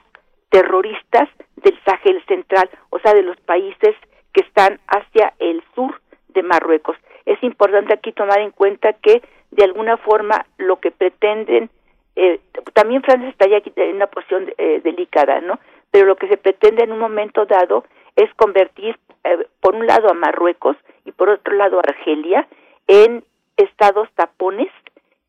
terroristas 0.49 1.27
del 1.55 1.79
Sahel 1.83 2.23
central, 2.27 2.69
o 2.91 2.99
sea, 2.99 3.15
de 3.15 3.23
los 3.23 3.37
países 3.37 3.95
que 4.33 4.41
están 4.41 4.79
hacia 4.87 5.33
el 5.39 5.63
sur 5.73 5.99
de 6.27 6.43
Marruecos. 6.43 6.95
Es 7.29 7.43
importante 7.43 7.93
aquí 7.93 8.11
tomar 8.11 8.39
en 8.39 8.49
cuenta 8.49 8.93
que 8.93 9.21
de 9.51 9.63
alguna 9.63 9.97
forma 9.97 10.47
lo 10.57 10.79
que 10.79 10.89
pretenden, 10.89 11.69
eh, 12.15 12.39
también 12.73 13.03
Francia 13.03 13.29
está 13.29 13.47
ya 13.47 13.57
aquí 13.57 13.71
en 13.75 13.97
una 13.97 14.07
posición 14.07 14.51
eh, 14.57 14.81
delicada, 14.83 15.39
¿no? 15.39 15.59
Pero 15.91 16.07
lo 16.07 16.15
que 16.15 16.27
se 16.27 16.37
pretende 16.37 16.83
en 16.83 16.91
un 16.91 16.97
momento 16.97 17.45
dado 17.45 17.83
es 18.15 18.33
convertir, 18.33 18.97
eh, 19.23 19.45
por 19.61 19.75
un 19.75 19.85
lado, 19.85 20.09
a 20.09 20.15
Marruecos 20.15 20.75
y 21.05 21.11
por 21.11 21.29
otro 21.29 21.53
lado, 21.53 21.77
a 21.77 21.81
Argelia 21.81 22.47
en 22.87 23.23
estados 23.57 24.09
tapones 24.15 24.69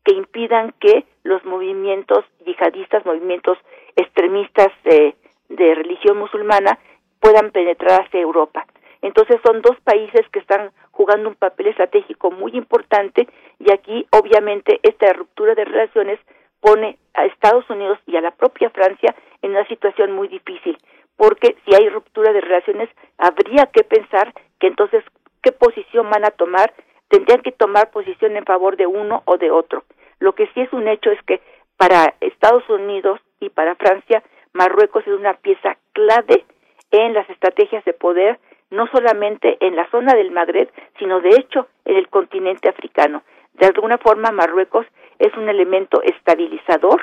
que 0.03 0.15
impidan 0.15 0.73
que 0.79 1.05
los 1.21 1.45
movimientos 1.45 2.25
yihadistas, 2.47 3.05
movimientos 3.05 3.59
extremistas 3.95 4.69
de, 4.85 5.13
de 5.49 5.75
religión 5.75 6.17
musulmana 6.17 6.79
puedan 7.19 7.51
penetrar 7.51 8.01
hacia 8.01 8.21
Europa. 8.21 8.65
Entonces 9.01 9.39
son 9.43 9.61
dos 9.61 9.79
países 9.83 10.27
que 10.31 10.39
están 10.39 10.71
jugando 10.91 11.29
un 11.29 11.35
papel 11.35 11.67
estratégico 11.67 12.31
muy 12.31 12.51
importante 12.55 13.27
y 13.59 13.71
aquí 13.71 14.05
obviamente 14.11 14.79
esta 14.83 15.11
ruptura 15.13 15.55
de 15.55 15.65
relaciones 15.65 16.19
pone 16.59 16.97
a 17.15 17.25
Estados 17.25 17.67
Unidos 17.69 17.97
y 18.05 18.15
a 18.15 18.21
la 18.21 18.31
propia 18.31 18.69
Francia 18.69 19.15
en 19.41 19.51
una 19.51 19.67
situación 19.67 20.11
muy 20.11 20.27
difícil, 20.27 20.77
porque 21.17 21.55
si 21.65 21.75
hay 21.75 21.89
ruptura 21.89 22.31
de 22.31 22.41
relaciones 22.41 22.89
habría 23.17 23.65
que 23.73 23.83
pensar 23.83 24.33
que 24.59 24.67
entonces 24.67 25.03
qué 25.41 25.51
posición 25.51 26.09
van 26.09 26.23
a 26.23 26.31
tomar, 26.31 26.71
tendrían 27.09 27.41
que 27.41 27.51
tomar 27.51 27.89
posición 27.89 28.37
en 28.37 28.45
favor 28.45 28.77
de 28.77 28.85
uno 28.85 29.23
o 29.25 29.37
de 29.37 29.49
otro. 29.49 29.83
Lo 30.19 30.33
que 30.33 30.47
sí 30.53 30.61
es 30.61 30.71
un 30.71 30.87
hecho 30.87 31.09
es 31.09 31.21
que 31.23 31.41
para 31.77 32.13
Estados 32.21 32.69
Unidos 32.69 33.19
y 33.39 33.49
para 33.49 33.75
Francia, 33.75 34.21
Marruecos 34.53 35.05
es 35.07 35.13
una 35.13 35.33
pieza 35.33 35.77
clave 35.93 36.45
en 36.91 37.13
las 37.13 37.27
estrategias 37.29 37.83
de 37.85 37.93
poder 37.93 38.39
no 38.71 38.87
solamente 38.87 39.57
en 39.59 39.75
la 39.75 39.89
zona 39.91 40.13
del 40.13 40.31
Magreb, 40.31 40.69
sino 40.97 41.21
de 41.21 41.29
hecho 41.29 41.67
en 41.85 41.97
el 41.97 42.07
continente 42.09 42.69
africano. 42.69 43.23
De 43.53 43.67
alguna 43.67 43.97
forma, 43.97 44.31
Marruecos 44.31 44.87
es 45.19 45.35
un 45.37 45.47
elemento 45.49 46.01
estabilizador 46.01 47.01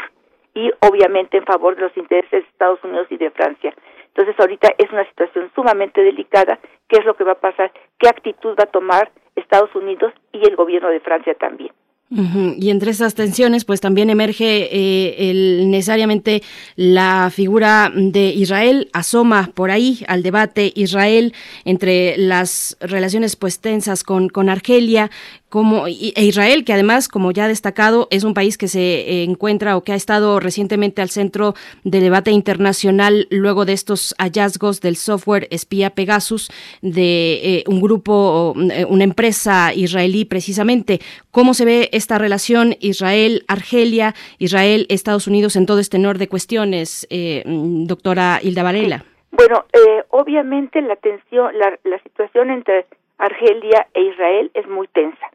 y 0.55 0.73
obviamente 0.81 1.37
en 1.37 1.45
favor 1.45 1.77
de 1.77 1.83
los 1.83 1.97
intereses 1.97 2.31
de 2.31 2.39
Estados 2.39 2.83
Unidos 2.83 3.07
y 3.11 3.17
de 3.17 3.31
Francia. 3.31 3.75
Entonces, 4.09 4.35
ahorita 4.41 4.75
es 4.79 4.91
una 4.91 5.05
situación 5.05 5.51
sumamente 5.55 6.03
delicada. 6.03 6.59
¿Qué 6.89 6.99
es 6.99 7.05
lo 7.05 7.15
que 7.15 7.25
va 7.25 7.33
a 7.33 7.41
pasar? 7.41 7.71
¿Qué 7.99 8.09
actitud 8.09 8.57
va 8.59 8.65
a 8.65 8.73
tomar 8.73 9.11
Estados 9.37 9.73
Unidos 9.77 10.13
y 10.33 10.45
el 10.49 10.57
gobierno 10.57 10.89
de 10.89 11.01
Francia 11.01 11.35
también? 11.35 11.73
Y 12.11 12.71
entre 12.71 12.91
esas 12.91 13.15
tensiones, 13.15 13.67
pues 13.67 13.83
también 13.83 14.09
emerge 14.09 14.69
eh, 14.73 15.65
necesariamente 15.67 16.43
la 16.75 17.31
figura 17.31 17.93
de 17.95 18.29
Israel, 18.29 18.89
asoma 18.95 19.51
por 19.55 19.71
ahí 19.71 20.03
al 20.09 20.23
debate 20.23 20.73
Israel 20.75 21.35
entre 21.67 22.17
las 22.17 22.79
relaciones 22.81 23.37
pues 23.37 23.61
tensas 23.61 24.05
con, 24.05 24.31
con 24.31 24.49
Argelia, 24.49 25.11
como 25.49 25.87
e 25.87 26.25
Israel, 26.25 26.65
que 26.65 26.73
además, 26.73 27.09
como 27.09 27.31
ya 27.31 27.49
destacado, 27.49 28.07
es 28.11 28.25
un 28.25 28.35
país 28.35 28.59
que 28.59 28.69
se 28.69 29.23
encuentra 29.23 29.77
o 29.77 29.83
que 29.83 29.93
ha 29.93 29.97
estado 29.97 30.41
recientemente 30.41 31.01
al 31.01 31.09
centro 31.09 31.55
de 31.85 32.01
debate 32.01 32.31
internacional 32.31 33.27
luego 33.31 33.65
de 33.65 33.73
estos 33.73 34.15
hallazgos 34.19 34.81
del 34.81 34.97
software 34.97 35.49
espía 35.51 35.91
Pegasus 35.91 36.51
de 36.83 37.41
eh, 37.43 37.65
un 37.67 37.81
grupo, 37.81 38.55
eh, 38.71 38.85
una 38.85 39.05
empresa 39.05 39.73
israelí 39.75 40.25
precisamente. 40.25 41.01
¿Cómo 41.39 41.55
se 41.55 41.65
ve 41.65 41.89
esta 41.93 42.19
relación 42.19 42.75
Israel-Argelia, 42.81 44.13
Israel-Estados 44.41 45.29
Unidos 45.29 45.55
en 45.55 45.67
todo 45.67 45.79
este 45.79 45.97
tenor 45.97 46.19
de 46.19 46.27
cuestiones, 46.27 47.07
eh, 47.11 47.45
doctora 47.47 48.41
Hilda 48.43 48.65
Varela? 48.65 49.05
Bueno, 49.31 49.65
obviamente 50.11 50.83
la 50.83 50.97
tensión, 50.97 51.57
la, 51.57 51.79
la 51.85 52.03
situación 52.03 52.51
entre 52.51 52.87
Argelia 53.19 53.87
e 53.95 54.03
Israel 54.03 54.51
es 54.53 54.67
muy 54.67 54.89
tensa 54.89 55.31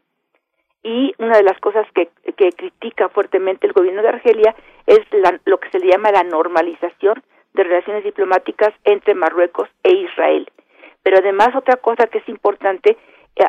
y 0.82 1.14
una 1.18 1.38
de 1.38 1.42
las 1.42 1.58
cosas 1.60 1.86
que, 1.94 2.10
critica 2.52 3.08
fuertemente 3.08 3.66
el 3.66 3.72
gobierno 3.72 4.02
de 4.02 4.08
Argelia 4.08 4.54
es 4.86 5.00
lo 5.46 5.58
que 5.58 5.70
se 5.70 5.78
le 5.78 5.90
llama 5.90 6.12
la 6.12 6.22
normalización 6.22 7.22
de 7.54 7.64
relaciones 7.64 8.04
diplomáticas 8.04 8.74
entre 8.84 9.14
Marruecos 9.14 9.70
e 9.82 9.94
Israel. 9.94 10.50
Pero 11.02 11.16
además 11.16 11.56
otra 11.56 11.76
cosa 11.76 12.08
que 12.08 12.18
es 12.18 12.28
importante, 12.28 12.90
eh, 12.90 12.96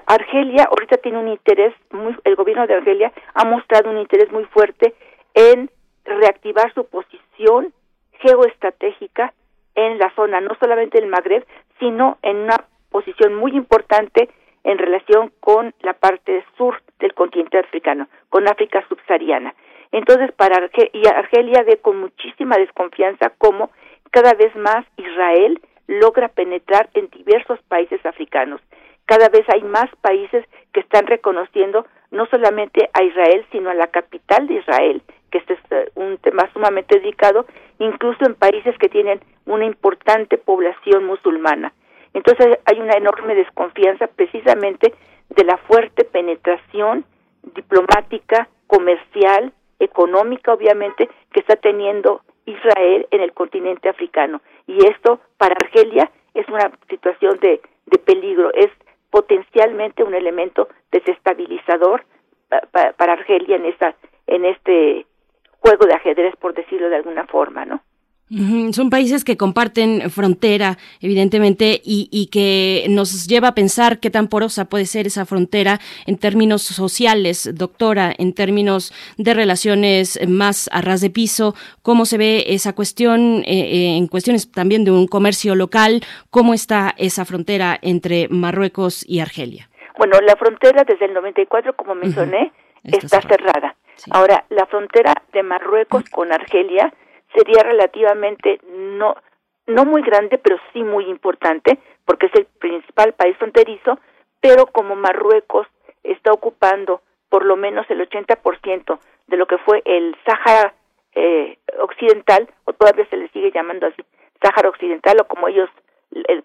Argelia 0.08 0.64
ahorita 0.70 0.98
tiene 0.98 1.20
un 1.20 1.28
interés, 1.28 1.74
muy, 1.92 2.16
el 2.24 2.36
gobierno 2.36 2.66
de 2.66 2.76
Argelia 2.76 3.12
ha 3.34 3.46
mostrado 3.46 3.90
un 3.90 3.98
interés 3.98 4.32
muy 4.32 4.46
fuerte 4.46 4.96
en 5.34 5.70
reactivar 6.06 6.74
su 6.74 6.86
posición 6.86 7.74
geoestratégica 8.20 9.34
en 9.76 10.00
la 10.00 10.12
zona, 10.16 10.42
no 10.42 10.56
solamente 10.60 11.00
del 11.00 11.10
Magreb, 11.10 11.46
sino 11.80 12.18
en 12.22 12.38
una 12.38 12.66
posición 12.90 13.36
muy 13.36 13.52
importante 13.52 14.30
en 14.64 14.78
relación 14.78 15.32
con 15.40 15.74
la 15.82 15.94
parte 15.94 16.44
sur 16.58 16.82
del 17.00 17.14
continente 17.14 17.60
africano, 17.60 18.08
con 18.30 18.48
África 18.48 18.84
subsahariana. 18.88 19.54
Entonces, 19.92 20.32
para 20.32 20.58
Argelia 20.58 21.64
ve 21.64 21.78
con 21.78 22.00
muchísima 22.00 22.58
desconfianza 22.58 23.32
cómo 23.38 23.70
cada 24.12 24.34
vez 24.34 24.56
más 24.56 24.86
Israel 24.98 25.62
logra 25.88 26.30
penetrar 26.30 26.90
en 26.94 27.10
diversos 27.10 27.60
países 27.68 28.04
africanos. 28.06 28.62
Cada 29.06 29.30
vez 29.30 29.46
hay 29.54 29.64
más 29.64 29.90
países 30.02 30.46
que 30.74 30.80
están 30.80 31.08
reconociendo 31.08 31.86
no 32.12 32.26
solamente 32.28 32.90
a 32.94 33.04
Israel, 33.04 33.46
sino 33.52 33.70
a 33.70 33.76
la 33.76 33.88
capital 33.88 34.48
de 34.48 34.56
Israel, 34.56 35.02
que 35.32 35.40
este 35.40 35.54
es 35.54 35.60
eh, 35.72 35.92
un 35.96 36.18
tema 36.18 36.50
sumamente 36.54 37.00
dedicado, 37.00 37.46
incluso 37.80 38.26
en 38.26 38.36
países 38.36 38.78
que 38.78 38.90
tienen 38.90 39.20
una 39.46 39.66
importante 39.66 40.38
población 40.38 41.06
musulmana. 41.06 41.74
Entonces 42.14 42.60
hay 42.66 42.80
una 42.80 42.98
enorme 42.98 43.36
desconfianza 43.36 44.08
precisamente 44.08 44.94
de 45.30 45.44
la 45.44 45.58
fuerte 45.58 46.06
penetración 46.06 47.06
diplomática, 47.54 48.48
comercial, 48.68 49.52
económica, 49.80 50.54
obviamente, 50.54 51.10
que 51.32 51.42
está 51.42 51.58
teniendo 51.58 52.22
Israel 52.46 53.08
en 53.12 53.22
el 53.22 53.34
continente 53.34 53.90
africano. 53.90 54.42
Y 54.68 54.86
esto 54.88 55.20
para 55.38 55.56
Argelia 55.56 56.10
es 56.34 56.48
una 56.48 56.72
situación 56.90 57.38
de, 57.40 57.62
de 57.86 57.98
peligro, 58.00 58.54
es 58.54 58.72
potencialmente 59.16 60.04
un 60.04 60.14
elemento 60.14 60.68
desestabilizador 60.92 62.04
para 62.98 63.14
Argelia 63.14 63.56
en 63.56 63.66
esta 63.66 63.96
en 64.28 64.44
este 64.44 65.06
juego 65.62 65.86
de 65.86 65.94
ajedrez 65.94 66.36
por 66.36 66.54
decirlo 66.54 66.90
de 66.90 66.98
alguna 66.98 67.26
forma, 67.26 67.64
¿no? 67.64 67.82
Son 68.72 68.90
países 68.90 69.24
que 69.24 69.38
comparten 69.38 70.10
frontera, 70.10 70.80
evidentemente, 71.00 71.80
y, 71.84 72.10
y, 72.12 72.32
que 72.32 72.88
nos 72.90 73.28
lleva 73.28 73.50
a 73.50 73.54
pensar 73.54 74.00
qué 74.00 74.10
tan 74.10 74.30
porosa 74.30 74.66
puede 74.66 74.88
ser 74.88 75.06
esa 75.06 75.28
frontera 75.28 75.80
en 76.08 76.18
términos 76.18 76.64
sociales, 76.64 77.48
doctora, 77.54 78.12
en 78.18 78.34
términos 78.34 78.94
de 79.18 79.36
relaciones 79.36 80.20
más 80.28 80.72
a 80.74 80.82
ras 80.82 81.02
de 81.02 81.12
piso, 81.12 81.54
cómo 81.84 82.06
se 82.06 82.18
ve 82.18 82.46
esa 82.48 82.74
cuestión 82.74 83.44
eh, 83.46 83.46
eh, 83.46 83.98
en 83.98 84.08
cuestiones 84.08 84.52
también 84.52 84.86
de 84.86 84.92
un 84.92 85.06
comercio 85.06 85.54
local, 85.54 86.02
cómo 86.32 86.56
está 86.56 86.96
esa 86.98 87.26
frontera 87.26 87.78
entre 87.84 88.28
Marruecos 88.30 89.08
y 89.08 89.20
Argelia. 89.20 89.70
Bueno, 90.00 90.20
la 90.22 90.36
frontera 90.36 90.84
desde 90.84 91.06
el 91.06 91.14
94, 91.14 91.76
como 91.76 91.94
mencioné, 91.94 92.52
está, 92.84 93.22
cerrada. 93.22 93.76
Ahora, 94.10 94.46
la 94.50 94.66
frontera 94.66 95.14
de 95.32 95.44
Marruecos 95.44 96.04
con 96.10 96.34
Argelia 96.34 96.92
sería 97.36 97.64
relativamente 97.64 98.60
no 98.68 99.16
no 99.68 99.84
muy 99.84 100.04
grande, 100.04 100.38
pero 100.38 100.58
sí 100.72 100.84
muy 100.84 101.06
importante, 101.06 101.80
porque 102.06 102.28
es 102.28 102.36
el 102.36 102.46
principal 102.60 103.14
país 103.14 103.36
fronterizo, 103.38 104.00
pero 104.40 104.68
como 104.68 104.96
Marruecos 104.96 105.68
está 106.04 106.32
ocupando 106.32 107.02
por 107.30 107.46
lo 107.46 107.56
menos 107.56 107.86
el 107.90 108.08
80% 108.08 109.00
de 109.28 109.38
lo 109.38 109.48
que 109.48 109.58
fue 109.58 109.82
el 109.86 110.16
Sáhara 110.26 110.76
eh, 111.16 111.58
Occidental, 111.80 112.48
o 112.66 112.74
todavía 112.74 113.08
se 113.10 113.18
le 113.18 113.28
sigue 113.30 113.52
llamando 113.52 113.88
así, 113.88 114.04
Sáhara 114.42 114.70
Occidental, 114.70 115.18
o 115.22 115.28
como 115.28 115.48
ellos, 115.48 115.70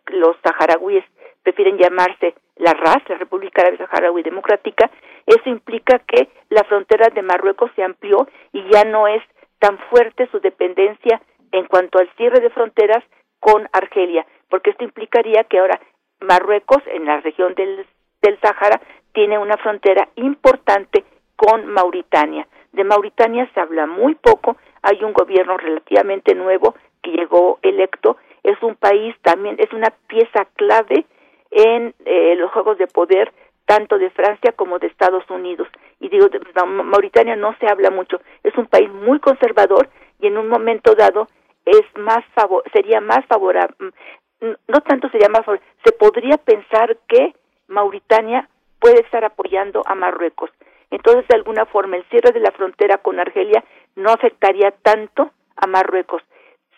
los 0.06 0.36
saharauíes, 0.42 1.04
prefieren 1.42 1.76
llamarse 1.76 2.34
la 2.56 2.72
RAS, 2.72 3.02
la 3.08 3.16
República 3.16 3.62
Árabe 3.62 3.78
Saharaui 3.78 4.22
Democrática, 4.22 4.90
eso 5.26 5.48
implica 5.48 5.98
que 6.00 6.28
la 6.48 6.64
frontera 6.64 7.08
de 7.08 7.22
Marruecos 7.22 7.70
se 7.76 7.82
amplió 7.82 8.28
y 8.52 8.62
ya 8.70 8.84
no 8.84 9.06
es 9.06 9.22
tan 9.60 9.78
fuerte 9.90 10.28
su 10.32 10.40
dependencia 10.40 11.20
en 11.52 11.66
cuanto 11.66 11.98
al 11.98 12.10
cierre 12.16 12.40
de 12.40 12.50
fronteras 12.50 13.04
con 13.38 13.68
Argelia, 13.72 14.26
porque 14.48 14.70
esto 14.70 14.84
implicaría 14.84 15.44
que 15.44 15.58
ahora 15.58 15.80
Marruecos, 16.20 16.82
en 16.86 17.06
la 17.06 17.20
región 17.20 17.54
del, 17.54 17.86
del 18.20 18.38
Sáhara, 18.40 18.80
tiene 19.12 19.38
una 19.38 19.56
frontera 19.56 20.08
importante 20.16 21.04
con 21.36 21.66
Mauritania. 21.66 22.46
De 22.72 22.84
Mauritania 22.84 23.48
se 23.54 23.60
habla 23.60 23.86
muy 23.86 24.14
poco, 24.14 24.56
hay 24.82 25.02
un 25.02 25.12
gobierno 25.12 25.56
relativamente 25.56 26.34
nuevo 26.34 26.74
que 27.02 27.10
llegó 27.10 27.58
electo, 27.62 28.16
es 28.42 28.62
un 28.62 28.74
país 28.74 29.14
también, 29.22 29.56
es 29.58 29.72
una 29.72 29.90
pieza 30.06 30.46
clave 30.56 31.06
en 31.50 31.94
eh, 32.04 32.34
los 32.36 32.50
juegos 32.52 32.78
de 32.78 32.86
poder 32.86 33.32
tanto 33.70 33.98
de 33.98 34.10
Francia 34.10 34.50
como 34.56 34.80
de 34.80 34.88
Estados 34.88 35.22
Unidos. 35.30 35.68
Y 36.00 36.08
digo, 36.08 36.26
Mauritania 36.66 37.36
no 37.36 37.54
se 37.60 37.68
habla 37.68 37.88
mucho, 37.92 38.20
es 38.42 38.52
un 38.58 38.66
país 38.66 38.90
muy 38.90 39.20
conservador 39.20 39.88
y 40.18 40.26
en 40.26 40.38
un 40.38 40.48
momento 40.48 40.96
dado 40.96 41.28
es 41.64 41.82
más 41.96 42.24
favor, 42.34 42.64
sería 42.72 43.00
más 43.00 43.24
favorable, 43.26 43.76
mm, 43.78 44.54
no 44.66 44.80
tanto 44.80 45.08
sería 45.10 45.28
más 45.28 45.44
favorable, 45.44 45.68
se 45.84 45.92
podría 45.92 46.36
pensar 46.38 46.98
que 47.06 47.32
Mauritania 47.68 48.48
puede 48.80 49.02
estar 49.02 49.24
apoyando 49.24 49.84
a 49.86 49.94
Marruecos. 49.94 50.50
Entonces, 50.90 51.28
de 51.28 51.36
alguna 51.36 51.64
forma, 51.66 51.96
el 51.96 52.04
cierre 52.10 52.32
de 52.32 52.40
la 52.40 52.50
frontera 52.50 52.98
con 52.98 53.20
Argelia 53.20 53.62
no 53.94 54.10
afectaría 54.10 54.72
tanto 54.82 55.30
a 55.54 55.68
Marruecos. 55.68 56.22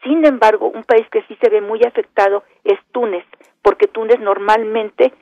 Sin 0.03 0.27
embargo, 0.27 0.69
un 0.69 0.85
país 0.85 1.09
que 1.11 1.23
sí 1.23 1.39
se 1.41 1.49
ve 1.49 1.63
muy 1.63 1.81
afectado 1.85 2.43
es 2.65 2.79
Túnez, 2.93 3.25
porque 3.63 3.87
Túnez 3.87 4.21
normalmente 4.21 5.15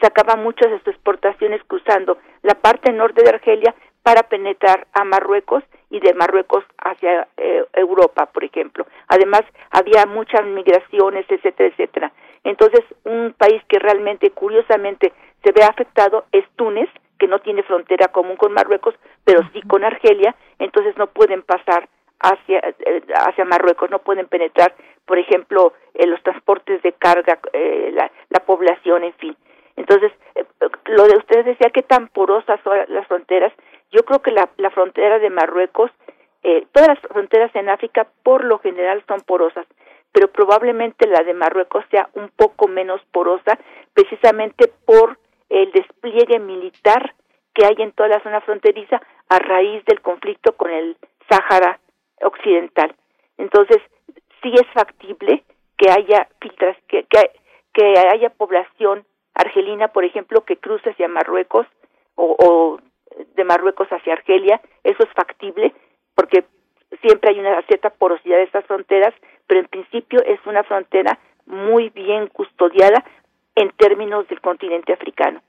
sacaba 0.00 0.36
muchas 0.36 0.70
de 0.70 0.78
sus 0.78 0.88
exportaciones 0.88 1.62
cruzando 1.66 2.18
la 2.42 2.54
parte 2.54 2.92
norte 2.92 3.22
de 3.22 3.30
Argelia 3.30 3.74
para 4.02 4.22
penetrar 4.24 4.86
a 4.92 5.04
Marruecos 5.04 5.62
y 5.90 6.00
de 6.00 6.14
Marruecos 6.14 6.64
hacia 6.78 7.28
eh, 7.36 7.64
Europa, 7.74 8.26
por 8.26 8.44
ejemplo. 8.44 8.86
Además, 9.08 9.42
había 9.70 10.06
muchas 10.06 10.44
migraciones, 10.46 11.26
etcétera, 11.28 11.68
etcétera. 11.68 12.12
Entonces, 12.44 12.80
un 13.04 13.34
país 13.36 13.62
que 13.68 13.78
realmente, 13.78 14.30
curiosamente, 14.30 15.12
se 15.44 15.52
ve 15.52 15.62
afectado 15.62 16.24
es 16.32 16.44
Túnez, 16.56 16.88
que 17.18 17.26
no 17.26 17.40
tiene 17.40 17.62
frontera 17.62 18.08
común 18.08 18.36
con 18.36 18.52
Marruecos, 18.52 18.94
pero 19.24 19.40
sí 19.52 19.60
con 19.62 19.84
Argelia, 19.84 20.34
entonces 20.58 20.96
no 20.96 21.08
pueden 21.08 21.42
pasar 21.42 21.88
hacia, 22.20 22.58
eh, 22.58 23.02
hacia 23.14 23.44
Marruecos, 23.44 23.90
no 23.90 23.98
pueden 23.98 24.26
penetrar, 24.26 24.74
por 25.06 25.18
ejemplo, 25.18 25.74
en 25.94 26.10
los 26.10 26.22
transportes 26.22 26.82
de 26.82 26.92
carga, 26.92 27.38
eh, 27.52 27.90
la, 27.92 28.10
la, 28.28 28.40
población, 28.40 29.04
en 29.04 29.12
fin. 29.14 29.36
Entonces, 29.76 30.12
eh, 30.34 30.44
lo 30.86 31.04
de 31.04 31.16
ustedes 31.16 31.46
decía 31.46 31.70
que 31.70 31.82
tan 31.82 32.08
porosas 32.08 32.60
son 32.62 32.78
las 32.88 33.06
fronteras, 33.06 33.52
yo 33.90 34.02
creo 34.04 34.20
que 34.22 34.30
la, 34.30 34.48
la 34.56 34.70
frontera 34.70 35.18
de 35.18 35.30
Marruecos, 35.30 35.90
todas 36.72 36.88
las 36.88 37.00
fronteras 37.00 37.54
en 37.54 37.68
África 37.68 38.06
por 38.22 38.44
lo 38.44 38.58
general 38.60 39.04
son 39.06 39.20
porosas, 39.20 39.66
pero 40.12 40.28
probablemente 40.28 41.06
la 41.06 41.22
de 41.22 41.34
Marruecos 41.34 41.84
sea 41.90 42.08
un 42.14 42.30
poco 42.30 42.66
menos 42.66 43.00
porosa, 43.12 43.58
precisamente 43.92 44.72
por 44.86 45.18
el 45.50 45.70
despliegue 45.72 46.38
militar 46.38 47.14
que 47.54 47.66
hay 47.66 47.74
en 47.78 47.92
toda 47.92 48.08
la 48.08 48.22
zona 48.22 48.40
fronteriza 48.40 49.00
a 49.28 49.38
raíz 49.38 49.84
del 49.84 50.00
conflicto 50.00 50.56
con 50.56 50.70
el 50.70 50.96
Sáhara 51.28 51.78
occidental. 52.22 52.94
Entonces, 53.38 53.78
sí 54.42 54.52
es 54.54 54.66
factible 54.72 55.44
que 55.76 55.90
haya 55.90 56.28
filtras, 56.40 56.76
que, 56.88 57.06
que, 57.72 57.94
haya 58.12 58.30
población 58.30 59.04
argelina, 59.40 59.88
por 59.88 60.04
ejemplo, 60.04 60.44
que 60.44 60.56
cruce 60.56 60.90
hacia 60.90 61.08
Marruecos 61.08 61.66
o, 62.14 62.36
o 62.38 62.78
de 63.34 63.44
Marruecos 63.44 63.88
hacia 63.88 64.12
Argelia, 64.12 64.60
eso 64.84 65.02
es 65.02 65.10
factible 65.14 65.74
porque 66.14 66.44
siempre 67.00 67.30
hay 67.30 67.40
una 67.40 67.62
cierta 67.62 67.90
porosidad 67.90 68.36
de 68.36 68.44
estas 68.44 68.64
fronteras, 68.66 69.14
pero 69.46 69.60
en 69.60 69.66
principio 69.66 70.20
es 70.24 70.38
una 70.46 70.62
frontera 70.64 71.18
muy 71.46 71.90
bien 71.90 72.28
custodiada 72.28 73.04
en 73.54 73.70
términos 73.70 74.28
del 74.28 74.40
continente 74.40 74.92
africano. 74.92 75.40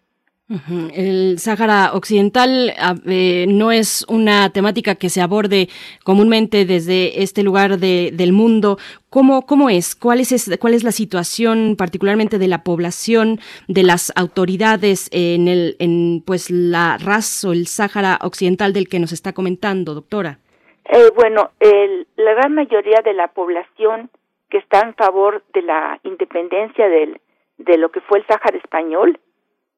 El 0.93 1.39
Sáhara 1.39 1.91
Occidental 1.93 2.73
eh, 3.07 3.45
no 3.47 3.71
es 3.71 4.05
una 4.09 4.49
temática 4.51 4.95
que 4.95 5.09
se 5.09 5.21
aborde 5.21 5.69
comúnmente 6.03 6.65
desde 6.65 7.23
este 7.23 7.41
lugar 7.41 7.77
de, 7.77 8.11
del 8.13 8.33
mundo. 8.33 8.77
¿Cómo, 9.09 9.45
¿Cómo 9.45 9.69
es? 9.69 9.95
¿Cuál 9.95 10.19
es, 10.19 10.57
¿Cuál 10.59 10.73
es 10.73 10.83
la 10.83 10.91
situación 10.91 11.75
particularmente 11.77 12.37
de 12.37 12.49
la 12.49 12.63
población, 12.63 13.39
de 13.69 13.83
las 13.83 14.11
autoridades 14.17 15.09
en, 15.13 15.47
el, 15.47 15.77
en 15.79 16.21
pues, 16.25 16.51
la 16.51 16.97
raza 16.97 17.49
o 17.49 17.53
el 17.53 17.67
Sáhara 17.67 18.19
Occidental 18.21 18.73
del 18.73 18.89
que 18.89 18.99
nos 18.99 19.13
está 19.13 19.31
comentando, 19.31 19.93
doctora? 19.93 20.39
Eh, 20.85 21.11
bueno, 21.15 21.51
el, 21.61 22.07
la 22.17 22.33
gran 22.33 22.55
mayoría 22.55 23.01
de 23.05 23.13
la 23.13 23.29
población 23.29 24.09
que 24.49 24.57
está 24.57 24.81
en 24.81 24.95
favor 24.95 25.43
de 25.53 25.61
la 25.61 25.97
independencia 26.03 26.89
del, 26.89 27.21
de 27.57 27.77
lo 27.77 27.89
que 27.89 28.01
fue 28.01 28.19
el 28.19 28.27
Sáhara 28.27 28.57
español 28.57 29.17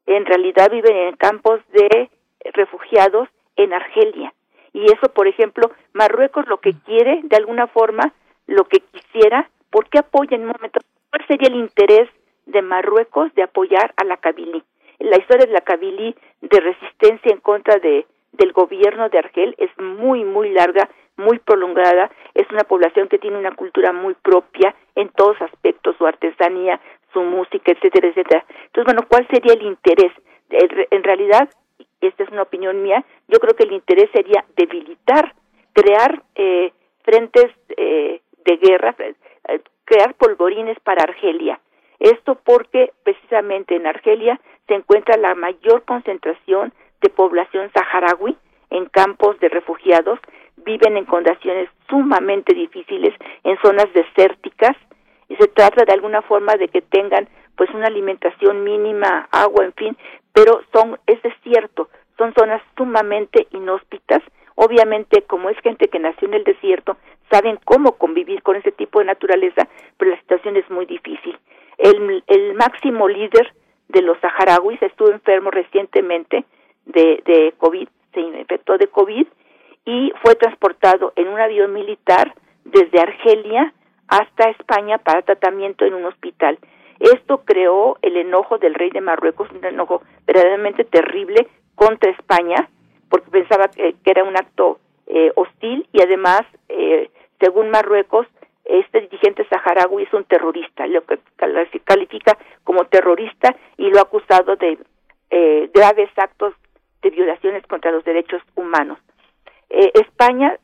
en 0.06 0.26
realidad 0.26 0.72
viven 0.72 0.96
en 0.96 1.16
campos 1.16 1.60
de 1.72 2.10
refugiados 2.54 3.30
en 3.56 3.74
Argelia. 3.74 4.34
Y 4.74 4.86
eso, 4.86 5.14
por 5.14 5.28
ejemplo, 5.28 5.72
Marruecos 5.94 6.48
lo 6.48 6.58
que 6.58 6.74
quiere, 6.86 7.22
de 7.24 7.36
alguna 7.36 7.68
forma, 7.68 8.14
lo 8.48 8.66
que 8.66 8.80
quisiera, 8.80 9.50
¿por 9.70 9.88
qué 9.88 10.00
apoya 10.00 10.36
en 10.36 10.42
un 10.42 10.54
momento? 10.56 10.80
¿Cuál 11.10 11.26
sería 11.28 11.48
el 11.48 11.56
interés 11.56 12.10
de 12.46 12.62
Marruecos 12.62 13.34
de 13.36 13.44
apoyar 13.44 13.94
a 13.98 14.04
la 14.04 14.18
Kabylie? 14.18 14.64
La 15.00 15.18
historia 15.18 15.46
de 15.46 15.54
la 15.54 15.62
Kabylie 15.62 16.16
de 16.42 16.60
resistencia 16.60 17.32
en 17.32 17.40
contra 17.40 17.78
de 17.78 18.06
del 18.34 18.52
gobierno 18.52 19.10
de 19.10 19.20
Argel 19.20 19.56
es 19.58 19.70
muy 19.78 20.24
muy 20.24 20.50
larga, 20.50 20.90
muy 21.18 21.40
prolongada, 21.40 22.10
es 22.34 22.50
una 22.52 22.64
población 22.64 23.08
que 23.08 23.20
tiene 23.20 23.38
una 23.38 23.52
cultura 23.52 23.94
muy 23.94 24.16
propia 24.16 24.76
en 24.96 25.10
todos 25.10 25.40
aspectos, 25.42 25.96
su 25.98 26.06
artesanía, 26.06 26.80
su 27.14 27.22
música, 27.22 27.72
etcétera, 27.72 28.08
etcétera. 28.10 28.46
Entonces, 28.66 28.86
bueno, 28.86 29.08
¿cuál 29.08 29.28
sería 29.28 29.54
el 29.54 29.62
interés? 29.62 30.12
En 30.50 31.04
realidad, 31.04 31.50
esta 32.02 32.24
es 32.24 32.30
una 32.30 32.44
opinión 32.44 32.84
mía, 32.84 33.04
yo 33.28 33.40
creo 33.40 33.56
que 33.56 33.64
el 33.64 33.72
interés 33.72 34.10
sería 34.12 34.44
debilitar, 34.56 35.34
crear 35.74 36.22
eh, 36.36 36.72
frentes 37.04 37.52
eh, 37.78 38.22
de 38.46 38.58
guerra, 38.58 38.96
eh, 39.00 39.62
crear 39.86 40.14
polvorines 40.16 40.80
para 40.82 41.04
Argelia. 41.04 41.60
Esto 42.00 42.36
porque 42.44 42.92
precisamente 43.04 43.76
en 43.76 43.88
Argelia 43.88 44.40
se 44.68 44.76
encuentra 44.76 45.18
la 45.18 45.36
mayor 45.36 45.84
concentración 45.84 46.74
de 47.02 47.10
población 47.10 47.72
saharaui 47.74 48.38
en 48.70 48.86
campos 48.88 49.40
de 49.40 49.50
refugiados, 49.50 50.20
viven 50.58 50.98
en 50.98 51.06
condiciones 51.06 51.70
sumamente 51.90 52.54
difíciles, 52.54 53.14
en 53.44 53.58
zonas 53.62 53.92
desérticas, 53.94 54.76
y 55.34 55.36
se 55.38 55.48
trata 55.48 55.84
de 55.84 55.94
alguna 55.94 56.22
forma 56.22 56.56
de 56.58 56.68
que 56.68 56.84
tengan 56.84 57.28
pues 57.56 57.68
una 57.72 57.88
alimentación 57.88 58.64
mínima, 58.64 59.28
agua, 59.32 59.66
en 59.66 59.74
fin, 59.74 59.98
pero 60.32 60.62
son 60.72 61.00
es 61.08 61.20
desierto, 61.24 61.90
son 62.20 62.36
zonas 62.36 62.62
sumamente 62.78 63.48
inhóspitas. 63.52 64.22
Obviamente, 64.54 65.24
como 65.24 65.50
es 65.50 65.58
gente 65.62 65.88
que 65.88 65.98
nació 65.98 66.28
en 66.28 66.36
el 66.36 66.44
desierto, 66.44 66.98
saben 67.32 67.58
cómo 67.66 67.94
convivir 67.94 68.44
con 68.44 68.58
ese 68.58 68.72
tipo 68.72 69.00
de 69.00 69.06
naturaleza, 69.06 69.68
pero 69.98 70.12
la 70.12 70.20
situación 70.20 70.56
es 70.56 70.70
muy 70.70 70.86
difícil. 70.86 71.36
El, 71.80 72.24
el 72.28 72.54
máximo 72.54 73.08
líder 73.08 73.52
de 73.88 74.04
los 74.04 74.20
saharauis 74.20 74.80
estuvo 74.84 75.10
enfermo 75.10 75.50
recientemente 75.50 76.46
de, 76.86 77.24
de 77.26 77.56
COVID, 77.58 77.88
se 78.14 78.20
infectó 78.22 78.78
de 78.78 78.88
COVID 78.88 79.26
y 79.86 80.14
fue 80.22 80.36
transportado 80.36 81.12
en 81.16 81.28
un 81.28 81.40
avión 81.40 81.74
militar 81.74 82.36
desde 82.66 83.02
Argelia 83.02 83.74
hasta 84.08 84.50
España 84.50 84.98
para 84.98 85.22
tratamiento 85.22 85.86
en 85.86 85.94
un 85.94 86.06
hospital. 86.06 86.58
Esto 87.00 87.40
creó 87.44 87.98
el 88.02 88.18
enojo 88.18 88.58
del 88.58 88.76
rey 88.76 88.90
de 88.90 89.02
Marruecos, 89.02 89.50
un 89.52 89.66
enojo 89.66 90.02
verdaderamente 90.26 90.84
terrible 90.86 91.48
contra 91.76 92.12
España, 92.12 92.70
porque 93.10 93.30
pensaba 93.30 93.68
que, 93.68 93.96
era 94.06 94.24
un 94.24 94.38
acto 94.38 94.80
eh, 95.08 95.32
hostil 95.36 95.88
y 95.92 96.02
además, 96.02 96.42
eh, 96.70 97.10
según 97.40 97.70
Marruecos, 97.70 98.28
este 98.64 99.02
dirigente 99.02 99.46
saharaui 99.50 100.04
es 100.04 100.14
un 100.14 100.24
terrorista, 100.24 100.88
lo 100.88 101.04
que 101.04 101.20
califica 101.84 102.38
como 102.64 102.86
terrorista 102.86 103.56
y 103.78 103.90
lo 103.90 104.00
ha 104.00 104.04
acusado 104.04 104.56
de 104.56 104.78
eh, 105.30 105.70
graves 105.74 106.10
actos 106.16 106.54
de 107.02 107.10
violaciones 107.10 107.68
contra 107.68 107.92
los 107.92 108.06
derechos 108.06 108.42
humanos. 108.56 108.98
España 109.70 110.58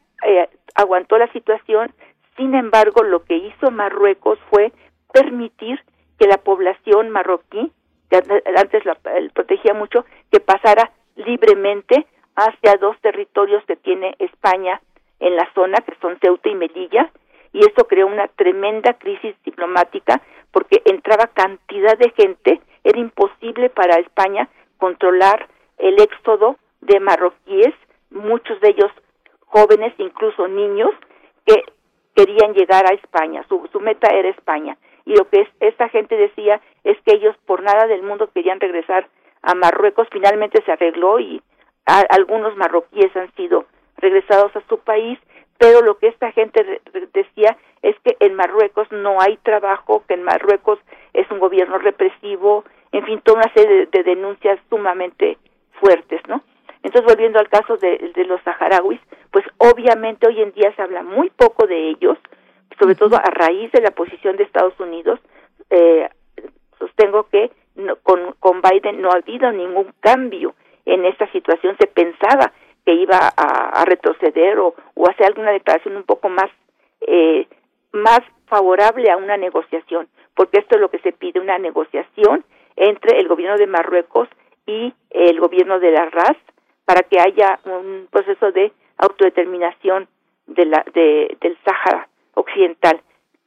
aguantó 0.75 1.17
la 1.17 1.29
situación, 1.33 1.91
sin 2.39 2.55
embargo, 2.55 3.03
lo 3.03 3.25
que 3.25 3.35
hizo 3.35 3.69
Marruecos 3.69 4.39
fue 4.49 4.71
permitir 5.11 5.77
que 6.17 6.25
la 6.25 6.37
población 6.37 7.09
marroquí, 7.09 7.69
que 8.09 8.23
antes 8.55 8.85
la 8.85 8.95
protegía 9.33 9.73
mucho, 9.73 10.05
que 10.31 10.39
pasara 10.39 10.89
libremente 11.17 12.07
hacia 12.37 12.77
dos 12.79 12.95
territorios 13.01 13.61
que 13.65 13.75
tiene 13.75 14.15
España 14.19 14.81
en 15.19 15.35
la 15.35 15.51
zona, 15.53 15.79
que 15.85 15.93
son 16.01 16.17
Ceuta 16.21 16.47
y 16.47 16.55
Melilla, 16.55 17.11
y 17.51 17.59
eso 17.59 17.85
creó 17.89 18.07
una 18.07 18.29
tremenda 18.29 18.93
crisis 18.93 19.35
diplomática 19.43 20.21
porque 20.51 20.81
entraba 20.85 21.27
cantidad 21.27 21.97
de 21.97 22.11
gente, 22.11 22.61
era 22.85 22.99
imposible 22.99 23.69
para 23.69 23.99
España 23.99 24.47
controlar 24.77 25.49
el 25.77 25.99
éxodo 25.99 26.55
de 26.79 27.01
marroquíes, 27.01 27.75
muchos 28.11 28.61
de 28.61 28.69
ellos 28.69 28.91
jóvenes, 29.47 29.93
incluso 29.97 30.47
niños, 30.47 30.91
que 31.45 31.63
querían 32.19 32.53
llegar 32.53 32.85
a 32.85 32.93
España, 32.93 33.45
su, 33.47 33.67
su 33.71 33.79
meta 33.79 34.09
era 34.09 34.29
España. 34.29 34.77
Y 35.05 35.15
lo 35.15 35.29
que 35.29 35.47
esta 35.61 35.87
gente 35.89 36.17
decía 36.17 36.59
es 36.83 36.97
que 37.05 37.15
ellos 37.15 37.35
por 37.45 37.63
nada 37.63 37.87
del 37.87 38.03
mundo 38.03 38.29
querían 38.33 38.59
regresar 38.59 39.07
a 39.41 39.55
Marruecos, 39.55 40.07
finalmente 40.11 40.61
se 40.65 40.71
arregló 40.71 41.19
y 41.19 41.41
algunos 41.85 42.55
marroquíes 42.57 43.15
han 43.15 43.33
sido 43.35 43.65
regresados 43.97 44.55
a 44.55 44.61
su 44.67 44.79
país, 44.79 45.17
pero 45.57 45.81
lo 45.81 45.97
que 45.97 46.07
esta 46.07 46.31
gente 46.31 46.81
decía 47.13 47.57
es 47.81 47.95
que 48.03 48.15
en 48.19 48.35
Marruecos 48.35 48.91
no 48.91 49.19
hay 49.19 49.37
trabajo, 49.37 50.03
que 50.07 50.13
en 50.13 50.23
Marruecos 50.23 50.79
es 51.13 51.29
un 51.31 51.39
gobierno 51.39 51.77
represivo, 51.77 52.63
en 52.91 53.05
fin, 53.05 53.21
toda 53.23 53.39
una 53.39 53.53
serie 53.53 53.87
de, 53.87 54.03
denuncias 54.03 54.59
sumamente 54.69 55.37
fuertes, 55.79 56.21
¿no? 56.27 56.41
Entonces, 56.83 57.13
volviendo 57.13 57.39
al 57.39 57.49
caso 57.49 57.77
de, 57.77 58.11
de, 58.15 58.25
los 58.25 58.41
saharauis, 58.43 59.01
pues 59.31 59.45
obviamente 59.57 60.27
hoy 60.27 60.41
en 60.41 60.53
día 60.53 60.73
se 60.75 60.81
habla 60.81 61.03
muy 61.03 61.29
poco 61.29 61.67
de 61.67 61.89
ellos, 61.89 62.17
sobre 62.79 62.95
todo 62.95 63.17
a 63.17 63.29
raíz 63.31 63.71
de 63.71 63.81
la 63.81 63.91
posición 63.91 64.37
de 64.37 64.43
Estados 64.43 64.79
Unidos. 64.79 65.19
Eh, 65.69 66.07
sostengo 66.77 67.27
que 67.29 67.51
con, 68.03 68.33
con 68.39 68.61
Biden 68.61 69.01
no 69.01 69.09
ha 69.09 69.15
habido 69.15 69.51
ningún 69.51 69.93
cambio 69.99 70.55
en 70.85 71.05
esta 71.05 71.29
situación. 71.31 71.75
Se 71.79 71.87
pensaba 71.87 72.53
que 72.85 72.93
iba 72.93 73.17
a, 73.35 73.85
retroceder 73.85 74.59
o, 74.59 74.73
o, 74.95 75.09
hacer 75.09 75.27
alguna 75.27 75.51
declaración 75.51 75.97
un 75.97 76.03
poco 76.03 76.29
más, 76.29 76.49
eh, 77.01 77.47
más 77.91 78.21
favorable 78.47 79.11
a 79.11 79.17
una 79.17 79.37
negociación, 79.37 80.07
porque 80.35 80.59
esto 80.59 80.75
es 80.75 80.81
lo 80.81 80.89
que 80.89 80.99
se 80.99 81.11
pide, 81.11 81.39
una 81.39 81.57
negociación 81.57 82.43
entre 82.75 83.19
el 83.19 83.27
gobierno 83.27 83.57
de 83.57 83.67
Marruecos 83.67 84.29
y 84.65 84.93
el 85.09 85.39
gobierno 85.39 85.79
de 85.79 85.91
la 85.91 86.05
RAS 86.05 86.37
para 86.89 87.03
que 87.03 87.19
haya 87.19 87.59
un 87.65 88.07
proceso 88.09 88.51
de 88.51 88.71
autodeterminación 88.97 90.07
de 90.47 90.65
la, 90.65 90.83
de, 90.91 91.37
del 91.39 91.55
Sáhara 91.63 92.09
occidental. 92.33 92.99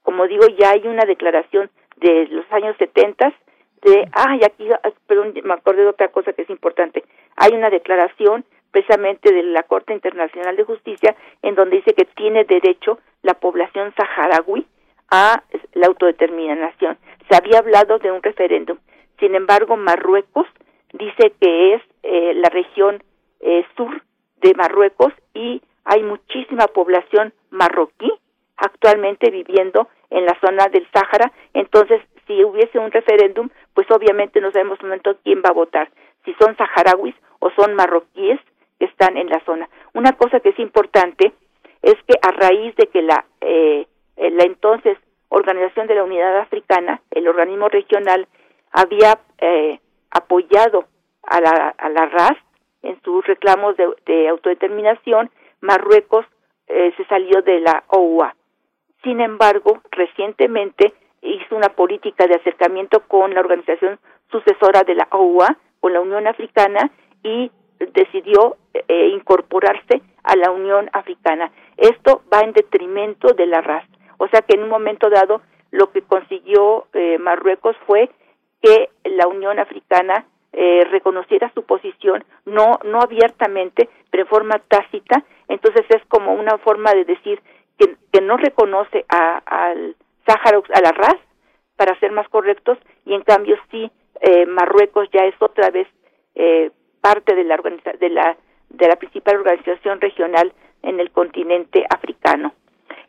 Como 0.04 0.28
digo, 0.28 0.46
ya 0.56 0.70
hay 0.70 0.86
una 0.86 1.04
declaración 1.04 1.68
de 1.96 2.28
los 2.28 2.44
años 2.52 2.76
70 2.78 3.34
de, 3.82 4.08
ay, 4.12 4.42
aquí, 4.44 4.68
ah, 4.70 4.92
perdón, 5.08 5.34
me 5.42 5.54
acordé 5.54 5.82
de 5.82 5.88
otra 5.88 6.06
cosa 6.12 6.32
que 6.34 6.42
es 6.42 6.50
importante. 6.50 7.02
Hay 7.34 7.52
una 7.52 7.68
declaración 7.68 8.44
precisamente 8.70 9.34
de 9.34 9.42
la 9.42 9.64
Corte 9.64 9.92
Internacional 9.92 10.54
de 10.54 10.62
Justicia 10.62 11.16
en 11.42 11.56
donde 11.56 11.78
dice 11.78 11.94
que 11.94 12.04
tiene 12.04 12.44
derecho 12.44 13.00
la 13.22 13.34
población 13.34 13.92
saharaui 13.96 14.68
a 15.10 15.42
la 15.72 15.86
autodeterminación. 15.88 16.96
Se 17.28 17.34
había 17.34 17.58
hablado 17.58 17.98
de 17.98 18.12
un 18.12 18.22
referéndum. 18.22 18.78
Sin 19.18 19.34
embargo, 19.34 19.76
Marruecos 19.76 20.46
dice 20.92 21.32
que 21.40 21.74
es 21.74 21.82
eh, 22.04 22.34
la 22.34 22.48
región 22.48 23.02
eh, 23.42 23.64
sur 23.76 24.02
de 24.40 24.54
Marruecos 24.54 25.12
y 25.34 25.62
hay 25.84 26.02
muchísima 26.02 26.66
población 26.68 27.32
marroquí 27.50 28.10
actualmente 28.56 29.30
viviendo 29.30 29.88
en 30.10 30.24
la 30.26 30.38
zona 30.40 30.68
del 30.68 30.86
Sáhara. 30.92 31.32
Entonces, 31.54 32.00
si 32.26 32.44
hubiese 32.44 32.78
un 32.78 32.90
referéndum, 32.90 33.48
pues 33.74 33.90
obviamente 33.90 34.40
no 34.40 34.52
sabemos 34.52 34.78
un 34.80 34.88
momento 34.88 35.16
quién 35.24 35.42
va 35.44 35.50
a 35.50 35.54
votar, 35.54 35.90
si 36.24 36.34
son 36.34 36.56
saharauis 36.56 37.14
o 37.40 37.50
son 37.50 37.74
marroquíes 37.74 38.40
que 38.78 38.86
están 38.86 39.16
en 39.16 39.28
la 39.28 39.40
zona. 39.44 39.68
Una 39.94 40.12
cosa 40.12 40.40
que 40.40 40.50
es 40.50 40.58
importante 40.58 41.32
es 41.82 41.96
que 42.06 42.14
a 42.22 42.30
raíz 42.30 42.74
de 42.76 42.86
que 42.86 43.02
la, 43.02 43.24
eh, 43.40 43.86
la 44.16 44.44
entonces 44.44 44.96
Organización 45.34 45.86
de 45.86 45.94
la 45.94 46.04
Unidad 46.04 46.40
Africana, 46.40 47.00
el 47.10 47.26
organismo 47.26 47.68
regional, 47.70 48.28
había 48.70 49.18
eh, 49.38 49.80
apoyado 50.10 50.84
a 51.22 51.40
la, 51.40 51.74
a 51.78 51.88
la 51.88 52.06
RAS 52.06 52.36
en 52.82 53.00
sus 53.02 53.24
reclamos 53.26 53.76
de, 53.76 54.28
autodeterminación, 54.28 55.30
Marruecos 55.60 56.26
eh, 56.66 56.92
se 56.96 57.04
salió 57.06 57.42
de 57.42 57.60
la 57.60 57.84
OUA. 57.88 58.34
Sin 59.02 59.20
embargo, 59.20 59.80
recientemente 59.90 60.92
hizo 61.22 61.56
una 61.56 61.70
política 61.70 62.26
de 62.26 62.34
acercamiento 62.34 63.00
con 63.06 63.34
la 63.34 63.40
organización 63.40 63.98
sucesora 64.30 64.82
de 64.82 64.94
la 64.94 65.08
OUA, 65.10 65.56
con 65.80 65.92
la 65.92 66.00
Unión 66.00 66.26
Africana, 66.26 66.90
y 67.22 67.50
decidió 67.92 68.56
eh, 68.74 69.08
incorporarse 69.08 70.02
a 70.22 70.36
la 70.36 70.50
Unión 70.50 70.88
Africana. 70.92 71.50
Esto 71.76 72.22
va 72.32 72.40
en 72.40 72.52
detrimento 72.52 73.34
de 73.34 73.46
la 73.46 73.60
RAS. 73.60 73.84
O 74.18 74.28
sea 74.28 74.42
que 74.42 74.56
en 74.56 74.62
un 74.62 74.68
momento 74.68 75.10
dado 75.10 75.42
lo 75.70 75.90
que 75.90 76.02
consiguió 76.02 76.86
eh, 76.92 77.18
Marruecos 77.18 77.76
fue 77.86 78.10
que 78.62 78.90
la 79.04 79.26
Unión 79.26 79.58
Africana 79.58 80.26
eh, 80.52 80.84
reconociera 80.90 81.50
su 81.54 81.62
posición, 81.62 82.24
no, 82.44 82.78
no 82.84 83.00
abiertamente, 83.00 83.88
pero 84.10 84.24
en 84.24 84.28
forma 84.28 84.58
tácita. 84.68 85.24
Entonces 85.48 85.86
es 85.88 86.04
como 86.08 86.34
una 86.34 86.58
forma 86.58 86.92
de 86.92 87.04
decir, 87.04 87.40
que, 87.78 88.20
no 88.20 88.36
reconoce 88.36 89.04
a, 89.08 89.42
al 89.46 89.96
Sáhara, 90.26 90.60
a 90.74 90.80
la 90.80 90.92
RAS, 90.92 91.16
para 91.76 91.98
ser 91.98 92.12
más 92.12 92.28
correctos, 92.28 92.78
y 93.06 93.14
en 93.14 93.22
cambio 93.22 93.56
sí, 93.70 93.90
eh, 94.20 94.46
Marruecos 94.46 95.08
ya 95.12 95.24
es 95.24 95.34
otra 95.40 95.70
vez 95.70 95.88
eh, 96.34 96.70
parte 97.00 97.34
de 97.34 97.44
la, 97.44 97.56
de, 97.98 98.08
la, 98.10 98.36
de 98.68 98.88
la 98.88 98.96
principal 98.96 99.36
organización 99.38 100.00
regional 100.00 100.52
en 100.82 101.00
el 101.00 101.10
continente 101.10 101.84
africano. 101.88 102.52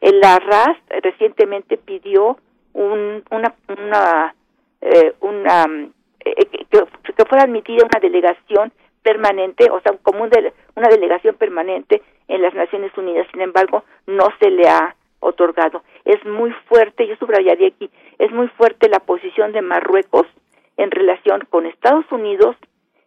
La 0.01 0.39
RAS 0.39 0.77
recientemente 1.01 1.77
pidió 1.77 2.37
un, 2.73 3.23
una, 3.29 3.53
una, 3.67 4.35
eh, 4.81 5.13
una 5.21 5.65
que, 6.69 6.83
que, 7.03 7.25
fuera 7.25 7.43
admitida 7.43 7.83
una 7.83 7.99
delegación 7.99 8.71
permanente, 9.01 9.69
o 9.69 9.81
sea, 9.81 9.97
como 10.01 10.23
una 10.23 10.89
delegación 10.89 11.35
permanente 11.35 12.01
en 12.27 12.41
las 12.41 12.53
Naciones 12.53 12.91
Unidas. 12.97 13.27
Sin 13.31 13.41
embargo, 13.41 13.83
no 14.07 14.29
se 14.39 14.49
le 14.49 14.67
ha 14.67 14.95
otorgado. 15.19 15.83
Es 16.05 16.23
muy 16.25 16.51
fuerte, 16.67 17.07
yo 17.07 17.15
subrayaría 17.17 17.69
aquí, 17.69 17.89
es 18.19 18.31
muy 18.31 18.47
fuerte 18.49 18.89
la 18.89 18.99
posición 18.99 19.51
de 19.51 19.61
Marruecos 19.61 20.27
en 20.77 20.91
relación 20.91 21.41
con 21.49 21.65
Estados 21.65 22.05
Unidos, 22.11 22.55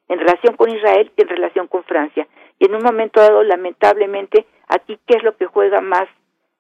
en 0.09 0.19
relación 0.19 0.57
con 0.57 0.71
Israel 0.71 1.11
y 1.17 1.23
en 1.23 1.29
relación 1.29 1.67
con 1.67 1.85
Francia. 1.85 2.27
Y 2.59 2.67
en 2.67 2.75
un 2.75 2.83
momento 2.83 3.21
dado, 3.21 3.43
lamentablemente, 3.43 4.47
aquí, 4.69 4.99
¿qué 5.07 5.17
es 5.17 5.23
lo 5.23 5.37
que 5.37 5.47
juega 5.47 5.81
más 5.81 6.09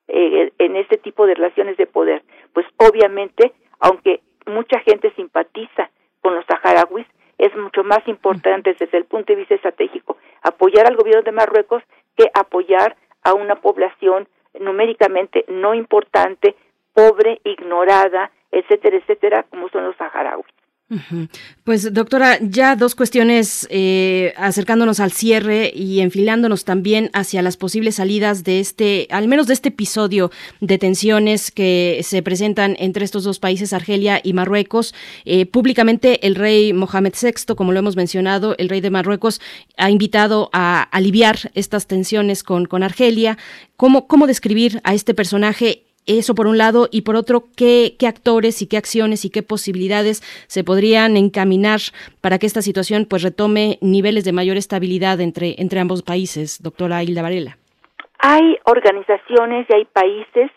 eh, 0.08 0.52
en 0.58 0.76
este 0.76 0.98
tipo 0.98 1.26
de 1.26 1.34
relaciones 1.34 1.76
de 1.76 1.86
poder? 1.86 2.22
Pues 2.52 2.66
obviamente, 2.76 3.52
aunque 3.80 4.20
mucha 4.46 4.80
gente 4.80 5.12
simpatiza 5.14 5.90
con 6.20 6.34
los 6.34 6.44
saharauis, 6.46 7.06
es 7.38 7.52
más 7.84 8.06
importante 8.06 8.74
desde 8.78 8.98
el 8.98 9.04
punto 9.04 9.32
de 9.32 9.38
vista 9.38 9.54
estratégico, 9.54 10.16
apoyar 10.42 10.86
al 10.86 10.96
gobierno 10.96 11.22
de 11.22 11.32
Marruecos 11.32 11.82
que 12.16 12.30
apoyar 12.34 12.96
a 13.22 13.34
una 13.34 13.56
población 13.56 14.28
numéricamente 14.58 15.44
no 15.48 15.74
importante, 15.74 16.56
pobre, 16.94 17.40
ignorada, 17.44 18.30
etcétera, 18.50 18.96
etcétera, 18.96 19.44
como 19.50 19.68
son 19.68 19.84
los 19.84 19.96
saharauis. 19.96 20.46
Pues 21.64 21.92
doctora, 21.92 22.38
ya 22.40 22.76
dos 22.76 22.94
cuestiones 22.94 23.66
eh, 23.70 24.32
acercándonos 24.36 25.00
al 25.00 25.10
cierre 25.10 25.72
y 25.74 25.98
enfilándonos 25.98 26.64
también 26.64 27.10
hacia 27.12 27.42
las 27.42 27.56
posibles 27.56 27.96
salidas 27.96 28.44
de 28.44 28.60
este, 28.60 29.08
al 29.10 29.26
menos 29.26 29.48
de 29.48 29.54
este 29.54 29.70
episodio 29.70 30.30
de 30.60 30.78
tensiones 30.78 31.50
que 31.50 32.00
se 32.04 32.22
presentan 32.22 32.76
entre 32.78 33.04
estos 33.04 33.24
dos 33.24 33.40
países, 33.40 33.72
Argelia 33.72 34.20
y 34.22 34.32
Marruecos. 34.32 34.94
Eh, 35.24 35.46
públicamente 35.46 36.24
el 36.24 36.36
rey 36.36 36.72
Mohamed 36.72 37.14
VI, 37.20 37.56
como 37.56 37.72
lo 37.72 37.80
hemos 37.80 37.96
mencionado, 37.96 38.54
el 38.58 38.68
rey 38.68 38.80
de 38.80 38.90
Marruecos 38.90 39.40
ha 39.76 39.90
invitado 39.90 40.50
a 40.52 40.82
aliviar 40.82 41.50
estas 41.54 41.88
tensiones 41.88 42.44
con, 42.44 42.66
con 42.66 42.84
Argelia. 42.84 43.38
¿Cómo, 43.76 44.06
¿Cómo 44.06 44.28
describir 44.28 44.80
a 44.84 44.94
este 44.94 45.14
personaje 45.14 45.86
eso 46.06 46.34
por 46.34 46.46
un 46.46 46.58
lado, 46.58 46.88
y 46.90 47.02
por 47.02 47.16
otro, 47.16 47.44
¿qué, 47.56 47.96
qué 47.98 48.06
actores 48.06 48.62
y 48.62 48.68
qué 48.68 48.76
acciones 48.76 49.24
y 49.24 49.30
qué 49.30 49.42
posibilidades 49.42 50.22
se 50.46 50.64
podrían 50.64 51.16
encaminar 51.16 51.80
para 52.20 52.38
que 52.38 52.46
esta 52.46 52.62
situación 52.62 53.06
pues 53.08 53.22
retome 53.22 53.78
niveles 53.80 54.24
de 54.24 54.32
mayor 54.32 54.56
estabilidad 54.56 55.20
entre, 55.20 55.56
entre 55.58 55.80
ambos 55.80 56.02
países, 56.02 56.62
doctora 56.62 57.02
Hilda 57.02 57.22
Varela? 57.22 57.58
Hay 58.18 58.56
organizaciones 58.64 59.66
y 59.68 59.74
hay 59.74 59.84
países 59.84 60.50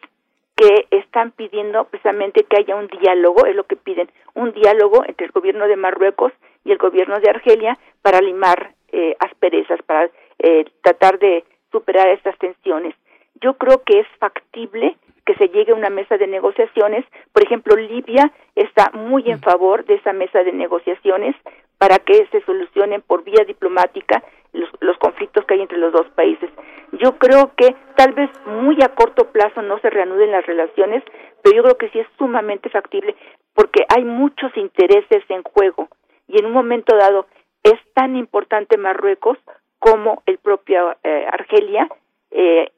que 0.56 0.88
están 0.92 1.32
pidiendo 1.32 1.86
precisamente 1.86 2.44
que 2.44 2.58
haya 2.58 2.76
un 2.76 2.88
diálogo, 2.88 3.46
es 3.46 3.56
lo 3.56 3.64
que 3.64 3.76
piden, 3.76 4.10
un 4.36 4.52
diálogo 4.52 5.06
entre 5.08 5.26
el 5.26 5.32
gobierno 5.32 5.68
de 5.68 5.78
Marruecos 5.78 6.34
y 6.66 6.72
el 6.72 6.78
gobierno 6.78 7.20
de 7.20 7.30
Argelia 7.30 7.78
para 8.02 8.20
limar 8.20 8.74
eh, 8.92 9.16
asperezas, 9.20 9.82
para 9.84 10.10
eh, 10.40 10.66
tratar 10.82 11.18
de 11.20 11.46
superar 11.72 12.10
estas 12.10 12.38
tensiones. 12.40 12.94
Yo 13.42 13.54
creo 13.54 13.84
que 13.84 14.00
es 14.00 14.08
factible 14.20 14.98
que 15.30 15.36
se 15.36 15.50
llegue 15.50 15.74
a 15.74 15.76
una 15.76 15.92
mesa 15.92 16.18
de 16.18 16.26
negociaciones. 16.26 17.06
Por 17.32 17.44
ejemplo, 17.44 17.76
Libia 17.76 18.32
está 18.56 18.90
muy 18.94 19.30
en 19.30 19.38
mm. 19.38 19.42
favor 19.42 19.86
de 19.86 19.94
esa 19.94 20.12
mesa 20.12 20.44
de 20.44 20.52
negociaciones 20.52 21.36
para 21.78 22.00
que 22.00 22.26
se 22.32 22.42
solucionen 22.46 23.04
por 23.04 23.24
vía 23.24 23.46
diplomática 23.46 24.24
los, 24.54 24.98
conflictos 24.98 25.46
que 25.46 25.54
hay 25.54 25.62
entre 25.62 25.78
los 25.78 25.94
dos 25.94 26.08
países. 26.16 26.50
Yo 26.94 27.20
creo 27.20 27.52
que 27.56 27.76
tal 27.96 28.14
vez 28.14 28.32
muy 28.48 28.76
a 28.82 28.90
corto 28.90 29.32
plazo 29.32 29.62
no 29.62 29.78
se 29.82 29.92
reanuden 29.92 30.32
las 30.32 30.48
relaciones, 30.48 31.04
pero 31.44 31.56
yo 31.56 31.62
creo 31.62 31.78
que 31.78 31.90
sí 31.90 32.00
es 32.00 32.08
sumamente 32.18 32.70
factible 32.70 33.16
porque 33.54 33.86
hay 33.88 34.04
muchos 34.04 34.56
intereses 34.58 35.24
en 35.30 35.44
juego 35.44 35.90
y 36.28 36.40
en 36.40 36.48
un 36.48 36.54
momento 36.54 36.96
dado 36.98 37.28
es 37.64 37.80
tan 37.94 38.16
importante 38.16 38.78
Marruecos 38.78 39.38
como 39.78 40.24
el 40.26 40.40
propio 40.40 40.96
eh, 41.04 41.28
Argelia 41.32 41.88
eh, 42.32 42.72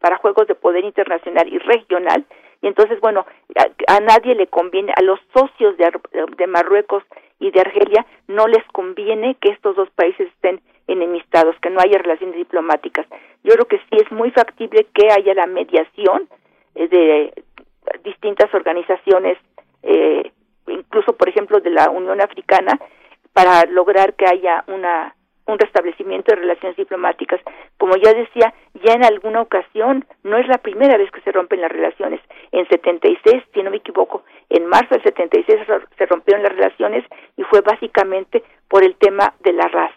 para 0.00 0.18
juegos 0.18 0.46
de 0.46 0.54
poder 0.54 0.84
internacional 0.84 1.48
y 1.52 1.58
regional. 1.58 2.24
Y 2.62 2.68
entonces, 2.68 3.00
bueno, 3.00 3.26
a, 3.88 4.00
nadie 4.00 4.34
le 4.34 4.46
conviene, 4.46 4.92
a 4.96 5.02
los 5.02 5.20
socios 5.34 5.76
de, 5.76 6.46
Marruecos 6.46 7.02
y 7.38 7.50
de 7.50 7.60
Argelia 7.60 8.06
no 8.28 8.46
les 8.46 8.64
conviene 8.72 9.36
que 9.40 9.50
estos 9.50 9.76
dos 9.76 9.90
países 9.90 10.28
estén 10.28 10.60
enemistados, 10.86 11.56
que 11.60 11.70
no 11.70 11.80
haya 11.80 11.98
relaciones 11.98 12.36
diplomáticas. 12.36 13.06
Yo 13.42 13.52
creo 13.54 13.66
que 13.66 13.78
sí 13.78 13.96
es 14.02 14.10
muy 14.12 14.30
factible 14.30 14.86
que 14.94 15.10
haya 15.10 15.34
la 15.34 15.46
mediación 15.46 16.28
eh, 16.74 16.88
de 16.88 17.44
distintas 18.04 18.52
organizaciones, 18.54 19.38
eh, 19.82 20.30
incluso 20.68 21.14
por 21.14 21.28
ejemplo 21.28 21.60
de 21.60 21.70
la 21.70 21.90
Unión 21.90 22.20
Africana, 22.20 22.78
para 23.32 23.64
lograr 23.66 24.14
que 24.14 24.26
haya 24.26 24.64
una 24.68 25.15
un 25.46 25.58
restablecimiento 25.58 26.34
de 26.34 26.42
relaciones 26.42 26.76
diplomáticas. 26.76 27.40
Como 27.78 27.96
ya 27.96 28.12
decía, 28.12 28.52
ya 28.84 28.94
en 28.94 29.04
alguna 29.04 29.40
ocasión, 29.40 30.04
no 30.22 30.36
es 30.36 30.46
la 30.48 30.58
primera 30.58 30.96
vez 30.96 31.10
que 31.10 31.20
se 31.22 31.32
rompen 31.32 31.60
las 31.60 31.70
relaciones. 31.70 32.20
En 32.52 32.68
76, 32.68 33.42
si 33.54 33.62
no 33.62 33.70
me 33.70 33.78
equivoco, 33.78 34.24
en 34.50 34.66
marzo 34.66 34.94
del 34.94 35.02
76 35.02 35.60
se 35.96 36.06
rompieron 36.06 36.42
las 36.42 36.52
relaciones 36.52 37.04
y 37.36 37.42
fue 37.44 37.60
básicamente 37.60 38.42
por 38.68 38.84
el 38.84 38.96
tema 38.96 39.34
de 39.40 39.52
la 39.52 39.68
RAS, 39.68 39.92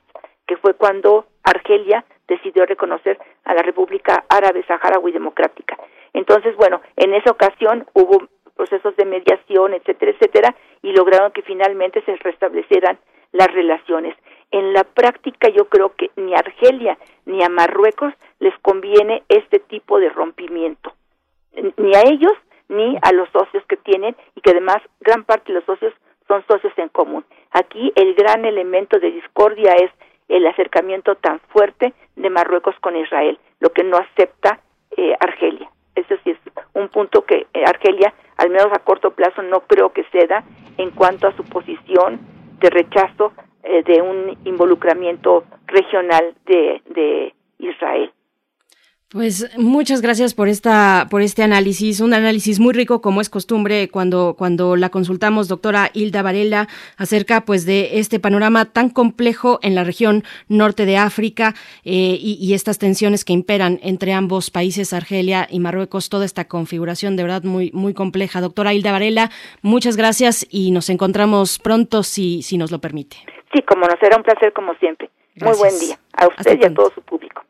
que 0.48 0.58
fue 0.58 0.74
cuando 0.76 1.26
Argelia 1.44 2.06
decidió 2.28 2.66
reconocer 2.66 3.18
a 3.44 3.54
la 3.54 3.64
República 3.64 4.24
Árabe 4.30 4.64
Saharaui 4.68 5.12
Democrática. 5.12 5.78
Entonces, 6.14 6.56
bueno, 6.56 6.82
en 6.96 7.14
esa 7.14 7.32
ocasión 7.32 7.86
hubo 7.94 8.28
procesos 8.56 8.96
de 8.98 9.06
mediación, 9.06 9.74
etcétera, 9.74 10.12
etcétera, 10.12 10.56
y 10.82 10.92
lograron 10.92 11.32
que 11.32 11.42
finalmente 11.42 12.02
se 12.04 12.16
restablecieran 12.18 13.00
las 13.32 13.48
relaciones. 13.54 14.16
En 14.52 14.74
la 14.74 14.84
práctica 14.84 15.50
yo 15.50 15.70
creo 15.70 15.96
que 15.96 16.10
ni 16.16 16.34
a 16.34 16.40
Argelia 16.40 16.98
ni 17.26 17.44
a 17.44 17.50
Marruecos 17.50 18.14
les 18.40 18.58
conviene 18.60 19.24
este 19.30 19.60
tipo 19.60 20.00
de 20.00 20.10
rompimiento, 20.10 20.94
ni 21.78 21.96
a 21.96 22.02
ellos 22.02 22.34
ni 22.68 22.98
a 23.02 23.12
los 23.12 23.30
socios 23.30 23.64
que 23.68 23.78
tienen 23.78 24.16
y 24.36 24.42
que 24.42 24.52
además 24.52 24.78
gran 25.02 25.24
parte 25.24 25.52
de 25.52 25.60
los 25.60 25.66
socios 25.66 25.94
son 26.28 26.46
socios 26.48 26.74
en 26.78 26.90
común. 26.90 27.26
Aquí 27.52 27.92
el 27.96 28.14
gran 28.16 28.46
elemento 28.46 29.00
de 29.00 29.12
discordia 29.12 29.74
es 29.74 29.92
el 30.30 30.46
acercamiento 30.46 31.16
tan 31.16 31.40
fuerte 31.50 31.94
de 32.16 32.30
Marruecos 32.30 32.76
con 32.82 32.96
Israel, 32.96 33.38
lo 33.60 33.70
que 33.72 33.84
no 33.84 33.98
acepta 33.98 34.60
eh, 34.96 35.16
Argelia. 35.20 35.70
Eso 35.96 36.16
sí 36.24 36.32
es 36.32 36.38
un 36.74 36.88
punto 36.90 37.26
que 37.26 37.48
eh, 37.54 37.64
Argelia, 37.66 38.14
al 38.38 38.50
menos 38.50 38.68
a 38.72 38.80
corto 38.80 39.12
plazo, 39.12 39.42
no 39.42 39.62
creo 39.62 39.92
que 39.92 40.04
ceda 40.12 40.44
en 40.78 40.92
cuanto 40.92 41.28
a 41.28 41.36
su 41.36 41.44
posición 41.44 42.20
de 42.60 42.70
rechazo 42.70 43.34
eh, 43.64 43.84
de 43.84 44.02
un 44.02 44.38
involucramiento 44.46 45.44
regional 45.68 46.34
de, 46.46 46.82
de 46.90 47.34
Israel. 47.60 48.12
Pues 49.12 49.58
muchas 49.58 50.02
gracias 50.02 50.36
por 50.36 50.50
esta 50.50 51.08
por 51.10 51.24
este 51.24 51.42
análisis, 51.42 52.00
un 52.00 52.14
análisis 52.14 52.60
muy 52.60 52.76
rico 52.76 53.02
como 53.02 53.22
es 53.22 53.30
costumbre 53.32 53.90
cuando 53.90 54.36
cuando 54.38 54.76
la 54.76 54.90
consultamos 54.90 55.48
doctora 55.48 55.90
Hilda 55.96 56.22
Varela 56.22 56.68
acerca 56.96 57.42
pues 57.42 57.66
de 57.66 57.98
este 57.98 58.20
panorama 58.20 58.66
tan 58.66 58.92
complejo 58.92 59.58
en 59.64 59.74
la 59.74 59.84
región 59.84 60.24
norte 60.48 60.86
de 60.86 60.98
África 60.98 61.56
eh, 61.84 62.20
y, 62.22 62.54
estas 62.54 62.78
tensiones 62.78 63.26
que 63.26 63.34
imperan 63.34 63.80
entre 63.82 64.14
ambos 64.14 64.52
países 64.52 64.94
Argelia 64.94 65.48
y 65.50 65.60
Marruecos 65.60 66.10
toda 66.10 66.24
esta 66.24 66.48
configuración 66.48 67.16
de 67.16 67.24
verdad 67.24 67.42
muy 67.42 67.72
muy 67.74 67.96
compleja. 67.96 68.42
Doctora 68.42 68.76
Hilda 68.76 68.92
Varela 68.92 69.32
muchas 69.64 69.98
gracias 69.98 70.46
y 70.52 70.70
nos 70.70 70.88
encontramos 70.92 71.58
pronto 71.58 72.04
si 72.04 72.44
si 72.44 72.60
nos 72.60 72.70
lo 72.70 72.78
permite. 72.78 73.18
Sí 73.56 73.64
como 73.64 73.88
nos 73.88 73.98
será 74.00 74.18
un 74.18 74.24
placer 74.24 74.54
como 74.54 74.76
siempre. 74.76 75.10
Muy 75.42 75.58
buen 75.58 75.80
día 75.80 75.98
a 76.14 76.28
usted 76.28 76.60
y 76.62 76.66
a 76.66 76.72
todo 76.72 76.92
su 76.94 77.02
público 77.02 77.42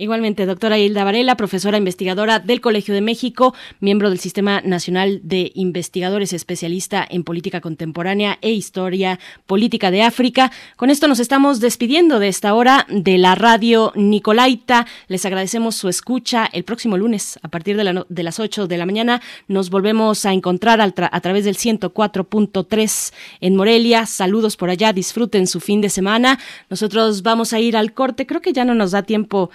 Igualmente, 0.00 0.46
doctora 0.46 0.78
Hilda 0.78 1.04
Varela, 1.04 1.36
profesora 1.36 1.76
investigadora 1.76 2.38
del 2.38 2.62
Colegio 2.62 2.94
de 2.94 3.02
México, 3.02 3.54
miembro 3.80 4.08
del 4.08 4.18
Sistema 4.18 4.62
Nacional 4.62 5.20
de 5.24 5.52
Investigadores, 5.54 6.32
especialista 6.32 7.06
en 7.06 7.22
política 7.22 7.60
contemporánea 7.60 8.38
e 8.40 8.50
historia 8.50 9.20
política 9.44 9.90
de 9.90 10.00
África. 10.00 10.52
Con 10.76 10.88
esto 10.88 11.06
nos 11.06 11.20
estamos 11.20 11.60
despidiendo 11.60 12.18
de 12.18 12.28
esta 12.28 12.54
hora 12.54 12.86
de 12.88 13.18
la 13.18 13.34
radio 13.34 13.92
Nicolaita. 13.94 14.86
Les 15.08 15.26
agradecemos 15.26 15.76
su 15.76 15.90
escucha. 15.90 16.48
El 16.50 16.64
próximo 16.64 16.96
lunes, 16.96 17.38
a 17.42 17.48
partir 17.48 17.76
de, 17.76 18.22
las 18.22 18.40
8 18.40 18.68
de 18.68 18.78
la 18.78 18.86
mañana, 18.86 19.20
nos 19.48 19.68
volvemos 19.68 20.24
a 20.24 20.32
encontrar 20.32 20.80
a 20.80 21.20
través 21.20 21.44
del 21.44 21.58
104.3 21.58 23.12
en 23.42 23.54
Morelia. 23.54 24.06
Saludos 24.06 24.56
por 24.56 24.70
allá, 24.70 24.94
disfruten 24.94 25.46
su 25.46 25.60
fin 25.60 25.82
de 25.82 25.90
semana. 25.90 26.38
Nosotros 26.70 27.22
vamos 27.22 27.52
a 27.52 27.60
ir 27.60 27.76
al 27.76 27.92
corte. 27.92 28.24
Creo 28.26 28.40
que 28.40 28.54
ya 28.54 28.64
no 28.64 28.74
nos 28.74 28.92
da 28.92 29.02
tiempo 29.02 29.50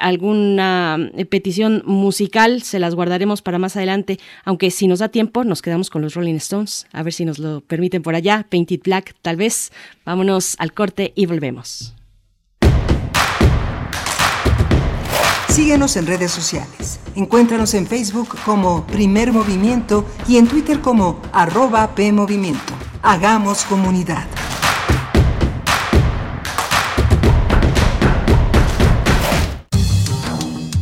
alguna 0.00 1.10
eh, 1.14 1.24
petición 1.24 1.82
musical, 1.86 2.62
se 2.62 2.78
las 2.78 2.94
guardaremos 2.94 3.42
para 3.42 3.58
más 3.58 3.76
adelante, 3.76 4.18
aunque 4.44 4.70
si 4.70 4.86
nos 4.86 4.98
da 4.98 5.08
tiempo 5.08 5.44
nos 5.44 5.62
quedamos 5.62 5.90
con 5.90 6.02
los 6.02 6.14
Rolling 6.14 6.34
Stones, 6.36 6.86
a 6.92 7.02
ver 7.02 7.12
si 7.12 7.24
nos 7.24 7.38
lo 7.38 7.60
permiten 7.60 8.02
por 8.02 8.14
allá, 8.14 8.46
Painted 8.50 8.80
Black 8.84 9.14
tal 9.22 9.36
vez. 9.36 9.72
Vámonos 10.04 10.56
al 10.58 10.72
corte 10.72 11.12
y 11.14 11.26
volvemos. 11.26 11.94
Síguenos 15.48 15.96
en 15.96 16.06
redes 16.06 16.32
sociales. 16.32 17.00
Encuéntranos 17.14 17.72
en 17.72 17.86
Facebook 17.86 18.36
como 18.44 18.86
Primer 18.86 19.32
Movimiento 19.32 20.04
y 20.28 20.36
en 20.36 20.48
Twitter 20.48 20.80
como 20.80 21.22
arroba 21.32 21.94
PMovimiento. 21.94 22.74
Hagamos 23.02 23.64
comunidad. 23.64 24.26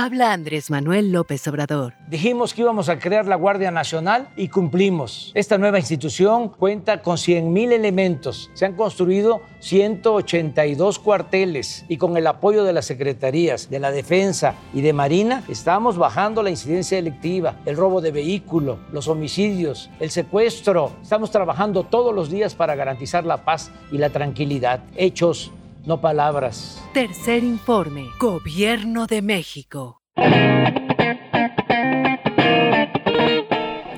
Habla 0.00 0.32
Andrés 0.32 0.70
Manuel 0.70 1.10
López 1.10 1.48
Obrador. 1.48 1.94
Dijimos 2.06 2.54
que 2.54 2.60
íbamos 2.60 2.88
a 2.88 3.00
crear 3.00 3.26
la 3.26 3.34
Guardia 3.34 3.72
Nacional 3.72 4.28
y 4.36 4.46
cumplimos. 4.46 5.32
Esta 5.34 5.58
nueva 5.58 5.80
institución 5.80 6.50
cuenta 6.50 7.02
con 7.02 7.16
100.000 7.16 7.72
elementos. 7.72 8.48
Se 8.54 8.64
han 8.64 8.76
construido 8.76 9.42
182 9.58 11.00
cuarteles 11.00 11.84
y 11.88 11.96
con 11.96 12.16
el 12.16 12.28
apoyo 12.28 12.62
de 12.62 12.72
las 12.72 12.86
secretarías 12.86 13.70
de 13.70 13.80
la 13.80 13.90
Defensa 13.90 14.54
y 14.72 14.82
de 14.82 14.92
Marina 14.92 15.42
estamos 15.48 15.98
bajando 15.98 16.44
la 16.44 16.50
incidencia 16.50 16.98
delictiva, 16.98 17.56
el 17.66 17.76
robo 17.76 18.00
de 18.00 18.12
vehículo, 18.12 18.78
los 18.92 19.08
homicidios, 19.08 19.90
el 19.98 20.10
secuestro. 20.10 20.92
Estamos 21.02 21.32
trabajando 21.32 21.82
todos 21.82 22.14
los 22.14 22.30
días 22.30 22.54
para 22.54 22.76
garantizar 22.76 23.26
la 23.26 23.44
paz 23.44 23.72
y 23.90 23.98
la 23.98 24.10
tranquilidad. 24.10 24.78
Hechos 24.94 25.50
no 25.84 26.00
palabras. 26.00 26.82
Tercer 26.92 27.44
informe, 27.44 28.06
Gobierno 28.18 29.06
de 29.06 29.22
México. 29.22 30.02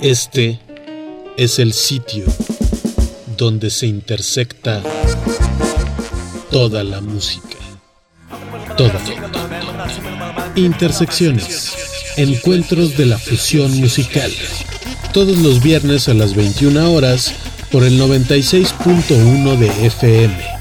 Este 0.00 0.60
es 1.36 1.58
el 1.58 1.72
sitio 1.72 2.24
donde 3.36 3.70
se 3.70 3.86
intersecta 3.86 4.82
toda 6.50 6.84
la 6.84 7.00
música. 7.00 7.56
Toda, 8.76 9.00
Intersecciones. 10.54 11.74
Encuentros 12.16 12.96
de 12.96 13.06
la 13.06 13.18
fusión 13.18 13.78
musical. 13.78 14.30
Todos 15.12 15.38
los 15.38 15.62
viernes 15.62 16.08
a 16.08 16.14
las 16.14 16.34
21 16.34 16.92
horas 16.92 17.34
por 17.70 17.84
el 17.84 18.00
96.1 18.00 19.56
de 19.56 19.86
FM 19.86 20.60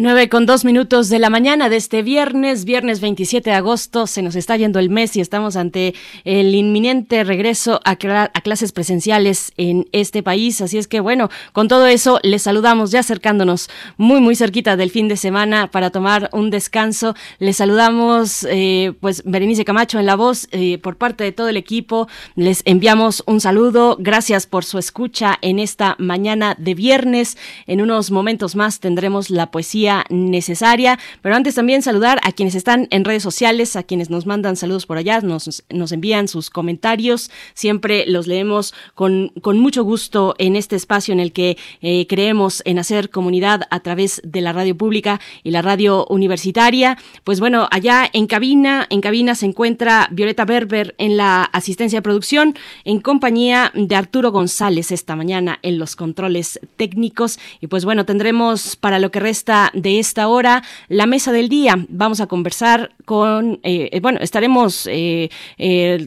9 0.00 0.30
con 0.30 0.46
dos 0.46 0.64
minutos 0.64 1.10
de 1.10 1.18
la 1.18 1.28
mañana 1.28 1.68
de 1.68 1.76
este 1.76 2.02
viernes, 2.02 2.64
viernes 2.64 3.02
27 3.02 3.50
de 3.50 3.56
agosto, 3.56 4.06
se 4.06 4.22
nos 4.22 4.34
está 4.34 4.56
yendo 4.56 4.78
el 4.78 4.88
mes 4.88 5.14
y 5.16 5.20
estamos 5.20 5.56
ante 5.56 5.94
el 6.24 6.54
inminente 6.54 7.22
regreso 7.22 7.80
a, 7.84 7.90
a, 7.90 8.40
clases 8.40 8.72
presenciales 8.72 9.52
en 9.58 9.88
este 9.92 10.22
país. 10.22 10.62
Así 10.62 10.78
es 10.78 10.88
que 10.88 11.00
bueno, 11.00 11.28
con 11.52 11.68
todo 11.68 11.86
eso 11.86 12.18
les 12.22 12.42
saludamos 12.42 12.92
ya 12.92 13.00
acercándonos 13.00 13.68
muy 13.98 14.20
muy 14.20 14.36
cerquita 14.36 14.76
del 14.76 14.90
fin 14.90 15.06
de 15.08 15.18
semana 15.18 15.70
para 15.70 15.90
tomar 15.90 16.30
un 16.32 16.48
descanso. 16.48 17.14
Les 17.38 17.58
saludamos 17.58 18.46
eh, 18.48 18.94
pues 19.00 19.22
Berenice 19.26 19.66
Camacho 19.66 19.98
en 19.98 20.06
la 20.06 20.16
voz 20.16 20.48
eh, 20.52 20.78
por 20.78 20.96
parte 20.96 21.24
de 21.24 21.32
todo 21.32 21.48
el 21.48 21.58
equipo. 21.58 22.08
Les 22.36 22.62
enviamos 22.64 23.22
un 23.26 23.40
saludo. 23.40 23.96
Gracias 24.00 24.46
por 24.46 24.64
su 24.64 24.78
escucha 24.78 25.38
en 25.42 25.58
esta 25.58 25.96
mañana 25.98 26.56
de 26.58 26.74
viernes. 26.74 27.36
En 27.66 27.82
unos 27.82 28.10
momentos 28.10 28.56
más 28.56 28.80
tendremos 28.80 29.28
la 29.28 29.50
poesía 29.50 29.89
necesaria. 30.08 30.98
Pero 31.22 31.34
antes 31.34 31.54
también 31.54 31.82
saludar 31.82 32.20
a 32.22 32.32
quienes 32.32 32.54
están 32.54 32.88
en 32.90 33.04
redes 33.04 33.22
sociales, 33.22 33.76
a 33.76 33.82
quienes 33.82 34.10
nos 34.10 34.26
mandan 34.26 34.56
saludos 34.56 34.86
por 34.86 34.98
allá, 34.98 35.20
nos, 35.20 35.64
nos 35.70 35.92
envían 35.92 36.28
sus 36.28 36.50
comentarios. 36.50 37.30
Siempre 37.54 38.04
los 38.06 38.26
leemos 38.26 38.74
con, 38.94 39.32
con 39.42 39.58
mucho 39.58 39.84
gusto 39.84 40.34
en 40.38 40.56
este 40.56 40.76
espacio 40.76 41.12
en 41.12 41.20
el 41.20 41.32
que 41.32 41.56
eh, 41.80 42.06
creemos 42.08 42.62
en 42.64 42.78
hacer 42.78 43.10
comunidad 43.10 43.62
a 43.70 43.80
través 43.80 44.20
de 44.24 44.40
la 44.40 44.52
radio 44.52 44.76
pública 44.76 45.20
y 45.42 45.50
la 45.50 45.62
radio 45.62 46.06
universitaria. 46.08 46.98
Pues 47.24 47.40
bueno, 47.40 47.68
allá 47.70 48.08
en 48.12 48.26
cabina, 48.26 48.86
en 48.90 49.00
cabina 49.00 49.34
se 49.34 49.46
encuentra 49.46 50.08
Violeta 50.10 50.44
Berber 50.44 50.94
en 50.98 51.16
la 51.16 51.44
asistencia 51.44 51.98
de 51.98 52.02
producción 52.02 52.54
en 52.84 53.00
compañía 53.00 53.72
de 53.74 53.94
Arturo 53.96 54.32
González 54.32 54.92
esta 54.92 55.16
mañana 55.16 55.58
en 55.62 55.78
los 55.78 55.96
controles 55.96 56.60
técnicos. 56.76 57.38
Y 57.60 57.66
pues 57.66 57.84
bueno, 57.84 58.04
tendremos 58.04 58.76
para 58.76 58.98
lo 58.98 59.10
que 59.10 59.20
resta 59.20 59.69
de 59.74 59.98
esta 59.98 60.28
hora 60.28 60.62
la 60.88 61.06
mesa 61.06 61.32
del 61.32 61.48
día. 61.48 61.86
Vamos 61.88 62.20
a 62.20 62.26
conversar 62.26 62.94
con, 63.04 63.60
eh, 63.62 63.88
eh, 63.92 64.00
bueno, 64.00 64.20
estaremos 64.20 64.88
eh, 64.90 65.28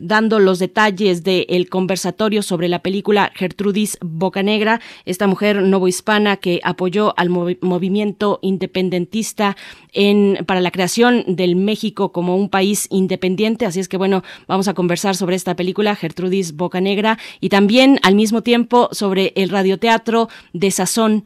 dando 0.01 0.39
los 0.39 0.59
detalles 0.59 1.23
del 1.23 1.69
conversatorio 1.69 2.41
sobre 2.41 2.67
la 2.67 2.79
película 2.79 3.31
Gertrudis 3.35 3.97
Bocanegra, 4.01 4.79
esta 5.05 5.27
mujer 5.27 5.61
novohispana 5.61 6.37
que 6.37 6.59
apoyó 6.63 7.13
al 7.17 7.29
movimiento 7.29 8.39
independentista 8.41 9.57
en, 9.91 10.43
para 10.45 10.61
la 10.61 10.71
creación 10.71 11.23
del 11.27 11.55
México 11.55 12.11
como 12.11 12.35
un 12.35 12.49
país 12.49 12.87
independiente. 12.89 13.65
Así 13.65 13.79
es 13.79 13.87
que 13.87 13.97
bueno, 13.97 14.23
vamos 14.47 14.67
a 14.67 14.73
conversar 14.73 15.15
sobre 15.15 15.35
esta 15.35 15.55
película, 15.55 15.95
Gertrudis 15.95 16.55
Bocanegra, 16.55 17.19
y 17.39 17.49
también 17.49 17.99
al 18.03 18.15
mismo 18.15 18.41
tiempo 18.41 18.89
sobre 18.91 19.33
el 19.35 19.49
radioteatro 19.49 20.29
de 20.53 20.71
Sazón. 20.71 21.25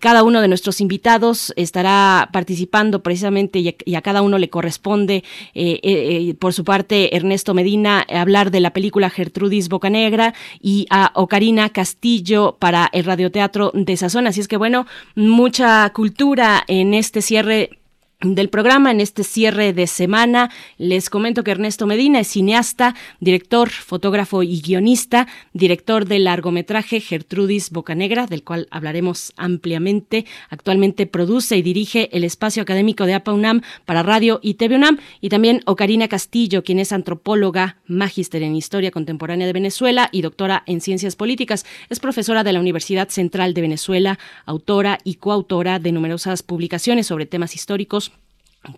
cada 0.00 0.22
uno 0.22 0.40
de 0.40 0.48
nuestros 0.48 0.80
invitados 0.80 1.37
estará 1.56 2.28
participando 2.32 3.02
precisamente 3.02 3.58
y 3.58 3.94
a, 3.94 4.02
cada 4.02 4.22
uno 4.22 4.38
le 4.38 4.50
corresponde, 4.50 5.24
eh, 5.54 5.80
eh, 5.82 6.28
eh, 6.30 6.34
por 6.34 6.52
su 6.52 6.64
parte, 6.64 7.16
Ernesto 7.16 7.54
Medina 7.54 8.06
hablar 8.08 8.50
de 8.50 8.60
la 8.60 8.72
película 8.72 9.10
Gertrudis 9.10 9.68
Bocanegra 9.68 10.34
y 10.60 10.86
a 10.90 11.12
Ocarina 11.14 11.70
Castillo 11.70 12.56
para 12.58 12.88
el 12.92 13.04
radioteatro 13.04 13.70
de 13.74 13.96
Sazón. 13.96 14.26
Así 14.26 14.40
es 14.40 14.48
que 14.48 14.56
bueno, 14.56 14.86
mucha 15.14 15.90
cultura 15.90 16.64
en 16.66 16.94
este 16.94 17.22
cierre 17.22 17.77
del 18.20 18.48
programa 18.48 18.90
en 18.90 19.00
este 19.00 19.22
cierre 19.22 19.72
de 19.72 19.86
semana. 19.86 20.50
Les 20.76 21.08
comento 21.08 21.44
que 21.44 21.52
Ernesto 21.52 21.86
Medina 21.86 22.18
es 22.18 22.26
cineasta, 22.26 22.96
director, 23.20 23.70
fotógrafo 23.70 24.42
y 24.42 24.60
guionista, 24.60 25.28
director 25.52 26.04
del 26.04 26.24
largometraje 26.24 26.98
Gertrudis 26.98 27.70
Bocanegra, 27.70 28.26
del 28.26 28.42
cual 28.42 28.66
hablaremos 28.72 29.32
ampliamente. 29.36 30.26
Actualmente 30.50 31.06
produce 31.06 31.58
y 31.58 31.62
dirige 31.62 32.08
el 32.10 32.24
espacio 32.24 32.60
académico 32.64 33.06
de 33.06 33.14
APA 33.14 33.32
UNAM 33.32 33.62
para 33.84 34.02
radio 34.02 34.40
y 34.42 34.54
TV 34.54 34.74
UNAM 34.74 34.98
y 35.20 35.28
también 35.28 35.62
Ocarina 35.66 36.08
Castillo, 36.08 36.64
quien 36.64 36.80
es 36.80 36.90
antropóloga, 36.90 37.76
magíster 37.86 38.42
en 38.42 38.56
historia 38.56 38.90
contemporánea 38.90 39.46
de 39.46 39.52
Venezuela 39.52 40.08
y 40.10 40.22
doctora 40.22 40.64
en 40.66 40.80
ciencias 40.80 41.14
políticas. 41.14 41.64
Es 41.88 42.00
profesora 42.00 42.42
de 42.42 42.52
la 42.52 42.58
Universidad 42.58 43.10
Central 43.10 43.54
de 43.54 43.60
Venezuela, 43.60 44.18
autora 44.44 44.98
y 45.04 45.14
coautora 45.14 45.78
de 45.78 45.92
numerosas 45.92 46.42
publicaciones 46.42 47.06
sobre 47.06 47.26
temas 47.26 47.54
históricos 47.54 48.07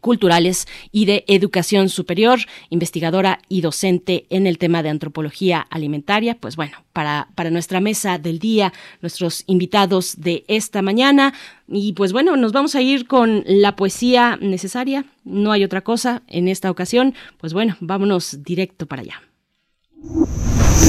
culturales 0.00 0.66
y 0.92 1.04
de 1.04 1.24
educación 1.26 1.88
superior, 1.88 2.40
investigadora 2.68 3.40
y 3.48 3.60
docente 3.60 4.26
en 4.30 4.46
el 4.46 4.58
tema 4.58 4.82
de 4.82 4.90
antropología 4.90 5.60
alimentaria. 5.70 6.36
Pues 6.38 6.56
bueno, 6.56 6.78
para, 6.92 7.28
para 7.34 7.50
nuestra 7.50 7.80
mesa 7.80 8.18
del 8.18 8.38
día, 8.38 8.72
nuestros 9.00 9.44
invitados 9.46 10.20
de 10.20 10.44
esta 10.48 10.82
mañana. 10.82 11.34
Y 11.68 11.92
pues 11.92 12.12
bueno, 12.12 12.36
nos 12.36 12.52
vamos 12.52 12.74
a 12.74 12.82
ir 12.82 13.06
con 13.06 13.44
la 13.46 13.76
poesía 13.76 14.38
necesaria. 14.40 15.04
No 15.24 15.52
hay 15.52 15.64
otra 15.64 15.82
cosa 15.82 16.22
en 16.26 16.48
esta 16.48 16.70
ocasión. 16.70 17.14
Pues 17.38 17.52
bueno, 17.52 17.76
vámonos 17.80 18.42
directo 18.42 18.86
para 18.86 19.02
allá. 19.02 19.22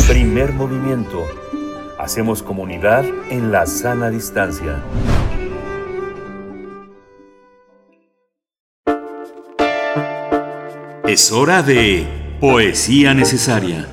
Primer 0.07 0.53
movimiento. 0.53 1.25
Hacemos 1.99 2.41
comunidad 2.41 3.05
en 3.29 3.51
la 3.51 3.65
sana 3.65 4.09
distancia. 4.09 4.81
Es 11.07 11.31
hora 11.31 11.63
de 11.63 12.05
Poesía 12.39 13.15
Necesaria. 13.15 13.89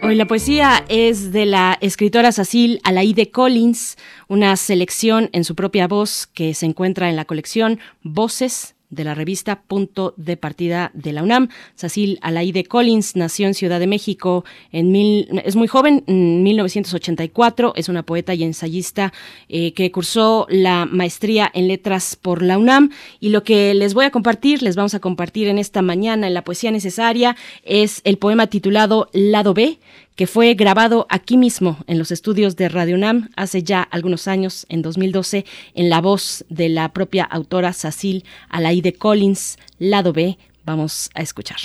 Hoy 0.00 0.14
la 0.14 0.26
poesía 0.26 0.84
es 0.88 1.32
de 1.32 1.44
la 1.44 1.76
escritora 1.80 2.30
Cecil 2.30 2.80
Alaide 2.84 3.30
Collins, 3.30 3.96
una 4.28 4.56
selección 4.56 5.28
en 5.32 5.42
su 5.42 5.56
propia 5.56 5.88
voz 5.88 6.28
que 6.28 6.54
se 6.54 6.66
encuentra 6.66 7.10
en 7.10 7.16
la 7.16 7.24
colección 7.24 7.80
Voces 8.02 8.71
de 8.92 9.04
la 9.04 9.14
revista 9.14 9.62
Punto 9.62 10.14
de 10.16 10.36
Partida 10.36 10.92
de 10.94 11.12
la 11.12 11.24
UNAM. 11.24 11.48
Cecil 11.74 12.18
Alaide 12.22 12.64
Collins 12.64 13.16
nació 13.16 13.48
en 13.48 13.54
Ciudad 13.54 13.80
de 13.80 13.88
México 13.88 14.44
en 14.70 14.92
mil, 14.92 15.28
es 15.44 15.56
muy 15.56 15.66
joven, 15.66 16.04
en 16.06 16.44
1984, 16.44 17.72
es 17.74 17.88
una 17.88 18.04
poeta 18.04 18.34
y 18.34 18.44
ensayista 18.44 19.12
eh, 19.48 19.72
que 19.72 19.90
cursó 19.90 20.46
la 20.50 20.86
maestría 20.86 21.50
en 21.52 21.66
letras 21.66 22.16
por 22.20 22.42
la 22.42 22.58
UNAM 22.58 22.90
y 23.18 23.30
lo 23.30 23.42
que 23.42 23.74
les 23.74 23.94
voy 23.94 24.04
a 24.04 24.10
compartir, 24.10 24.62
les 24.62 24.76
vamos 24.76 24.94
a 24.94 25.00
compartir 25.00 25.48
en 25.48 25.58
esta 25.58 25.82
mañana 25.82 26.26
en 26.26 26.34
la 26.34 26.44
poesía 26.44 26.70
necesaria 26.70 27.34
es 27.64 28.02
el 28.04 28.18
poema 28.18 28.46
titulado 28.46 29.08
Lado 29.12 29.54
B 29.54 29.78
que 30.16 30.26
fue 30.26 30.54
grabado 30.54 31.06
aquí 31.08 31.36
mismo 31.36 31.78
en 31.86 31.98
los 31.98 32.10
estudios 32.10 32.56
de 32.56 32.68
Radio 32.68 32.96
UNAM 32.96 33.30
hace 33.36 33.62
ya 33.62 33.82
algunos 33.82 34.28
años, 34.28 34.66
en 34.68 34.82
2012, 34.82 35.44
en 35.74 35.90
la 35.90 36.00
voz 36.00 36.44
de 36.48 36.68
la 36.68 36.92
propia 36.92 37.24
autora 37.24 37.72
Cecil 37.72 38.24
Alaide 38.48 38.92
Collins, 38.92 39.58
lado 39.78 40.12
B. 40.12 40.38
Vamos 40.64 41.10
a 41.14 41.22
escuchar. 41.22 41.58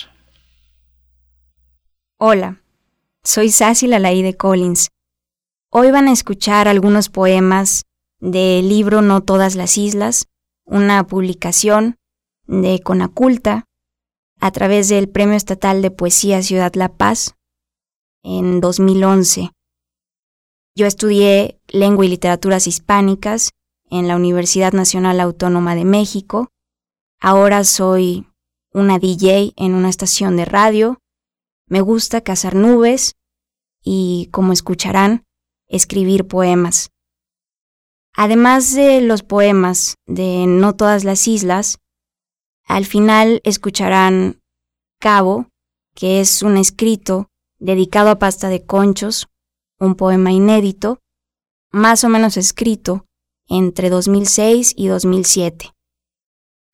Hola, 2.18 2.62
soy 3.24 3.50
Cecil 3.50 3.94
Alaide 3.94 4.36
Collins. 4.36 4.90
Hoy 5.70 5.92
van 5.92 6.08
a 6.08 6.14
escuchar 6.14 6.68
algunos 6.68 7.10
poemas 7.10 7.84
del 8.20 8.70
libro 8.70 9.02
No 9.02 9.22
todas 9.22 9.56
las 9.56 9.78
islas, 9.78 10.28
una 10.66 11.06
publicación 11.06 11.96
de 12.48 12.80
Conaculta 12.82 13.66
a 14.40 14.52
través 14.52 14.88
del 14.88 15.10
Premio 15.10 15.36
Estatal 15.36 15.82
de 15.82 15.92
Poesía 15.92 16.42
Ciudad 16.42 16.74
La 16.76 16.90
Paz 16.90 17.37
en 18.24 18.62
2011. 18.62 19.52
Yo 20.76 20.86
estudié 20.86 21.60
lengua 21.68 22.06
y 22.06 22.10
literaturas 22.10 22.68
hispánicas 22.68 23.52
en 23.90 24.08
la 24.08 24.16
Universidad 24.16 24.74
Nacional 24.74 25.20
Autónoma 25.20 25.76
de 25.76 25.86
México. 25.86 26.50
Ahora 27.20 27.64
soy 27.64 28.28
una 28.74 29.00
DJ 29.00 29.54
en 29.56 29.74
una 29.74 29.90
estación 29.90 30.38
de 30.38 30.46
radio. 30.46 31.00
Me 31.68 31.82
gusta 31.82 32.22
cazar 32.22 32.56
nubes 32.56 33.16
y, 33.84 34.30
como 34.32 34.54
escucharán, 34.54 35.24
escribir 35.68 36.28
poemas. 36.28 36.92
Además 38.14 38.74
de 38.74 39.02
los 39.02 39.24
poemas 39.24 39.96
de 40.06 40.46
No 40.48 40.76
todas 40.76 41.04
las 41.04 41.28
islas, 41.28 41.80
al 42.66 42.86
final 42.86 43.42
escucharán 43.44 44.42
Cabo, 45.00 45.48
que 45.96 46.20
es 46.20 46.42
un 46.42 46.58
escrito 46.58 47.30
dedicado 47.60 48.10
a 48.10 48.20
pasta 48.20 48.50
de 48.50 48.66
conchos, 48.66 49.28
un 49.80 49.96
poema 49.96 50.32
inédito, 50.32 51.00
más 51.72 52.04
o 52.04 52.10
menos 52.10 52.38
escrito 52.38 53.06
entre 53.48 53.90
2006 53.90 54.74
y 54.76 54.88
2007. 54.88 55.74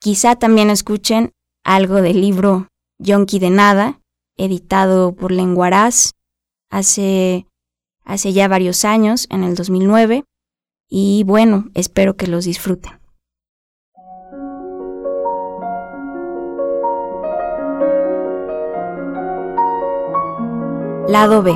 Quizá 0.00 0.36
también 0.36 0.70
escuchen 0.70 1.32
algo 1.64 2.02
del 2.02 2.20
libro 2.20 2.68
Yonki 2.98 3.38
de 3.38 3.50
Nada, 3.50 4.00
editado 4.36 5.14
por 5.14 5.32
Lenguaraz 5.32 6.12
hace, 6.70 7.46
hace 8.04 8.32
ya 8.32 8.48
varios 8.48 8.84
años, 8.84 9.26
en 9.30 9.44
el 9.44 9.54
2009, 9.54 10.24
y 10.88 11.24
bueno, 11.24 11.70
espero 11.74 12.16
que 12.16 12.26
los 12.26 12.44
disfruten. 12.44 13.03
Lado 21.06 21.42
B. 21.42 21.52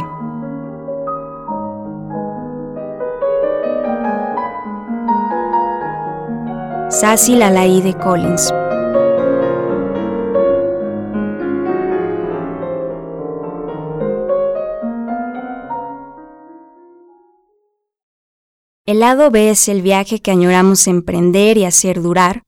Sassy 6.90 7.34
Lalaide 7.34 7.94
Collins. 7.94 8.52
El 18.84 19.00
lado 19.00 19.30
B 19.30 19.48
es 19.48 19.68
el 19.68 19.80
viaje 19.80 20.20
que 20.20 20.30
añoramos 20.30 20.86
emprender 20.86 21.56
y 21.56 21.64
hacer 21.64 22.02
durar, 22.02 22.42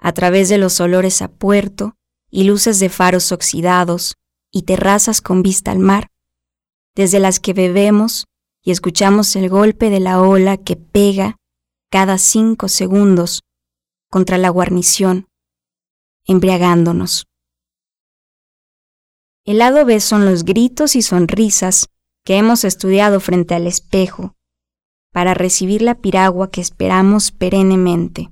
a 0.00 0.12
través 0.12 0.48
de 0.48 0.58
los 0.58 0.80
olores 0.80 1.22
a 1.22 1.28
puerto 1.28 1.94
y 2.28 2.42
luces 2.42 2.80
de 2.80 2.88
faros 2.88 3.30
oxidados 3.30 4.16
y 4.50 4.62
terrazas 4.62 5.20
con 5.20 5.44
vista 5.44 5.70
al 5.70 5.78
mar, 5.78 6.08
desde 6.94 7.20
las 7.20 7.40
que 7.40 7.52
bebemos 7.52 8.26
y 8.62 8.70
escuchamos 8.70 9.34
el 9.36 9.48
golpe 9.48 9.90
de 9.90 10.00
la 10.00 10.20
ola 10.20 10.56
que 10.56 10.76
pega 10.76 11.36
cada 11.90 12.18
cinco 12.18 12.68
segundos 12.68 13.42
contra 14.10 14.38
la 14.38 14.48
guarnición, 14.50 15.26
embriagándonos. 16.26 17.26
El 19.44 19.58
lado 19.58 19.84
B 19.84 20.00
son 20.00 20.26
los 20.26 20.44
gritos 20.44 20.94
y 20.96 21.02
sonrisas 21.02 21.88
que 22.24 22.36
hemos 22.36 22.64
estudiado 22.64 23.20
frente 23.20 23.54
al 23.54 23.66
espejo 23.66 24.36
para 25.12 25.34
recibir 25.34 25.82
la 25.82 25.96
piragua 25.96 26.50
que 26.50 26.60
esperamos 26.60 27.32
perennemente. 27.32 28.30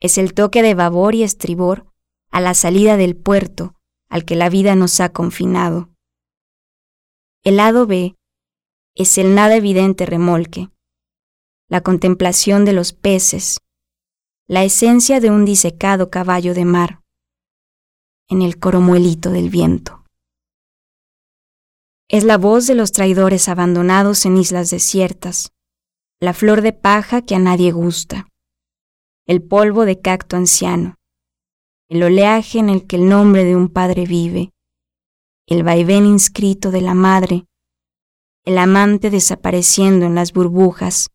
Es 0.00 0.18
el 0.18 0.34
toque 0.34 0.62
de 0.62 0.74
babor 0.74 1.14
y 1.14 1.22
estribor 1.22 1.86
a 2.30 2.40
la 2.40 2.54
salida 2.54 2.96
del 2.96 3.16
puerto 3.16 3.74
al 4.08 4.24
que 4.24 4.36
la 4.36 4.48
vida 4.48 4.74
nos 4.76 5.00
ha 5.00 5.10
confinado. 5.10 5.89
El 7.42 7.56
lado 7.56 7.86
B 7.86 8.16
es 8.94 9.16
el 9.16 9.34
nada 9.34 9.56
evidente 9.56 10.04
remolque, 10.04 10.68
la 11.70 11.80
contemplación 11.80 12.66
de 12.66 12.74
los 12.74 12.92
peces, 12.92 13.60
la 14.46 14.62
esencia 14.62 15.20
de 15.20 15.30
un 15.30 15.46
disecado 15.46 16.10
caballo 16.10 16.52
de 16.52 16.66
mar, 16.66 17.00
en 18.28 18.42
el 18.42 18.58
coromuelito 18.58 19.30
del 19.30 19.48
viento. 19.48 20.04
Es 22.10 22.24
la 22.24 22.36
voz 22.36 22.66
de 22.66 22.74
los 22.74 22.92
traidores 22.92 23.48
abandonados 23.48 24.26
en 24.26 24.36
islas 24.36 24.68
desiertas, 24.68 25.50
la 26.20 26.34
flor 26.34 26.60
de 26.60 26.74
paja 26.74 27.22
que 27.22 27.36
a 27.36 27.38
nadie 27.38 27.72
gusta, 27.72 28.28
el 29.26 29.40
polvo 29.40 29.86
de 29.86 29.98
cacto 29.98 30.36
anciano, 30.36 30.96
el 31.88 32.02
oleaje 32.02 32.58
en 32.58 32.68
el 32.68 32.86
que 32.86 32.96
el 32.96 33.08
nombre 33.08 33.44
de 33.44 33.56
un 33.56 33.70
padre 33.70 34.04
vive, 34.04 34.50
el 35.50 35.64
vaivén 35.64 36.06
inscrito 36.06 36.70
de 36.70 36.80
la 36.80 36.94
madre, 36.94 37.44
el 38.44 38.56
amante 38.56 39.10
desapareciendo 39.10 40.06
en 40.06 40.14
las 40.14 40.32
burbujas, 40.32 41.10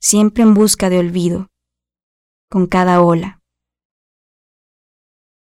siempre 0.00 0.44
en 0.44 0.54
busca 0.54 0.88
de 0.88 1.00
olvido, 1.00 1.48
con 2.48 2.68
cada 2.68 3.02
ola. 3.02 3.42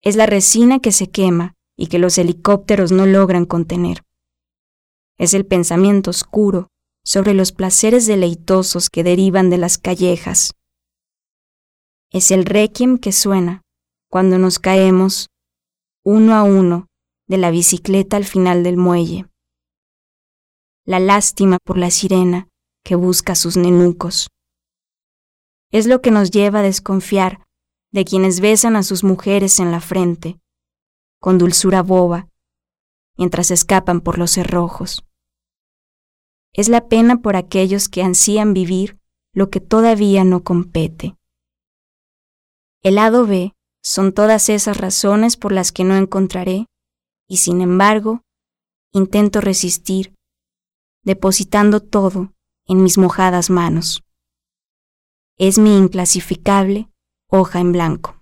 Es 0.02 0.16
la 0.16 0.26
resina 0.26 0.78
que 0.78 0.92
se 0.92 1.10
quema 1.10 1.54
y 1.74 1.86
que 1.86 1.98
los 1.98 2.18
helicópteros 2.18 2.92
no 2.92 3.06
logran 3.06 3.46
contener. 3.46 4.04
Es 5.16 5.32
el 5.32 5.46
pensamiento 5.46 6.10
oscuro 6.10 6.68
sobre 7.04 7.32
los 7.32 7.52
placeres 7.52 8.06
deleitosos 8.06 8.90
que 8.90 9.04
derivan 9.04 9.48
de 9.48 9.56
las 9.56 9.78
callejas. 9.78 10.52
Es 12.10 12.30
el 12.30 12.44
requiem 12.44 12.98
que 12.98 13.10
suena 13.10 13.62
cuando 14.10 14.36
nos 14.36 14.58
caemos, 14.58 15.30
uno 16.04 16.34
a 16.34 16.42
uno, 16.42 16.88
de 17.32 17.38
la 17.38 17.50
bicicleta 17.50 18.18
al 18.18 18.26
final 18.26 18.62
del 18.62 18.76
muelle. 18.76 19.26
La 20.84 21.00
lástima 21.00 21.56
por 21.64 21.78
la 21.78 21.90
sirena 21.90 22.50
que 22.84 22.94
busca 22.94 23.34
sus 23.36 23.56
nenucos. 23.56 24.28
Es 25.70 25.86
lo 25.86 26.02
que 26.02 26.10
nos 26.10 26.30
lleva 26.30 26.58
a 26.58 26.62
desconfiar 26.62 27.42
de 27.90 28.04
quienes 28.04 28.40
besan 28.40 28.76
a 28.76 28.82
sus 28.82 29.02
mujeres 29.02 29.60
en 29.60 29.70
la 29.70 29.80
frente, 29.80 30.40
con 31.22 31.38
dulzura 31.38 31.80
boba, 31.80 32.28
mientras 33.16 33.50
escapan 33.50 34.02
por 34.02 34.18
los 34.18 34.32
cerrojos. 34.32 35.02
Es 36.52 36.68
la 36.68 36.86
pena 36.86 37.22
por 37.22 37.36
aquellos 37.36 37.88
que 37.88 38.02
ansían 38.02 38.52
vivir 38.52 38.98
lo 39.32 39.48
que 39.48 39.60
todavía 39.60 40.22
no 40.24 40.44
compete. 40.44 41.16
El 42.82 42.96
lado 42.96 43.26
B 43.26 43.54
son 43.82 44.12
todas 44.12 44.50
esas 44.50 44.76
razones 44.76 45.38
por 45.38 45.52
las 45.52 45.72
que 45.72 45.84
no 45.84 45.96
encontraré, 45.96 46.66
y 47.28 47.38
sin 47.38 47.60
embargo, 47.60 48.22
intento 48.92 49.40
resistir, 49.40 50.14
depositando 51.04 51.80
todo 51.80 52.32
en 52.66 52.82
mis 52.82 52.98
mojadas 52.98 53.50
manos. 53.50 54.02
Es 55.38 55.58
mi 55.58 55.76
inclasificable 55.76 56.88
hoja 57.28 57.60
en 57.60 57.72
blanco. 57.72 58.21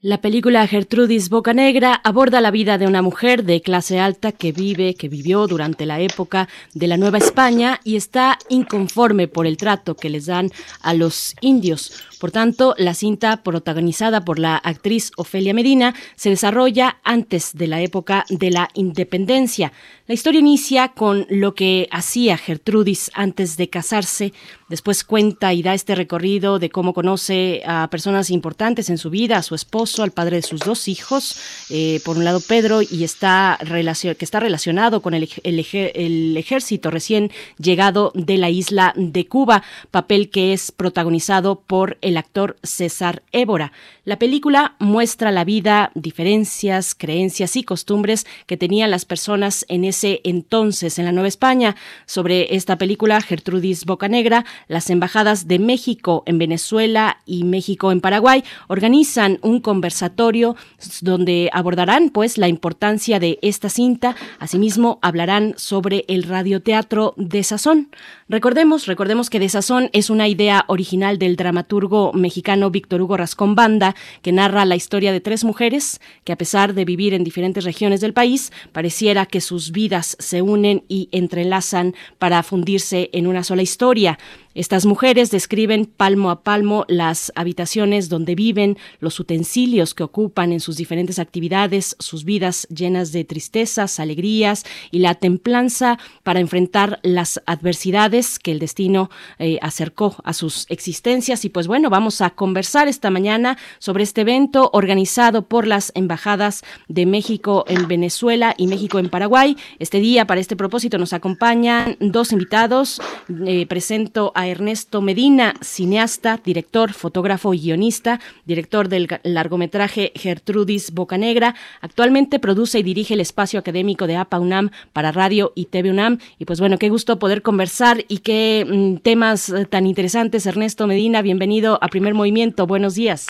La 0.00 0.20
película 0.20 0.64
Gertrudis 0.68 1.28
Bocanegra 1.28 1.92
aborda 2.04 2.40
la 2.40 2.52
vida 2.52 2.78
de 2.78 2.86
una 2.86 3.02
mujer 3.02 3.42
de 3.42 3.60
clase 3.60 3.98
alta 3.98 4.30
que 4.30 4.52
vive, 4.52 4.94
que 4.94 5.08
vivió 5.08 5.48
durante 5.48 5.86
la 5.86 5.98
época 5.98 6.48
de 6.72 6.86
la 6.86 6.96
Nueva 6.96 7.18
España 7.18 7.80
y 7.82 7.96
está 7.96 8.38
inconforme 8.48 9.26
por 9.26 9.44
el 9.44 9.56
trato 9.56 9.96
que 9.96 10.08
les 10.08 10.26
dan 10.26 10.52
a 10.82 10.94
los 10.94 11.34
indios. 11.40 11.92
Por 12.20 12.30
tanto, 12.30 12.76
la 12.78 12.94
cinta 12.94 13.42
protagonizada 13.42 14.24
por 14.24 14.38
la 14.38 14.56
actriz 14.56 15.10
Ofelia 15.16 15.52
Medina 15.52 15.96
se 16.14 16.30
desarrolla 16.30 16.98
antes 17.02 17.56
de 17.56 17.66
la 17.66 17.80
época 17.80 18.24
de 18.28 18.52
la 18.52 18.68
independencia. 18.74 19.72
La 20.06 20.14
historia 20.14 20.38
inicia 20.38 20.88
con 20.90 21.26
lo 21.28 21.56
que 21.56 21.88
hacía 21.90 22.38
Gertrudis 22.38 23.10
antes 23.14 23.56
de 23.56 23.68
casarse, 23.68 24.32
después 24.68 25.04
cuenta 25.04 25.52
y 25.52 25.62
da 25.62 25.74
este 25.74 25.94
recorrido 25.94 26.58
de 26.58 26.70
cómo 26.70 26.94
conoce 26.94 27.62
a 27.66 27.88
personas 27.90 28.30
importantes 28.30 28.90
en 28.90 28.98
su 28.98 29.10
vida, 29.10 29.38
a 29.38 29.42
su 29.42 29.54
esposo, 29.54 30.02
al 30.02 30.10
padre 30.10 30.36
de 30.36 30.42
sus 30.42 30.60
dos 30.60 30.88
hijos, 30.88 31.38
eh, 31.70 32.00
por 32.04 32.16
un 32.16 32.24
lado 32.24 32.40
Pedro, 32.40 32.82
y 32.82 33.04
está 33.04 33.58
que 33.58 34.24
está 34.24 34.40
relacionado 34.40 35.02
con 35.02 35.14
el, 35.14 35.28
el 35.44 36.36
ejército 36.36 36.90
recién 36.90 37.30
llegado 37.58 38.12
de 38.14 38.36
la 38.36 38.50
isla 38.50 38.92
de 38.96 39.26
Cuba, 39.26 39.62
papel 39.90 40.30
que 40.30 40.52
es 40.52 40.72
protagonizado 40.72 41.60
por 41.60 41.98
el 42.00 42.16
actor 42.16 42.56
César 42.62 43.22
Évora. 43.32 43.72
La 44.08 44.18
película 44.18 44.74
muestra 44.78 45.30
la 45.30 45.44
vida, 45.44 45.90
diferencias, 45.94 46.94
creencias 46.94 47.56
y 47.56 47.62
costumbres 47.62 48.24
que 48.46 48.56
tenían 48.56 48.90
las 48.90 49.04
personas 49.04 49.66
en 49.68 49.84
ese 49.84 50.22
entonces 50.24 50.98
en 50.98 51.04
la 51.04 51.12
Nueva 51.12 51.28
España. 51.28 51.76
Sobre 52.06 52.54
esta 52.56 52.78
película, 52.78 53.20
Gertrudis 53.20 53.84
Bocanegra, 53.84 54.46
las 54.66 54.88
embajadas 54.88 55.46
de 55.46 55.58
México 55.58 56.22
en 56.24 56.38
Venezuela 56.38 57.18
y 57.26 57.44
México 57.44 57.92
en 57.92 58.00
Paraguay 58.00 58.44
organizan 58.68 59.40
un 59.42 59.60
conversatorio 59.60 60.56
donde 61.02 61.50
abordarán 61.52 62.08
pues 62.08 62.38
la 62.38 62.48
importancia 62.48 63.20
de 63.20 63.38
esta 63.42 63.68
cinta. 63.68 64.16
Asimismo, 64.38 64.98
hablarán 65.02 65.52
sobre 65.58 66.06
el 66.08 66.22
radioteatro 66.22 67.12
de 67.18 67.42
Sazón. 67.42 67.90
Recordemos, 68.30 68.86
recordemos 68.86 69.28
que 69.28 69.38
de 69.38 69.50
Sazón 69.50 69.90
es 69.92 70.08
una 70.08 70.28
idea 70.28 70.64
original 70.68 71.18
del 71.18 71.36
dramaturgo 71.36 72.14
mexicano 72.14 72.70
Víctor 72.70 73.02
Hugo 73.02 73.18
Rascón 73.18 73.54
Banda, 73.54 73.94
que 74.22 74.32
narra 74.32 74.64
la 74.64 74.76
historia 74.76 75.12
de 75.12 75.20
tres 75.20 75.44
mujeres 75.44 76.00
que 76.24 76.32
a 76.32 76.36
pesar 76.36 76.74
de 76.74 76.84
vivir 76.84 77.14
en 77.14 77.24
diferentes 77.24 77.64
regiones 77.64 78.00
del 78.00 78.12
país, 78.12 78.52
pareciera 78.72 79.26
que 79.26 79.40
sus 79.40 79.72
vidas 79.72 80.16
se 80.18 80.42
unen 80.42 80.84
y 80.88 81.08
entrelazan 81.12 81.94
para 82.18 82.42
fundirse 82.42 83.10
en 83.12 83.26
una 83.26 83.44
sola 83.44 83.62
historia. 83.62 84.18
Estas 84.58 84.86
mujeres 84.86 85.30
describen 85.30 85.84
palmo 85.84 86.32
a 86.32 86.42
palmo 86.42 86.84
las 86.88 87.30
habitaciones 87.36 88.08
donde 88.08 88.34
viven, 88.34 88.76
los 88.98 89.20
utensilios 89.20 89.94
que 89.94 90.02
ocupan 90.02 90.50
en 90.50 90.58
sus 90.58 90.76
diferentes 90.76 91.20
actividades, 91.20 91.94
sus 92.00 92.24
vidas 92.24 92.66
llenas 92.66 93.12
de 93.12 93.22
tristezas, 93.22 94.00
alegrías 94.00 94.64
y 94.90 94.98
la 94.98 95.14
templanza 95.14 96.00
para 96.24 96.40
enfrentar 96.40 96.98
las 97.04 97.40
adversidades 97.46 98.40
que 98.40 98.50
el 98.50 98.58
destino 98.58 99.10
eh, 99.38 99.60
acercó 99.62 100.16
a 100.24 100.32
sus 100.32 100.66
existencias. 100.70 101.44
Y 101.44 101.50
pues 101.50 101.68
bueno, 101.68 101.88
vamos 101.88 102.20
a 102.20 102.30
conversar 102.30 102.88
esta 102.88 103.10
mañana 103.10 103.58
sobre 103.78 104.02
este 104.02 104.22
evento 104.22 104.70
organizado 104.72 105.46
por 105.46 105.68
las 105.68 105.92
embajadas 105.94 106.64
de 106.88 107.06
México 107.06 107.64
en 107.68 107.86
Venezuela 107.86 108.56
y 108.58 108.66
México 108.66 108.98
en 108.98 109.08
Paraguay. 109.08 109.56
Este 109.78 110.00
día, 110.00 110.26
para 110.26 110.40
este 110.40 110.56
propósito, 110.56 110.98
nos 110.98 111.12
acompañan 111.12 111.96
dos 112.00 112.32
invitados. 112.32 113.00
Eh, 113.46 113.64
presento 113.68 114.32
a 114.34 114.47
Ernesto 114.50 115.00
Medina, 115.00 115.54
cineasta, 115.60 116.40
director, 116.44 116.92
fotógrafo 116.92 117.54
y 117.54 117.60
guionista, 117.60 118.20
director 118.44 118.88
del 118.88 119.08
largometraje 119.24 120.12
Gertrudis 120.14 120.92
Bocanegra. 120.92 121.54
Actualmente 121.80 122.38
produce 122.38 122.78
y 122.78 122.82
dirige 122.82 123.14
el 123.14 123.20
espacio 123.20 123.60
académico 123.60 124.06
de 124.06 124.16
APA 124.16 124.38
UNAM 124.38 124.70
para 124.92 125.12
radio 125.12 125.52
y 125.54 125.66
TV 125.66 125.90
UNAM. 125.90 126.18
Y 126.38 126.44
pues 126.44 126.60
bueno, 126.60 126.78
qué 126.78 126.88
gusto 126.88 127.18
poder 127.18 127.42
conversar 127.42 127.98
y 128.08 128.18
qué 128.18 128.66
mm, 128.68 128.96
temas 129.02 129.50
eh, 129.50 129.64
tan 129.66 129.86
interesantes. 129.86 130.46
Ernesto 130.46 130.86
Medina, 130.86 131.22
bienvenido 131.22 131.78
a 131.82 131.88
Primer 131.88 132.14
Movimiento. 132.14 132.66
Buenos 132.66 132.94
días. 132.94 133.26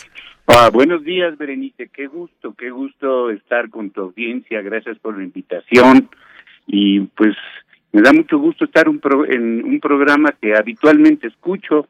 Ah, 0.47 0.71
buenos 0.73 1.05
días, 1.05 1.37
Berenice. 1.37 1.89
Qué 1.89 2.07
gusto, 2.07 2.55
qué 2.55 2.71
gusto 2.71 3.31
estar 3.31 3.69
con 3.69 3.91
tu 3.91 4.01
audiencia. 4.01 4.63
Gracias 4.63 4.99
por 4.99 5.19
la 5.19 5.25
invitación. 5.25 6.09
Y 6.67 7.01
pues 7.01 7.37
me 7.93 8.03
da 8.03 8.13
mucho 8.13 8.39
gusto 8.39 8.65
estar 8.65 8.87
en 8.87 9.65
un 9.65 9.81
programa 9.81 10.33
que 10.33 10.55
habitualmente 10.55 11.27
escucho. 11.27 11.89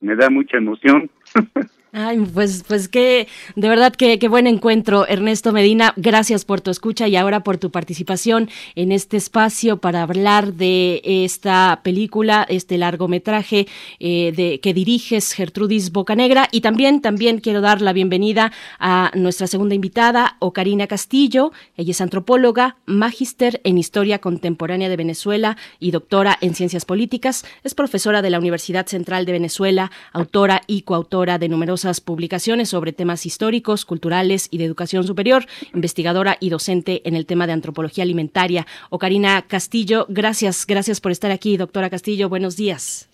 Me 0.00 0.16
da 0.16 0.30
mucha 0.30 0.56
emoción. 0.56 1.10
Ay, 1.92 2.20
pues, 2.32 2.62
pues 2.68 2.88
qué, 2.88 3.26
de 3.56 3.68
verdad 3.68 3.92
que 3.92 4.20
qué 4.20 4.28
buen 4.28 4.46
encuentro, 4.46 5.08
Ernesto 5.08 5.50
Medina. 5.50 5.92
Gracias 5.96 6.44
por 6.44 6.60
tu 6.60 6.70
escucha 6.70 7.08
y 7.08 7.16
ahora 7.16 7.42
por 7.42 7.58
tu 7.58 7.72
participación 7.72 8.48
en 8.76 8.92
este 8.92 9.16
espacio 9.16 9.78
para 9.78 10.02
hablar 10.02 10.54
de 10.54 11.02
esta 11.04 11.80
película, 11.82 12.46
este 12.48 12.78
largometraje 12.78 13.66
eh, 13.98 14.32
de 14.36 14.60
que 14.60 14.72
diriges 14.72 15.32
Gertrudis 15.32 15.90
Bocanegra. 15.90 16.48
Y 16.52 16.60
también, 16.60 17.00
también 17.00 17.40
quiero 17.40 17.60
dar 17.60 17.82
la 17.82 17.92
bienvenida 17.92 18.52
a 18.78 19.10
nuestra 19.16 19.48
segunda 19.48 19.74
invitada, 19.74 20.36
Ocarina 20.38 20.86
Castillo. 20.86 21.50
Ella 21.76 21.90
es 21.90 22.00
antropóloga, 22.00 22.76
magíster 22.86 23.60
en 23.64 23.78
Historia 23.78 24.20
Contemporánea 24.20 24.88
de 24.88 24.96
Venezuela 24.96 25.56
y 25.80 25.90
doctora 25.90 26.38
en 26.40 26.54
Ciencias 26.54 26.84
Políticas. 26.84 27.44
Es 27.64 27.74
profesora 27.74 28.22
de 28.22 28.30
la 28.30 28.38
Universidad 28.38 28.86
Central 28.86 29.26
de 29.26 29.32
Venezuela, 29.32 29.90
autora 30.12 30.62
y 30.68 30.82
coautora 30.82 31.38
de 31.38 31.48
numerosos 31.48 31.79
publicaciones 32.00 32.68
sobre 32.68 32.92
temas 32.92 33.26
históricos, 33.26 33.84
culturales 33.84 34.48
y 34.50 34.58
de 34.58 34.64
educación 34.64 35.04
superior, 35.06 35.46
investigadora 35.74 36.36
y 36.40 36.50
docente 36.50 37.02
en 37.04 37.16
el 37.16 37.26
tema 37.26 37.46
de 37.46 37.52
antropología 37.52 38.04
alimentaria. 38.04 38.66
Ocarina 38.90 39.42
Castillo, 39.42 40.06
gracias, 40.08 40.66
gracias 40.66 41.00
por 41.00 41.12
estar 41.12 41.30
aquí, 41.30 41.56
doctora 41.56 41.90
Castillo, 41.90 42.28
buenos 42.28 42.56
días. 42.56 43.09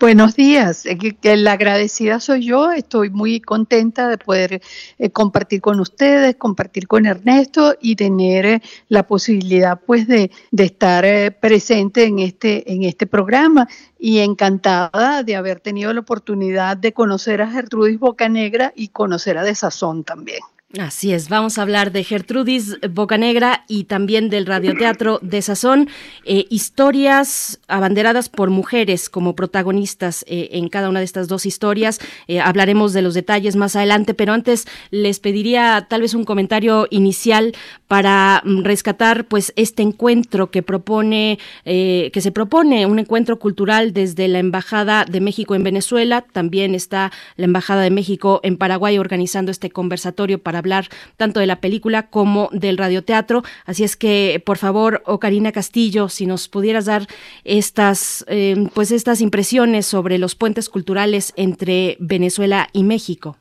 Buenos 0.00 0.34
días, 0.34 0.84
la 1.22 1.52
agradecida 1.52 2.20
soy 2.20 2.46
yo, 2.46 2.70
estoy 2.72 3.10
muy 3.10 3.40
contenta 3.40 4.08
de 4.08 4.18
poder 4.18 4.62
eh, 4.98 5.10
compartir 5.10 5.60
con 5.60 5.80
ustedes, 5.80 6.36
compartir 6.36 6.86
con 6.86 7.06
Ernesto 7.06 7.74
y 7.80 7.96
tener 7.96 8.46
eh, 8.46 8.62
la 8.88 9.06
posibilidad 9.06 9.80
pues 9.84 10.06
de, 10.06 10.30
estar 10.56 11.04
eh, 11.04 11.30
presente 11.30 12.04
en 12.04 12.18
este, 12.18 12.72
en 12.72 12.84
este 12.84 13.06
programa. 13.06 13.68
Y 13.98 14.18
encantada 14.18 15.22
de 15.22 15.34
haber 15.34 15.60
tenido 15.60 15.92
la 15.94 16.00
oportunidad 16.00 16.76
de 16.76 16.92
conocer 16.92 17.40
a 17.40 17.50
Gertrudis 17.50 17.98
Bocanegra 17.98 18.72
y 18.76 18.88
conocer 18.88 19.38
a 19.38 19.44
Desazón 19.44 20.04
también. 20.04 20.40
Así 20.78 21.12
es, 21.12 21.28
vamos 21.28 21.56
a 21.56 21.62
hablar 21.62 21.92
de 21.92 22.02
Gertrudis 22.02 22.78
Bocanegra 22.90 23.64
y 23.68 23.84
también 23.84 24.28
del 24.28 24.44
radioteatro 24.44 25.20
de 25.22 25.40
Sazón, 25.40 25.88
eh, 26.24 26.46
historias 26.50 27.60
abanderadas 27.68 28.28
por 28.28 28.50
mujeres 28.50 29.08
como 29.08 29.36
protagonistas 29.36 30.24
eh, 30.26 30.48
en 30.52 30.68
cada 30.68 30.88
una 30.88 30.98
de 30.98 31.04
estas 31.04 31.28
dos 31.28 31.46
historias. 31.46 32.00
Eh, 32.26 32.40
hablaremos 32.40 32.92
de 32.92 33.02
los 33.02 33.14
detalles 33.14 33.54
más 33.54 33.76
adelante, 33.76 34.14
pero 34.14 34.32
antes 34.32 34.66
les 34.90 35.20
pediría 35.20 35.86
tal 35.88 36.00
vez 36.00 36.12
un 36.12 36.24
comentario 36.24 36.88
inicial 36.90 37.54
para 37.86 38.42
mm, 38.44 38.64
rescatar 38.64 39.26
pues 39.26 39.52
este 39.54 39.84
encuentro 39.84 40.50
que 40.50 40.64
propone, 40.64 41.38
que 41.64 42.20
se 42.20 42.32
propone, 42.32 42.86
un 42.86 42.98
encuentro 42.98 43.38
cultural 43.38 43.92
desde 43.92 44.26
la 44.26 44.40
Embajada 44.40 45.04
de 45.04 45.20
México 45.20 45.54
en 45.54 45.62
Venezuela, 45.62 46.24
también 46.32 46.74
está 46.74 47.12
la 47.36 47.44
Embajada 47.44 47.82
de 47.82 47.90
México 47.90 48.40
en 48.42 48.56
Paraguay 48.56 48.98
organizando 48.98 49.52
este 49.52 49.70
conversatorio 49.70 50.40
para 50.40 50.63
hablar 50.64 50.88
tanto 51.16 51.40
de 51.40 51.46
la 51.46 51.60
película 51.60 52.08
como 52.08 52.48
del 52.52 52.78
radioteatro. 52.78 53.42
Así 53.66 53.84
es 53.84 53.96
que, 53.96 54.42
por 54.44 54.58
favor, 54.58 55.02
Ocarina 55.06 55.52
Castillo, 55.52 56.08
si 56.08 56.26
nos 56.26 56.48
pudieras 56.48 56.86
dar 56.86 57.06
estas, 57.44 58.24
eh, 58.28 58.68
pues 58.74 58.90
estas 58.90 59.20
impresiones 59.20 59.86
sobre 59.86 60.18
los 60.18 60.34
puentes 60.34 60.68
culturales 60.68 61.32
entre 61.36 61.96
Venezuela 62.00 62.68
y 62.72 62.84
México. 62.84 63.36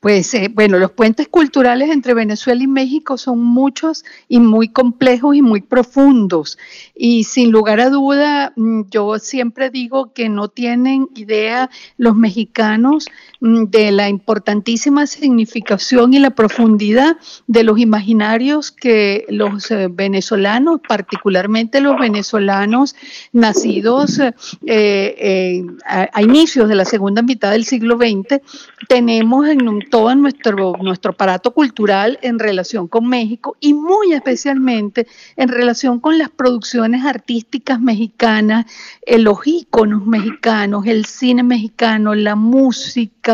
Pues 0.00 0.32
eh, 0.34 0.48
bueno, 0.52 0.78
los 0.78 0.92
puentes 0.92 1.28
culturales 1.28 1.90
entre 1.90 2.14
Venezuela 2.14 2.62
y 2.62 2.68
México 2.68 3.18
son 3.18 3.42
muchos 3.42 4.04
y 4.28 4.38
muy 4.38 4.68
complejos 4.68 5.34
y 5.34 5.42
muy 5.42 5.60
profundos. 5.60 6.58
Y 6.94 7.24
sin 7.24 7.50
lugar 7.50 7.80
a 7.80 7.90
duda, 7.90 8.52
mm, 8.56 8.82
yo 8.90 9.18
siempre 9.18 9.70
digo 9.70 10.12
que 10.12 10.28
no 10.28 10.48
tienen 10.48 11.08
idea 11.16 11.70
los 11.96 12.14
mexicanos 12.14 13.06
de 13.40 13.92
la 13.92 14.08
importantísima 14.08 15.06
significación 15.06 16.12
y 16.12 16.18
la 16.18 16.30
profundidad 16.30 17.16
de 17.46 17.62
los 17.62 17.78
imaginarios 17.78 18.72
que 18.72 19.26
los 19.28 19.70
eh, 19.70 19.88
venezolanos, 19.88 20.80
particularmente 20.86 21.80
los 21.80 21.98
venezolanos 21.98 22.96
nacidos 23.32 24.20
eh, 24.66 25.64
a, 25.84 26.20
inicios 26.20 26.68
de 26.68 26.74
la 26.74 26.84
segunda 26.84 27.22
mitad 27.22 27.52
del 27.52 27.64
siglo 27.64 27.96
XX, 27.96 28.40
tenemos 28.88 29.46
en 29.46 29.88
todo 29.88 30.12
nuestro, 30.16 30.74
nuestro 30.80 31.12
aparato 31.12 31.52
cultural 31.52 32.18
en 32.22 32.40
relación 32.40 32.88
con 32.88 33.08
México 33.08 33.56
y 33.60 33.72
muy 33.72 34.14
especialmente 34.14 35.06
en 35.36 35.48
relación 35.48 36.00
con 36.00 36.18
las 36.18 36.30
producciones 36.30 37.04
artísticas 37.04 37.80
mexicanas, 37.80 38.66
eh, 39.06 39.18
los 39.18 39.46
íconos 39.46 40.06
mexicanos, 40.06 40.86
el 40.86 41.04
cine 41.04 41.42
mexicano, 41.42 42.14
la 42.14 42.34
música, 42.34 43.27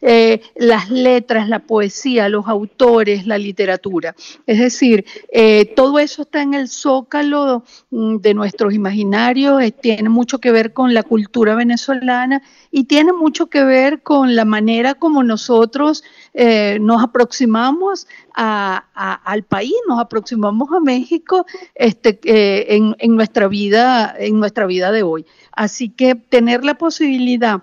eh, 0.00 0.40
las 0.56 0.90
letras, 0.90 1.48
la 1.48 1.60
poesía, 1.60 2.28
los 2.28 2.46
autores, 2.46 3.26
la 3.26 3.38
literatura. 3.38 4.14
Es 4.46 4.58
decir, 4.58 5.04
eh, 5.32 5.72
todo 5.76 5.98
eso 5.98 6.22
está 6.22 6.42
en 6.42 6.54
el 6.54 6.68
zócalo 6.68 7.64
mm, 7.90 8.16
de 8.16 8.34
nuestros 8.34 8.74
imaginarios, 8.74 9.62
tiene 9.80 10.08
mucho 10.08 10.38
que 10.38 10.52
ver 10.52 10.72
con 10.72 10.94
la 10.94 11.02
cultura 11.02 11.54
venezolana 11.54 12.42
y 12.70 12.84
tiene 12.84 13.12
mucho 13.12 13.46
que 13.46 13.64
ver 13.64 14.02
con 14.02 14.34
la 14.34 14.44
manera 14.44 14.94
como 14.94 15.22
nosotros 15.22 16.04
eh, 16.34 16.78
nos 16.80 17.02
aproximamos 17.02 18.06
al 18.34 19.42
país, 19.44 19.72
nos 19.88 19.98
aproximamos 19.98 20.70
a 20.72 20.80
México 20.80 21.46
este, 21.74 22.20
eh, 22.24 22.66
en, 22.98 23.16
nuestra 23.16 23.48
vida, 23.48 24.14
en 24.18 24.38
nuestra 24.38 24.66
vida 24.66 24.92
de 24.92 25.02
hoy. 25.02 25.24
Así 25.52 25.88
que 25.88 26.14
tener 26.14 26.64
la 26.64 26.76
posibilidad 26.76 27.62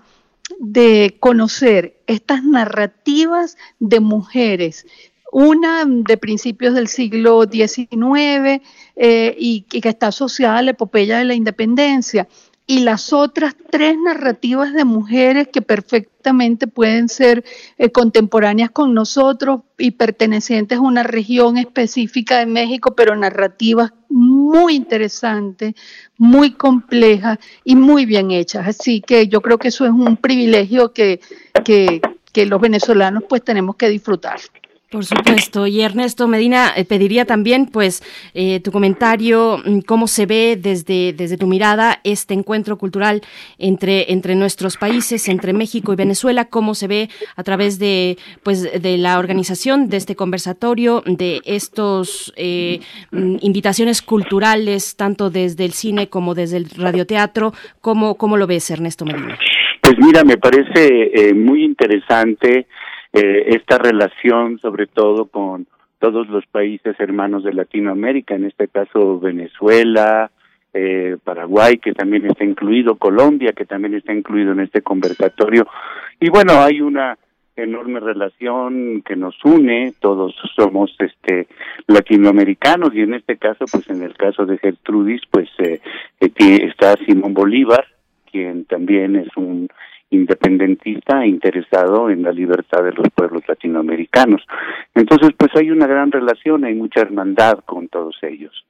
de 0.58 1.16
conocer 1.20 2.00
estas 2.06 2.44
narrativas 2.44 3.56
de 3.78 4.00
mujeres 4.00 4.86
una 5.34 5.84
de 5.84 6.16
principios 6.16 6.74
del 6.74 6.86
siglo 6.86 7.42
XIX 7.42 8.62
eh, 8.94 9.34
y, 9.36 9.62
que 9.62 9.88
está 9.88 10.06
asociada 10.06 10.58
a 10.58 10.62
la 10.62 10.70
epopeya 10.70 11.18
de 11.18 11.24
la 11.24 11.34
independencia, 11.34 12.28
y 12.66 12.80
las 12.80 13.12
otras 13.12 13.54
tres 13.70 13.96
narrativas 13.98 14.72
de 14.72 14.84
mujeres 14.84 15.48
que 15.48 15.60
perfectamente 15.60 16.66
pueden 16.66 17.08
ser 17.08 17.44
eh, 17.78 17.90
contemporáneas 17.90 18.70
con 18.70 18.94
nosotros 18.94 19.62
y 19.76 19.90
pertenecientes 19.90 20.78
a 20.78 20.82
una 20.82 21.02
región 21.02 21.58
específica 21.58 22.38
de 22.38 22.46
México, 22.46 22.94
pero 22.94 23.16
narrativas 23.16 23.92
muy 24.44 24.74
interesantes, 24.74 25.74
muy 26.18 26.52
complejas 26.52 27.38
y 27.64 27.76
muy 27.76 28.06
bien 28.06 28.30
hechas. 28.30 28.66
Así 28.66 29.00
que 29.00 29.28
yo 29.28 29.40
creo 29.40 29.58
que 29.58 29.68
eso 29.68 29.84
es 29.84 29.90
un 29.90 30.16
privilegio 30.16 30.92
que, 30.92 31.20
que, 31.64 32.00
que 32.32 32.46
los 32.46 32.60
venezolanos 32.60 33.24
pues 33.28 33.42
tenemos 33.42 33.76
que 33.76 33.88
disfrutar. 33.88 34.38
Por 34.94 35.04
supuesto. 35.04 35.66
Y 35.66 35.80
Ernesto 35.80 36.28
Medina, 36.28 36.72
eh, 36.76 36.84
pediría 36.84 37.24
también, 37.24 37.66
pues, 37.66 38.00
eh, 38.32 38.60
tu 38.60 38.70
comentario, 38.70 39.58
mm, 39.58 39.80
cómo 39.80 40.06
se 40.06 40.24
ve 40.24 40.56
desde, 40.56 41.12
desde 41.12 41.36
tu 41.36 41.48
mirada 41.48 41.98
este 42.04 42.32
encuentro 42.32 42.78
cultural 42.78 43.20
entre, 43.58 44.12
entre 44.12 44.36
nuestros 44.36 44.76
países, 44.76 45.28
entre 45.28 45.52
México 45.52 45.92
y 45.92 45.96
Venezuela, 45.96 46.44
cómo 46.44 46.76
se 46.76 46.86
ve 46.86 47.10
a 47.34 47.42
través 47.42 47.80
de, 47.80 48.18
pues, 48.44 48.80
de 48.80 48.96
la 48.96 49.18
organización 49.18 49.88
de 49.88 49.96
este 49.96 50.14
conversatorio, 50.14 51.02
de 51.06 51.40
estos 51.44 52.32
eh, 52.36 52.78
mm, 53.10 53.38
invitaciones 53.40 54.00
culturales, 54.00 54.94
tanto 54.94 55.28
desde 55.28 55.64
el 55.64 55.72
cine 55.72 56.08
como 56.08 56.36
desde 56.36 56.58
el 56.58 56.70
radioteatro. 56.70 57.52
¿Cómo, 57.80 58.14
cómo 58.14 58.36
lo 58.36 58.46
ves, 58.46 58.70
Ernesto 58.70 59.04
Medina? 59.04 59.36
Pues 59.80 59.96
mira, 59.98 60.22
me 60.22 60.36
parece 60.36 61.34
muy 61.34 61.64
interesante 61.64 62.68
eh, 63.14 63.44
esta 63.54 63.78
relación 63.78 64.58
sobre 64.58 64.86
todo 64.86 65.26
con 65.26 65.66
todos 66.00 66.28
los 66.28 66.44
países 66.46 66.98
hermanos 66.98 67.44
de 67.44 67.54
Latinoamérica, 67.54 68.34
en 68.34 68.44
este 68.44 68.68
caso 68.68 69.20
Venezuela, 69.20 70.30
eh, 70.74 71.16
Paraguay, 71.22 71.78
que 71.78 71.92
también 71.92 72.26
está 72.26 72.44
incluido, 72.44 72.96
Colombia, 72.96 73.52
que 73.52 73.64
también 73.64 73.94
está 73.94 74.12
incluido 74.12 74.52
en 74.52 74.60
este 74.60 74.82
conversatorio. 74.82 75.66
Y 76.20 76.28
bueno, 76.28 76.60
hay 76.60 76.80
una 76.80 77.16
enorme 77.56 78.00
relación 78.00 79.02
que 79.02 79.14
nos 79.14 79.36
une, 79.44 79.94
todos 80.00 80.34
somos 80.56 80.94
este 80.98 81.46
latinoamericanos 81.86 82.92
y 82.94 83.02
en 83.02 83.14
este 83.14 83.36
caso, 83.36 83.64
pues 83.70 83.88
en 83.88 84.02
el 84.02 84.14
caso 84.14 84.44
de 84.44 84.58
Gertrudis, 84.58 85.22
pues 85.30 85.48
eh, 85.58 85.80
está 86.18 86.94
Simón 87.06 87.32
Bolívar, 87.32 87.86
quien 88.30 88.64
también 88.64 89.14
es 89.14 89.28
un 89.36 89.68
independentista 90.14 91.26
interesado 91.26 92.10
en 92.10 92.22
la 92.22 92.32
libertad 92.32 92.82
de 92.82 92.92
los 92.92 93.08
pueblos 93.14 93.42
latinoamericanos. 93.46 94.42
Entonces, 94.94 95.30
pues 95.36 95.50
hay 95.56 95.70
una 95.70 95.86
gran 95.86 96.10
relación, 96.10 96.64
hay 96.64 96.74
mucha 96.74 97.00
hermandad 97.00 97.58
con 97.64 97.88
todos 97.88 98.16
ellos. 98.22 98.64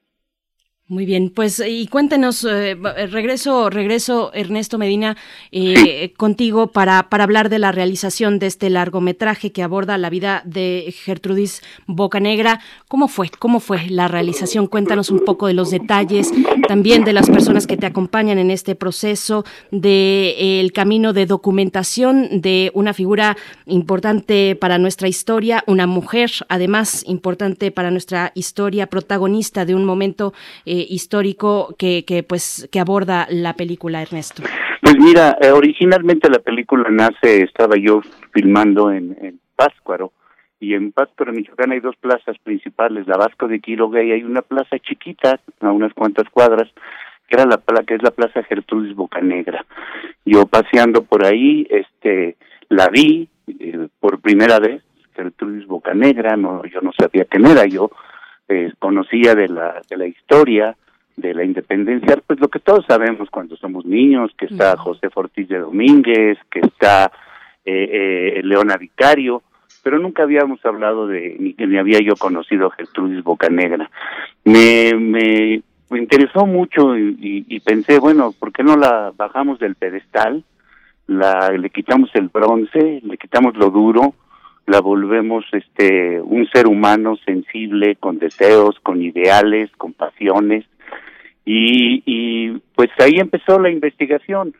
Muy 0.86 1.06
bien, 1.06 1.32
pues 1.34 1.62
y 1.66 1.86
cuéntenos, 1.86 2.44
eh, 2.44 2.72
eh, 2.72 3.06
regreso, 3.06 3.70
regreso 3.70 4.30
Ernesto 4.34 4.76
Medina 4.76 5.16
eh, 5.50 6.12
contigo 6.18 6.66
para, 6.72 7.08
para 7.08 7.24
hablar 7.24 7.48
de 7.48 7.58
la 7.58 7.72
realización 7.72 8.38
de 8.38 8.48
este 8.48 8.68
largometraje 8.68 9.50
que 9.50 9.62
aborda 9.62 9.96
la 9.96 10.10
vida 10.10 10.42
de 10.44 10.94
Gertrudis 10.94 11.62
Bocanegra. 11.86 12.60
¿Cómo 12.86 13.08
fue? 13.08 13.30
¿Cómo 13.30 13.60
fue 13.60 13.88
la 13.88 14.08
realización? 14.08 14.66
Cuéntanos 14.66 15.10
un 15.10 15.20
poco 15.20 15.46
de 15.46 15.54
los 15.54 15.70
detalles, 15.70 16.30
también 16.68 17.02
de 17.04 17.14
las 17.14 17.30
personas 17.30 17.66
que 17.66 17.78
te 17.78 17.86
acompañan 17.86 18.36
en 18.36 18.50
este 18.50 18.74
proceso, 18.74 19.46
de 19.70 20.60
el 20.60 20.74
camino 20.74 21.14
de 21.14 21.24
documentación 21.24 22.42
de 22.42 22.70
una 22.74 22.92
figura 22.92 23.38
importante 23.64 24.54
para 24.54 24.76
nuestra 24.76 25.08
historia, 25.08 25.64
una 25.66 25.86
mujer 25.86 26.30
además 26.50 27.04
importante 27.06 27.70
para 27.70 27.90
nuestra 27.90 28.32
historia, 28.34 28.88
protagonista 28.88 29.64
de 29.64 29.74
un 29.74 29.86
momento 29.86 30.34
eh, 30.66 30.73
histórico 30.74 31.74
que, 31.78 32.04
que, 32.04 32.22
pues, 32.22 32.68
que 32.70 32.80
aborda 32.80 33.26
la 33.30 33.54
película, 33.54 34.02
Ernesto? 34.02 34.42
Pues 34.82 34.96
mira, 34.98 35.36
eh, 35.40 35.50
originalmente 35.50 36.28
la 36.28 36.40
película 36.40 36.88
nace, 36.90 37.42
estaba 37.42 37.76
yo 37.76 38.02
filmando 38.32 38.90
en, 38.90 39.16
en 39.20 39.40
Páscuaro, 39.56 40.12
y 40.64 40.74
en 40.74 40.92
Pátzcuaro, 40.92 41.32
Michoacán, 41.32 41.72
hay 41.72 41.80
dos 41.80 41.96
plazas 41.96 42.38
principales, 42.42 43.06
la 43.06 43.18
Vasco 43.18 43.48
de 43.48 43.60
Quiroga 43.60 44.02
y 44.02 44.12
hay 44.12 44.22
una 44.22 44.40
plaza 44.40 44.78
chiquita, 44.78 45.38
a 45.60 45.70
unas 45.70 45.92
cuantas 45.92 46.28
cuadras, 46.30 46.70
que 47.28 47.36
era 47.36 47.44
la 47.44 47.58
que 47.86 47.94
es 47.94 48.02
la 48.02 48.12
Plaza 48.12 48.42
Gertrudis 48.44 48.94
Bocanegra. 48.94 49.66
Yo 50.24 50.46
paseando 50.46 51.02
por 51.02 51.26
ahí, 51.26 51.66
este, 51.68 52.36
la 52.70 52.88
vi 52.88 53.28
eh, 53.46 53.88
por 54.00 54.20
primera 54.20 54.58
vez, 54.58 54.82
Gertrudis 55.14 55.66
Bocanegra, 55.66 56.36
no, 56.36 56.64
yo 56.64 56.80
no 56.80 56.92
sabía 56.98 57.26
quién 57.26 57.46
era, 57.46 57.66
yo 57.66 57.90
eh, 58.48 58.72
conocía 58.78 59.34
de 59.34 59.48
la, 59.48 59.80
de 59.88 59.96
la 59.96 60.06
historia 60.06 60.76
de 61.16 61.32
la 61.32 61.44
independencia, 61.44 62.18
pues 62.26 62.40
lo 62.40 62.48
que 62.48 62.58
todos 62.58 62.84
sabemos 62.86 63.30
cuando 63.30 63.56
somos 63.56 63.84
niños, 63.84 64.32
que 64.36 64.46
está 64.46 64.76
José 64.76 65.10
Fortís 65.10 65.48
de 65.48 65.60
Domínguez, 65.60 66.38
que 66.50 66.60
está 66.60 67.12
eh, 67.64 68.38
eh, 68.38 68.40
Leona 68.42 68.76
Vicario, 68.76 69.42
pero 69.82 69.98
nunca 69.98 70.24
habíamos 70.24 70.64
hablado 70.64 71.06
de, 71.06 71.36
ni, 71.38 71.54
ni 71.66 71.78
había 71.78 72.00
yo 72.00 72.16
conocido 72.16 72.66
a 72.66 72.74
Gertrudis 72.74 73.22
Bocanegra. 73.22 73.90
Me, 74.44 74.92
me, 74.94 75.62
me 75.90 75.98
interesó 75.98 76.46
mucho 76.46 76.96
y, 76.98 77.44
y, 77.48 77.60
pensé, 77.60 77.98
bueno, 77.98 78.32
¿por 78.32 78.52
qué 78.52 78.64
no 78.64 78.76
la 78.76 79.12
bajamos 79.16 79.58
del 79.58 79.76
pedestal? 79.76 80.42
La, 81.06 81.50
le 81.50 81.70
quitamos 81.70 82.10
el 82.14 82.28
bronce, 82.28 83.00
le 83.04 83.18
quitamos 83.18 83.56
lo 83.56 83.70
duro, 83.70 84.14
la 84.66 84.80
volvemos 84.80 85.44
este 85.52 86.20
un 86.20 86.46
ser 86.48 86.66
humano 86.66 87.16
sensible 87.24 87.96
con 87.96 88.18
deseos 88.18 88.78
con 88.80 89.02
ideales 89.02 89.70
con 89.76 89.92
pasiones. 89.92 90.64
Y, 91.46 92.52
pues 92.74 92.88
ahí 92.98 93.16
empezó 93.18 93.60
la 93.60 93.70
investigación. 93.70 94.54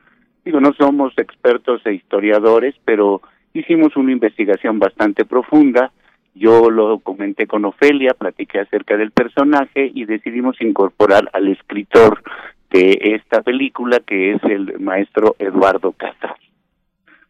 Digo 0.44 0.60
no 0.60 0.74
somos 0.74 1.16
expertos 1.16 1.80
e 1.86 1.94
historiadores 1.94 2.74
pero 2.84 3.22
hicimos 3.54 3.96
una 3.96 4.12
investigación 4.12 4.78
bastante 4.78 5.24
profunda. 5.24 5.92
Yo 6.34 6.68
lo 6.68 6.98
comenté 6.98 7.46
con 7.46 7.64
Ofelia 7.64 8.14
platiqué 8.14 8.60
acerca 8.60 8.96
del 8.96 9.12
personaje 9.12 9.90
y 9.94 10.04
decidimos 10.04 10.60
incorporar 10.60 11.30
al 11.32 11.48
escritor 11.48 12.22
de 12.70 12.98
esta 13.00 13.42
película 13.42 14.00
que 14.00 14.32
es 14.32 14.42
el 14.44 14.80
maestro 14.80 15.36
Eduardo 15.38 15.92
Castro 15.92 16.34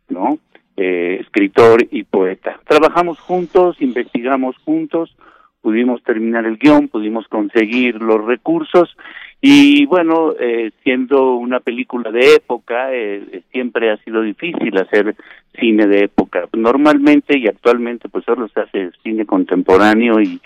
no 0.09 0.39
eh, 0.77 1.19
escritor 1.21 1.87
y 1.91 2.03
poeta. 2.03 2.59
Trabajamos 2.67 3.21
juntos, 3.21 3.77
investigamos 3.81 4.57
juntos, 4.65 5.15
pudimos 5.61 6.03
terminar 6.03 6.47
el 6.47 6.59
guion, 6.59 6.89
pudimos 6.89 7.29
conseguir 7.29 8.03
los 8.03 8.25
recursos 8.25 8.97
y 9.41 9.87
bueno, 9.87 10.35
eh, 10.41 10.73
siendo 10.83 11.37
una 11.37 11.61
película 11.61 12.11
de 12.11 12.35
época, 12.35 12.93
eh, 12.93 13.43
siempre 13.53 13.91
ha 13.91 13.97
sido 13.99 14.23
difícil 14.23 14.77
hacer 14.77 15.15
cine 15.59 15.87
de 15.87 16.05
época. 16.05 16.49
Normalmente 16.55 17.39
y 17.39 17.47
actualmente 17.47 18.09
pues 18.09 18.25
solo 18.25 18.49
se 18.49 18.61
hace 18.61 18.91
cine 19.03 19.25
contemporáneo 19.27 20.21
y 20.21 20.41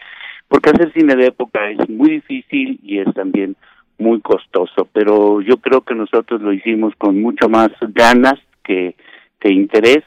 porque 0.46 0.70
hacer 0.70 0.92
cine 0.92 1.16
de 1.16 1.26
época 1.26 1.70
es 1.70 1.88
muy 1.88 2.10
difícil 2.10 2.78
y 2.82 2.98
es 2.98 3.12
también 3.14 3.56
muy 3.98 4.20
costoso, 4.20 4.88
pero 4.92 5.40
yo 5.40 5.56
creo 5.56 5.80
que 5.80 5.94
nosotros 5.94 6.42
lo 6.42 6.52
hicimos 6.52 6.94
con 6.96 7.20
mucho 7.20 7.48
más 7.48 7.70
ganas 7.80 8.34
que, 8.62 8.94
que 9.40 9.52
interés 9.52 10.02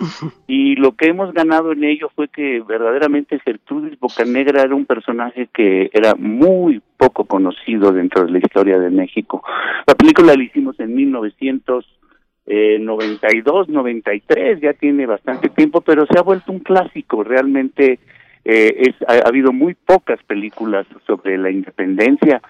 y 0.48 0.76
lo 0.76 0.93
que 0.93 1.08
hemos 1.08 1.34
ganado 1.34 1.72
en 1.72 1.84
ello 1.84 2.11
fue 2.16 2.27
que 2.27 2.61
verdaderamente 2.61 3.40
Gertrudis 3.40 4.00
Bocanegra 4.00 4.61
era 4.64 4.74
un 4.76 4.85
personaje 4.85 5.48
que 5.53 5.90
era 5.93 6.16
muy 6.16 6.82
poco 6.98 7.26
conocido 7.26 7.92
dentro 7.92 8.26
de 8.26 8.32
la 8.32 8.40
historia 8.40 8.80
de 8.80 8.90
México. 8.90 9.43
La 9.88 9.93
película 9.95 10.35
la 10.35 10.43
hicimos 10.43 10.80
en 10.80 10.95
1992, 10.95 13.69
93, 13.69 14.61
ya 14.61 14.74
tiene 14.74 15.06
bastante 15.06 15.50
tiempo, 15.50 15.82
pero 15.82 16.06
se 16.06 16.19
ha 16.19 16.24
vuelto 16.24 16.51
un 16.51 16.60
clásico, 16.60 17.24
realmente 17.24 18.00
eh, 18.43 18.76
es, 18.77 18.95
ha, 19.08 19.14
ha 19.26 19.30
habido 19.30 19.53
muy 19.53 19.76
pocas 19.76 20.22
películas 20.24 20.88
sobre 21.08 21.38
la 21.38 21.51
independencia, 21.51 22.42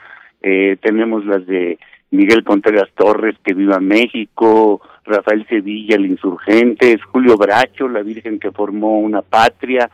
eh, 0.42 0.78
tenemos 0.82 1.26
las 1.26 1.46
de 1.46 1.78
Miguel 2.12 2.44
Contreras 2.44 2.90
Torres, 2.94 3.36
que 3.44 3.54
viva 3.54 3.80
México, 3.80 4.82
Rafael 5.06 5.46
Sevilla, 5.48 5.96
el 5.96 6.06
insurgente, 6.06 7.00
Julio 7.12 7.38
Bracho, 7.38 7.88
la 7.88 8.04
Virgen 8.04 8.40
que 8.40 8.52
formó 8.52 9.00
una 9.00 9.22
patria, 9.22 9.90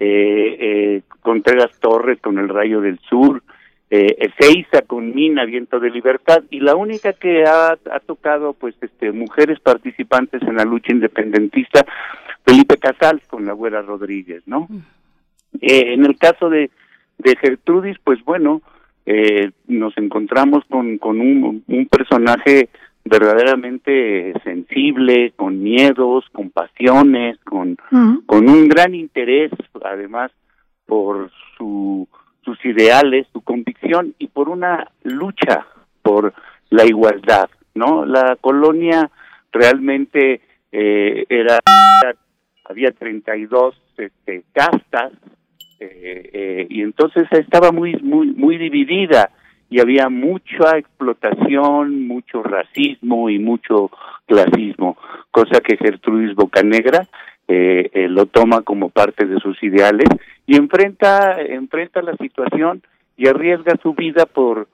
eh, 0.00 0.56
eh, 0.58 1.02
Contreras 1.20 1.78
Torres 1.78 2.20
con 2.20 2.38
el 2.38 2.48
Rayo 2.48 2.80
del 2.80 2.98
Sur, 3.00 3.42
eh, 3.90 4.16
Ezeiza 4.18 4.82
con 4.82 5.14
Mina, 5.14 5.44
Viento 5.44 5.80
de 5.80 5.90
Libertad, 5.90 6.42
y 6.50 6.60
la 6.60 6.74
única 6.74 7.12
que 7.12 7.44
ha, 7.44 7.72
ha 7.72 8.00
tocado, 8.00 8.52
pues, 8.52 8.74
este, 8.80 9.12
mujeres 9.12 9.60
participantes 9.60 10.42
en 10.42 10.56
la 10.56 10.64
lucha 10.64 10.92
independentista, 10.92 11.84
Felipe 12.44 12.76
Casals 12.78 13.26
con 13.28 13.44
la 13.44 13.52
Güera 13.52 13.82
Rodríguez, 13.82 14.42
¿no? 14.46 14.68
Eh, 15.60 15.94
en 15.94 16.04
el 16.04 16.16
caso 16.16 16.48
de, 16.48 16.70
de 17.18 17.36
Gertrudis, 17.36 17.98
pues 18.02 18.22
bueno, 18.24 18.62
eh, 19.10 19.52
nos 19.68 19.96
encontramos 19.96 20.64
con, 20.68 20.98
con 20.98 21.18
un, 21.18 21.64
un 21.66 21.86
personaje 21.86 22.68
verdaderamente 23.06 24.34
sensible, 24.44 25.32
con 25.34 25.62
miedos, 25.62 26.26
con 26.30 26.50
pasiones, 26.50 27.38
con, 27.44 27.78
con 28.26 28.50
un 28.50 28.68
gran 28.68 28.94
interés, 28.94 29.50
además, 29.82 30.30
por 30.84 31.30
su, 31.56 32.06
sus 32.44 32.62
ideales, 32.66 33.26
su 33.32 33.40
convicción 33.40 34.14
y 34.18 34.26
por 34.26 34.50
una 34.50 34.90
lucha 35.04 35.66
por 36.02 36.34
la 36.68 36.84
igualdad, 36.84 37.48
¿no? 37.74 38.04
La 38.04 38.36
colonia 38.38 39.10
realmente 39.52 40.42
eh, 40.70 41.24
era, 41.30 41.60
había 42.66 42.92
32 42.92 43.74
este, 43.96 44.44
castas, 44.52 45.12
eh, 45.80 46.30
eh, 46.32 46.66
y 46.68 46.82
entonces 46.82 47.26
estaba 47.32 47.72
muy 47.72 47.94
muy 48.02 48.28
muy 48.28 48.58
dividida 48.58 49.30
y 49.70 49.80
había 49.80 50.08
mucha 50.08 50.78
explotación, 50.78 52.06
mucho 52.06 52.42
racismo 52.42 53.28
y 53.28 53.38
mucho 53.38 53.90
clasismo, 54.26 54.96
cosa 55.30 55.60
que 55.60 55.76
Gertrudis 55.76 56.34
Bocanegra 56.34 57.06
eh, 57.46 57.90
eh, 57.92 58.08
lo 58.08 58.26
toma 58.26 58.62
como 58.62 58.88
parte 58.90 59.26
de 59.26 59.38
sus 59.40 59.62
ideales 59.62 60.08
y 60.46 60.56
enfrenta 60.56 61.40
enfrenta 61.40 62.02
la 62.02 62.16
situación 62.16 62.82
y 63.16 63.28
arriesga 63.28 63.76
su 63.82 63.94
vida 63.94 64.26
por 64.26 64.68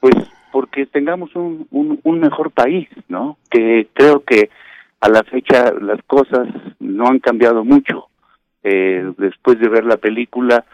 pues 0.00 0.14
porque 0.50 0.86
tengamos 0.86 1.34
un, 1.36 1.66
un, 1.70 2.00
un 2.02 2.20
mejor 2.20 2.50
país, 2.50 2.88
¿no? 3.08 3.36
Que 3.50 3.88
creo 3.92 4.24
que 4.24 4.48
a 5.00 5.08
la 5.08 5.22
fecha 5.22 5.72
las 5.80 6.02
cosas 6.04 6.48
no 6.80 7.06
han 7.06 7.18
cambiado 7.18 7.64
mucho 7.64 8.08
eh, 8.70 9.12
después 9.16 9.58
de 9.58 9.68
ver 9.68 9.84
la 9.84 9.96
película 9.96 10.64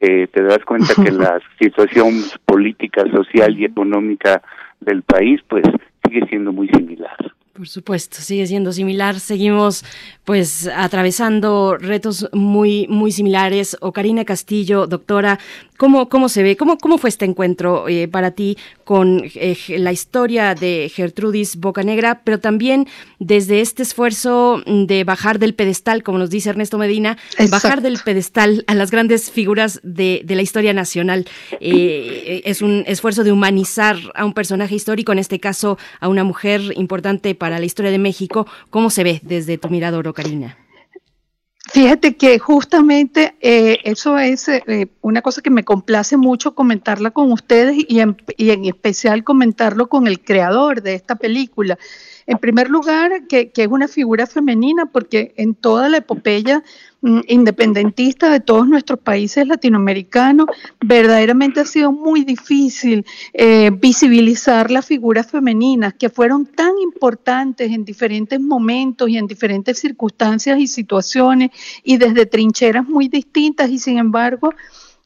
eh, 0.00 0.26
te 0.26 0.42
das 0.42 0.58
cuenta 0.64 0.92
que 0.94 1.10
la 1.12 1.40
situación 1.58 2.12
política, 2.44 3.04
social 3.12 3.58
y 3.58 3.64
económica 3.64 4.42
del 4.80 5.02
país 5.02 5.40
pues 5.48 5.64
sigue 6.04 6.26
siendo 6.26 6.52
muy 6.52 6.68
similar. 6.68 7.16
Por 7.54 7.68
supuesto, 7.68 8.16
sigue 8.20 8.48
siendo 8.48 8.72
similar. 8.72 9.20
Seguimos 9.20 9.84
pues 10.24 10.66
atravesando 10.66 11.76
retos 11.76 12.28
muy 12.32 12.88
muy 12.88 13.12
similares. 13.12 13.76
Ocarina 13.80 14.24
Castillo, 14.24 14.88
doctora, 14.88 15.38
¿cómo, 15.76 16.08
cómo 16.08 16.28
se 16.28 16.42
ve? 16.42 16.56
¿Cómo, 16.56 16.78
cómo 16.78 16.98
fue 16.98 17.10
este 17.10 17.26
encuentro 17.26 17.88
eh, 17.88 18.08
para 18.08 18.32
ti 18.32 18.58
con 18.82 19.22
eh, 19.36 19.56
la 19.78 19.92
historia 19.92 20.56
de 20.56 20.90
Gertrudis 20.92 21.54
Bocanegra, 21.56 22.22
pero 22.24 22.40
también 22.40 22.88
desde 23.20 23.60
este 23.60 23.84
esfuerzo 23.84 24.60
de 24.66 25.04
bajar 25.04 25.38
del 25.38 25.54
pedestal, 25.54 26.02
como 26.02 26.18
nos 26.18 26.30
dice 26.30 26.50
Ernesto 26.50 26.76
Medina, 26.76 27.18
bajar 27.50 27.82
del 27.82 27.98
pedestal 27.98 28.64
a 28.66 28.74
las 28.74 28.90
grandes 28.90 29.30
figuras 29.30 29.78
de, 29.84 30.22
de 30.24 30.34
la 30.34 30.42
historia 30.42 30.72
nacional? 30.72 31.24
Eh, 31.60 32.42
es 32.46 32.62
un 32.62 32.82
esfuerzo 32.88 33.22
de 33.22 33.30
humanizar 33.30 33.96
a 34.16 34.24
un 34.24 34.32
personaje 34.34 34.74
histórico, 34.74 35.12
en 35.12 35.20
este 35.20 35.38
caso 35.38 35.78
a 36.00 36.08
una 36.08 36.24
mujer 36.24 36.60
importante 36.74 37.34
para 37.34 37.43
la 37.50 37.64
historia 37.64 37.90
de 37.90 37.98
México. 37.98 38.46
¿Cómo 38.70 38.90
se 38.90 39.04
ve 39.04 39.20
desde 39.22 39.58
tu 39.58 39.68
mirador, 39.68 40.08
Ocarina? 40.08 40.58
Fíjate 41.72 42.16
que 42.16 42.38
justamente 42.38 43.34
eh, 43.40 43.78
eso 43.84 44.18
es 44.18 44.48
eh, 44.48 44.88
una 45.00 45.22
cosa 45.22 45.40
que 45.40 45.50
me 45.50 45.64
complace 45.64 46.16
mucho 46.16 46.54
comentarla 46.54 47.10
con 47.10 47.32
ustedes 47.32 47.76
y 47.88 48.00
en, 48.00 48.16
y 48.36 48.50
en 48.50 48.66
especial 48.66 49.24
comentarlo 49.24 49.88
con 49.88 50.06
el 50.06 50.20
creador 50.20 50.82
de 50.82 50.94
esta 50.94 51.16
película. 51.16 51.78
En 52.26 52.38
primer 52.38 52.70
lugar, 52.70 53.26
que, 53.28 53.52
es 53.54 53.68
una 53.68 53.88
figura 53.88 54.26
femenina, 54.26 54.86
porque 54.86 55.34
en 55.36 55.54
toda 55.54 55.88
la 55.88 55.98
epopeya 55.98 56.62
mm, 57.02 57.20
independentista 57.28 58.30
de 58.30 58.40
todos 58.40 58.66
nuestros 58.66 58.98
países 58.98 59.46
latinoamericanos, 59.46 60.46
verdaderamente 60.80 61.60
ha 61.60 61.66
sido 61.66 61.92
muy 61.92 62.24
difícil 62.24 63.04
eh, 63.34 63.70
visibilizar 63.70 64.70
las 64.70 64.86
figuras 64.86 65.30
femeninas 65.30 65.94
que 65.94 66.08
fueron 66.08 66.46
tan 66.46 66.78
importantes 66.82 67.70
en 67.70 67.84
diferentes 67.84 68.40
momentos 68.40 69.08
y 69.08 69.18
en 69.18 69.26
diferentes 69.26 69.78
circunstancias 69.78 70.58
y 70.58 70.66
situaciones 70.66 71.50
y 71.82 71.98
desde 71.98 72.26
trincheras 72.26 72.88
muy 72.88 73.08
distintas 73.08 73.70
y 73.70 73.78
sin 73.78 73.98
embargo 73.98 74.54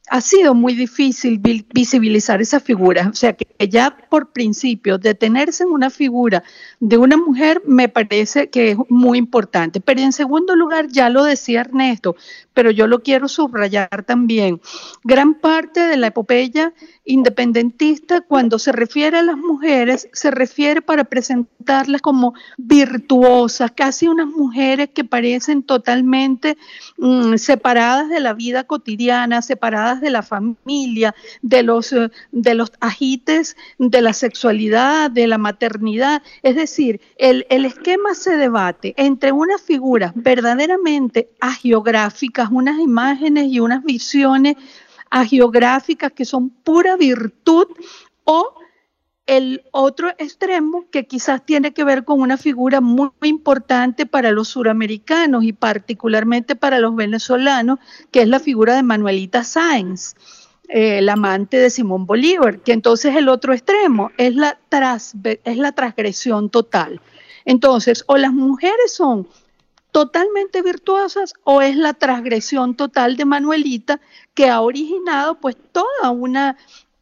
ha 0.09 0.21
sido 0.21 0.55
muy 0.55 0.75
difícil 0.75 1.39
visibilizar 1.73 2.41
esa 2.41 2.59
figura. 2.59 3.09
O 3.11 3.15
sea 3.15 3.33
que 3.33 3.47
ya 3.67 3.95
por 4.09 4.31
principio 4.31 4.97
detenerse 4.97 5.63
en 5.63 5.69
una 5.69 5.89
figura 5.89 6.43
de 6.79 6.97
una 6.97 7.17
mujer 7.17 7.61
me 7.65 7.89
parece 7.89 8.49
que 8.49 8.71
es 8.71 8.77
muy 8.89 9.17
importante. 9.17 9.79
Pero 9.81 10.01
en 10.01 10.11
segundo 10.11 10.55
lugar, 10.55 10.87
ya 10.89 11.09
lo 11.09 11.23
decía 11.23 11.61
Ernesto, 11.61 12.15
pero 12.59 12.71
yo 12.71 12.87
lo 12.87 13.01
quiero 13.03 13.29
subrayar 13.29 14.03
también. 14.03 14.59
Gran 15.05 15.35
parte 15.35 15.79
de 15.79 15.95
la 15.95 16.07
epopeya 16.07 16.73
independentista, 17.05 18.19
cuando 18.19 18.59
se 18.59 18.73
refiere 18.73 19.17
a 19.17 19.23
las 19.23 19.37
mujeres, 19.37 20.09
se 20.11 20.29
refiere 20.29 20.81
para 20.81 21.05
presentarlas 21.05 22.01
como 22.01 22.33
virtuosas, 22.57 23.71
casi 23.71 24.09
unas 24.09 24.27
mujeres 24.27 24.89
que 24.93 25.05
parecen 25.05 25.63
totalmente 25.63 26.57
mmm, 26.97 27.35
separadas 27.37 28.09
de 28.09 28.19
la 28.19 28.33
vida 28.33 28.65
cotidiana, 28.65 29.41
separadas 29.41 30.01
de 30.01 30.09
la 30.09 30.21
familia, 30.21 31.15
de 31.41 31.63
los, 31.63 31.95
de 32.31 32.53
los 32.55 32.73
agites 32.81 33.55
de 33.77 34.01
la 34.01 34.11
sexualidad, 34.11 35.09
de 35.09 35.27
la 35.27 35.37
maternidad. 35.37 36.21
Es 36.43 36.57
decir, 36.57 36.99
el, 37.17 37.47
el 37.49 37.63
esquema 37.63 38.13
se 38.15 38.35
debate 38.35 38.93
entre 38.97 39.31
unas 39.31 39.61
figuras 39.61 40.11
verdaderamente 40.13 41.29
agiográficas, 41.39 42.48
unas 42.51 42.79
imágenes 42.79 43.47
y 43.47 43.59
unas 43.59 43.83
visiones 43.83 44.55
agiográficas 45.09 46.11
que 46.11 46.25
son 46.25 46.49
pura 46.49 46.95
virtud 46.95 47.67
o 48.23 48.53
el 49.29 49.61
otro 49.71 50.09
extremo 50.17 50.85
que 50.91 51.05
quizás 51.05 51.45
tiene 51.45 51.71
que 51.71 51.83
ver 51.83 52.03
con 52.03 52.19
una 52.19 52.35
figura 52.35 52.81
muy, 52.81 53.11
importante 53.21 54.07
para 54.07 54.31
los 54.31 54.47
suramericanos 54.47 55.43
y 55.43 55.53
particularmente 55.53 56.55
para 56.55 56.79
los 56.79 56.95
venezolanos, 56.95 57.77
que 58.09 58.23
es 58.23 58.27
la 58.27 58.39
figura 58.39 58.75
de 58.75 58.81
Manuelita 58.81 59.43
Sáenz, 59.43 60.15
eh, 60.67 60.97
el 60.97 61.09
amante 61.09 61.57
de 61.57 61.69
Simón 61.69 62.07
Bolívar, 62.07 62.61
que 62.61 62.73
entonces 62.73 63.15
el 63.15 63.29
otro 63.29 63.53
extremo 63.53 64.09
es 64.17 64.35
la, 64.35 64.57
es 65.43 65.57
la 65.57 65.71
transgresión 65.73 66.49
total. 66.49 66.99
Entonces, 67.45 68.03
o 68.07 68.17
las 68.17 68.33
mujeres 68.33 68.91
son 68.91 69.27
totalmente 69.91 70.61
virtuosas 70.61 71.33
o 71.43 71.61
es 71.61 71.75
la 71.75 71.93
transgresión 71.93 72.75
total 72.75 73.17
de 73.17 73.25
Manuelita 73.25 73.99
que 74.33 74.49
ha 74.49 74.61
originado 74.61 75.39
pues 75.39 75.57
toda 75.71 76.11
una, 76.11 76.57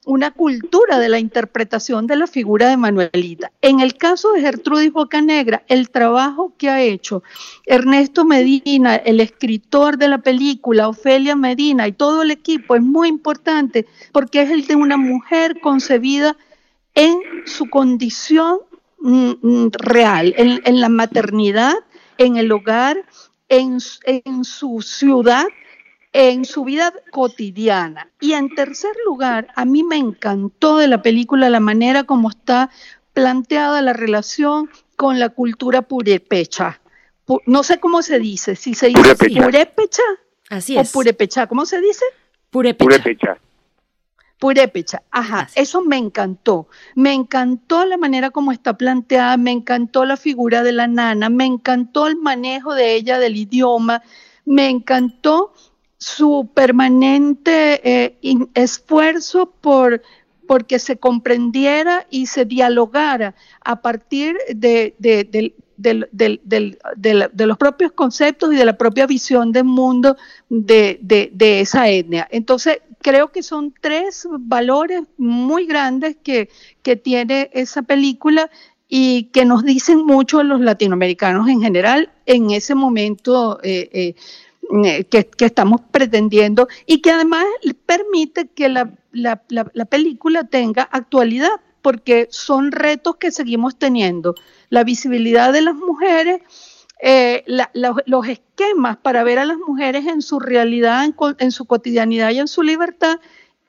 una 0.06 0.32
cultura 0.32 1.00
de 1.00 1.10
la 1.10 1.20
interpretación 1.20 2.08
de 2.08 2.16
la 2.16 2.28
figura 2.28 2.70
de 2.70 2.78
Manuelita. 2.78 3.52
En 3.62 3.82
el 3.82 3.98
caso 3.98 4.32
de 4.32 4.42
Gertrudis 4.42 4.94
Bocanegra, 4.94 5.64
el 5.68 5.90
trabajo 5.90 6.54
que 6.58 6.70
ha 6.70 6.82
hecho 6.82 7.24
Ernesto 7.66 8.24
Medina, 8.24 8.96
el 8.96 9.20
escritor 9.20 9.98
de 9.98 10.08
la 10.08 10.20
película, 10.20 10.88
Ofelia 10.88 11.36
Medina 11.36 11.88
y 11.88 11.92
todo 11.92 12.22
el 12.22 12.32
equipo 12.32 12.76
es 12.76 12.82
muy 12.82 13.10
importante 13.10 13.86
porque 14.14 14.42
es 14.42 14.50
el 14.50 14.66
de 14.66 14.76
una 14.76 14.96
mujer 14.96 15.60
concebida 15.60 16.38
en 16.96 17.20
su 17.46 17.70
condición 17.70 18.60
mm, 19.00 19.34
mm 19.42 19.72
real, 19.74 20.34
en, 20.38 20.62
en 20.64 20.80
la 20.80 20.90
maternidad 20.90 21.76
en 22.18 22.38
el 22.38 22.52
hogar, 22.52 22.98
en, 23.50 23.78
en 24.06 24.44
su 24.44 24.82
ciudad, 24.82 25.46
en 26.14 26.46
su 26.46 26.64
vida 26.64 26.94
cotidiana. 27.12 28.10
Y 28.20 28.34
en 28.34 28.54
tercer 28.56 28.92
lugar, 29.06 29.48
a 29.56 29.66
mí 29.66 29.84
me 29.84 29.98
encantó 29.98 30.78
de 30.78 30.88
la 30.88 31.02
película 31.02 31.50
la 31.50 31.60
manera 31.60 32.04
como 32.04 32.30
está 32.30 32.70
planteada 33.14 33.82
la 33.82 33.94
relación 33.94 34.70
con 34.96 35.20
la 35.20 35.30
cultura 35.30 35.84
purepecha. 35.84 36.82
No 37.46 37.64
sé 37.64 37.80
cómo 37.80 38.02
se 38.02 38.20
dice, 38.20 38.56
si 38.56 38.74
se 38.74 38.88
dice 38.88 39.16
purépecha, 39.16 40.04
Así 40.50 40.78
o 40.78 40.84
purepecha, 40.84 41.48
¿cómo 41.48 41.66
se 41.66 41.82
dice? 41.82 42.06
Purepecha. 42.50 43.38
Purépecha, 44.40 45.02
ajá, 45.10 45.50
eso 45.56 45.82
me 45.82 45.98
encantó. 45.98 46.68
Me 46.96 47.14
encantó 47.14 47.86
la 47.86 47.98
manera 47.98 48.30
como 48.30 48.52
está 48.52 48.78
planteada, 48.78 49.36
me 49.38 49.52
encantó 49.52 50.06
la 50.06 50.16
figura 50.16 50.62
de 50.62 50.74
la 50.74 50.88
nana, 50.88 51.30
me 51.30 51.46
encantó 51.46 52.08
el 52.08 52.18
manejo 52.18 52.76
de 52.76 52.94
ella 52.94 53.18
del 53.18 53.36
idioma, 53.36 54.04
me 54.46 54.70
encantó 54.70 55.54
su 55.98 56.50
permanente 56.54 57.82
eh, 57.84 58.18
esfuerzo 58.54 59.52
por 59.60 60.02
porque 60.48 60.80
se 60.80 60.98
comprendiera 60.98 62.08
y 62.10 62.28
se 62.28 62.46
dialogara 62.46 63.36
a 63.64 63.82
partir 63.82 64.38
de, 64.56 64.96
de, 64.98 65.54
los 67.46 67.58
propios 67.58 67.92
conceptos 67.92 68.54
y 68.54 68.56
de 68.56 68.66
la 68.66 68.78
propia 68.78 69.06
visión 69.06 69.52
del 69.52 69.66
mundo 69.66 70.16
de, 70.50 71.30
esa 71.40 71.90
etnia. 71.90 72.28
Entonces, 72.32 72.80
creo 73.02 73.32
que 73.32 73.44
son 73.44 73.74
tres 73.80 74.28
valores 74.40 75.02
muy 75.18 75.66
grandes 75.66 76.18
que, 76.22 76.50
que 76.82 76.96
tiene 76.96 77.50
esa 77.54 77.82
película 77.82 78.50
y 78.90 79.26
que 79.26 79.46
nos 79.46 79.64
dicen 79.64 80.06
mucho 80.06 80.44
los 80.44 80.62
latinoamericanos 80.62 81.48
en 81.50 81.62
general 81.62 82.12
en 82.26 82.52
ese 82.52 82.76
momento 82.76 83.60
eh, 83.64 83.90
eh, 83.92 84.16
eh, 84.86 85.04
que, 85.06 85.46
estamos 85.46 85.82
pretendiendo 85.92 86.68
y 86.86 87.02
que 87.02 87.12
además 87.12 87.46
permite 87.86 88.48
que 88.48 88.70
la, 88.70 88.94
película 89.90 90.44
tenga 90.46 90.84
actualidad, 90.84 91.52
porque 91.82 92.28
son 92.32 92.72
retos 92.72 93.16
que 93.16 93.32
seguimos 93.32 93.78
teniendo. 93.78 94.36
La 94.70 94.84
visibilidad 94.84 95.54
de 95.54 95.62
las 95.62 95.76
mujeres, 95.76 96.42
los 98.06 98.28
esquemas 98.28 98.98
para 98.98 99.24
ver 99.24 99.40
a 99.40 99.46
las 99.46 99.58
mujeres 99.58 100.06
en 100.08 100.22
su 100.22 100.40
realidad, 100.40 101.06
en, 101.40 101.52
su 101.52 101.66
cotidianidad 101.66 102.32
y 102.32 102.40
en 102.40 102.48
su 102.48 102.64
libertad, 102.64 103.20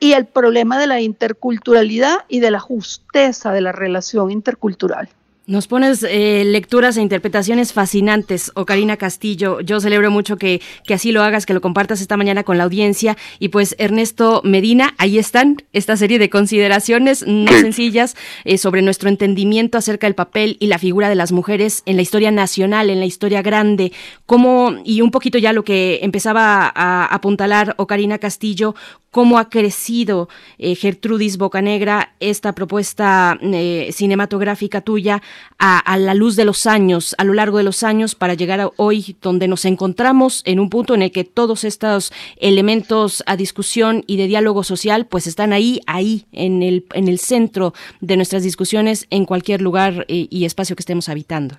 y 0.00 0.12
el 0.12 0.26
problema 0.26 0.78
de 0.78 0.86
la 0.86 1.00
interculturalidad 1.00 2.24
y 2.28 2.40
de 2.40 2.50
la 2.50 2.60
justeza 2.60 3.52
de 3.52 3.60
la 3.60 3.73
relación 3.73 4.31
intercultural. 4.31 5.08
Nos 5.49 5.67
pones 5.67 6.02
eh, 6.02 6.43
lecturas 6.44 6.99
e 6.99 7.01
interpretaciones 7.01 7.73
fascinantes, 7.73 8.52
Ocarina 8.55 8.99
Castillo. 8.99 9.62
Yo 9.62 9.81
celebro 9.81 10.10
mucho 10.10 10.36
que, 10.36 10.60
que, 10.85 10.93
así 10.93 11.10
lo 11.10 11.23
hagas, 11.23 11.47
que 11.47 11.55
lo 11.55 11.62
compartas 11.62 12.02
esta 12.02 12.18
mañana 12.18 12.44
con 12.44 12.59
la 12.59 12.65
audiencia. 12.65 13.17
Y 13.39 13.49
pues 13.49 13.75
Ernesto 13.78 14.43
Medina, 14.44 14.94
ahí 14.99 15.17
están 15.17 15.57
esta 15.73 15.97
serie 15.97 16.18
de 16.18 16.28
consideraciones 16.28 17.25
no 17.27 17.51
sencillas 17.51 18.15
eh, 18.44 18.59
sobre 18.59 18.83
nuestro 18.83 19.09
entendimiento 19.09 19.78
acerca 19.78 20.07
del 20.07 20.15
papel 20.15 20.59
y 20.60 20.67
la 20.67 20.78
figura 20.78 21.09
de 21.09 21.15
las 21.15 21.33
mujeres 21.33 21.83
en 21.86 21.97
la 21.97 22.02
historia 22.02 22.31
nacional, 22.31 22.91
en 22.91 23.01
la 23.01 23.07
historia 23.07 23.41
grande. 23.41 23.93
Cómo, 24.27 24.77
y 24.85 25.01
un 25.01 25.10
poquito 25.10 25.39
ya 25.39 25.55
lo 25.55 25.65
que 25.65 26.01
empezaba 26.02 26.70
a 26.75 27.07
apuntalar 27.07 27.75
Ocarina 27.78 28.18
Castillo, 28.18 28.75
cómo 29.10 29.39
ha 29.39 29.49
crecido 29.49 30.28
eh, 30.59 30.75
Gertrudis 30.75 31.39
Bocanegra, 31.39 32.12
esta 32.20 32.55
propuesta 32.55 33.39
eh, 33.41 33.91
cinematográfica 33.93 34.81
tuya, 34.81 35.23
a, 35.58 35.97
la 35.99 36.15
luz 36.15 36.36
de 36.36 36.44
los 36.44 36.67
años, 36.67 37.15
a 37.18 37.25
lo 37.25 37.34
largo 37.34 37.58
de 37.58 37.65
los 37.65 37.83
años, 37.83 38.15
para 38.15 38.34
llegar 38.34 38.60
a 38.60 38.70
hoy, 38.76 39.17
donde 39.23 39.49
nos 39.49 39.65
encontramos 39.65 40.42
en 40.44 40.60
un 40.60 40.70
punto 40.70 40.94
en 40.94 41.02
el 41.02 41.12
que 41.12 41.25
todos 41.25 41.65
estos 41.65 42.12
elementos 42.39 43.23
a 43.26 43.36
discusión 43.36 44.05
y 44.07 44.17
de 44.17 44.26
diálogo 44.26 44.65
social, 44.65 45.07
pues 45.07 45.26
están 45.26 45.52
ahí, 45.52 45.81
ahí, 45.86 46.26
en 46.33 46.62
el, 46.62 46.84
en 46.94 47.08
el 47.08 47.18
centro 47.18 47.73
de 48.00 48.17
nuestras 48.17 48.42
discusiones, 48.42 49.07
en 49.10 49.25
cualquier 49.25 49.62
lugar 49.62 50.05
eh, 50.08 50.26
y 50.31 50.44
espacio 50.44 50.76
que 50.76 50.83
estemos 50.83 51.08
habitando. 51.08 51.57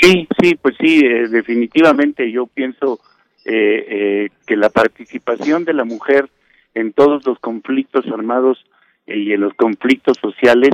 Sí, 0.00 0.28
sí, 0.40 0.54
pues 0.56 0.76
sí, 0.78 1.02
definitivamente 1.30 2.30
yo 2.30 2.46
pienso 2.46 3.00
eh, 3.48 3.86
eh, 3.88 4.28
que 4.44 4.56
la 4.56 4.70
participación 4.70 5.64
de 5.64 5.72
la 5.72 5.84
mujer 5.84 6.28
en 6.74 6.92
todos 6.92 7.24
los 7.24 7.38
conflictos 7.38 8.04
armados 8.08 8.58
eh, 9.06 9.18
y 9.18 9.32
en 9.32 9.40
los 9.40 9.54
conflictos 9.54 10.18
sociales 10.20 10.70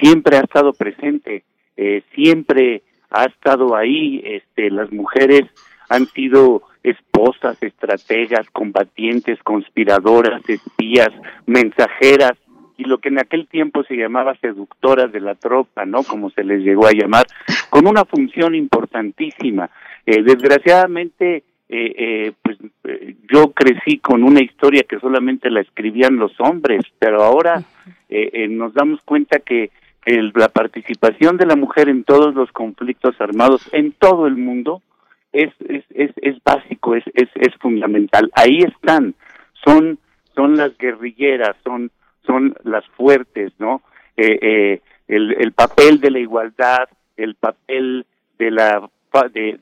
siempre 0.00 0.36
ha 0.36 0.40
estado 0.40 0.72
presente, 0.72 1.44
eh, 1.76 2.02
siempre 2.14 2.82
ha 3.10 3.24
estado 3.24 3.76
ahí. 3.76 4.22
Este, 4.24 4.70
las 4.70 4.90
mujeres 4.92 5.42
han 5.88 6.06
sido 6.06 6.62
esposas, 6.82 7.60
estrategas, 7.62 8.48
combatientes, 8.50 9.42
conspiradoras, 9.42 10.42
espías, 10.48 11.10
mensajeras 11.46 12.32
y 12.76 12.84
lo 12.84 12.98
que 12.98 13.08
en 13.08 13.18
aquel 13.18 13.46
tiempo 13.48 13.82
se 13.84 13.96
llamaba 13.96 14.36
seductoras 14.36 15.10
de 15.10 15.20
la 15.20 15.34
tropa, 15.34 15.86
¿no? 15.86 16.02
Como 16.02 16.30
se 16.30 16.44
les 16.44 16.62
llegó 16.62 16.86
a 16.86 16.92
llamar, 16.92 17.26
con 17.70 17.86
una 17.86 18.04
función 18.04 18.54
importantísima. 18.54 19.70
Eh, 20.04 20.22
desgraciadamente, 20.22 21.42
eh, 21.68 21.94
eh, 21.98 22.32
pues 22.42 22.58
eh, 22.84 23.16
yo 23.32 23.50
crecí 23.52 23.98
con 23.98 24.22
una 24.22 24.40
historia 24.40 24.84
que 24.84 25.00
solamente 25.00 25.50
la 25.50 25.60
escribían 25.60 26.16
los 26.16 26.32
hombres, 26.40 26.84
pero 26.98 27.24
ahora 27.24 27.64
eh, 28.08 28.46
nos 28.48 28.72
damos 28.74 29.00
cuenta 29.02 29.40
que 29.40 29.70
la 30.06 30.48
participación 30.48 31.36
de 31.36 31.46
la 31.46 31.56
mujer 31.56 31.88
en 31.88 32.04
todos 32.04 32.32
los 32.36 32.52
conflictos 32.52 33.20
armados 33.20 33.68
en 33.72 33.90
todo 33.90 34.28
el 34.28 34.36
mundo 34.36 34.80
es, 35.32 35.52
es, 35.68 35.84
es, 35.90 36.12
es 36.18 36.36
básico, 36.44 36.94
es, 36.94 37.02
es, 37.14 37.28
es 37.34 37.52
fundamental. 37.56 38.30
Ahí 38.36 38.60
están, 38.60 39.16
son, 39.64 39.98
son 40.36 40.56
las 40.56 40.78
guerrilleras, 40.78 41.56
son, 41.64 41.90
son 42.24 42.54
las 42.62 42.86
fuertes, 42.90 43.52
¿no? 43.58 43.82
el, 44.16 44.80
el 45.08 45.52
papel 45.52 46.00
de 46.00 46.12
la 46.12 46.20
igualdad, 46.20 46.88
el 47.16 47.34
papel 47.34 48.06
de 48.38 48.50
la 48.52 48.88
de, 49.24 49.58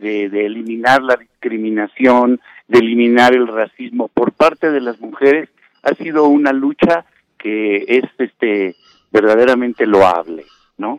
eliminar 0.47 1.03
la 1.03 1.17
discriminación, 1.17 2.41
de 2.69 2.79
eliminar 2.79 3.35
el 3.35 3.47
racismo 3.47 4.09
por 4.09 4.33
parte 4.33 4.71
de 4.71 4.81
las 4.81 5.01
mujeres, 5.01 5.49
ha 5.83 5.95
sido 5.95 6.27
una 6.27 6.53
lucha 6.53 7.05
que 7.39 7.85
es 7.89 8.05
este 8.19 8.75
verdaderamente 9.13 9.87
loable, 9.87 10.45
¿no? 10.79 10.99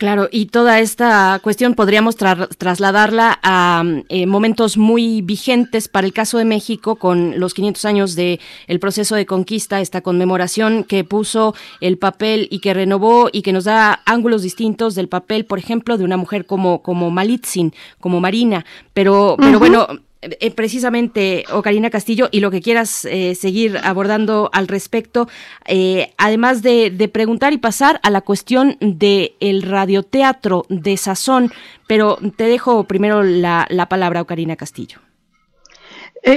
Claro, 0.00 0.30
y 0.32 0.46
toda 0.46 0.80
esta 0.80 1.38
cuestión 1.42 1.74
podríamos 1.74 2.16
trasladarla 2.16 3.38
a 3.42 3.84
eh, 4.08 4.24
momentos 4.24 4.78
muy 4.78 5.20
vigentes 5.20 5.88
para 5.88 6.06
el 6.06 6.14
caso 6.14 6.38
de 6.38 6.46
México 6.46 6.96
con 6.96 7.38
los 7.38 7.52
500 7.52 7.84
años 7.84 8.14
de 8.14 8.40
el 8.66 8.80
proceso 8.80 9.14
de 9.14 9.26
conquista, 9.26 9.78
esta 9.82 10.00
conmemoración 10.00 10.84
que 10.84 11.04
puso 11.04 11.54
el 11.82 11.98
papel 11.98 12.48
y 12.50 12.60
que 12.60 12.72
renovó 12.72 13.28
y 13.30 13.42
que 13.42 13.52
nos 13.52 13.64
da 13.64 14.00
ángulos 14.06 14.40
distintos 14.40 14.94
del 14.94 15.10
papel, 15.10 15.44
por 15.44 15.58
ejemplo, 15.58 15.98
de 15.98 16.04
una 16.04 16.16
mujer 16.16 16.46
como 16.46 16.80
como 16.80 17.10
Malitzin, 17.10 17.74
como 18.00 18.20
Marina, 18.20 18.64
pero 18.94 19.36
pero 19.38 19.58
bueno, 19.58 19.86
eh, 20.22 20.50
precisamente, 20.50 21.44
Ocarina 21.50 21.88
Castillo, 21.88 22.28
y 22.30 22.40
lo 22.40 22.50
que 22.50 22.60
quieras 22.60 23.06
eh, 23.06 23.34
seguir 23.34 23.78
abordando 23.82 24.50
al 24.52 24.68
respecto, 24.68 25.28
eh, 25.66 26.12
además 26.18 26.62
de, 26.62 27.10
preguntar 27.12 27.54
y 27.54 27.58
pasar 27.58 28.00
a 28.02 28.10
la 28.10 28.20
cuestión 28.20 28.76
del 28.80 29.32
el 29.40 29.62
radioteatro 29.62 30.66
de 30.68 30.96
Sazón, 30.98 31.50
pero 31.86 32.18
te 32.36 32.44
dejo 32.44 32.84
primero 32.84 33.22
la, 33.22 33.66
la 33.70 33.88
palabra, 33.88 34.20
Ocarina 34.20 34.56
Castillo. 34.56 34.98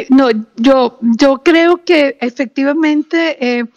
no, 0.10 0.30
yo, 0.56 0.98
yo 1.02 1.44
creo 1.44 1.84
que 1.84 2.18
efectivamente 2.22 3.68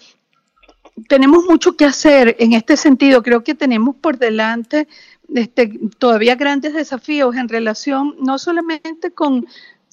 tenemos 1.08 1.44
mucho 1.44 1.76
que 1.76 1.84
hacer 1.84 2.36
en 2.38 2.52
este 2.52 2.76
sentido. 2.76 3.22
Creo 3.22 3.42
que 3.42 3.54
tenemos 3.54 3.96
por 3.96 4.18
delante 4.18 4.86
este, 5.34 5.78
todavía 5.98 6.36
grandes 6.36 6.74
desafíos 6.74 7.34
en 7.36 7.48
relación 7.48 8.14
no 8.20 8.38
solamente 8.38 9.10
con 9.10 9.46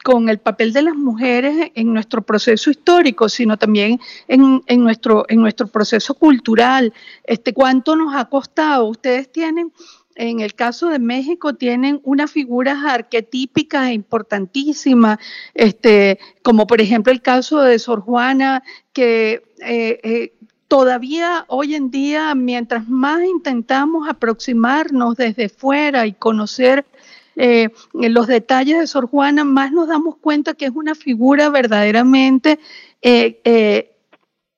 con 0.03 0.27
el 0.27 0.37
papel 0.37 0.73
de 0.73 0.81
las 0.81 0.95
mujeres 0.95 1.71
en 1.75 1.93
nuestro 1.93 2.21
proceso 2.21 2.69
histórico, 2.69 3.29
sino 3.29 3.57
también 3.57 3.99
en, 4.27 4.61
nuestro, 4.83 5.25
en 5.29 5.39
nuestro 5.39 5.67
proceso 5.67 6.13
cultural. 6.13 6.93
Este, 7.23 7.53
¿Cuánto 7.53 7.95
nos 7.95 8.13
ha 8.13 8.25
costado? 8.25 8.85
Ustedes 8.85 9.31
tienen, 9.31 9.71
en 10.15 10.41
el 10.41 10.55
caso 10.55 10.89
de 10.89 10.99
México, 10.99 11.55
tienen 11.55 12.01
unas 12.03 12.29
figuras 12.29 12.79
arquetípicas 12.85 13.87
e 13.87 13.93
importantísimas, 13.93 15.19
este, 15.53 16.19
como 16.43 16.67
por 16.67 16.81
ejemplo 16.81 17.13
el 17.13 17.21
caso 17.21 17.61
de 17.61 17.79
Sor 17.79 18.01
Juana, 18.01 18.61
que 18.91 19.41
eh, 19.61 19.99
eh, 20.03 20.33
todavía 20.67 21.45
hoy 21.47 21.75
en 21.75 21.91
día, 21.91 22.35
mientras 22.35 22.89
más 22.89 23.23
intentamos 23.23 24.09
aproximarnos 24.09 25.15
desde 25.15 25.47
fuera 25.47 26.07
y 26.07 26.13
conocer 26.13 26.85
eh, 27.35 27.69
los 27.93 28.27
detalles 28.27 28.79
de 28.79 28.87
Sor 28.87 29.07
Juana, 29.07 29.43
más 29.43 29.71
nos 29.71 29.87
damos 29.87 30.17
cuenta 30.17 30.53
que 30.53 30.65
es 30.65 30.71
una 30.73 30.95
figura 30.95 31.49
verdaderamente 31.49 32.59
eh, 33.01 33.39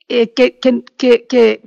eh, 0.08 0.34
que, 0.34 1.62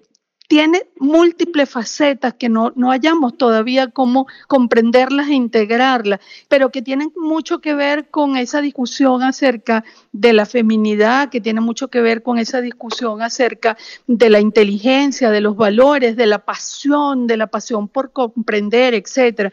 tiene 0.49 0.89
múltiples 0.99 1.69
facetas 1.69 2.33
que 2.33 2.49
no, 2.49 2.73
no 2.75 2.91
hayamos 2.91 3.37
todavía 3.37 3.89
cómo 3.89 4.27
comprenderlas 4.47 5.29
e 5.29 5.35
integrarlas, 5.35 6.21
pero 6.49 6.71
que 6.71 6.81
tienen 6.81 7.13
mucho 7.17 7.61
que 7.61 7.75
ver 7.75 8.09
con 8.09 8.39
esa 8.39 8.63
discusión 8.63 9.23
acerca 9.23 9.85
de 10.13 10.33
la 10.33 10.47
feminidad, 10.47 11.29
que 11.29 11.43
tiene 11.43 11.61
mucho 11.61 11.89
que 11.89 12.01
ver 12.01 12.23
con 12.23 12.39
esa 12.39 12.63
discusión 12.63 13.21
acerca 13.21 13.77
de 14.07 14.31
la 14.31 14.41
inteligencia, 14.41 15.31
de 15.31 15.43
los 15.43 15.55
valores, 15.55 16.17
de 16.17 16.27
la 16.27 16.39
pasión, 16.39 17.27
de 17.27 17.37
la 17.37 17.49
pasión 17.49 17.87
por 17.87 18.13
comprender, 18.13 18.95
etcétera. 18.95 19.53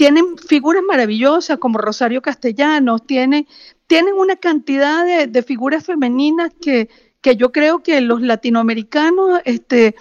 Tienen 0.00 0.38
figuras 0.38 0.82
maravillosas 0.82 1.58
como 1.58 1.76
Rosario 1.76 2.22
Castellanos, 2.22 3.06
tienen, 3.06 3.46
tienen 3.86 4.14
una 4.14 4.36
cantidad 4.36 5.04
de, 5.04 5.26
de 5.26 5.42
figuras 5.42 5.84
femeninas 5.84 6.52
que, 6.58 6.88
que 7.20 7.36
yo 7.36 7.52
creo 7.52 7.82
que 7.82 8.00
los 8.00 8.22
latinoamericanos 8.22 9.42
este, 9.44 9.94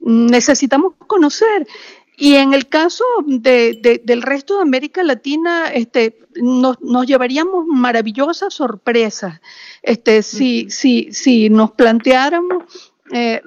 necesitamos 0.00 0.94
conocer. 1.06 1.68
Y 2.16 2.34
en 2.34 2.52
el 2.52 2.68
caso 2.68 3.04
de, 3.26 4.00
del 4.02 4.22
resto 4.22 4.56
de 4.56 4.62
América 4.62 5.04
Latina, 5.04 5.66
este, 5.72 6.18
nos, 6.34 6.78
llevaríamos 7.06 7.64
maravillosas 7.68 8.54
sorpresas 8.54 9.40
este, 9.82 10.24
si, 10.24 10.68
si, 10.68 11.12
si 11.12 11.48
nos 11.48 11.70
planteáramos 11.70 12.64
eh, 13.12 13.40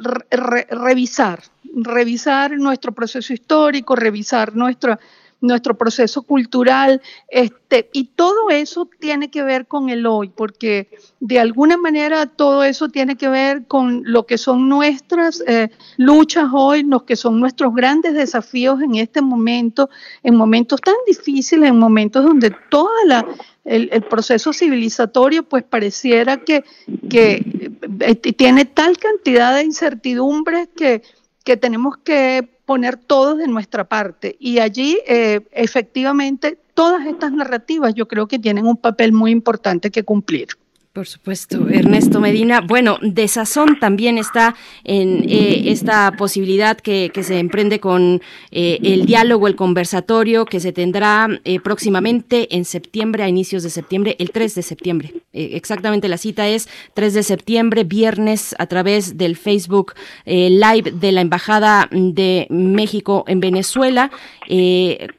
revisar, 0.70 1.44
revisar 1.66 2.58
nuestro 2.58 2.94
proceso 2.94 3.34
histórico, 3.34 3.94
revisar 3.94 4.56
nuestra, 4.56 4.98
nuestro 5.42 5.78
proceso 5.78 6.24
cultural, 6.24 7.02
este, 7.30 7.90
y 7.94 8.06
todo 8.16 8.50
eso 8.50 8.90
tiene 9.00 9.30
que 9.30 9.44
ver 9.44 9.68
con 9.68 9.90
el 9.90 10.06
hoy, 10.06 10.30
porque 10.30 10.90
de 11.20 11.40
alguna 11.40 11.78
manera 11.78 12.26
todo 12.26 12.64
eso 12.64 12.90
tiene 12.90 13.16
que 13.16 13.30
ver 13.30 13.68
con 13.68 14.02
lo 14.06 14.26
que 14.26 14.38
son 14.38 14.68
nuestras 14.68 15.44
eh, 15.48 15.70
luchas 15.98 16.48
hoy, 16.54 16.84
los 16.84 17.04
que 17.04 17.16
son 17.16 17.40
nuestros 17.40 17.74
grandes 17.76 18.14
desafíos 18.14 18.82
en 18.82 18.96
este 18.96 19.22
momento, 19.22 19.90
en 20.24 20.36
momentos 20.36 20.82
tan 20.82 20.96
difíciles, 21.06 21.70
en 21.70 21.80
momentos 21.80 22.26
donde 22.26 22.56
toda 22.70 23.06
la 23.06 23.26
el, 23.68 24.02
proceso 24.04 24.54
civilizatorio 24.54 25.44
pues 25.44 25.64
pareciera 25.64 26.38
que, 26.38 26.64
que 27.10 27.72
eh, 28.00 28.16
tiene 28.16 28.66
tal 28.66 28.98
cantidad 28.98 29.56
de 29.56 29.64
incertidumbres 29.64 30.70
que, 30.76 31.04
que 31.44 31.58
tenemos 31.58 31.98
que 31.98 32.57
poner 32.68 32.98
todos 32.98 33.38
de 33.38 33.48
nuestra 33.48 33.86
parte. 33.86 34.36
Y 34.40 34.60
allí, 34.60 35.00
eh, 35.08 35.48
efectivamente, 35.54 36.60
todas 36.74 37.08
estas 37.08 37.32
narrativas 37.32 37.96
yo 37.96 38.10
creo 38.10 38.28
que 38.28 38.40
tienen 38.40 38.68
un 38.68 38.76
papel 38.76 39.14
muy 39.14 39.32
importante 39.32 39.90
que 39.90 40.04
cumplir. 40.04 40.50
Por 40.98 41.06
supuesto, 41.06 41.70
Ernesto 41.70 42.20
Medina. 42.20 42.60
Bueno, 42.60 42.98
de 43.04 43.28
sazón 43.28 43.78
también 43.80 44.18
está 44.18 44.56
en 44.84 45.30
eh, 45.30 45.66
esta 45.66 46.14
posibilidad 46.18 46.76
que, 46.76 47.12
se 47.22 47.38
emprende 47.38 47.80
con 47.80 48.20
eh, 48.50 48.80
el 48.82 49.06
diálogo, 49.06 49.48
el 49.48 49.56
conversatorio 49.56 50.46
que 50.46 50.60
se 50.60 50.74
tendrá 50.74 51.28
eh, 51.46 51.60
próximamente 51.60 52.56
en 52.56 52.66
septiembre, 52.66 53.22
a 53.22 53.30
inicios 53.30 53.62
de 53.62 53.70
septiembre, 53.70 54.16
el 54.18 54.32
3 54.32 54.56
de 54.56 54.64
septiembre. 54.64 55.14
exactamente 55.34 56.08
la 56.08 56.18
cita 56.18 56.48
es 56.48 56.68
3 56.96 57.14
de 57.14 57.22
septiembre, 57.22 57.84
viernes, 57.84 58.56
a 58.58 58.66
través 58.66 59.18
del 59.18 59.36
Facebook 59.36 59.94
Live 60.26 60.94
de 60.94 61.12
la 61.12 61.22
Embajada 61.22 61.90
de 61.92 62.48
México 62.50 63.24
en 63.28 63.40
Venezuela. 63.40 64.10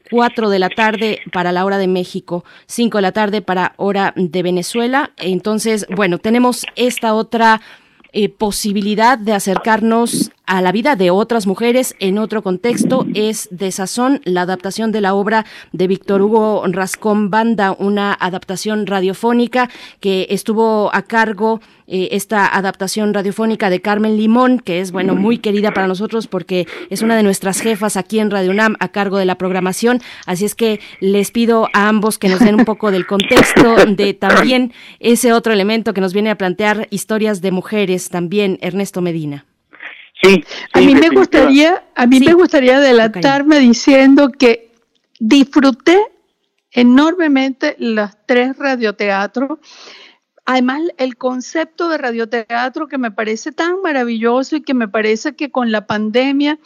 4 0.09 0.49
de 0.49 0.59
la 0.59 0.69
tarde 0.69 1.19
para 1.31 1.51
la 1.51 1.63
hora 1.65 1.77
de 1.77 1.87
México, 1.87 2.43
5 2.65 2.97
de 2.97 3.01
la 3.03 3.11
tarde 3.11 3.41
para 3.41 3.73
hora 3.77 4.13
de 4.15 4.41
Venezuela. 4.41 5.11
Bueno, 5.95 6.17
tenemos 6.17 6.65
esta 6.75 7.13
otra 7.13 7.61
eh, 8.11 8.29
posibilidad 8.29 9.17
de 9.17 9.33
acercarnos 9.33 10.31
a 10.49 10.61
la 10.61 10.71
vida 10.71 10.95
de 10.95 11.11
otras 11.11 11.45
mujeres 11.45 11.95
en 11.99 12.17
otro 12.17 12.41
contexto 12.41 13.05
es 13.13 13.47
de 13.51 13.71
Sazón, 13.71 14.19
la 14.25 14.41
adaptación 14.41 14.91
de 14.91 14.99
la 14.99 15.13
obra 15.13 15.45
de 15.73 15.87
Víctor 15.87 16.23
Hugo 16.23 16.63
Rascón 16.65 17.29
Banda, 17.29 17.75
una 17.77 18.17
adaptación 18.19 18.87
radiofónica 18.87 19.69
que 19.99 20.25
estuvo 20.31 20.89
a 20.91 21.03
cargo 21.03 21.61
eh, 21.85 22.09
esta 22.13 22.47
adaptación 22.47 23.13
radiofónica 23.13 23.69
de 23.69 23.79
Carmen 23.79 24.17
Limón, 24.17 24.59
que 24.59 24.79
es 24.79 24.91
bueno 24.91 25.13
muy 25.15 25.37
querida 25.37 25.71
para 25.71 25.87
nosotros 25.87 26.25
porque 26.25 26.67
es 26.89 27.03
una 27.03 27.15
de 27.15 27.21
nuestras 27.21 27.61
jefas 27.61 27.95
aquí 27.95 28.19
en 28.19 28.31
Radio 28.31 28.49
UNAM 28.49 28.75
a 28.79 28.87
cargo 28.87 29.19
de 29.19 29.25
la 29.25 29.37
programación. 29.37 30.01
Así 30.25 30.45
es 30.45 30.55
que 30.55 30.79
les 30.99 31.29
pido 31.29 31.67
a 31.73 31.89
ambos 31.89 32.17
que 32.17 32.27
nos 32.27 32.39
den 32.39 32.55
un 32.55 32.65
poco 32.65 32.89
del 32.89 33.05
contexto 33.05 33.75
de 33.85 34.15
también 34.15 34.73
ese 34.99 35.31
otro 35.31 35.53
elemento 35.53 35.93
que 35.93 36.01
nos 36.01 36.13
viene 36.13 36.31
a 36.31 36.37
plantear 36.39 36.87
historias 36.89 37.39
de 37.41 37.51
mujeres 37.51 38.09
también, 38.09 38.57
Ernesto 38.61 39.01
Medina. 39.01 39.45
Sí, 40.21 40.43
a 40.73 40.79
mí 40.79 40.95
me 40.95 41.09
gustaría, 41.09 41.83
a 41.95 42.05
mí 42.05 42.19
me 42.19 42.33
gustaría 42.33 42.77
adelantarme 42.77 43.59
diciendo 43.59 44.31
que 44.31 44.71
disfruté 45.19 45.97
enormemente 46.71 47.75
los 47.79 48.11
tres 48.25 48.57
radioteatros. 48.57 49.59
Además, 50.45 50.81
el 50.97 51.15
concepto 51.15 51.89
de 51.89 51.97
radioteatro 51.99 52.87
que 52.87 52.97
me 52.97 53.11
parece 53.11 53.51
tan 53.51 53.81
maravilloso 53.81 54.57
y 54.57 54.61
que 54.61 54.73
me 54.73 54.87
parece 54.87 55.35
que 55.35 55.51
con 55.51 55.71
la 55.71 55.87
pandemia, 55.87 56.59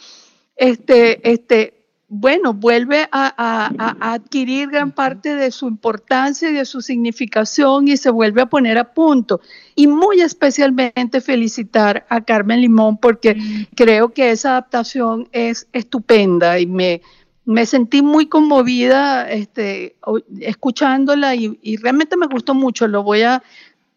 este, 0.56 1.30
este, 1.30 1.73
bueno, 2.16 2.54
vuelve 2.54 3.08
a, 3.10 4.12
adquirir 4.12 4.68
gran 4.68 4.92
parte 4.92 5.34
de 5.34 5.50
su 5.50 5.66
importancia 5.66 6.48
y 6.48 6.54
de 6.54 6.64
su 6.64 6.80
significación 6.80 7.88
y 7.88 7.96
se 7.96 8.10
vuelve 8.10 8.42
a 8.42 8.46
poner 8.46 8.78
a 8.78 8.94
punto. 8.94 9.40
Y 9.74 9.88
muy 9.88 10.20
especialmente 10.20 11.20
felicitar 11.20 12.06
a 12.08 12.20
Carmen 12.20 12.60
Limón 12.60 12.98
porque 12.98 13.36
creo 13.74 14.10
que 14.10 14.30
esa 14.30 14.50
adaptación 14.50 15.28
es 15.32 15.66
estupenda 15.72 16.60
y 16.60 16.66
me, 16.66 17.02
me 17.44 17.66
sentí 17.66 18.00
muy 18.00 18.26
conmovida 18.26 19.28
este, 19.28 19.96
escuchándola 20.38 21.34
y, 21.34 21.76
realmente 21.78 22.16
me 22.16 22.28
gustó 22.28 22.54
mucho. 22.54 22.86
Lo 22.86 23.02
voy 23.02 23.22
a 23.22 23.42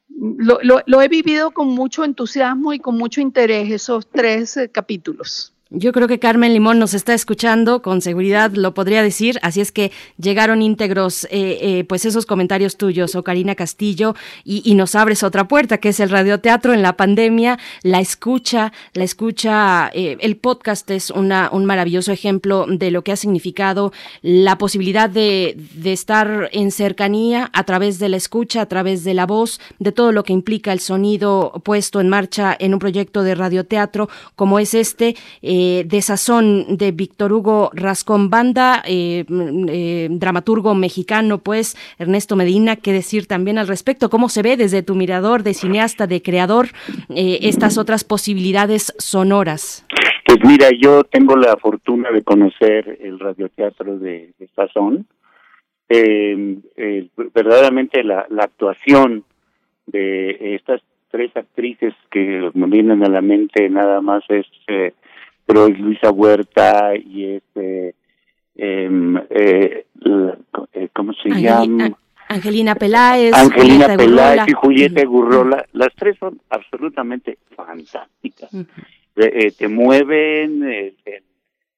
lo, 0.10 0.60
lo, 0.88 1.02
he 1.04 1.08
vivido 1.08 1.52
con 1.52 1.68
mucho 1.68 2.04
entusiasmo 2.04 2.74
y 2.74 2.80
con 2.80 2.98
mucho 2.98 3.22
interés 3.22 3.72
esos 3.72 4.10
tres 4.10 4.58
eh, 4.58 4.70
capítulos. 4.70 5.54
Yo 5.70 5.92
creo 5.92 6.08
que 6.08 6.18
Carmen 6.18 6.54
Limón 6.54 6.80
nos 6.80 6.94
está 6.94 7.14
escuchando, 7.14 7.82
con 7.82 8.02
seguridad 8.02 8.52
lo 8.54 8.74
podría 8.74 9.04
decir, 9.04 9.38
así 9.42 9.60
es 9.60 9.74
que 9.74 9.92
llegaron 10.18 10.62
íntegros 10.62 11.26
eh, 11.26 11.58
eh, 11.62 11.84
pues 11.84 12.06
esos 12.06 12.26
comentarios 12.26 12.78
tuyos, 12.78 13.16
o 13.16 13.24
Karina 13.24 13.54
Castillo, 13.54 14.16
y, 14.46 14.76
nos 14.78 14.96
abres 14.96 15.24
otra 15.24 15.48
puerta, 15.48 15.80
que 15.80 15.90
es 15.90 16.00
el 16.00 16.10
radioteatro 16.10 16.74
en 16.74 16.84
la 16.84 16.96
pandemia, 16.96 17.58
la 17.82 18.00
escucha, 18.00 18.72
la 18.94 19.04
escucha, 19.04 19.90
eh, 19.94 20.18
el 20.22 20.38
podcast 20.38 20.90
es 20.92 21.10
una, 21.10 21.50
un 21.52 21.66
maravilloso 21.66 22.12
ejemplo 22.12 22.66
de 22.70 22.92
lo 22.92 23.04
que 23.04 23.12
ha 23.12 23.16
significado 23.16 23.92
la 24.22 24.58
posibilidad 24.58 25.10
de, 25.10 25.58
estar 25.84 26.50
en 26.54 26.72
cercanía 26.72 27.50
a 27.54 27.64
través 27.64 27.98
de 27.98 28.08
la 28.10 28.18
escucha, 28.18 28.62
a 28.62 28.66
través 28.68 29.04
de 29.04 29.16
la 29.16 29.26
voz, 29.26 29.60
de 29.80 29.92
todo 29.92 30.12
lo 30.12 30.24
que 30.24 30.34
implica 30.34 30.72
el 30.72 30.80
sonido 30.80 31.62
puesto 31.66 32.00
en 32.00 32.08
marcha 32.08 32.56
en 32.58 32.74
un 32.74 32.80
proyecto 32.80 33.24
de 33.24 33.36
radioteatro 33.36 34.10
como 34.36 34.60
es 34.60 34.74
este. 34.74 35.16
Eh, 35.42 35.57
de 35.86 36.02
sazón 36.02 36.78
de 36.78 36.92
Víctor 36.92 37.34
Hugo 37.34 37.70
Rascón 37.74 38.30
Banda, 38.30 38.84
eh, 38.86 39.26
eh, 39.70 40.08
dramaturgo 40.12 40.76
mexicano, 40.76 41.40
pues 41.40 41.76
Ernesto 41.98 42.36
Medina, 42.36 42.76
qué 42.76 42.94
decir 42.94 43.28
también 43.28 43.58
al 43.58 43.68
respecto, 43.68 44.10
cómo 44.10 44.30
se 44.30 44.42
ve 44.42 44.58
desde 44.58 44.84
tu 44.84 44.96
mirador 44.96 45.44
de 45.44 45.54
cineasta, 45.54 46.08
de 46.08 46.22
creador, 46.22 46.68
estas 47.10 47.78
otras 47.78 48.04
posibilidades 48.04 48.94
sonoras. 48.98 49.86
Pues 50.26 50.40
mira, 50.44 50.70
yo 50.78 51.04
tengo 51.04 51.36
la 51.36 51.56
fortuna 51.58 52.12
de 52.12 52.22
conocer 52.24 52.98
el 53.02 53.20
radioteatro 53.20 53.98
de, 53.98 54.34
de 54.38 54.48
Sazón. 54.56 55.06
verdaderamente 57.34 58.04
la, 58.04 58.26
la 58.30 58.44
actuación 58.44 59.24
de 59.86 60.56
estas 60.56 60.82
tres 61.10 61.32
actrices 61.36 61.94
que 62.12 62.50
me 62.54 62.68
vienen 62.68 63.04
a 63.04 63.10
la 63.10 63.22
mente 63.22 63.70
nada 63.70 64.02
más 64.02 64.24
es 64.30 64.46
pero 65.48 65.66
es 65.66 65.80
Luisa 65.80 66.12
Huerta 66.12 66.94
y 66.96 67.36
es, 67.36 67.44
eh, 67.56 67.94
em, 68.56 69.18
eh, 69.30 69.86
eh, 70.74 70.90
¿cómo 70.94 71.14
se 71.14 71.30
llama? 71.30 71.98
Angelina 72.28 72.76
Peláez. 72.76 73.34
Angelina 73.34 73.96
Peláez 73.96 74.42
y 74.50 74.52
Julieta 74.52 75.06
Gurrola. 75.06 75.66
Las 75.72 75.96
tres 75.96 76.18
son 76.20 76.42
absolutamente 76.50 77.38
fantásticas. 77.56 78.52
te 79.16 79.68
mueven 79.70 80.64
el, 80.64 80.96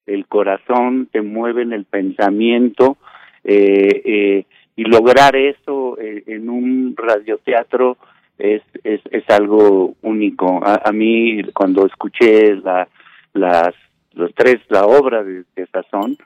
el, 0.06 0.26
corazón, 0.26 1.08
te 1.12 1.22
mueven 1.22 1.72
el 1.72 1.84
pensamiento 1.84 2.98
y 3.44 4.44
lograr 4.82 5.36
eso 5.36 5.96
en 6.00 6.50
un 6.50 6.96
radioteatro 6.96 7.96
es, 8.36 8.62
es, 8.82 9.00
es 9.12 9.30
algo 9.30 9.94
único. 10.02 10.60
A, 10.64 10.82
a 10.84 10.90
mí 10.90 11.44
cuando 11.52 11.86
escuché 11.86 12.56
la 12.56 12.88
las 13.32 13.74
los 14.12 14.34
tres 14.34 14.58
la 14.68 14.86
obra 14.86 15.22
de, 15.22 15.44
de 15.54 15.66
Sazón 15.66 16.16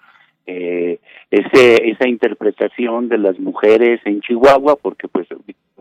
eh, 0.46 0.98
ese 1.30 1.90
esa 1.90 2.08
interpretación 2.08 3.08
de 3.08 3.18
las 3.18 3.38
mujeres 3.38 4.00
en 4.04 4.20
Chihuahua 4.20 4.76
porque 4.76 5.08
pues 5.08 5.28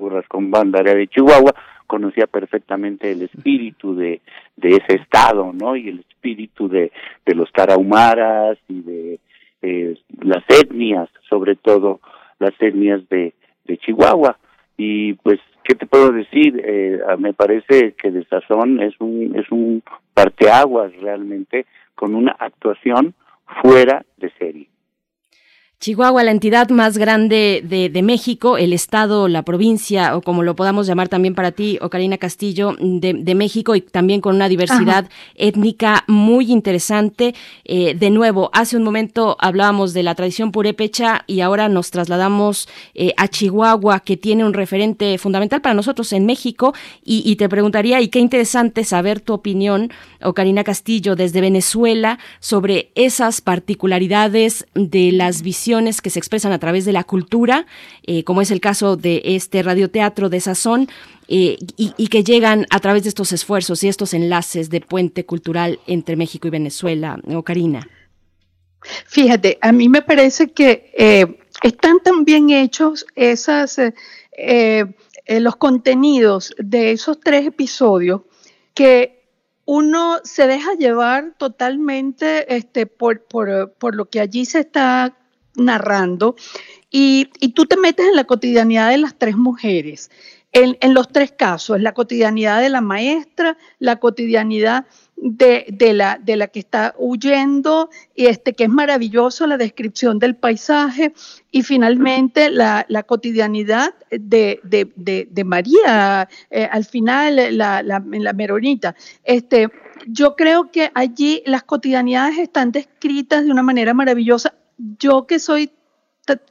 Rascón 0.09 0.51
Banda, 0.51 0.81
de 0.81 1.07
Chihuahua, 1.07 1.53
conocía 1.87 2.27
perfectamente 2.27 3.11
el 3.11 3.23
espíritu 3.23 3.95
de, 3.95 4.21
de 4.55 4.69
ese 4.69 5.01
estado, 5.01 5.51
¿no? 5.53 5.75
Y 5.75 5.89
el 5.89 5.99
espíritu 5.99 6.69
de, 6.69 6.91
de 7.25 7.35
los 7.35 7.51
tarahumaras 7.51 8.57
y 8.67 8.81
de 8.81 9.19
eh, 9.61 9.97
las 10.21 10.43
etnias, 10.47 11.09
sobre 11.29 11.55
todo 11.55 11.99
las 12.39 12.53
etnias 12.59 13.07
de, 13.09 13.33
de 13.65 13.77
Chihuahua. 13.77 14.37
Y 14.77 15.13
pues, 15.13 15.39
¿qué 15.63 15.75
te 15.75 15.85
puedo 15.85 16.11
decir? 16.11 16.61
Eh, 16.63 16.99
me 17.17 17.33
parece 17.33 17.93
que 17.93 18.11
de 18.11 18.25
Sazón 18.25 18.81
es 18.81 18.93
un, 18.99 19.35
es 19.35 19.49
un 19.51 19.83
parteaguas 20.13 20.95
realmente 20.97 21.65
con 21.95 22.15
una 22.15 22.35
actuación 22.39 23.13
fuera 23.61 24.05
de 24.17 24.31
serie. 24.37 24.67
Chihuahua, 25.83 26.23
la 26.23 26.31
entidad 26.31 26.69
más 26.69 26.97
grande 26.97 27.61
de, 27.61 28.01
México, 28.03 28.57
el 28.57 28.71
estado, 28.71 29.27
la 29.27 29.41
provincia, 29.41 30.15
o 30.15 30.21
como 30.21 30.41
lo 30.41 30.55
podamos 30.55 30.87
llamar 30.87 31.09
también 31.09 31.35
para 31.35 31.51
ti, 31.51 31.77
Ocarina 31.81 32.17
Castillo, 32.17 32.77
de, 32.79 33.35
México 33.35 33.75
y 33.75 33.81
también 33.81 34.21
con 34.21 34.33
una 34.37 34.47
diversidad 34.47 35.09
étnica 35.35 36.05
muy 36.07 36.53
interesante. 36.53 37.35
Eh, 37.65 37.95
de 37.95 38.11
nuevo, 38.11 38.49
hace 38.53 38.77
un 38.77 38.83
momento 38.83 39.35
hablábamos 39.41 39.91
de 39.93 40.03
la 40.03 40.15
tradición 40.15 40.53
purépecha 40.53 41.25
y 41.27 41.41
ahora 41.41 41.67
nos 41.67 41.91
trasladamos 41.91 42.69
eh, 42.93 43.13
a 43.17 43.27
Chihuahua, 43.27 43.99
que 43.99 44.15
tiene 44.15 44.45
un 44.45 44.53
referente 44.53 45.17
fundamental 45.17 45.59
para 45.59 45.75
nosotros 45.75 46.13
en 46.13 46.25
México. 46.25 46.73
Y, 47.03 47.29
y 47.29 47.35
te 47.35 47.49
preguntaría, 47.49 47.99
y 47.99 48.07
qué 48.07 48.19
interesante 48.19 48.85
saber 48.85 49.19
tu 49.19 49.33
opinión, 49.33 49.91
Ocarina 50.21 50.63
Castillo, 50.63 51.17
desde 51.17 51.41
Venezuela, 51.41 52.19
sobre 52.39 52.93
esas 52.95 53.41
particularidades 53.41 54.65
de 54.75 55.11
las 55.11 55.41
visiones 55.41 55.72
que 56.01 56.09
se 56.09 56.19
expresan 56.19 56.51
a 56.51 56.59
través 56.59 56.85
de 56.85 56.91
la 56.91 57.03
cultura, 57.03 57.65
eh, 58.03 58.23
como 58.23 58.41
es 58.41 58.51
el 58.51 58.61
caso 58.61 58.95
de 58.95 59.21
este 59.23 59.63
radioteatro 59.63 60.29
de 60.29 60.39
Sazón, 60.39 60.87
eh, 61.27 61.57
y, 61.77 62.07
que 62.07 62.23
llegan 62.23 62.67
a 62.69 62.79
través 62.79 63.03
de 63.03 63.09
estos 63.09 63.31
esfuerzos 63.31 63.83
y 63.83 63.87
estos 63.87 64.13
enlaces 64.13 64.69
de 64.69 64.81
puente 64.81 65.25
cultural 65.25 65.79
entre 65.87 66.15
México 66.15 66.47
y 66.47 66.51
Venezuela. 66.51 67.19
¿O 67.33 67.41
Karina? 67.43 67.87
Fíjate, 69.07 69.57
a 69.61 69.71
mí 69.71 69.89
me 69.89 70.01
parece 70.01 70.51
que 70.51 70.91
eh, 70.95 71.39
están 71.63 72.01
tan 72.03 72.23
bien 72.23 72.51
hechos 72.51 73.05
esas, 73.15 73.79
los 75.27 75.55
contenidos 75.55 76.53
de 76.59 76.91
esos 76.91 77.19
tres 77.19 77.47
episodios 77.47 78.21
que 78.75 79.23
uno 79.65 80.19
se 80.23 80.47
deja 80.47 80.73
llevar 80.73 81.35
totalmente 81.37 82.53
este, 82.53 82.85
por, 82.85 83.23
por, 83.23 83.73
por, 83.79 83.95
lo 83.95 84.09
que 84.09 84.19
allí 84.19 84.45
se 84.45 84.59
está 84.59 85.15
narrando 85.55 86.35
y, 86.95 87.25
tú 87.55 87.65
te 87.65 87.75
metes 87.75 88.07
en 88.07 88.15
la 88.15 88.23
cotidianidad 88.25 88.89
de 88.89 88.99
las 88.99 89.15
tres 89.17 89.35
mujeres. 89.35 90.11
En, 90.51 90.93
los 90.93 91.07
tres 91.07 91.31
casos, 91.31 91.81
la 91.81 91.95
cotidianidad 91.95 92.61
de 92.61 92.69
la 92.69 92.81
maestra, 92.81 93.57
la 93.79 93.95
cotidianidad 93.95 94.85
de, 95.15 95.65
la, 95.93 96.19
de 96.21 96.35
la 96.35 96.45
que 96.45 96.59
está 96.59 96.93
huyendo, 96.99 97.89
y 98.13 98.27
este, 98.27 98.53
que 98.53 98.65
es 98.65 98.69
maravilloso 98.69 99.47
la 99.47 99.57
descripción 99.57 100.19
del 100.19 100.35
paisaje, 100.35 101.13
y 101.49 101.63
finalmente 101.63 102.51
la, 102.51 102.85
cotidianidad 103.07 103.95
de, 104.11 104.59
de 104.63 105.43
María, 105.43 106.29
eh, 106.51 106.69
al 106.71 106.85
final 106.85 107.57
la, 107.57 107.81
la, 107.81 108.03
la 108.05 108.33
Meronita. 108.33 108.95
Este, 109.23 109.71
yo 110.05 110.35
creo 110.35 110.69
que 110.69 110.91
allí 110.93 111.41
las 111.47 111.63
cotidianidades 111.63 112.37
están 112.37 112.71
descritas 112.71 113.43
de 113.43 113.49
una 113.49 113.63
manera 113.63 113.95
maravillosa 113.95 114.53
yo 114.77 115.27
que 115.27 115.39
soy 115.39 115.71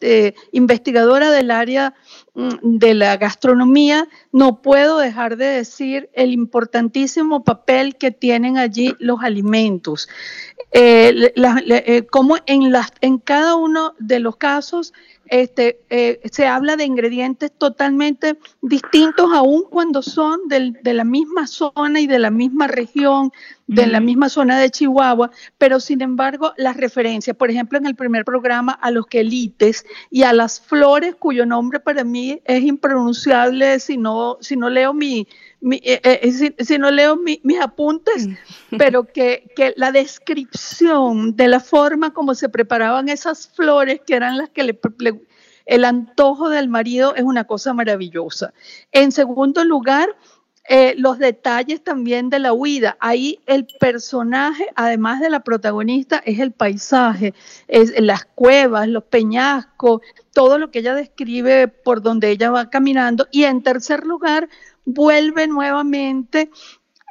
eh, 0.03 0.35
investigadora 0.53 1.31
del 1.31 1.51
área 1.51 1.95
mm, 2.35 2.77
de 2.77 2.93
la 2.93 3.17
gastronomía, 3.17 4.07
no 4.31 4.61
puedo 4.61 4.99
dejar 4.99 5.39
de 5.39 5.47
decir 5.47 6.11
el 6.13 6.33
importantísimo 6.33 7.43
papel 7.43 7.97
que 7.97 8.11
tienen 8.11 8.59
allí 8.59 8.95
los 8.99 9.23
alimentos. 9.23 10.11
Eh, 10.73 11.33
eh, 11.37 12.07
como 12.11 12.37
en, 12.47 13.19
cada 13.19 13.57
uno 13.57 13.95
de 13.99 14.21
los 14.21 14.37
casos 14.37 14.93
este, 15.33 15.81
eh, 15.89 16.21
se 16.31 16.47
habla 16.47 16.77
de 16.77 16.85
ingredientes 16.85 17.51
totalmente 17.57 18.37
distintos, 18.61 19.31
aun 19.33 19.65
cuando 19.71 20.03
son 20.03 20.41
de 20.47 20.93
la 20.93 21.05
misma 21.05 21.47
zona 21.47 22.01
y 22.01 22.07
de 22.07 22.19
la 22.19 22.31
misma 22.31 22.67
región, 22.67 23.33
de 23.67 23.87
la 23.87 24.01
misma 24.01 24.29
zona 24.29 24.59
de 24.59 24.69
Chihuahua, 24.69 25.31
pero 25.57 25.81
sin 25.81 26.03
embargo 26.03 26.53
las 26.59 26.77
referencias, 26.77 27.35
por 27.35 27.51
ejemplo, 27.51 27.79
en 27.79 27.87
el 27.87 27.95
primer 27.95 28.27
programa 28.27 28.73
a 28.73 28.91
los 28.91 29.07
quelites 29.07 29.87
y 30.11 30.25
a 30.25 30.35
las 30.35 30.61
flores, 30.61 31.15
cuyo 31.15 31.47
nombre 31.47 31.81
para 31.81 32.05
mí 32.05 32.43
es 32.45 32.63
impronunciable 32.63 33.81
si 33.81 33.97
no, 33.97 34.37
si 34.43 34.57
no 34.57 34.69
leo 34.69 34.93
mi, 34.93 35.27
eh, 35.71 36.01
eh, 36.03 36.55
si, 36.65 36.79
no 36.79 36.91
leo 36.91 37.17
mis 37.17 37.61
apuntes, 37.61 38.27
mm. 38.27 38.77
pero 38.79 39.05
que, 39.05 39.51
que, 39.55 39.73
la 39.77 39.93
descripción 39.93 41.37
de 41.37 41.47
la 41.47 41.61
forma 41.61 42.13
como 42.13 42.35
se 42.35 42.49
preparaban 42.49 43.09
esas 43.09 43.49
flores, 43.49 44.01
que 44.05 44.15
eran 44.15 44.39
las 44.39 44.51
que 44.51 44.65
le, 44.65 44.81
el 45.67 45.85
antojo 45.85 46.49
del 46.49 46.69
marido, 46.69 47.15
es 47.15 47.23
una 47.23 47.45
cosa 47.45 47.75
maravillosa. 47.75 48.53
En 48.91 49.13
segundo 49.13 49.65
lugar, 49.65 50.09
eh, 50.69 50.95
los 50.97 51.19
detalles 51.19 51.83
también 51.83 52.31
de 52.31 52.39
la 52.39 52.53
huida. 52.53 52.97
Ahí 53.01 53.41
el 53.47 53.67
personaje, 53.81 54.69
además 54.77 55.21
de 55.21 55.29
la 55.29 55.41
protagonista, 55.41 56.23
es 56.25 56.39
el 56.39 56.53
paisaje, 56.53 57.35
es 57.67 57.93
las 58.01 58.25
cuevas, 58.25 58.87
los 58.87 59.05
peñascos, 59.05 60.03
todo 60.33 60.59
lo 60.59 60.71
que 60.71 60.79
ella 60.79 60.95
describe 60.95 61.67
por 61.67 62.01
donde 62.01 62.31
ella 62.31 62.51
va 62.51 62.71
caminando. 62.71 63.27
Y 63.33 63.45
en 63.45 63.63
tercer 63.63 64.07
lugar, 64.07 64.49
vuelve 64.85 65.47
nuevamente 65.47 66.51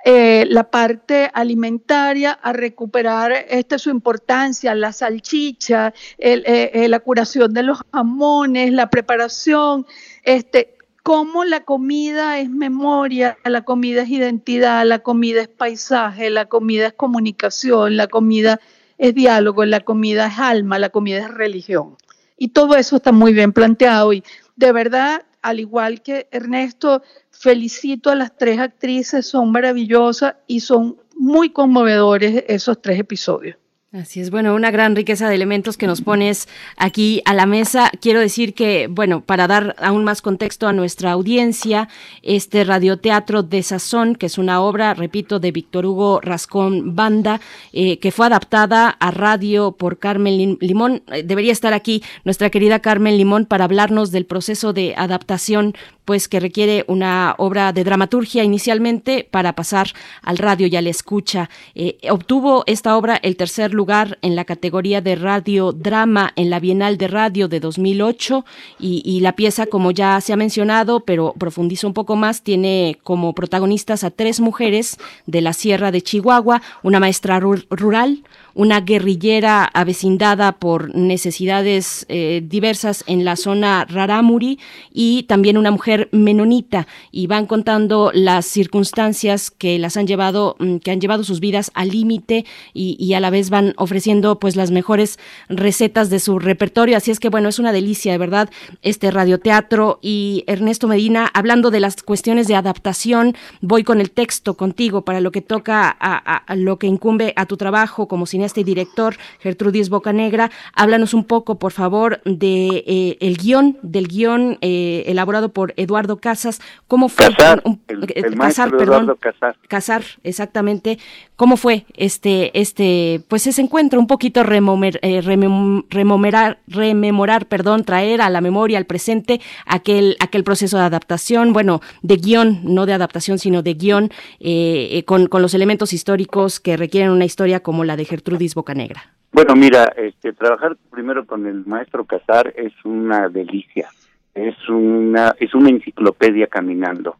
eh, 0.03 0.45
la 0.49 0.63
parte 0.63 1.29
alimentaria 1.31 2.31
a 2.31 2.53
recuperar 2.53 3.33
este, 3.49 3.77
su 3.77 3.91
importancia, 3.91 4.73
la 4.73 4.93
salchicha, 4.93 5.93
eh, 6.17 6.71
eh, 6.73 6.87
la 6.87 6.99
curación 7.01 7.53
de 7.53 7.61
los 7.61 7.81
jamones, 7.91 8.71
la 8.71 8.89
preparación, 8.89 9.85
este, 10.23 10.75
cómo 11.03 11.45
la 11.45 11.63
comida 11.65 12.39
es 12.39 12.49
memoria, 12.49 13.37
la 13.43 13.61
comida 13.61 14.01
es 14.01 14.09
identidad, 14.09 14.85
la 14.85 14.99
comida 14.99 15.41
es 15.41 15.47
paisaje, 15.47 16.31
la 16.31 16.45
comida 16.45 16.87
es 16.87 16.93
comunicación, 16.93 17.95
la 17.95 18.07
comida 18.07 18.59
es 18.97 19.13
diálogo, 19.13 19.65
la 19.65 19.81
comida 19.81 20.27
es 20.27 20.39
alma, 20.39 20.79
la 20.79 20.89
comida 20.89 21.19
es 21.19 21.31
religión. 21.31 21.95
Y 22.37 22.49
todo 22.49 22.75
eso 22.75 22.95
está 22.95 23.11
muy 23.11 23.33
bien 23.33 23.53
planteado 23.53 24.13
y 24.13 24.23
de 24.55 24.71
verdad, 24.71 25.23
al 25.41 25.59
igual 25.59 26.01
que 26.01 26.27
Ernesto, 26.31 27.01
felicito 27.29 28.09
a 28.09 28.15
las 28.15 28.37
tres 28.37 28.59
actrices, 28.59 29.25
son 29.25 29.51
maravillosas 29.51 30.35
y 30.47 30.59
son 30.59 30.97
muy 31.15 31.51
conmovedores 31.51 32.43
esos 32.47 32.81
tres 32.81 32.99
episodios. 32.99 33.57
Así 33.93 34.21
es, 34.21 34.31
bueno, 34.31 34.55
una 34.55 34.71
gran 34.71 34.95
riqueza 34.95 35.27
de 35.27 35.35
elementos 35.35 35.75
que 35.75 35.85
nos 35.85 35.99
pones 35.99 36.47
aquí 36.77 37.21
a 37.25 37.33
la 37.33 37.45
mesa. 37.45 37.91
Quiero 37.99 38.21
decir 38.21 38.53
que, 38.53 38.87
bueno, 38.87 39.19
para 39.19 39.47
dar 39.47 39.75
aún 39.79 40.05
más 40.05 40.21
contexto 40.21 40.65
a 40.69 40.71
nuestra 40.71 41.11
audiencia, 41.11 41.89
este 42.21 42.63
radioteatro 42.63 43.43
de 43.43 43.61
Sazón, 43.61 44.15
que 44.15 44.27
es 44.27 44.37
una 44.37 44.61
obra, 44.61 44.93
repito, 44.93 45.41
de 45.41 45.51
Víctor 45.51 45.85
Hugo 45.85 46.21
Rascón 46.21 46.95
Banda, 46.95 47.41
eh, 47.73 47.99
que 47.99 48.13
fue 48.13 48.27
adaptada 48.27 48.87
a 48.87 49.11
radio 49.11 49.73
por 49.73 49.99
Carmen 49.99 50.57
Limón. 50.61 51.03
Eh, 51.11 51.23
debería 51.23 51.51
estar 51.51 51.73
aquí 51.73 52.01
nuestra 52.23 52.49
querida 52.49 52.79
Carmen 52.79 53.17
Limón 53.17 53.45
para 53.45 53.65
hablarnos 53.65 54.11
del 54.11 54.25
proceso 54.25 54.71
de 54.71 54.93
adaptación 54.95 55.75
pues 56.05 56.27
que 56.27 56.39
requiere 56.39 56.83
una 56.87 57.35
obra 57.37 57.71
de 57.73 57.83
dramaturgia 57.83 58.43
inicialmente 58.43 59.25
para 59.29 59.53
pasar 59.53 59.87
al 60.23 60.39
radio 60.39 60.67
y 60.67 60.75
a 60.75 60.81
la 60.81 60.89
escucha. 60.89 61.49
Eh, 61.75 61.99
obtuvo 62.09 62.63
esta 62.65 62.97
obra 62.97 63.17
el 63.21 63.37
tercer 63.37 63.71
lugar 63.73 63.80
en 64.21 64.35
la 64.35 64.45
categoría 64.45 65.01
de 65.01 65.15
radio 65.15 65.71
drama 65.71 66.33
en 66.35 66.51
la 66.51 66.59
Bienal 66.59 66.97
de 66.97 67.07
Radio 67.07 67.47
de 67.47 67.59
2008 67.59 68.45
y, 68.79 69.01
y 69.03 69.21
la 69.21 69.35
pieza, 69.35 69.65
como 69.65 69.89
ya 69.89 70.21
se 70.21 70.33
ha 70.33 70.37
mencionado, 70.37 70.99
pero 70.99 71.33
profundizo 71.37 71.87
un 71.87 71.93
poco 71.93 72.15
más, 72.15 72.43
tiene 72.43 72.99
como 73.03 73.33
protagonistas 73.33 74.03
a 74.03 74.11
tres 74.11 74.39
mujeres 74.39 74.97
de 75.25 75.41
la 75.41 75.53
Sierra 75.53 75.91
de 75.91 76.01
Chihuahua, 76.01 76.61
una 76.83 76.99
maestra 76.99 77.39
rural, 77.39 78.23
una 78.53 78.81
guerrillera 78.81 79.65
avecindada 79.65 80.53
por 80.53 80.95
necesidades 80.95 82.05
eh, 82.09 82.41
diversas 82.45 83.03
en 83.07 83.25
la 83.25 83.35
zona 83.35 83.85
Raramuri 83.85 84.59
y 84.93 85.23
también 85.23 85.57
una 85.57 85.71
mujer 85.71 86.09
menonita. 86.11 86.87
Y 87.11 87.27
van 87.27 87.45
contando 87.45 88.11
las 88.13 88.45
circunstancias 88.45 89.51
que 89.51 89.79
las 89.79 89.97
han 89.97 90.07
llevado 90.07 90.55
mm, 90.59 90.77
que 90.77 90.91
han 90.91 91.01
llevado 91.01 91.23
sus 91.23 91.39
vidas 91.39 91.71
al 91.73 91.89
límite 91.89 92.45
y, 92.73 93.13
a 93.13 93.19
la 93.19 93.29
vez 93.29 93.49
van 93.49 93.73
ofreciendo 93.77 94.39
pues 94.39 94.55
las 94.55 94.71
mejores 94.71 95.19
recetas 95.49 96.09
de 96.09 96.19
su 96.19 96.39
repertorio. 96.39 96.97
Así 96.97 97.11
es 97.11 97.19
que 97.19 97.29
bueno 97.29 97.49
es 97.49 97.59
una 97.59 97.71
delicia 97.71 98.11
de 98.11 98.17
verdad 98.17 98.49
este 98.81 99.11
radioteatro. 99.11 99.99
Y 100.01 100.43
Ernesto 100.47 100.87
Medina 100.87 101.29
hablando 101.33 101.71
de 101.71 101.79
las 101.79 102.01
cuestiones 102.03 102.47
de 102.47 102.55
adaptación 102.55 103.35
voy 103.61 103.83
con 103.83 104.01
el 104.01 104.11
texto 104.11 104.55
contigo 104.55 105.03
para 105.03 105.21
lo 105.21 105.31
que 105.31 105.41
toca 105.41 105.95
a, 105.99 106.55
lo 106.55 106.77
que 106.77 106.87
incumbe 106.87 107.33
a 107.35 107.45
tu 107.45 107.57
trabajo 107.57 108.07
como 108.07 108.25
cineasta 108.25 108.40
cineasta 108.41 108.59
y 108.59 108.63
director 108.63 109.15
Gertrudis 109.39 109.89
Bocanegra. 109.89 110.49
Háblanos 110.73 111.13
un 111.13 111.25
poco, 111.25 111.59
por 111.59 111.71
favor, 111.71 112.21
de 112.25 112.83
eh, 112.87 113.17
el 113.19 113.37
guion, 113.37 113.77
del 113.83 114.07
guion 114.07 114.57
eh, 114.61 115.03
elaborado 115.05 115.49
por 115.49 115.73
Eduardo 115.77 116.17
Casas. 116.17 116.59
¿Cómo 116.87 117.07
fue? 117.07 117.27
Casar, 117.27 117.61
el, 117.87 118.35
Casar, 118.35 118.75
perdón. 118.75 119.15
Casar. 119.19 119.57
Casar, 119.67 120.03
exactamente. 120.23 120.97
¿Cómo 121.35 121.55
fue 121.55 121.85
este, 121.95 122.59
este, 122.59 123.21
pues 123.27 123.45
ese 123.45 123.61
encuentro? 123.61 123.99
Un 123.99 124.07
poquito 124.07 124.43
remomer, 124.43 124.99
rememorar, 125.01 126.59
rememorar, 126.67 127.45
perdón, 127.47 127.83
traer 127.83 128.21
a 128.21 128.29
la 128.29 128.41
memoria, 128.41 128.77
al 128.77 128.85
presente, 128.85 129.39
aquel, 129.65 130.17
aquel 130.19 130.43
proceso 130.43 130.77
de 130.77 130.83
adaptación, 130.83 131.53
bueno, 131.53 131.81
de 132.01 132.17
guion, 132.17 132.61
no 132.63 132.85
de 132.85 132.93
adaptación, 132.93 133.37
sino 133.37 133.61
de 133.61 133.73
guion, 133.75 134.09
eh, 134.39 135.03
con, 135.05 135.27
con 135.27 135.41
los 135.41 135.53
elementos 135.53 135.93
históricos 135.93 136.59
que 136.59 136.77
requieren 136.77 137.11
una 137.11 137.25
historia 137.25 137.61
como 137.61 137.83
la 137.83 137.95
de 137.95 138.05
Gertrudis 138.05 138.30
Bocanegra. 138.55 139.01
Bueno, 139.31 139.55
mira, 139.55 139.93
este, 139.95 140.33
trabajar 140.33 140.77
primero 140.89 141.25
con 141.25 141.47
el 141.47 141.65
maestro 141.65 142.05
Casar 142.05 142.53
es 142.55 142.73
una 142.83 143.29
delicia, 143.29 143.89
es 144.35 144.55
una, 144.69 145.35
es 145.39 145.53
una 145.53 145.69
enciclopedia 145.69 146.47
caminando 146.47 147.15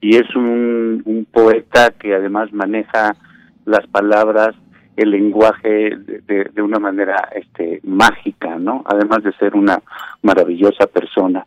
y 0.00 0.16
es 0.16 0.34
un, 0.34 1.26
poeta 1.32 1.92
que 1.92 2.14
además 2.14 2.52
maneja 2.52 3.16
las 3.64 3.86
palabras 3.86 4.54
el 4.96 5.10
lenguaje 5.10 5.96
de, 5.96 6.50
de, 6.52 6.62
una 6.62 6.78
manera 6.78 7.28
este 7.34 7.80
mágica, 7.84 8.56
¿no? 8.58 8.82
Además 8.84 9.22
de 9.22 9.32
ser 9.34 9.54
una 9.54 9.80
maravillosa 10.20 10.86
persona. 10.86 11.46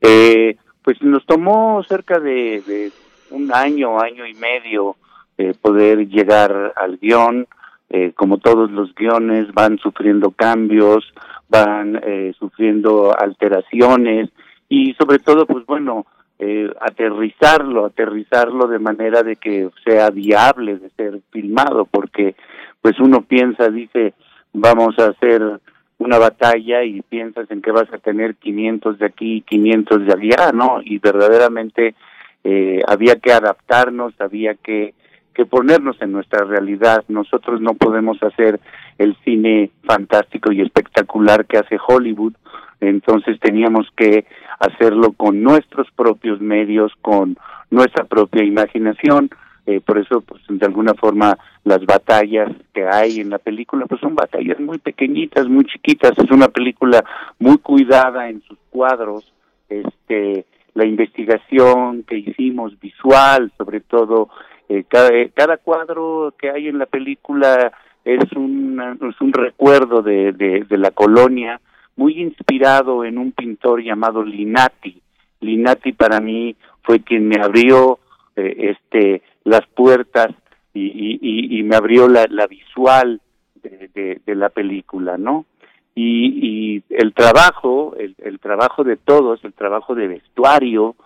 Eh, 0.00 0.56
pues 0.84 1.00
nos 1.02 1.24
tomó 1.24 1.82
cerca 1.88 2.20
de, 2.20 2.92
un 3.30 3.52
año, 3.52 3.98
año 3.98 4.26
y 4.26 4.34
medio 4.34 4.96
eh, 5.38 5.54
poder 5.60 6.06
llegar 6.06 6.74
al 6.76 6.98
guion. 6.98 7.48
Eh, 7.96 8.12
como 8.16 8.38
todos 8.38 8.72
los 8.72 8.92
guiones 8.96 9.54
van 9.54 9.78
sufriendo 9.78 10.32
cambios, 10.32 11.04
van 11.48 12.00
eh, 12.02 12.34
sufriendo 12.36 13.14
alteraciones 13.16 14.30
y 14.68 14.94
sobre 14.94 15.20
todo, 15.20 15.46
pues 15.46 15.64
bueno, 15.64 16.04
eh, 16.40 16.68
aterrizarlo, 16.80 17.86
aterrizarlo 17.86 18.66
de 18.66 18.80
manera 18.80 19.22
de 19.22 19.36
que 19.36 19.70
sea 19.84 20.10
viable 20.10 20.78
de 20.78 20.90
ser 20.96 21.20
filmado, 21.30 21.84
porque 21.84 22.34
pues 22.82 22.98
uno 22.98 23.22
piensa, 23.22 23.68
dice, 23.68 24.14
vamos 24.52 24.98
a 24.98 25.10
hacer 25.10 25.60
una 25.98 26.18
batalla 26.18 26.82
y 26.82 27.00
piensas 27.02 27.48
en 27.52 27.62
que 27.62 27.70
vas 27.70 27.86
a 27.92 27.98
tener 27.98 28.34
500 28.34 28.98
de 28.98 29.06
aquí 29.06 29.34
y 29.36 29.42
500 29.42 30.04
de 30.04 30.12
allá, 30.12 30.50
¿no? 30.52 30.80
Y 30.82 30.98
verdaderamente 30.98 31.94
eh, 32.42 32.80
había 32.88 33.20
que 33.20 33.32
adaptarnos, 33.32 34.20
había 34.20 34.56
que, 34.56 34.94
que 35.34 35.46
ponernos 35.46 36.00
en 36.00 36.12
nuestra 36.12 36.44
realidad. 36.44 37.04
Nosotros 37.08 37.60
no 37.60 37.74
podemos 37.74 38.22
hacer 38.22 38.60
el 38.98 39.16
cine 39.24 39.70
fantástico 39.82 40.52
y 40.52 40.60
espectacular 40.62 41.46
que 41.46 41.58
hace 41.58 41.76
Hollywood, 41.86 42.34
entonces 42.80 43.38
teníamos 43.40 43.86
que 43.96 44.26
hacerlo 44.58 45.12
con 45.12 45.42
nuestros 45.42 45.90
propios 45.92 46.40
medios, 46.40 46.92
con 47.02 47.36
nuestra 47.70 48.04
propia 48.04 48.44
imaginación, 48.44 49.30
eh, 49.66 49.80
por 49.80 49.98
eso 49.98 50.20
pues 50.20 50.42
de 50.46 50.66
alguna 50.66 50.92
forma 50.94 51.38
las 51.64 51.84
batallas 51.86 52.50
que 52.74 52.86
hay 52.86 53.20
en 53.20 53.30
la 53.30 53.38
película 53.38 53.86
pues 53.86 54.00
son 54.00 54.14
batallas 54.14 54.60
muy 54.60 54.78
pequeñitas 54.78 55.48
muy 55.48 55.64
chiquitas. 55.64 56.12
Es 56.18 56.30
una 56.30 56.48
película 56.48 57.02
muy 57.38 57.56
cuidada 57.58 58.28
en 58.28 58.42
sus 58.42 58.58
cuadros. 58.70 59.32
Este 59.68 60.44
la 60.74 60.84
investigación 60.84 62.02
que 62.02 62.18
hicimos 62.18 62.78
visual 62.78 63.52
sobre 63.56 63.80
todo 63.80 64.28
eh, 64.68 64.84
cada, 64.88 65.08
eh, 65.08 65.30
cada 65.34 65.56
cuadro 65.58 66.34
que 66.38 66.50
hay 66.50 66.68
en 66.68 66.78
la 66.78 66.86
película 66.86 67.72
es 68.04 68.32
un 68.32 68.80
es 69.10 69.20
un 69.20 69.32
recuerdo 69.32 70.02
de, 70.02 70.32
de, 70.32 70.64
de 70.68 70.78
la 70.78 70.90
colonia 70.90 71.60
muy 71.96 72.20
inspirado 72.20 73.04
en 73.04 73.18
un 73.18 73.32
pintor 73.32 73.82
llamado 73.82 74.22
Linati 74.22 75.00
Linati 75.40 75.92
para 75.92 76.20
mí 76.20 76.56
fue 76.82 77.00
quien 77.00 77.28
me 77.28 77.40
abrió 77.40 77.98
eh, 78.36 78.76
este 78.76 79.22
las 79.44 79.66
puertas 79.68 80.28
y, 80.72 81.18
y, 81.20 81.58
y 81.58 81.62
me 81.62 81.76
abrió 81.76 82.08
la, 82.08 82.26
la 82.28 82.46
visual 82.46 83.20
de, 83.62 84.20
de, 84.24 84.34
la 84.34 84.48
película, 84.48 85.16
¿no? 85.16 85.46
Y, 85.94 86.76
y 86.76 86.82
el 86.90 87.14
trabajo, 87.14 87.94
el, 87.98 88.16
el, 88.18 88.40
trabajo 88.40 88.82
de 88.82 88.96
todos, 88.96 89.42
el 89.44 89.52
trabajo 89.52 89.94
de 89.94 90.08
vestuario, 90.08 90.96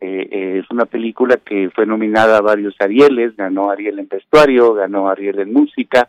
eh, 0.00 0.28
eh, 0.30 0.60
es 0.62 0.70
una 0.70 0.86
película 0.86 1.36
que 1.36 1.70
fue 1.70 1.86
nominada 1.86 2.38
a 2.38 2.42
varios 2.42 2.74
Arieles, 2.80 3.36
ganó 3.36 3.70
Ariel 3.70 3.98
en 3.98 4.08
vestuario, 4.08 4.74
ganó 4.74 5.08
Ariel 5.08 5.40
en 5.40 5.52
música, 5.52 6.08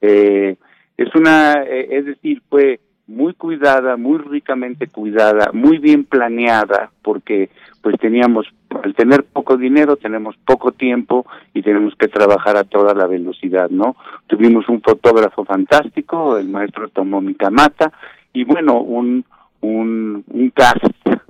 eh, 0.00 0.56
es 0.96 1.14
una, 1.14 1.62
eh, 1.62 1.88
es 1.90 2.04
decir, 2.06 2.42
fue 2.48 2.80
muy 3.06 3.34
cuidada, 3.34 3.96
muy 3.96 4.18
ricamente 4.18 4.86
cuidada, 4.86 5.50
muy 5.52 5.78
bien 5.78 6.04
planeada, 6.04 6.90
porque 7.02 7.50
pues 7.82 7.96
teníamos, 7.98 8.46
al 8.82 8.94
tener 8.94 9.24
poco 9.24 9.56
dinero, 9.56 9.96
tenemos 9.96 10.36
poco 10.44 10.72
tiempo 10.72 11.26
y 11.54 11.62
tenemos 11.62 11.94
que 11.96 12.08
trabajar 12.08 12.56
a 12.56 12.64
toda 12.64 12.94
la 12.94 13.06
velocidad, 13.06 13.70
¿no? 13.70 13.96
Tuvimos 14.26 14.68
un 14.68 14.82
fotógrafo 14.82 15.44
fantástico, 15.44 16.36
el 16.36 16.48
maestro 16.48 16.88
Tomomi 16.88 17.34
Kamata, 17.34 17.92
y 18.32 18.44
bueno, 18.44 18.80
un, 18.80 19.24
un, 19.60 20.24
un 20.28 20.50
cast 20.50 20.84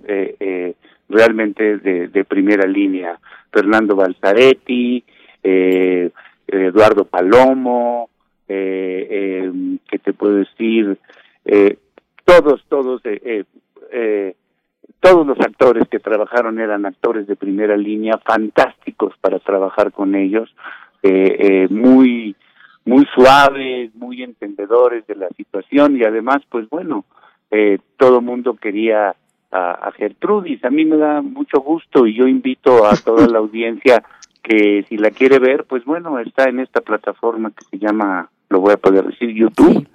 eh, 0.06 0.36
eh, 0.40 0.74
realmente 1.10 1.76
de, 1.78 2.24
primera 2.24 2.66
línea, 2.66 3.18
Fernando 3.52 3.94
Balzaretti, 3.96 5.04
eh, 5.42 6.10
Eduardo 6.46 7.04
Palomo, 7.04 8.08
eh, 8.48 9.06
eh, 9.10 9.52
¿qué 9.88 9.98
te 9.98 10.12
puedo 10.12 10.34
decir? 10.36 10.96
eh, 11.44 11.76
todos, 12.24 12.64
todos, 12.68 13.00
eh, 13.04 13.20
eh, 13.24 13.44
eh, 13.92 14.34
todos 15.00 15.26
los 15.26 15.40
actores 15.40 15.88
que 15.88 15.98
trabajaron 15.98 16.60
eran 16.60 16.86
actores 16.86 17.26
de 17.26 17.34
primera 17.34 17.76
línea, 17.76 18.18
fantásticos 18.18 19.14
para 19.20 19.38
trabajar 19.40 19.92
con 19.92 20.14
ellos, 20.14 20.54
muy, 21.70 22.36
muy 22.84 23.06
suaves, 23.14 23.94
muy 23.94 24.22
entendedores 24.22 25.06
de 25.06 25.14
la 25.16 25.28
situación 25.30 25.96
y 25.96 26.04
además, 26.04 26.42
pues 26.50 26.68
bueno, 26.68 27.06
todo 27.96 28.20
mundo 28.20 28.54
quería 28.56 29.16
a, 29.50 29.72
a 29.72 29.92
Gertrudis. 29.92 30.64
A 30.64 30.70
mí 30.70 30.84
me 30.84 30.96
da 30.96 31.22
mucho 31.22 31.60
gusto 31.60 32.06
y 32.06 32.14
yo 32.14 32.26
invito 32.26 32.86
a 32.86 32.96
toda 32.96 33.26
la 33.26 33.38
audiencia 33.38 34.02
que 34.42 34.84
si 34.88 34.96
la 34.96 35.10
quiere 35.10 35.38
ver, 35.38 35.64
pues 35.64 35.84
bueno, 35.84 36.18
está 36.18 36.48
en 36.48 36.60
esta 36.60 36.80
plataforma 36.80 37.50
que 37.50 37.64
se 37.64 37.78
llama, 37.78 38.28
lo 38.48 38.60
voy 38.60 38.72
a 38.72 38.78
poder 38.78 39.04
decir, 39.04 39.30
YouTube. 39.34 39.86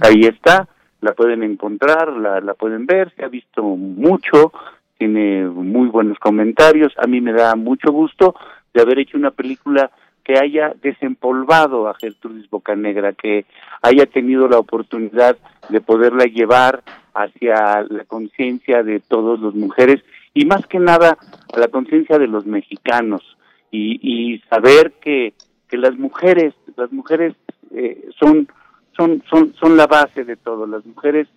Ahí 0.00 0.22
está, 0.22 0.68
la 1.00 1.12
pueden 1.12 1.42
encontrar, 1.42 2.12
la, 2.12 2.40
la 2.40 2.54
pueden 2.54 2.86
ver, 2.86 3.12
se 3.16 3.24
ha 3.24 3.28
visto 3.28 3.62
mucho, 3.62 4.52
tiene 4.98 5.46
muy 5.46 5.88
buenos 5.88 6.18
comentarios. 6.18 6.92
A 6.96 7.06
mí 7.06 7.20
me 7.20 7.32
da 7.32 7.56
mucho 7.56 7.90
gusto 7.90 8.36
de 8.72 8.82
haber 8.82 9.00
hecho 9.00 9.18
una 9.18 9.32
película 9.32 9.90
que 10.24 10.38
haya 10.38 10.74
desempolvado 10.82 11.88
a 11.88 11.94
Gertrudis 11.94 12.48
Bocanegra, 12.48 13.12
que 13.12 13.44
haya 13.82 14.06
tenido 14.06 14.48
la 14.48 14.58
oportunidad 14.58 15.36
de 15.68 15.80
poderla 15.80 16.24
llevar 16.24 16.82
hacia 17.14 17.82
la 17.88 18.04
conciencia 18.04 18.82
de 18.82 19.00
todas 19.00 19.40
las 19.40 19.54
mujeres 19.54 20.02
y 20.34 20.44
más 20.46 20.66
que 20.66 20.78
nada 20.78 21.18
a 21.52 21.58
la 21.58 21.68
conciencia 21.68 22.18
de 22.18 22.28
los 22.28 22.46
mexicanos 22.46 23.36
y, 23.70 23.98
y 24.02 24.38
saber 24.50 24.92
que, 25.00 25.34
que 25.68 25.76
las 25.76 25.96
mujeres, 25.96 26.54
las 26.76 26.92
mujeres 26.92 27.34
eh, 27.74 28.08
son, 28.18 28.48
son, 28.96 29.22
son, 29.28 29.54
son 29.54 29.76
la 29.76 29.86
base 29.86 30.24
de 30.24 30.36
todo, 30.36 30.66
las 30.66 30.84
mujeres 30.86 31.28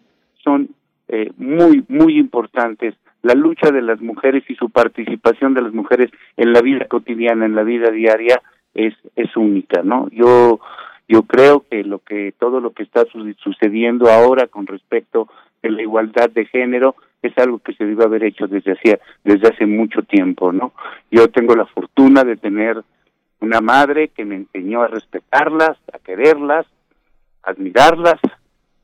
son 0.43 0.69
eh, 1.07 1.31
muy, 1.38 1.83
muy 1.88 2.17
importantes. 2.17 2.95
La 3.22 3.33
lucha 3.33 3.72
de 3.72 3.81
las 3.81 4.01
mujeres 4.01 4.43
y 4.49 4.55
su 4.55 4.69
participación 4.69 5.53
de 5.53 5.61
las 5.61 5.73
mujeres 5.73 6.11
en 6.38 6.53
la 6.53 6.61
vida 6.61 6.85
cotidiana, 6.85 7.45
en 7.45 7.55
la 7.55 7.64
vida 7.64 7.89
diaria, 7.89 8.41
es, 8.75 8.93
es 9.15 9.35
única, 9.35 9.81
¿no? 9.81 10.07
Yo, 10.11 10.59
yo 11.07 11.23
creo 11.23 11.65
que 11.69 11.83
lo 11.83 11.99
que, 11.99 12.33
todo 12.37 12.59
lo 12.59 12.71
que 12.71 12.83
está 12.83 13.05
su 13.05 13.33
sucediendo 13.39 14.11
ahora 14.11 14.47
con 14.47 14.67
respecto 14.67 15.27
a 15.63 15.67
la 15.67 15.81
igualdad 15.81 16.29
de 16.29 16.45
género 16.45 16.95
es 17.21 17.35
algo 17.37 17.59
que 17.59 17.73
se 17.73 17.85
debe 17.85 18.03
haber 18.03 18.23
hecho 18.23 18.47
desde 18.47 18.73
hace, 18.73 18.99
desde 19.23 19.47
hace 19.47 19.65
mucho 19.65 20.03
tiempo, 20.03 20.51
¿no? 20.51 20.73
Yo 21.09 21.29
tengo 21.29 21.55
la 21.55 21.65
fortuna 21.65 22.23
de 22.23 22.37
tener 22.37 22.83
una 23.39 23.61
madre 23.61 24.09
que 24.09 24.25
me 24.25 24.35
enseñó 24.35 24.83
a 24.83 24.87
respetarlas, 24.87 25.77
a 25.91 25.99
quererlas, 25.99 26.67
a 27.43 27.51
admirarlas, 27.51 28.19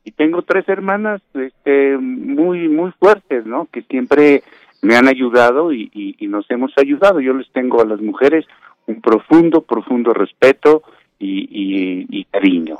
y 0.04 0.10
tengo 0.10 0.42
tres 0.42 0.68
hermanas 0.68 1.22
este, 1.34 1.96
muy, 1.98 2.68
muy 2.68 2.90
fuertes, 2.98 3.46
¿no? 3.46 3.68
Que 3.70 3.82
siempre 3.82 4.42
me 4.82 4.96
han 4.96 5.06
ayudado 5.06 5.72
y, 5.72 5.90
y 5.94 6.26
nos 6.26 6.50
hemos 6.50 6.72
ayudado. 6.76 7.20
Yo 7.20 7.34
les 7.34 7.48
tengo 7.52 7.80
a 7.80 7.86
las 7.86 8.00
mujeres 8.00 8.44
un 8.86 9.00
profundo, 9.00 9.62
profundo 9.62 10.12
respeto 10.12 10.82
y, 11.18 11.48
y, 11.50 12.06
y 12.10 12.24
cariño. 12.24 12.78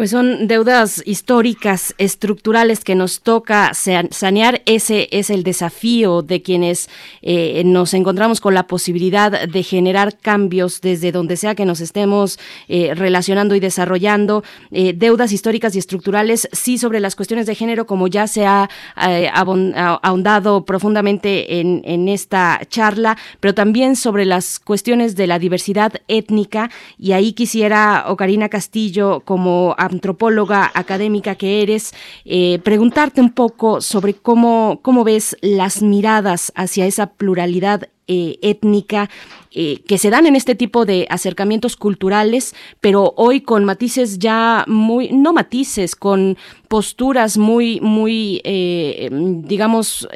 Pues 0.00 0.12
son 0.12 0.48
deudas 0.48 1.02
históricas, 1.04 1.94
estructurales 1.98 2.84
que 2.84 2.94
nos 2.94 3.20
toca 3.20 3.74
sanear. 3.74 4.62
Ese 4.64 5.10
es 5.10 5.28
el 5.28 5.42
desafío 5.42 6.22
de 6.22 6.40
quienes 6.40 6.88
eh, 7.20 7.60
nos 7.66 7.92
encontramos 7.92 8.40
con 8.40 8.54
la 8.54 8.66
posibilidad 8.66 9.46
de 9.46 9.62
generar 9.62 10.16
cambios 10.16 10.80
desde 10.80 11.12
donde 11.12 11.36
sea 11.36 11.54
que 11.54 11.66
nos 11.66 11.82
estemos 11.82 12.38
eh, 12.68 12.94
relacionando 12.94 13.54
y 13.54 13.60
desarrollando. 13.60 14.42
Eh, 14.70 14.94
deudas 14.96 15.32
históricas 15.32 15.76
y 15.76 15.78
estructurales, 15.80 16.48
sí, 16.50 16.78
sobre 16.78 16.98
las 16.98 17.14
cuestiones 17.14 17.44
de 17.44 17.54
género, 17.54 17.86
como 17.86 18.08
ya 18.08 18.26
se 18.26 18.46
ha 18.46 18.70
ahondado 18.96 20.64
profundamente 20.64 21.60
en, 21.60 21.82
en 21.84 22.08
esta 22.08 22.62
charla, 22.70 23.18
pero 23.38 23.52
también 23.52 23.96
sobre 23.96 24.24
las 24.24 24.60
cuestiones 24.60 25.14
de 25.14 25.26
la 25.26 25.38
diversidad 25.38 25.92
étnica. 26.08 26.70
Y 26.98 27.12
ahí 27.12 27.34
quisiera, 27.34 28.06
Ocarina 28.08 28.48
Castillo, 28.48 29.20
como 29.26 29.74
antropóloga 29.90 30.70
académica 30.74 31.34
que 31.34 31.62
eres, 31.62 31.92
eh, 32.24 32.58
preguntarte 32.62 33.20
un 33.20 33.32
poco 33.32 33.80
sobre 33.80 34.14
cómo, 34.14 34.80
cómo 34.82 35.04
ves 35.04 35.36
las 35.42 35.82
miradas 35.82 36.52
hacia 36.54 36.86
esa 36.86 37.14
pluralidad 37.14 37.88
eh, 38.12 38.40
étnica 38.42 39.08
eh, 39.52 39.84
que 39.86 39.96
se 39.96 40.10
dan 40.10 40.26
en 40.26 40.34
este 40.34 40.56
tipo 40.56 40.84
de 40.84 41.06
acercamientos 41.10 41.76
culturales, 41.76 42.56
pero 42.80 43.14
hoy 43.16 43.40
con 43.40 43.64
matices 43.64 44.18
ya 44.18 44.64
muy, 44.66 45.10
no 45.12 45.32
matices, 45.32 45.94
con 45.94 46.36
posturas 46.66 47.38
muy, 47.38 47.80
muy, 47.80 48.40
eh, 48.42 49.10
digamos, 49.12 50.08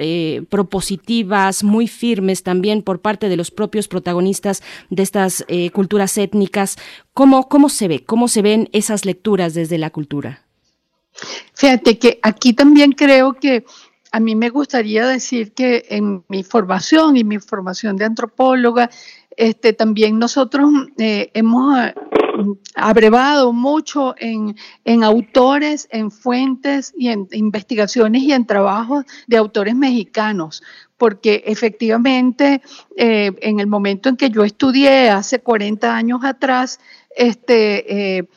propositivas, 0.48 1.62
muy 1.62 1.86
firmes 1.86 2.42
también 2.42 2.82
por 2.82 3.00
parte 3.00 3.28
de 3.28 3.36
los 3.36 3.52
propios 3.52 3.86
protagonistas 3.86 4.60
de 4.90 5.04
estas 5.04 5.44
culturas 5.72 6.18
étnicas. 6.18 6.76
¿Cómo, 7.12 7.48
¿Cómo 7.48 7.68
se 7.68 7.86
ve? 7.86 8.02
¿Cómo 8.04 8.26
se 8.26 8.42
ven 8.42 8.68
esas 8.72 9.04
lecturas 9.04 9.54
desde 9.54 9.78
la 9.78 9.90
cultura? 9.90 10.44
Fíjate 11.54 11.98
que 11.98 12.18
aquí 12.22 12.52
también 12.54 12.92
creo 12.92 13.34
que 13.34 13.64
a 14.14 14.20
mí 14.20 14.36
me 14.36 14.48
gustaría 14.48 15.08
decir 15.08 15.54
que 15.54 15.86
en 15.88 16.22
mi 16.28 16.44
formación 16.44 17.16
y 17.16 17.24
mi 17.24 17.40
formación 17.40 17.96
de 17.96 18.04
antropóloga, 18.04 18.88
este, 19.36 19.72
también 19.72 20.20
nosotros 20.20 20.70
eh, 20.98 21.32
hemos 21.34 21.76
eh, 21.80 21.94
abrevado 22.76 23.52
mucho 23.52 24.14
en, 24.16 24.54
autores, 25.02 25.88
en 25.90 26.12
fuentes 26.12 26.94
y 26.96 27.08
en 27.08 27.26
investigaciones 27.32 28.22
y 28.22 28.30
en 28.30 28.46
trabajos 28.46 29.04
de 29.26 29.36
autores 29.36 29.74
mexicanos, 29.74 30.62
porque 30.96 31.42
efectivamente 31.44 32.62
eh, 32.96 33.32
en 33.40 33.58
el 33.58 33.66
momento 33.66 34.08
en 34.10 34.16
que 34.16 34.30
yo 34.30 34.44
estudié 34.44 35.10
hace 35.10 35.40
40 35.40 35.92
años 35.92 36.20
atrás, 36.22 36.78
este, 37.16 38.28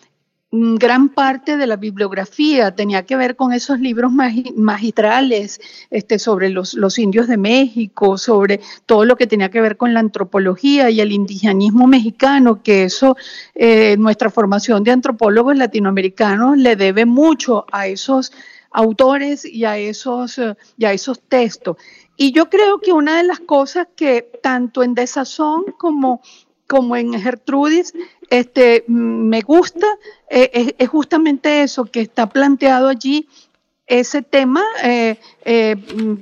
gran 0.52 1.10
parte 1.10 1.58
de 1.58 1.68
la 1.68 1.76
bibliografía 1.76 2.74
tenía 2.74 3.06
que 3.06 3.18
ver 3.18 3.36
con 3.36 3.52
esos 3.52 3.80
libros 3.82 4.14
magistrales 4.56 5.60
este, 5.90 6.20
sobre 6.20 6.50
los, 6.50 6.98
indios 6.98 7.28
de 7.28 7.36
México, 7.36 8.18
sobre 8.18 8.62
todo 8.86 9.04
lo 9.04 9.18
que 9.18 9.28
tenía 9.28 9.50
que 9.50 9.60
ver 9.60 9.76
con 9.76 9.94
la 9.94 10.00
antropología 10.00 10.90
y 10.90 11.02
el 11.02 11.12
indigenismo 11.12 11.86
mexicano, 11.86 12.64
que 12.64 12.86
eso, 12.86 13.18
eh, 13.56 13.98
nuestra 13.98 14.30
formación 14.30 14.84
de 14.84 14.92
antropólogos 14.92 15.58
latinoamericanos 15.58 16.58
le 16.58 16.78
debe 16.78 17.06
mucho 17.06 17.66
a 17.72 17.88
esos 17.88 18.32
autores 18.72 19.44
y 19.44 19.66
a 19.66 19.78
esos, 19.78 20.40
y 20.78 20.86
a 20.86 20.94
esos 20.94 21.20
textos. 21.20 21.76
Y 22.16 22.32
yo 22.32 22.50
creo 22.50 22.80
que 22.80 22.94
una 22.94 23.18
de 23.18 23.24
las 23.24 23.42
cosas 23.42 23.88
que 23.98 24.32
tanto 24.42 24.82
en 24.82 24.94
Desazón 24.94 25.66
como 25.78 26.22
como 26.68 26.98
en 26.98 27.20
Gertrudis, 27.20 27.94
este, 28.30 28.84
me 28.88 29.42
gusta, 29.42 29.88
eh, 30.30 30.76
es, 30.78 30.90
justamente 30.90 31.64
eso 31.64 31.86
que 31.86 32.02
está 32.02 32.28
planteado 32.28 32.90
allí, 32.90 33.28
ese 33.86 34.22
tema, 34.22 34.64
eh, 34.84 35.18
eh, 35.46 35.76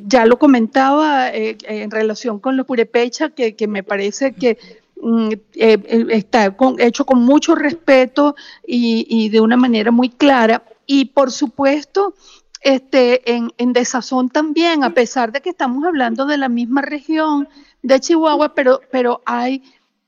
ya 0.05 0.25
lo 0.27 0.37
comentaba 0.37 1.29
en 1.33 1.89
relación 1.89 2.39
con 2.39 2.57
los 2.57 2.67
purepecha, 2.67 3.29
que, 3.29 3.55
que 3.55 3.67
me 3.67 3.81
parece 3.81 4.33
que 4.33 4.59
mm, 5.01 5.29
está 5.55 6.55
hecho 6.77 7.05
con 7.07 7.23
mucho 7.23 7.55
respeto 7.55 8.35
y, 8.67 9.29
de 9.29 9.41
una 9.41 9.57
manera 9.57 9.89
muy 9.89 10.09
clara. 10.09 10.63
Y 10.85 11.05
por 11.05 11.31
supuesto, 11.31 12.13
este, 12.61 13.31
en, 13.33 13.51
en, 13.57 13.73
desazón 13.73 14.29
también, 14.29 14.83
a 14.83 14.93
pesar 14.93 15.31
de 15.31 15.41
que 15.41 15.49
estamos 15.49 15.83
hablando 15.85 16.27
de 16.27 16.37
la 16.37 16.49
misma 16.49 16.83
región 16.83 17.47
de 17.81 17.99
Chihuahua, 17.99 18.53
pero, 18.53 18.81
pero 18.91 19.21
hay 19.25 19.63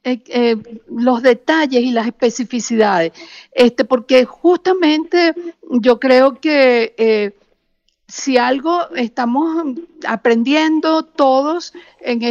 eh, 0.07 0.21
eh, 0.27 0.55
los 0.89 1.21
detalles 1.21 1.83
y 1.83 1.91
las 1.91 2.07
especificidades, 2.07 3.11
este, 3.51 3.83
porque 3.83 4.23
justamente 4.23 5.33
yo 5.69 5.99
creo 5.99 6.39
que 6.39 6.95
eh, 6.97 7.35
si 8.07 8.37
algo 8.37 8.89
estamos 8.95 9.75
aprendiendo 10.07 11.03
todos 11.03 11.73
en, 11.99 12.21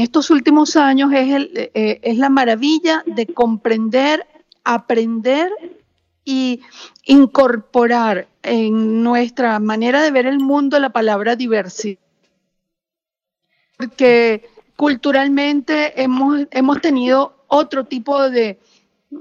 estos 0.00 0.30
últimos 0.30 0.74
años 0.74 1.12
es, 1.12 1.32
el, 1.32 1.70
es 1.74 2.18
la 2.18 2.28
maravilla 2.28 3.04
de 3.06 3.28
comprender, 3.28 4.26
aprender 4.64 5.52
y 6.24 6.60
incorporar 7.04 8.26
en 8.42 9.04
nuestra 9.04 9.60
manera 9.60 10.02
de 10.02 10.10
ver 10.10 10.26
el 10.26 10.40
mundo 10.40 10.80
la 10.80 10.90
palabra 10.90 11.36
diversidad. 11.36 12.00
Porque 13.76 14.55
culturalmente 14.76 16.00
hemos, 16.02 16.46
hemos 16.50 16.80
tenido 16.80 17.44
otro 17.48 17.84
tipo 17.84 18.28
de, 18.30 18.58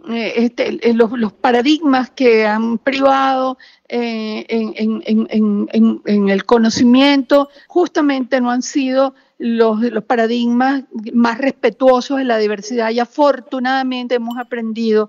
eh, 0.09 0.33
este, 0.37 0.93
los, 0.93 1.33
paradigmas 1.33 2.09
que 2.09 2.45
han 2.45 2.79
privado 2.79 3.57
eh, 3.87 4.45
en, 4.49 6.29
el 6.29 6.45
conocimiento 6.45 7.49
justamente 7.67 8.41
no 8.41 8.49
han 8.51 8.61
sido 8.61 9.13
los, 9.37 9.79
paradigmas 10.05 10.83
más 11.13 11.37
respetuosos 11.37 12.17
de 12.17 12.23
la 12.23 12.37
diversidad 12.39 12.89
y 12.89 12.99
afortunadamente 12.99 14.15
hemos 14.15 14.37
aprendido 14.37 15.07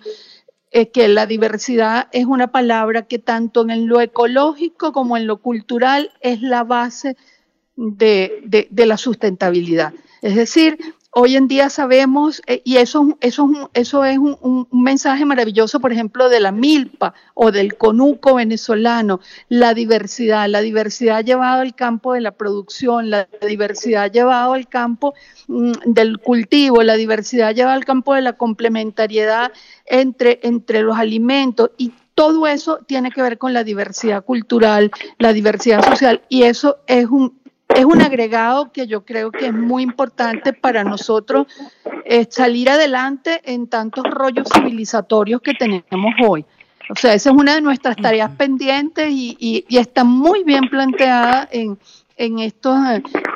eh, 0.71 0.91
que 0.91 1.09
la 1.09 1.27
diversidad 1.27 2.09
es 2.13 2.27
una 2.27 2.49
palabra 2.49 3.07
que 3.07 3.19
tanto 3.19 3.63
en 3.69 3.89
lo 3.89 4.01
ecológico 4.01 4.93
como 4.93 5.17
en 5.17 5.27
lo 5.27 5.39
cultural 5.39 6.13
es 6.21 6.43
la 6.43 6.65
base 6.65 7.17
de 7.77 8.69
la 8.73 8.97
sustentabilidad. 8.97 9.95
Es 10.23 10.35
decir, 10.35 10.79
hoy 11.19 11.35
en 11.35 11.49
día 11.49 11.71
sabemos, 11.71 12.43
eh, 12.47 12.61
y 12.63 12.77
eso, 12.77 13.17
eso, 13.23 13.71
eso 13.73 14.05
es 14.05 14.19
un, 14.19 14.69
mensaje 14.71 15.25
maravilloso, 15.25 15.81
por 15.81 15.91
ejemplo, 15.91 16.29
de 16.29 16.41
la 16.41 16.53
milpa 16.53 17.15
o 17.33 17.51
del 17.51 17.77
conuco 17.77 18.35
venezolano, 18.35 19.21
la 19.49 19.73
diversidad, 19.73 20.47
la 20.47 20.61
diversidad 20.61 21.25
llevado 21.25 21.63
al 21.63 21.75
campo 21.75 22.13
de 22.13 22.21
la 22.21 22.33
producción, 22.33 23.09
la 23.09 23.27
diversidad 23.49 24.13
llevado 24.13 24.53
al 24.53 24.69
campo 24.69 25.15
mm, 25.49 25.73
del 25.87 26.19
cultivo, 26.19 26.83
la 26.83 26.97
diversidad 26.97 27.55
llevado 27.55 27.77
al 27.77 27.87
campo 27.87 28.13
de 28.13 28.21
la 28.21 28.35
complementariedad 28.35 29.53
entre, 29.87 30.41
entre 30.43 30.83
los 30.83 30.99
alimentos 30.99 31.71
y 31.79 31.93
todo 32.15 32.47
eso 32.47 32.81
tiene 32.87 33.11
que 33.11 33.23
ver 33.23 33.39
con 33.39 33.55
la 33.55 33.65
diversidad 33.65 34.23
cultural, 34.23 34.91
la 35.19 35.33
diversidad 35.33 35.83
social, 35.83 36.23
y 36.29 36.43
eso 36.43 36.79
es 36.87 37.07
un, 37.07 37.39
es 37.77 37.85
un 37.85 38.01
agregado 38.01 38.73
que 38.73 38.87
yo 38.87 39.05
creo 39.05 39.31
que 39.31 39.47
es 39.47 39.53
muy 39.53 39.83
importante 39.83 40.53
para 40.53 40.83
nosotros 40.83 41.47
eh, 42.05 42.27
salir 42.31 42.71
adelante 42.71 43.41
en 43.45 43.67
tantos 43.67 44.05
rollos 44.05 44.49
civilizatorios 44.55 45.41
que 45.43 45.55
tenemos 45.55 46.15
hoy. 46.27 46.45
O 46.89 46.95
sea, 46.95 47.15
esa 47.15 47.31
es 47.31 47.37
una 47.37 47.57
de 47.57 47.61
nuestras 47.61 47.97
tareas 47.97 48.31
pendientes 48.37 49.09
y, 49.11 49.65
está 49.69 50.05
muy 50.05 50.45
bien 50.45 50.69
planteada 50.71 51.49
en, 51.51 51.79
estos, 52.39 52.79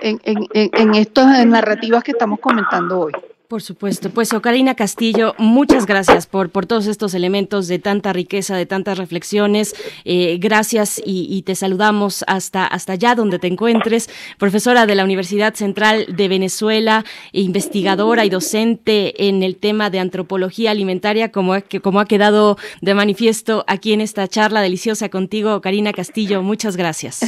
en, 0.00 0.20
en 0.54 0.94
estas 0.94 1.46
narrativas 1.46 2.02
que 2.02 2.12
estamos 2.12 2.38
comentando 2.40 3.00
hoy. 3.00 3.12
Por 3.50 3.62
supuesto. 3.62 4.10
Pues 4.10 4.32
Ocarina 4.32 4.76
Castillo, 4.76 5.34
muchas 5.36 5.84
gracias 5.84 6.28
por, 6.28 6.50
por 6.50 6.66
todos 6.66 6.86
estos 6.86 7.14
elementos 7.14 7.66
de 7.66 7.80
tanta 7.80 8.12
riqueza, 8.12 8.56
de 8.56 8.64
tantas 8.64 8.96
reflexiones. 8.96 9.74
Eh, 10.04 10.38
gracias 10.38 11.02
y, 11.04 11.42
te 11.42 11.56
saludamos 11.56 12.24
hasta, 12.28 12.64
hasta 12.64 12.92
allá 12.92 13.16
donde 13.16 13.40
te 13.40 13.48
encuentres. 13.48 14.08
Profesora 14.38 14.86
de 14.86 14.94
la 14.94 15.02
Universidad 15.02 15.54
Central 15.54 16.06
de 16.08 16.28
Venezuela, 16.28 17.04
investigadora 17.32 18.24
y 18.24 18.30
docente 18.30 19.26
en 19.26 19.42
el 19.42 19.56
tema 19.56 19.90
de 19.90 19.98
antropología 19.98 20.70
alimentaria, 20.70 21.32
como, 21.32 21.54
como 21.82 21.98
ha 21.98 22.04
quedado 22.04 22.56
de 22.82 22.94
manifiesto 22.94 23.64
aquí 23.66 23.92
en 23.92 24.00
esta 24.00 24.28
charla 24.28 24.60
deliciosa 24.60 25.08
contigo, 25.08 25.56
Ocarina 25.56 25.92
Castillo. 25.92 26.40
Muchas 26.44 26.76
gracias. 26.76 27.22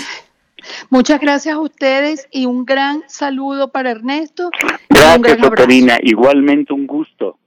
Muchas 0.91 1.21
gracias 1.21 1.55
a 1.55 1.61
ustedes 1.61 2.29
y 2.31 2.47
un 2.47 2.65
gran 2.65 3.03
saludo 3.09 3.69
para 3.69 3.91
Ernesto. 3.91 4.51
Gracias, 4.89 5.51
Karina. 5.51 5.99
Igualmente 6.03 6.73
un 6.73 6.87
gusto. 6.87 7.39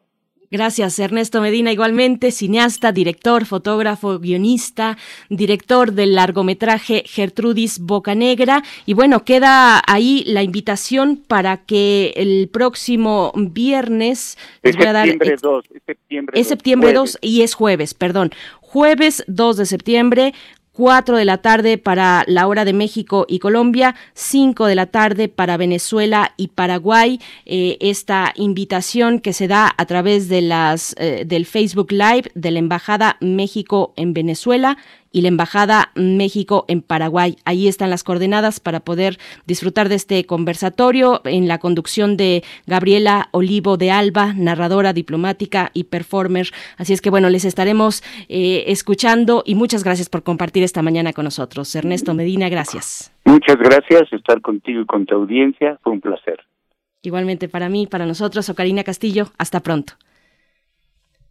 Gracias, 0.51 0.99
Ernesto 0.99 1.41
Medina, 1.41 1.71
igualmente 1.71 2.31
cineasta, 2.31 2.91
director, 2.91 3.45
fotógrafo, 3.45 4.19
guionista, 4.19 4.97
director 5.29 5.91
del 5.91 6.15
largometraje 6.15 7.03
Gertrudis 7.05 7.79
Bocanegra. 7.79 8.63
Y 8.85 8.93
bueno, 8.93 9.25
queda 9.25 9.81
ahí 9.85 10.23
la 10.27 10.43
invitación 10.43 11.17
para 11.17 11.57
que 11.57 12.13
el 12.15 12.47
próximo 12.47 13.33
viernes... 13.35 14.37
Es 14.61 14.75
septiembre 14.75 15.35
2, 15.41 15.65
es 15.73 15.81
septiembre 15.85 16.39
Es 16.39 16.47
septiembre 16.47 16.93
2 16.93 17.17
y 17.21 17.41
es 17.41 17.53
jueves, 17.53 17.93
perdón. 17.93 18.31
Jueves 18.61 19.23
2 19.27 19.57
de 19.57 19.65
septiembre, 19.65 20.33
4 20.75 21.15
de 21.15 21.25
la 21.25 21.37
tarde 21.37 21.77
para 21.77 22.25
la 22.27 22.47
hora 22.47 22.65
de 22.65 22.73
México 22.73 23.25
y 23.29 23.39
Colombia, 23.39 23.95
5 24.13 24.65
de 24.65 24.75
la 24.75 24.87
tarde 24.87 25.29
para 25.29 25.55
Venezuela 25.55 26.33
y 26.35 26.49
Paraguay. 26.49 27.21
Eh, 27.45 27.77
esta 27.79 28.33
invitación 28.35 29.19
que 29.19 29.31
se 29.31 29.47
da 29.47 29.73
a 29.77 29.85
través 29.85 30.27
de 30.27 30.41
las, 30.41 30.93
eh, 30.97 31.23
del 31.25 31.45
Facebook 31.45 31.91
Live 31.91 32.29
de 32.35 32.51
la 32.51 32.59
Embajada 32.59 33.15
México 33.21 33.93
en 33.95 34.13
Venezuela 34.13 34.77
y 35.15 35.21
la 35.21 35.29
Embajada 35.29 35.91
México 35.95 36.65
en 36.67 36.81
Paraguay. 36.81 37.37
Ahí 37.45 37.69
están 37.69 37.89
las 37.89 38.03
coordenadas 38.03 38.59
para 38.59 38.81
poder 38.81 39.17
disfrutar 39.47 39.87
de 39.87 39.95
este 39.95 40.25
conversatorio 40.25 41.21
en 41.23 41.47
la 41.47 41.57
conducción 41.57 42.17
de 42.17 42.43
Gabriela 42.67 43.29
Olivo 43.31 43.77
de 43.77 43.91
Alba, 43.91 44.33
narradora 44.33 44.91
diplomática 44.91 45.71
y 45.73 45.85
performer. 45.85 46.47
Así 46.77 46.91
es 46.91 46.99
que 46.99 47.09
bueno, 47.09 47.29
les 47.29 47.45
estaremos 47.45 48.03
eh, 48.27 48.65
escuchando 48.67 49.41
y 49.45 49.55
muchas 49.55 49.85
gracias 49.85 50.09
por 50.09 50.21
compartir 50.21 50.63
esta 50.63 50.81
mañana 50.81 51.13
con 51.13 51.23
nosotros. 51.23 51.73
Ernesto 51.75 52.13
Medina, 52.13 52.49
gracias. 52.49 53.13
Muchas 53.23 53.55
gracias, 53.55 54.11
estar 54.11 54.41
contigo 54.41 54.81
y 54.81 54.85
con 54.85 55.05
tu 55.05 55.15
audiencia 55.15 55.79
fue 55.81 55.93
un 55.93 56.01
placer. 56.01 56.41
Igualmente 57.03 57.47
para 57.47 57.69
mí, 57.69 57.87
para 57.87 58.05
nosotros, 58.05 58.49
Ocarina 58.49 58.83
Castillo, 58.83 59.27
hasta 59.37 59.61
pronto. 59.61 59.93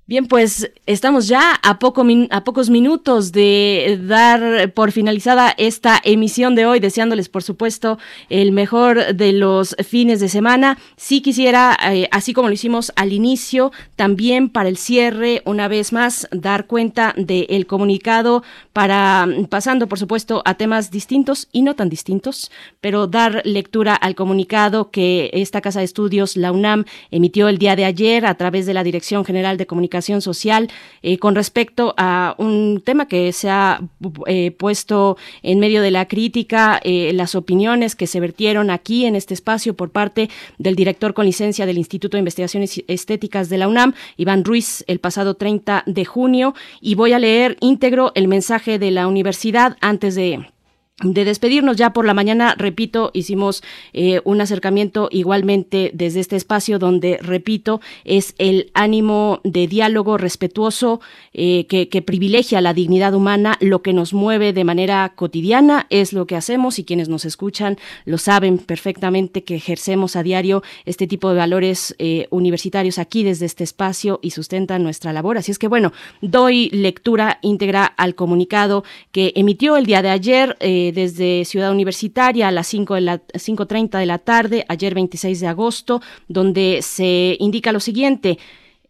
Bien, 0.06 0.26
pues 0.26 0.70
estamos 0.84 1.28
ya 1.28 1.58
a, 1.62 1.78
poco 1.78 2.04
a 2.28 2.44
pocos 2.44 2.68
minutos 2.68 3.32
de 3.32 3.98
dar 4.02 4.70
por 4.74 4.92
finalizada 4.92 5.54
esta 5.56 5.98
emisión 6.04 6.54
de 6.54 6.66
hoy, 6.66 6.78
deseándoles, 6.78 7.30
por 7.30 7.42
supuesto, 7.42 7.98
el 8.28 8.52
mejor 8.52 9.14
de 9.14 9.32
los 9.32 9.74
fines 9.82 10.20
de 10.20 10.28
semana. 10.28 10.76
Sí 10.98 11.22
quisiera, 11.22 11.74
eh, 11.90 12.06
así 12.10 12.34
como 12.34 12.48
lo 12.48 12.54
hicimos 12.54 12.92
al 12.96 13.14
inicio, 13.14 13.72
también 13.96 14.50
para 14.50 14.68
el 14.68 14.76
cierre, 14.76 15.40
una 15.46 15.68
vez 15.68 15.94
más, 15.94 16.28
dar 16.32 16.66
cuenta 16.66 17.14
del 17.16 17.66
comunicado 17.66 18.42
para, 18.74 19.26
pasando, 19.48 19.88
por 19.88 19.98
supuesto, 19.98 20.42
a 20.44 20.52
temas 20.58 20.90
distintos 20.90 21.48
y 21.50 21.62
no 21.62 21.76
tan 21.76 21.88
distintos, 21.88 22.50
pero 22.82 23.06
dar 23.06 23.40
lectura 23.46 23.94
al 23.94 24.14
comunicado 24.14 24.90
que 24.90 25.30
esta 25.32 25.62
Casa 25.62 25.78
de 25.78 25.86
Estudios, 25.86 26.36
la 26.36 26.52
UNAM, 26.52 26.84
emitió 27.10 27.48
el 27.48 27.56
día 27.56 27.74
de 27.74 27.86
ayer 27.86 28.26
a 28.26 28.34
través 28.34 28.66
de 28.66 28.74
la 28.74 28.84
Dirección 28.84 29.24
General 29.24 29.56
de 29.56 29.66
Comunicación 29.66 29.93
social 30.02 30.70
eh, 31.02 31.18
con 31.18 31.34
respecto 31.34 31.94
a 31.96 32.34
un 32.38 32.82
tema 32.84 33.06
que 33.06 33.32
se 33.32 33.50
ha 33.50 33.80
eh, 34.26 34.50
puesto 34.52 35.16
en 35.42 35.60
medio 35.60 35.82
de 35.82 35.90
la 35.90 36.06
crítica, 36.06 36.80
eh, 36.82 37.12
las 37.14 37.34
opiniones 37.34 37.96
que 37.96 38.06
se 38.06 38.20
vertieron 38.20 38.70
aquí 38.70 39.06
en 39.06 39.16
este 39.16 39.34
espacio 39.34 39.74
por 39.74 39.90
parte 39.90 40.30
del 40.58 40.74
director 40.74 41.14
con 41.14 41.26
licencia 41.26 41.66
del 41.66 41.78
Instituto 41.78 42.16
de 42.16 42.20
Investigaciones 42.20 42.82
Estéticas 42.88 43.48
de 43.48 43.58
la 43.58 43.68
UNAM, 43.68 43.94
Iván 44.16 44.44
Ruiz, 44.44 44.84
el 44.86 45.00
pasado 45.00 45.34
30 45.34 45.84
de 45.86 46.04
junio, 46.04 46.54
y 46.80 46.94
voy 46.94 47.12
a 47.12 47.18
leer 47.18 47.56
íntegro 47.60 48.12
el 48.14 48.28
mensaje 48.28 48.78
de 48.78 48.90
la 48.90 49.06
universidad 49.06 49.76
antes 49.80 50.14
de 50.14 50.53
de 51.02 51.24
despedirnos 51.24 51.76
ya 51.76 51.92
por 51.92 52.06
la 52.06 52.14
mañana, 52.14 52.54
repito, 52.56 53.10
hicimos 53.14 53.64
eh, 53.92 54.20
un 54.22 54.40
acercamiento 54.40 55.08
igualmente 55.10 55.90
desde 55.92 56.20
este 56.20 56.36
espacio 56.36 56.78
donde, 56.78 57.18
repito, 57.20 57.80
es 58.04 58.36
el 58.38 58.70
ánimo 58.74 59.40
de 59.42 59.66
diálogo 59.66 60.18
respetuoso 60.18 61.00
eh, 61.32 61.66
que, 61.66 62.02
privilegia 62.02 62.60
la 62.60 62.74
dignidad 62.74 63.14
humana, 63.14 63.56
lo 63.60 63.82
que 63.82 63.92
nos 63.92 64.14
mueve 64.14 64.52
de 64.52 64.62
manera 64.62 65.12
cotidiana 65.16 65.86
es 65.90 66.12
lo 66.12 66.26
que 66.26 66.36
hacemos 66.36 66.78
y 66.78 66.84
quienes 66.84 67.08
nos 67.08 67.24
escuchan 67.24 67.76
lo 68.04 68.18
saben 68.18 68.58
perfectamente 68.58 69.42
que 69.42 69.56
ejercemos 69.56 70.14
a 70.14 70.22
diario 70.22 70.62
este 70.84 71.06
tipo 71.08 71.30
de 71.30 71.36
valores 71.36 71.96
eh, 71.98 72.28
universitarios 72.30 72.98
aquí 72.98 73.24
desde 73.24 73.46
este 73.46 73.64
espacio 73.64 74.20
y 74.22 74.30
sustentan 74.30 74.84
nuestra 74.84 75.12
labor. 75.12 75.38
Así 75.38 75.50
es 75.50 75.58
que 75.58 75.66
bueno, 75.66 75.92
doy 76.20 76.68
lectura 76.70 77.38
íntegra 77.42 77.84
al 77.84 78.14
comunicado 78.14 78.84
que 79.10 79.32
emitió 79.34 79.76
el 79.76 79.86
día 79.86 80.02
de 80.02 80.10
ayer 80.10 80.56
desde 80.92 81.44
Ciudad 81.44 81.70
Universitaria 81.70 82.48
a 82.48 82.50
las 82.50 82.66
5 82.66 82.94
de 82.94 83.00
la 83.00 83.22
5:30 83.34 83.98
de 83.98 84.06
la 84.06 84.18
tarde, 84.18 84.64
ayer 84.68 84.94
26 84.94 85.40
de 85.40 85.46
agosto, 85.46 86.00
donde 86.28 86.80
se 86.82 87.36
indica 87.40 87.72
lo 87.72 87.80
siguiente: 87.80 88.38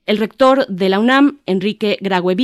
el 0.07 0.19
rector 0.19 0.67
de 0.67 0.91
la 0.91 0.99
UNAM, 0.99 1.39
Enrique 1.47 1.97
Graue 2.03 2.37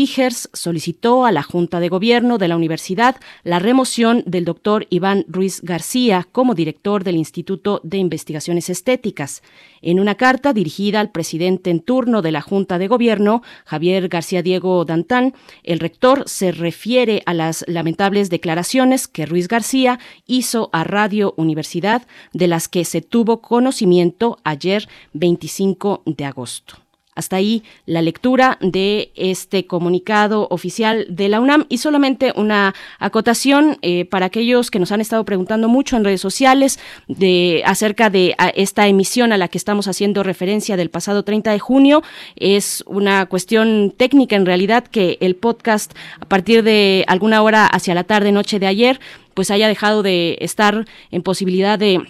solicitó 0.55 1.27
a 1.27 1.33
la 1.33 1.43
Junta 1.43 1.79
de 1.79 1.91
Gobierno 1.91 2.39
de 2.39 2.49
la 2.49 2.57
universidad 2.57 3.17
la 3.45 3.59
remoción 3.59 4.23
del 4.25 4.47
doctor 4.47 4.87
Iván 4.89 5.27
Ruiz 5.29 5.61
García 5.61 6.27
como 6.33 6.55
director 6.55 7.05
del 7.05 7.17
Instituto 7.17 7.83
de 7.85 7.99
Investigaciones 7.99 8.71
Estéticas. 8.71 9.43
En 9.83 10.01
una 10.01 10.15
carta 10.15 10.55
dirigida 10.55 11.01
al 11.01 11.11
presidente 11.11 11.69
en 11.69 11.81
turno 11.81 12.23
de 12.23 12.33
la 12.33 12.41
Junta 12.41 12.79
de 12.79 12.89
Gobierno, 12.89 13.43
Javier 13.67 14.09
García 14.09 14.43
Diego 14.43 14.87
Dantán, 14.87 15.35
el 15.63 15.81
rector 15.81 16.25
se 16.27 16.53
refiere 16.53 17.23
a 17.27 17.35
las 17.35 17.67
lamentables 17.69 18.31
declaraciones 18.31 19.07
que 19.07 19.27
Ruiz 19.27 19.49
García 19.49 19.99
hizo 20.27 20.71
a 20.73 20.83
Radio 20.85 21.35
Universidad, 21.37 22.07
de 22.33 22.49
las 22.49 22.69
que 22.69 22.87
se 22.87 23.03
tuvo 23.03 23.43
conocimiento 23.43 24.39
ayer 24.45 24.89
25 25.13 26.05
de 26.07 26.25
agosto. 26.25 26.80
Hasta 27.15 27.37
ahí 27.37 27.65
la 27.87 28.03
lectura 28.03 28.57
de 28.61 29.11
este 29.17 29.67
comunicado 29.67 30.47
oficial 30.51 31.07
de 31.09 31.29
la 31.29 31.41
UNAM 31.41 31.67
y 31.69 31.79
solamente 31.79 32.33
una 32.37 32.75
acotación 32.99 33.79
eh, 33.83 34.05
para 34.05 34.27
aquellos 34.27 34.71
que 34.71 34.79
nos 34.79 34.93
han 34.93 35.01
estado 35.01 35.25
preguntando 35.25 35.69
mucho 35.69 35.97
en 35.97 36.05
redes 36.05 36.21
sociales 36.21 36.79
de 37.09 37.63
acerca 37.67 38.11
de 38.11 38.37
esta 38.55 38.87
emisión 38.87 39.33
a 39.33 39.39
la 39.39 39.49
que 39.49 39.59
estamos 39.59 39.89
haciendo 39.89 40.23
referencia 40.23 40.77
del 40.77 40.91
pasado 40.91 41.25
30 41.25 41.51
de 41.51 41.59
junio. 41.59 42.03
Es 42.37 42.85
una 42.87 43.27
cuestión 43.27 43.93
técnica 43.97 44.37
en 44.37 44.47
realidad 44.47 44.85
que 44.87 45.19
el 45.21 45.35
podcast 45.35 45.93
a 46.21 46.27
partir 46.27 46.63
de 46.63 47.05
alguna 47.09 47.43
hora 47.43 47.67
hacia 47.67 47.95
la 47.95 48.05
tarde 48.05 48.31
noche 48.31 48.61
de 48.61 48.69
ayer 48.69 49.01
pues 49.35 49.51
haya 49.51 49.69
dejado 49.69 50.03
de 50.03 50.39
estar 50.41 50.85
en 51.11 51.23
posibilidad 51.23 51.79
de 51.79 52.03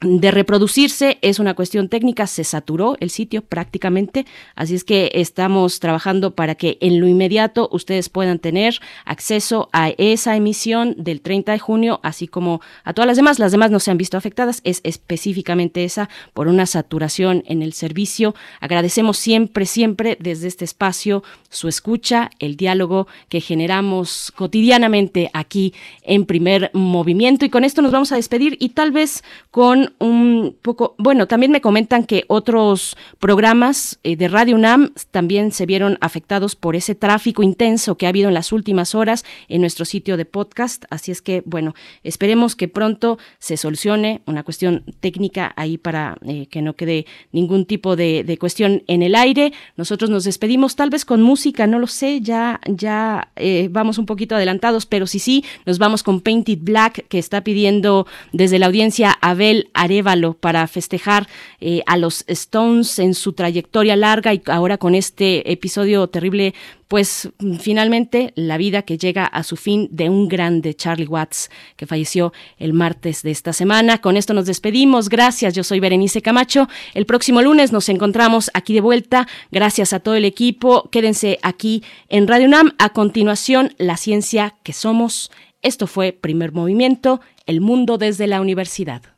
de 0.00 0.30
reproducirse 0.30 1.18
es 1.22 1.40
una 1.40 1.54
cuestión 1.54 1.88
técnica, 1.88 2.28
se 2.28 2.44
saturó 2.44 2.96
el 3.00 3.10
sitio 3.10 3.42
prácticamente, 3.42 4.26
así 4.54 4.76
es 4.76 4.84
que 4.84 5.10
estamos 5.14 5.80
trabajando 5.80 6.36
para 6.36 6.54
que 6.54 6.78
en 6.80 7.00
lo 7.00 7.08
inmediato 7.08 7.68
ustedes 7.72 8.08
puedan 8.08 8.38
tener 8.38 8.78
acceso 9.04 9.68
a 9.72 9.88
esa 9.98 10.36
emisión 10.36 10.94
del 10.98 11.20
30 11.20 11.50
de 11.50 11.58
junio, 11.58 11.98
así 12.04 12.28
como 12.28 12.60
a 12.84 12.92
todas 12.92 13.08
las 13.08 13.16
demás. 13.16 13.40
Las 13.40 13.50
demás 13.50 13.72
no 13.72 13.80
se 13.80 13.90
han 13.90 13.98
visto 13.98 14.16
afectadas, 14.16 14.60
es 14.62 14.80
específicamente 14.84 15.82
esa 15.82 16.08
por 16.32 16.46
una 16.46 16.66
saturación 16.66 17.42
en 17.46 17.62
el 17.62 17.72
servicio. 17.72 18.36
Agradecemos 18.60 19.18
siempre, 19.18 19.66
siempre 19.66 20.16
desde 20.20 20.46
este 20.46 20.64
espacio 20.64 21.24
su 21.50 21.66
escucha, 21.66 22.30
el 22.38 22.56
diálogo 22.56 23.08
que 23.28 23.40
generamos 23.40 24.32
cotidianamente 24.36 25.28
aquí 25.32 25.74
en 26.02 26.24
primer 26.24 26.70
movimiento 26.72 27.44
y 27.44 27.50
con 27.50 27.64
esto 27.64 27.82
nos 27.82 27.90
vamos 27.90 28.12
a 28.12 28.16
despedir 28.16 28.56
y 28.60 28.70
tal 28.70 28.92
vez 28.92 29.24
con 29.50 29.87
un 29.98 30.56
poco, 30.62 30.94
bueno, 30.98 31.26
también 31.26 31.52
me 31.52 31.60
comentan 31.60 32.04
que 32.04 32.24
otros 32.28 32.96
programas 33.18 33.98
eh, 34.02 34.16
de 34.16 34.28
Radio 34.28 34.56
UNAM 34.56 34.92
también 35.10 35.52
se 35.52 35.66
vieron 35.66 35.98
afectados 36.00 36.56
por 36.56 36.76
ese 36.76 36.94
tráfico 36.94 37.42
intenso 37.42 37.96
que 37.96 38.06
ha 38.06 38.10
habido 38.10 38.28
en 38.28 38.34
las 38.34 38.52
últimas 38.52 38.94
horas 38.94 39.24
en 39.48 39.60
nuestro 39.60 39.84
sitio 39.84 40.16
de 40.16 40.24
podcast. 40.24 40.84
Así 40.90 41.10
es 41.10 41.22
que, 41.22 41.42
bueno, 41.46 41.74
esperemos 42.02 42.56
que 42.56 42.68
pronto 42.68 43.18
se 43.38 43.56
solucione 43.56 44.22
una 44.26 44.42
cuestión 44.42 44.84
técnica 45.00 45.52
ahí 45.56 45.78
para 45.78 46.16
eh, 46.26 46.46
que 46.46 46.62
no 46.62 46.74
quede 46.74 47.06
ningún 47.32 47.66
tipo 47.66 47.96
de, 47.96 48.36
cuestión 48.38 48.82
en 48.86 49.02
el 49.02 49.14
aire. 49.14 49.52
Nosotros 49.76 50.10
nos 50.10 50.24
despedimos 50.24 50.76
tal 50.76 50.90
vez 50.90 51.04
con 51.04 51.22
música, 51.22 51.66
no 51.66 51.78
lo 51.78 51.86
sé, 51.86 52.20
ya, 52.20 52.60
ya 52.66 53.30
eh, 53.36 53.68
vamos 53.70 53.98
un 53.98 54.06
poquito 54.06 54.36
adelantados, 54.36 54.86
pero 54.86 55.06
sí, 55.06 55.18
sí, 55.18 55.44
nos 55.66 55.78
vamos 55.78 56.02
con 56.02 56.20
Painted 56.20 56.58
Black 56.60 57.06
que 57.08 57.18
está 57.18 57.42
pidiendo 57.42 58.06
desde 58.32 58.58
la 58.58 58.66
audiencia 58.66 59.16
Abel 59.20 59.70
Arevalo 59.82 60.34
para 60.34 60.66
festejar 60.66 61.28
eh, 61.60 61.82
a 61.86 61.96
los 61.96 62.24
Stones 62.26 62.98
en 62.98 63.14
su 63.14 63.32
trayectoria 63.32 63.96
larga 63.96 64.34
y 64.34 64.42
ahora 64.46 64.78
con 64.78 64.94
este 64.94 65.50
episodio 65.50 66.08
terrible 66.08 66.54
pues 66.88 67.28
finalmente 67.60 68.32
la 68.34 68.56
vida 68.56 68.82
que 68.82 68.96
llega 68.96 69.26
a 69.26 69.42
su 69.42 69.56
fin 69.56 69.88
de 69.90 70.08
un 70.08 70.26
grande 70.26 70.74
Charlie 70.74 71.06
Watts 71.06 71.50
que 71.76 71.86
falleció 71.86 72.32
el 72.56 72.72
martes 72.72 73.22
de 73.22 73.30
esta 73.30 73.52
semana. 73.52 73.98
Con 73.98 74.16
esto 74.16 74.32
nos 74.32 74.46
despedimos. 74.46 75.10
Gracias, 75.10 75.54
yo 75.54 75.62
soy 75.62 75.80
Berenice 75.80 76.22
Camacho. 76.22 76.66
El 76.94 77.04
próximo 77.04 77.42
lunes 77.42 77.72
nos 77.72 77.90
encontramos 77.90 78.50
aquí 78.54 78.72
de 78.72 78.80
vuelta. 78.80 79.28
Gracias 79.52 79.92
a 79.92 80.00
todo 80.00 80.14
el 80.14 80.24
equipo. 80.24 80.88
Quédense 80.90 81.38
aquí 81.42 81.84
en 82.08 82.26
Radio 82.26 82.46
UNAM. 82.46 82.72
A 82.78 82.88
continuación, 82.90 83.74
la 83.76 83.98
ciencia 83.98 84.56
que 84.62 84.72
somos. 84.72 85.30
Esto 85.60 85.86
fue 85.86 86.12
Primer 86.12 86.52
Movimiento, 86.52 87.20
el 87.46 87.60
mundo 87.60 87.98
desde 87.98 88.26
la 88.26 88.40
universidad. 88.40 89.17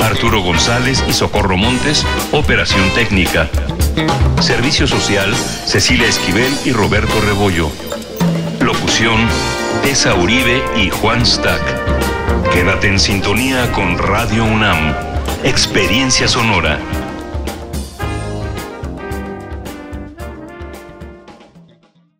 Arturo 0.00 0.40
González 0.42 1.04
y 1.08 1.12
Socorro 1.12 1.56
Montes, 1.56 2.04
operación 2.32 2.88
técnica. 2.94 3.48
Servicio 4.40 4.86
social, 4.86 5.34
Cecilia 5.34 6.06
Esquivel 6.06 6.52
y 6.64 6.72
Roberto 6.72 7.20
Rebollo. 7.20 7.70
Locución, 8.60 9.26
Tessa 9.82 10.14
Uribe 10.14 10.62
y 10.76 10.90
Juan 10.90 11.24
Stack. 11.26 11.60
Quédate 12.52 12.88
en 12.88 12.98
sintonía 12.98 13.70
con 13.72 13.98
Radio 13.98 14.44
UNAM. 14.44 14.94
Experiencia 15.44 16.28
sonora. 16.28 16.78